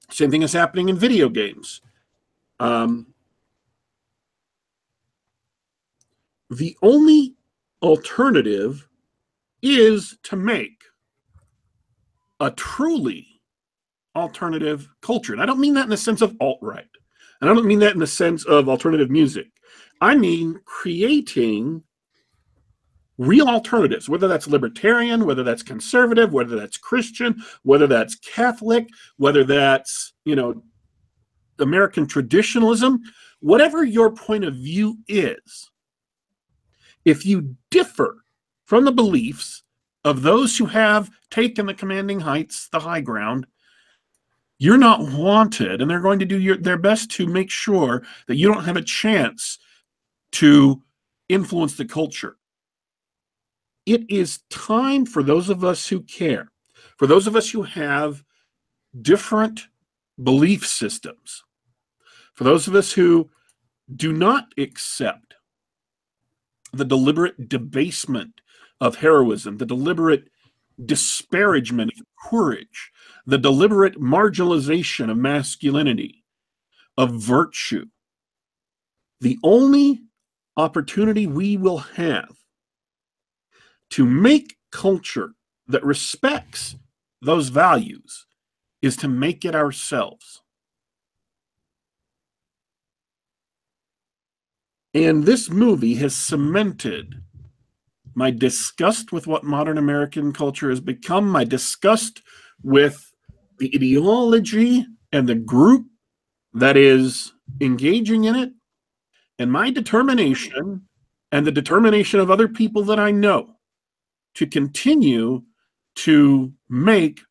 same 0.10 0.30
thing 0.30 0.44
is 0.44 0.54
happening 0.54 0.90
in 0.90 0.96
video 0.96 1.30
games. 1.30 1.82
Um, 2.60 3.08
the 6.50 6.78
only 6.82 7.34
alternative 7.82 8.88
is 9.62 10.18
to 10.24 10.36
make 10.36 10.84
a 12.44 12.52
truly 12.52 13.26
alternative 14.16 14.90
culture. 15.02 15.34
And 15.34 15.42
I 15.42 15.46
don't 15.46 15.62
mean 15.62 15.74
that 15.76 15.86
in 15.86 15.90
the 15.90 15.98
sense 15.98 16.22
of 16.22 16.36
alt 16.42 16.60
right. 16.62 16.86
And 17.42 17.50
I 17.50 17.54
don't 17.54 17.66
mean 17.66 17.80
that 17.80 17.94
in 17.94 18.00
the 18.00 18.08
sense 18.08 18.44
of 18.46 18.68
alternative 18.68 19.10
music. 19.10 19.48
I 20.02 20.16
mean 20.16 20.60
creating 20.66 21.84
real 23.18 23.48
alternatives, 23.48 24.10
whether 24.10 24.28
that's 24.28 24.48
libertarian, 24.48 25.26
whether 25.26 25.44
that's 25.44 25.64
conservative, 25.64 26.34
whether 26.34 26.58
that's 26.58 26.78
Christian, 26.78 27.42
whether 27.64 27.88
that's 27.88 28.16
Catholic, 28.16 28.88
whether 29.16 29.46
that's, 29.46 30.14
you 30.26 30.36
know, 30.36 30.64
American 31.60 32.08
traditionalism, 32.08 33.02
whatever 33.40 33.86
your 33.86 34.12
point 34.12 34.44
of 34.44 34.56
view 34.56 34.98
is, 35.08 35.70
if 37.06 37.26
you 37.26 37.56
differ 37.72 38.18
from 38.66 38.84
the 38.84 38.92
beliefs 38.92 39.64
of 40.06 40.22
those 40.22 40.58
who 40.58 40.66
have 40.66 41.10
taken 41.32 41.66
the 41.66 41.74
commanding 41.74 42.20
heights, 42.20 42.68
the 42.72 42.80
high 42.80 43.02
ground, 43.02 43.48
you're 44.60 44.78
not 44.78 45.02
wanted, 45.02 45.82
and 45.82 45.90
they're 45.90 46.00
going 46.00 46.20
to 46.20 46.26
do 46.26 46.40
your, 46.40 46.58
their 46.58 46.78
best 46.78 47.12
to 47.12 47.26
make 47.26 47.50
sure 47.50 48.04
that 48.28 48.36
you 48.36 48.48
don't 48.48 48.66
have 48.66 48.78
a 48.78 48.82
chance 48.82 49.60
to 50.34 50.82
influence 51.30 51.76
the 51.76 51.86
culture. 51.86 52.38
It 53.86 54.10
is 54.10 54.40
time 54.50 55.06
for 55.06 55.24
those 55.24 55.50
of 55.50 55.64
us 55.64 55.88
who 55.88 56.02
care, 56.02 56.50
for 56.98 57.08
those 57.08 57.28
of 57.28 57.36
us 57.36 57.50
who 57.50 57.64
have 57.64 58.24
different 59.02 59.68
belief 60.22 60.66
systems, 60.66 61.44
for 62.34 62.44
those 62.44 62.68
of 62.68 62.76
us 62.76 62.92
who 62.92 63.30
do 63.94 64.14
not 64.14 64.54
accept 64.58 65.36
the 66.72 66.86
deliberate 66.86 67.50
debasement 67.50 68.42
of 68.82 68.98
heroism, 68.98 69.58
the 69.58 69.66
deliberate 69.66 70.30
disparagement 70.84 71.92
of 72.00 72.06
courage, 72.30 72.92
the 73.26 73.38
deliberate 73.38 74.00
marginalization 74.00 75.10
of 75.10 75.18
masculinity, 75.18 76.24
of 76.98 77.12
virtue. 77.12 77.86
The 79.22 79.38
only 79.44 80.02
opportunity 80.58 81.28
we 81.28 81.58
will 81.58 81.80
have 81.80 82.36
to 83.92 84.06
make 84.06 84.58
culture 84.72 85.34
that 85.68 85.84
respects 85.84 86.76
those 87.22 87.50
values 87.50 88.26
is 88.82 88.98
to 88.98 89.08
make 89.08 89.46
it 89.46 89.56
ourselves. 89.56 90.42
And 94.94 95.24
this 95.24 95.50
movie 95.50 95.96
has 95.96 96.16
cemented 96.16 97.24
my 98.16 98.32
disgust 98.32 99.12
with 99.12 99.28
what 99.28 99.44
modern 99.44 99.78
American 99.78 100.34
culture 100.34 100.70
has 100.70 100.80
become, 100.80 101.28
my 101.28 101.44
disgust 101.44 102.22
with 102.64 103.12
the 103.60 103.72
ideology 103.76 104.86
and 105.12 105.28
the 105.28 105.36
group 105.36 105.86
that 106.54 106.78
is 106.78 107.34
engaging 107.62 108.26
in 108.26 108.36
it, 108.36 108.52
and 109.40 109.52
my 109.52 109.72
determination 109.72 110.88
and 111.32 111.48
the 111.48 111.52
determination 111.52 112.20
of 112.20 112.30
other 112.30 112.48
people 112.48 112.84
that 112.84 113.00
I 113.00 113.12
know 113.12 113.56
to 114.36 114.46
continue 114.46 115.44
to 115.96 116.54
make 116.70 117.22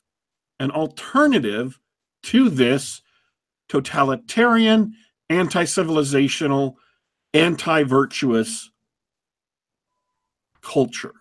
an 0.58 0.70
alternative 0.70 1.78
to 2.24 2.48
this 2.48 3.00
totalitarian, 3.68 4.94
anti 5.30 5.64
civilizational, 5.64 6.74
anti 7.32 7.84
virtuous 7.84 8.71
culture. 10.62 11.14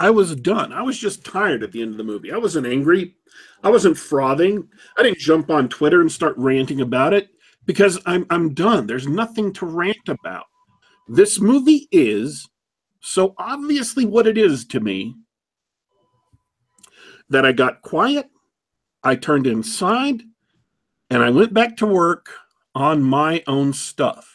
I 0.00 0.10
was 0.10 0.34
done. 0.34 0.72
I 0.72 0.82
was 0.82 0.98
just 0.98 1.24
tired 1.24 1.62
at 1.62 1.70
the 1.70 1.82
end 1.82 1.92
of 1.92 1.96
the 1.96 2.04
movie. 2.04 2.32
I 2.32 2.38
wasn't 2.38 2.66
angry. 2.66 3.14
I 3.62 3.70
wasn't 3.70 3.96
frothing. 3.96 4.68
I 4.98 5.02
didn't 5.02 5.18
jump 5.18 5.50
on 5.50 5.68
Twitter 5.68 6.00
and 6.00 6.10
start 6.10 6.34
ranting 6.36 6.80
about 6.80 7.12
it 7.12 7.28
because 7.66 8.00
I'm 8.06 8.26
I'm 8.30 8.54
done. 8.54 8.86
There's 8.86 9.06
nothing 9.06 9.52
to 9.54 9.66
rant 9.66 10.08
about. 10.08 10.46
This 11.08 11.40
movie 11.40 11.88
is 11.92 12.48
so 13.00 13.34
obviously 13.38 14.06
what 14.06 14.26
it 14.26 14.38
is 14.38 14.64
to 14.66 14.80
me 14.80 15.14
that 17.28 17.44
I 17.44 17.52
got 17.52 17.82
quiet, 17.82 18.30
I 19.02 19.16
turned 19.16 19.46
inside, 19.46 20.22
and 21.10 21.22
I 21.22 21.30
went 21.30 21.52
back 21.52 21.76
to 21.78 21.86
work 21.86 22.28
on 22.74 23.02
my 23.02 23.42
own 23.46 23.72
stuff, 23.72 24.31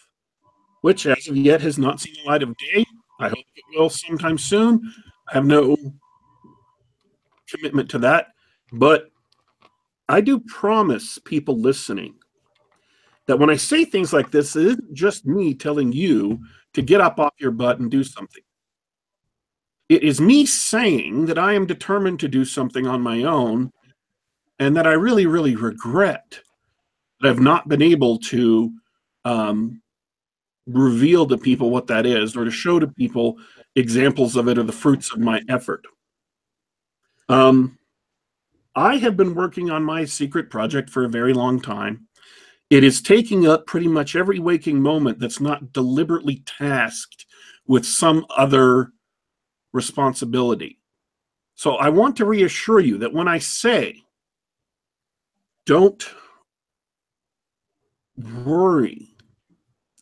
which 0.81 1.05
as 1.05 1.27
of 1.27 1.37
yet 1.37 1.61
has 1.61 1.77
not 1.77 1.99
seen 1.99 2.13
the 2.15 2.29
light 2.29 2.43
of 2.43 2.55
day. 2.57 2.85
I 3.19 3.29
hope 3.29 3.39
it 3.55 3.63
will 3.77 3.89
sometime 3.89 4.37
soon. 4.37 4.93
I 5.29 5.33
have 5.35 5.45
no 5.45 5.75
commitment 7.49 7.89
to 7.91 7.99
that, 7.99 8.27
but 8.71 9.09
I 10.09 10.21
do 10.21 10.39
promise 10.39 11.19
people 11.25 11.59
listening 11.59 12.15
that 13.25 13.39
when 13.39 13.49
I 13.49 13.57
say 13.57 13.83
things 13.85 14.13
like 14.13 14.31
this, 14.31 14.55
it 14.55 14.65
isn't 14.65 14.93
just 14.93 15.25
me 15.25 15.53
telling 15.53 15.91
you 15.91 16.39
to 16.73 16.81
get 16.81 17.01
up 17.01 17.19
off 17.19 17.33
your 17.39 17.51
butt 17.51 17.79
and 17.79 17.91
do 17.91 18.03
something. 18.03 18.43
It 19.89 20.03
is 20.03 20.19
me 20.19 20.45
saying 20.45 21.25
that 21.27 21.37
I 21.37 21.53
am 21.53 21.65
determined 21.65 22.19
to 22.21 22.27
do 22.27 22.45
something 22.45 22.87
on 22.87 23.01
my 23.01 23.23
own 23.23 23.71
and 24.59 24.75
that 24.75 24.87
I 24.87 24.93
really, 24.93 25.25
really 25.25 25.55
regret 25.55 26.39
that 27.21 27.29
I've 27.29 27.39
not 27.39 27.67
been 27.67 27.81
able 27.81 28.19
to 28.19 28.71
um, 29.25 29.81
reveal 30.67 31.25
to 31.27 31.37
people 31.37 31.69
what 31.69 31.87
that 31.87 32.05
is 32.05 32.35
or 32.35 32.45
to 32.45 32.51
show 32.51 32.79
to 32.79 32.87
people 32.87 33.37
examples 33.75 34.35
of 34.35 34.47
it 34.47 34.57
or 34.57 34.63
the 34.63 34.71
fruits 34.71 35.13
of 35.13 35.19
my 35.19 35.41
effort. 35.49 35.85
Um, 37.29 37.77
I 38.75 38.97
have 38.97 39.17
been 39.17 39.33
working 39.33 39.71
on 39.71 39.83
my 39.83 40.05
secret 40.05 40.49
project 40.49 40.89
for 40.89 41.03
a 41.03 41.09
very 41.09 41.33
long 41.33 41.59
time. 41.59 42.07
It 42.69 42.83
is 42.83 43.01
taking 43.01 43.47
up 43.47 43.65
pretty 43.65 43.87
much 43.87 44.15
every 44.15 44.39
waking 44.39 44.81
moment 44.81 45.19
that's 45.19 45.39
not 45.39 45.71
deliberately 45.71 46.43
tasked 46.45 47.25
with 47.65 47.85
some 47.85 48.25
other 48.29 48.91
responsibility. 49.73 50.79
So 51.55 51.75
I 51.75 51.89
want 51.89 52.17
to 52.17 52.25
reassure 52.25 52.79
you 52.79 52.99
that 52.99 53.13
when 53.13 53.27
I 53.27 53.39
say 53.39 54.03
don't 55.65 56.03
worry 58.43 59.06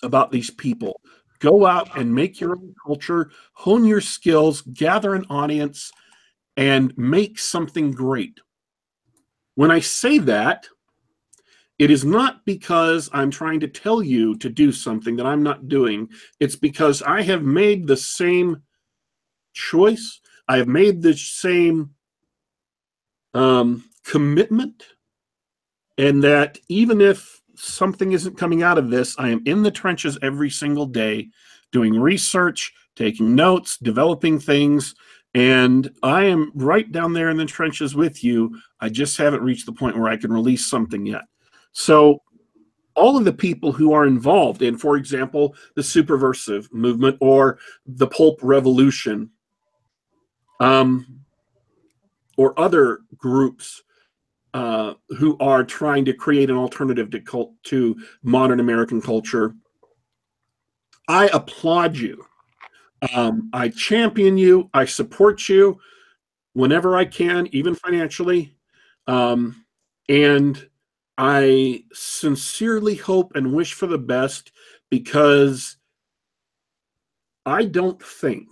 about 0.04 0.32
these 0.32 0.50
people. 0.50 1.02
Go 1.40 1.66
out 1.66 1.98
and 1.98 2.14
make 2.14 2.40
your 2.40 2.54
own 2.54 2.74
culture, 2.86 3.32
hone 3.54 3.86
your 3.86 4.02
skills, 4.02 4.62
gather 4.62 5.16
an 5.16 5.26
audience, 5.30 5.92
and 6.58 6.98
make 6.98 7.38
something 7.40 7.92
great. 7.92 8.40
When 9.56 9.72
I 9.72 9.80
say 9.80 10.18
that, 10.20 10.68
it 11.78 11.92
is 11.92 12.06
not 12.06 12.46
because 12.46 13.10
I'm 13.12 13.32
trying 13.32 13.60
to 13.60 13.68
tell 13.68 14.02
you 14.02 14.38
to 14.38 14.50
do 14.50 14.72
something 14.72 15.18
that 15.18 15.26
I'm 15.26 15.44
not 15.44 15.68
doing. 15.68 16.10
It's 16.40 16.56
because 16.56 17.02
I 17.02 17.22
have 17.24 17.44
made 17.44 17.86
the 17.86 17.98
same 17.98 18.64
choice. 19.54 20.22
I 20.48 20.58
have 20.58 20.70
made 20.70 21.02
the 21.02 21.16
same 21.16 21.92
um, 23.34 23.84
commitment. 24.06 24.84
And 25.98 26.24
that 26.24 26.60
even 26.70 27.02
if 27.02 27.42
something 27.58 28.12
isn't 28.12 28.38
coming 28.38 28.64
out 28.64 28.78
of 28.78 28.90
this. 28.90 29.16
I 29.18 29.30
am 29.30 29.42
in 29.46 29.64
the 29.64 29.72
trenches 29.72 30.18
every 30.22 30.50
single 30.50 30.86
day 30.86 31.30
doing 31.72 32.00
research, 32.00 32.74
taking 32.96 33.36
notes, 33.36 33.78
developing 33.78 34.40
things, 34.40 34.96
and 35.34 35.92
I 36.02 36.24
am 36.24 36.52
right 36.56 36.90
down 36.90 37.14
there 37.14 37.30
in 37.30 37.38
the 37.38 37.46
trenches 37.46 37.94
with 37.94 38.24
you. 38.24 38.58
I 38.80 38.90
just 38.90 39.18
haven't 39.18 39.44
reached 39.44 39.66
the 39.66 39.74
point 39.74 39.98
where 39.98 40.10
I 40.10 40.18
can 40.18 40.32
release 40.32 40.70
something 40.70 41.06
yet. 41.06 41.24
So 41.74 42.22
all 42.96 43.18
of 43.18 43.26
the 43.26 43.34
people 43.34 43.74
who 43.74 43.92
are 43.92 44.06
involved 44.06 44.62
in, 44.62 44.78
for 44.78 44.96
example, 44.96 45.56
the 45.76 45.82
superversive 45.82 46.72
movement 46.72 47.18
or 47.20 47.60
the 47.86 48.08
pulp 48.08 48.40
revolution, 48.42 49.30
um, 50.62 51.06
or 52.38 52.58
other 52.60 53.00
groups 53.18 53.84
uh, 54.56 54.94
who 55.10 55.38
are 55.42 55.66
trying 55.66 56.06
to 56.06 56.14
create 56.14 56.50
an 56.50 56.56
alternative 56.56 57.10
to 57.10 57.20
cult 57.20 57.52
to 57.64 57.94
modern 58.24 58.62
American 58.62 59.02
culture. 59.02 59.54
I 61.10 61.28
applaud 61.34 61.98
you. 61.98 62.26
Um, 63.14 63.50
I 63.52 63.68
champion 63.68 64.38
you. 64.38 64.70
I 64.74 64.86
support 64.86 65.50
you 65.50 65.78
whenever 66.54 66.96
I 66.96 67.04
can, 67.04 67.50
even 67.52 67.76
financially. 67.76 68.56
Um, 69.08 69.66
and 70.08 70.70
I 71.18 71.84
sincerely 71.92 72.96
hope 72.96 73.36
and 73.36 73.54
wish 73.54 73.74
for 73.74 73.88
the 73.88 73.98
best 73.98 74.54
because 74.90 75.76
I 77.46 77.66
don't 77.66 78.02
think, 78.02 78.48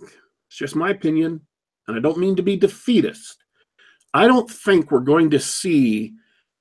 it's 0.48 0.58
just 0.58 0.76
my 0.76 0.90
opinion, 0.90 1.40
and 1.88 1.96
I 1.96 2.00
don't 2.00 2.18
mean 2.18 2.36
to 2.36 2.42
be 2.42 2.58
defeatist. 2.58 3.43
I 4.14 4.28
don't 4.28 4.48
think 4.48 4.90
we're 4.90 5.00
going 5.00 5.30
to 5.30 5.40
see 5.40 6.14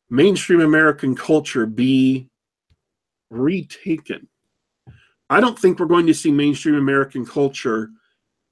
mainstream 0.10 0.60
American 0.60 1.16
culture 1.16 1.68
be 1.68 2.28
retaken. 3.30 4.28
I 5.30 5.40
don't 5.40 5.58
think 5.58 5.80
we're 5.80 5.86
going 5.86 6.08
to 6.08 6.16
see 6.16 6.32
mainstream 6.32 6.76
American 6.76 7.26
culture 7.26 7.92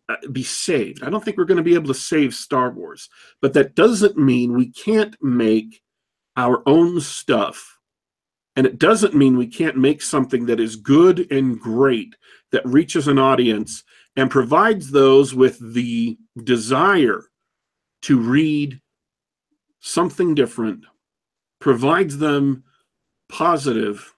uh, 0.08 0.16
be 0.32 0.44
saved. 0.44 1.04
I 1.04 1.10
don't 1.10 1.24
think 1.24 1.38
we're 1.38 1.46
going 1.46 1.58
to 1.58 1.64
be 1.64 1.74
able 1.74 1.88
to 1.88 2.00
save 2.00 2.36
Star 2.36 2.70
Wars. 2.70 3.10
But 3.42 3.54
that 3.54 3.76
doesn't 3.76 4.18
mean 4.18 4.56
we 4.56 4.72
can't 4.72 5.16
make 5.22 5.82
our 6.38 6.62
own 6.68 7.02
stuff. 7.02 7.80
And 8.56 8.68
it 8.68 8.78
doesn't 8.78 9.16
mean 9.16 9.36
we 9.36 9.48
can't 9.48 9.78
make 9.78 10.02
something 10.02 10.46
that 10.46 10.60
is 10.60 10.76
good 10.76 11.32
and 11.32 11.60
great, 11.60 12.16
that 12.52 12.66
reaches 12.66 13.08
an 13.08 13.18
audience 13.18 13.84
and 14.16 14.30
provides 14.30 14.92
those 14.92 15.34
with 15.34 15.58
the 15.74 16.18
desire 16.44 17.24
to 18.04 18.20
read 18.20 18.80
something 19.82 20.34
different, 20.34 20.86
provides 21.60 22.18
them 22.18 22.64
positive, 23.28 24.16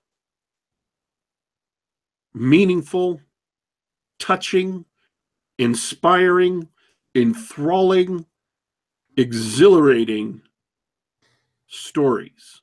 meaningful, 2.33 3.19
touching, 4.19 4.85
inspiring, 5.57 6.67
enthralling, 7.15 8.25
exhilarating 9.17 10.41
stories. 11.67 12.61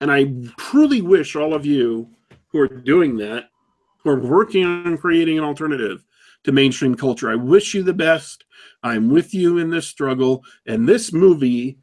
And 0.00 0.10
I 0.10 0.32
truly 0.58 1.00
wish 1.00 1.36
all 1.36 1.54
of 1.54 1.64
you 1.64 2.08
who 2.48 2.60
are 2.60 2.68
doing 2.68 3.16
that, 3.18 3.50
who 3.98 4.10
are 4.10 4.20
working 4.20 4.64
on 4.64 4.98
creating 4.98 5.38
an 5.38 5.44
alternative 5.44 6.04
to 6.46 6.52
mainstream 6.52 6.94
culture, 6.94 7.28
I 7.28 7.34
wish 7.34 7.74
you 7.74 7.82
the 7.82 7.92
best. 7.92 8.44
I'm 8.84 9.10
with 9.10 9.34
you 9.34 9.58
in 9.58 9.68
this 9.68 9.88
struggle. 9.88 10.44
And 10.64 10.88
this 10.88 11.12
movie 11.12 11.78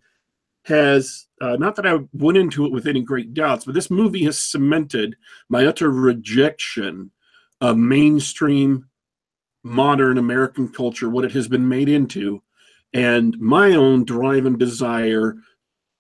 has, 0.65 1.27
uh, 1.41 1.57
not 1.57 1.76
that 1.76 1.85
I 1.85 1.99
went 2.14 2.38
into 2.38 2.65
it 2.65 2.72
with 2.72 2.88
any 2.88 3.02
great 3.02 3.34
doubts, 3.34 3.65
but 3.65 3.76
this 3.76 3.91
movie 3.91 4.23
has 4.23 4.41
cemented 4.41 5.18
my 5.49 5.65
utter 5.65 5.91
rejection 5.91 7.11
of 7.60 7.77
mainstream 7.77 8.85
modern 9.65 10.18
American 10.18 10.69
culture, 10.69 11.10
what 11.10 11.26
it 11.26 11.34
has 11.34 11.49
been 11.49 11.68
made 11.68 11.90
into, 11.90 12.41
and 12.94 13.38
my 13.40 13.72
own 13.72 14.06
drive 14.06 14.45
and 14.45 14.57
desire 14.57 15.35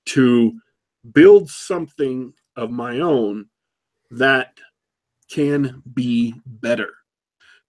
to 0.05 0.53
build 1.11 1.49
something 1.49 2.33
of 2.55 2.71
my 2.71 2.99
own 3.01 3.47
that 4.09 4.57
can 5.29 5.83
be 5.93 6.33
better. 6.45 6.93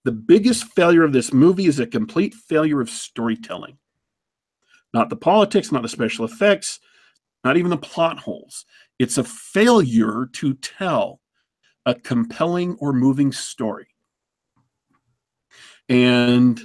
The 0.04 0.12
biggest 0.12 0.64
failure 0.74 1.02
of 1.02 1.12
this 1.12 1.32
movie 1.32 1.66
is 1.66 1.80
a 1.80 1.86
complete 1.86 2.34
failure 2.34 2.80
of 2.80 2.90
storytelling. 2.90 3.78
Not 4.92 5.08
the 5.08 5.16
politics, 5.16 5.72
not 5.72 5.82
the 5.82 5.88
special 5.88 6.24
effects, 6.24 6.78
not 7.42 7.56
even 7.56 7.70
the 7.70 7.76
plot 7.76 8.18
holes. 8.18 8.64
It's 8.98 9.18
a 9.18 9.24
failure 9.24 10.28
to 10.34 10.54
tell 10.54 11.20
a 11.86 11.94
compelling 11.94 12.76
or 12.80 12.92
moving 12.92 13.32
story. 13.32 13.88
And 15.88 16.60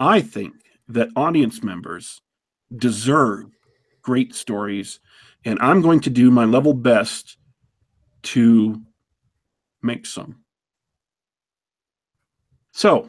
I 0.00 0.20
think 0.20 0.54
that 0.88 1.08
audience 1.16 1.62
members 1.62 2.20
deserve 2.76 3.46
great 4.02 4.34
stories. 4.34 5.00
And 5.44 5.58
I'm 5.60 5.82
going 5.82 6.00
to 6.00 6.10
do 6.10 6.30
my 6.30 6.44
level 6.44 6.74
best 6.74 7.38
to 8.24 8.82
make 9.82 10.06
some. 10.06 10.43
So, 12.76 13.08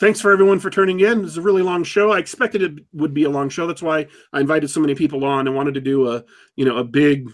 thanks 0.00 0.20
for 0.20 0.30
everyone 0.30 0.60
for 0.60 0.68
turning 0.68 1.00
in. 1.00 1.22
This 1.22 1.30
is 1.30 1.38
a 1.38 1.42
really 1.42 1.62
long 1.62 1.82
show. 1.82 2.12
I 2.12 2.18
expected 2.18 2.60
it 2.60 2.84
would 2.92 3.14
be 3.14 3.24
a 3.24 3.30
long 3.30 3.48
show. 3.48 3.66
That's 3.66 3.80
why 3.80 4.06
I 4.34 4.40
invited 4.40 4.68
so 4.68 4.80
many 4.80 4.94
people 4.94 5.24
on 5.24 5.46
and 5.46 5.56
wanted 5.56 5.72
to 5.74 5.80
do 5.80 6.10
a, 6.10 6.22
you 6.56 6.66
know, 6.66 6.76
a 6.76 6.84
big 6.84 7.30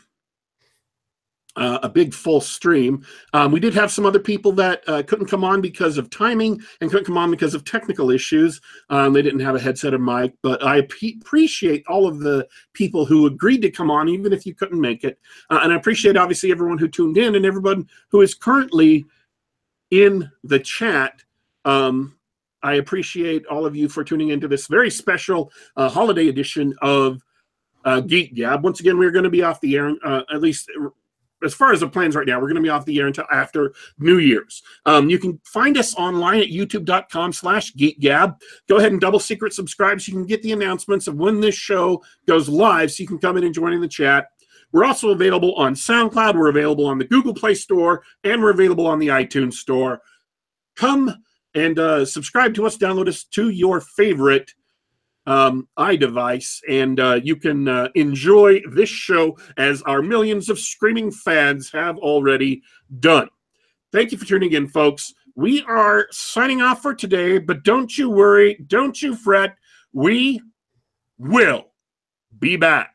uh, 1.57 1.81
a 1.83 1.89
big 1.89 2.15
full 2.15 2.41
stream. 2.41 3.05
Um, 3.33 3.51
we 3.51 3.59
did 3.59 3.75
have 3.75 3.91
some 3.91 4.07
other 4.07 4.21
people 4.21 4.53
that 4.53 4.85
uh, 4.87 5.03
couldn't 5.03 5.27
come 5.27 5.43
on 5.43 5.61
because 5.61 5.99
of 5.99 6.11
timing 6.11 6.63
and 6.81 6.89
couldn't 6.91 7.07
come 7.07 7.19
on 7.19 7.31
because 7.31 7.55
of 7.55 7.65
technical 7.65 8.11
issues. 8.11 8.61
Um, 8.89 9.13
they 9.13 9.21
didn't 9.21 9.41
have 9.41 9.57
a 9.57 9.61
headset 9.61 9.95
or 9.95 9.99
mic, 9.99 10.33
but 10.43 10.65
I 10.65 10.77
appreciate 10.77 11.85
all 11.89 12.07
of 12.07 12.21
the 12.21 12.47
people 12.73 13.05
who 13.05 13.27
agreed 13.27 13.63
to 13.63 13.71
come 13.71 13.91
on, 13.91 14.09
even 14.09 14.33
if 14.33 14.47
you 14.47 14.55
couldn't 14.55 14.81
make 14.81 15.03
it. 15.03 15.19
Uh, 15.51 15.59
and 15.63 15.73
I 15.73 15.77
appreciate 15.77 16.17
obviously 16.17 16.53
everyone 16.53 16.79
who 16.79 16.89
tuned 16.89 17.19
in 17.19 17.35
and 17.35 17.45
everyone 17.45 17.89
who 18.11 18.21
is 18.21 18.33
currently 18.33 19.05
in 19.91 20.31
the 20.45 20.61
chat. 20.61 21.23
Um, 21.65 22.17
I 22.63 22.75
appreciate 22.75 23.45
all 23.47 23.67
of 23.67 23.75
you 23.75 23.89
for 23.89 24.05
tuning 24.05 24.29
into 24.29 24.49
this 24.49 24.67
very 24.67 24.91
special 24.91 25.53
uh, 25.77 25.89
holiday 25.89 26.29
edition 26.29 26.75
of 26.81 27.21
uh, 27.85 28.01
Geek 28.01 28.35
Gab. 28.35 28.63
Once 28.63 28.81
again, 28.81 28.99
we're 28.99 29.11
going 29.11 29.25
to 29.25 29.31
be 29.31 29.43
off 29.43 29.61
the 29.61 29.77
air, 29.77 29.95
uh, 30.05 30.23
at 30.33 30.41
least 30.41 30.71
as 31.43 31.55
far 31.55 31.73
as 31.73 31.81
the 31.81 31.89
plans 31.89 32.15
right 32.15 32.27
now, 32.27 32.39
we're 32.39 32.47
going 32.47 32.57
to 32.57 32.63
be 32.63 32.69
off 32.69 32.85
the 32.85 32.99
air 32.99 33.07
until 33.07 33.25
after 33.33 33.73
New 33.99 34.19
Year's. 34.19 34.63
Um, 34.87 35.11
you 35.11 35.19
can 35.19 35.41
find 35.45 35.77
us 35.77 35.95
online 35.97 36.41
at 36.41 36.49
youtube.com 36.49 37.33
slash 37.33 37.73
geekgab. 37.75 38.37
Go 38.69 38.77
ahead 38.77 38.93
and 38.93 39.01
double 39.01 39.19
secret 39.19 39.53
subscribe 39.53 40.01
so 40.01 40.13
you 40.13 40.19
can 40.19 40.27
get 40.27 40.43
the 40.43 40.53
announcements 40.53 41.07
of 41.07 41.17
when 41.17 41.41
this 41.41 41.55
show 41.55 42.03
goes 42.27 42.49
live 42.49 42.93
so 42.93 43.03
you 43.03 43.09
can 43.09 43.19
come 43.19 43.37
in 43.37 43.45
and 43.45 43.55
join 43.55 43.73
in 43.73 43.81
the 43.81 43.89
chat. 43.89 44.29
We're 44.73 44.85
also 44.85 45.11
available 45.11 45.55
on 45.57 45.75
SoundCloud. 45.75 46.35
We're 46.35 46.49
available 46.49 46.87
on 46.87 46.99
the 46.99 47.05
Google 47.05 47.35
Play 47.35 47.55
Store, 47.55 48.03
and 48.25 48.41
we're 48.41 48.51
available 48.51 48.87
on 48.87 48.99
the 48.99 49.09
iTunes 49.09 49.55
Store. 49.55 50.01
Come 50.77 51.15
and 51.55 51.79
uh, 51.79 52.05
subscribe 52.05 52.55
to 52.55 52.67
us, 52.67 52.77
download 52.77 53.09
us 53.09 53.25
to 53.25 53.51
your 53.51 53.81
favorite 53.81 54.53
um, 55.27 55.69
iDevice, 55.79 56.61
and 56.69 56.99
uh, 56.99 57.21
you 57.23 57.37
can 57.37 57.69
uh, 57.69 57.89
enjoy 57.95 58.61
this 58.73 58.89
show 58.89 59.37
as 59.57 59.83
our 59.83 60.03
millions 60.03 60.49
of 60.49 60.59
screaming 60.59 61.11
fans 61.11 61.71
have 61.71 61.99
already 61.99 62.63
done. 62.99 63.29
Thank 63.93 64.11
you 64.11 64.19
for 64.19 64.25
tuning 64.25 64.53
in, 64.53 64.69
folks. 64.69 65.15
We 65.35 65.63
are 65.63 66.09
signing 66.11 66.61
off 66.61 66.83
for 66.83 66.95
today, 66.95 67.39
but 67.39 67.63
don't 67.63 67.97
you 67.97 68.11
worry, 68.11 68.63
don't 68.67 69.01
you 69.01 69.15
fret. 69.15 69.55
We 69.93 70.41
will 71.19 71.67
be 72.39 72.57
back. 72.57 72.92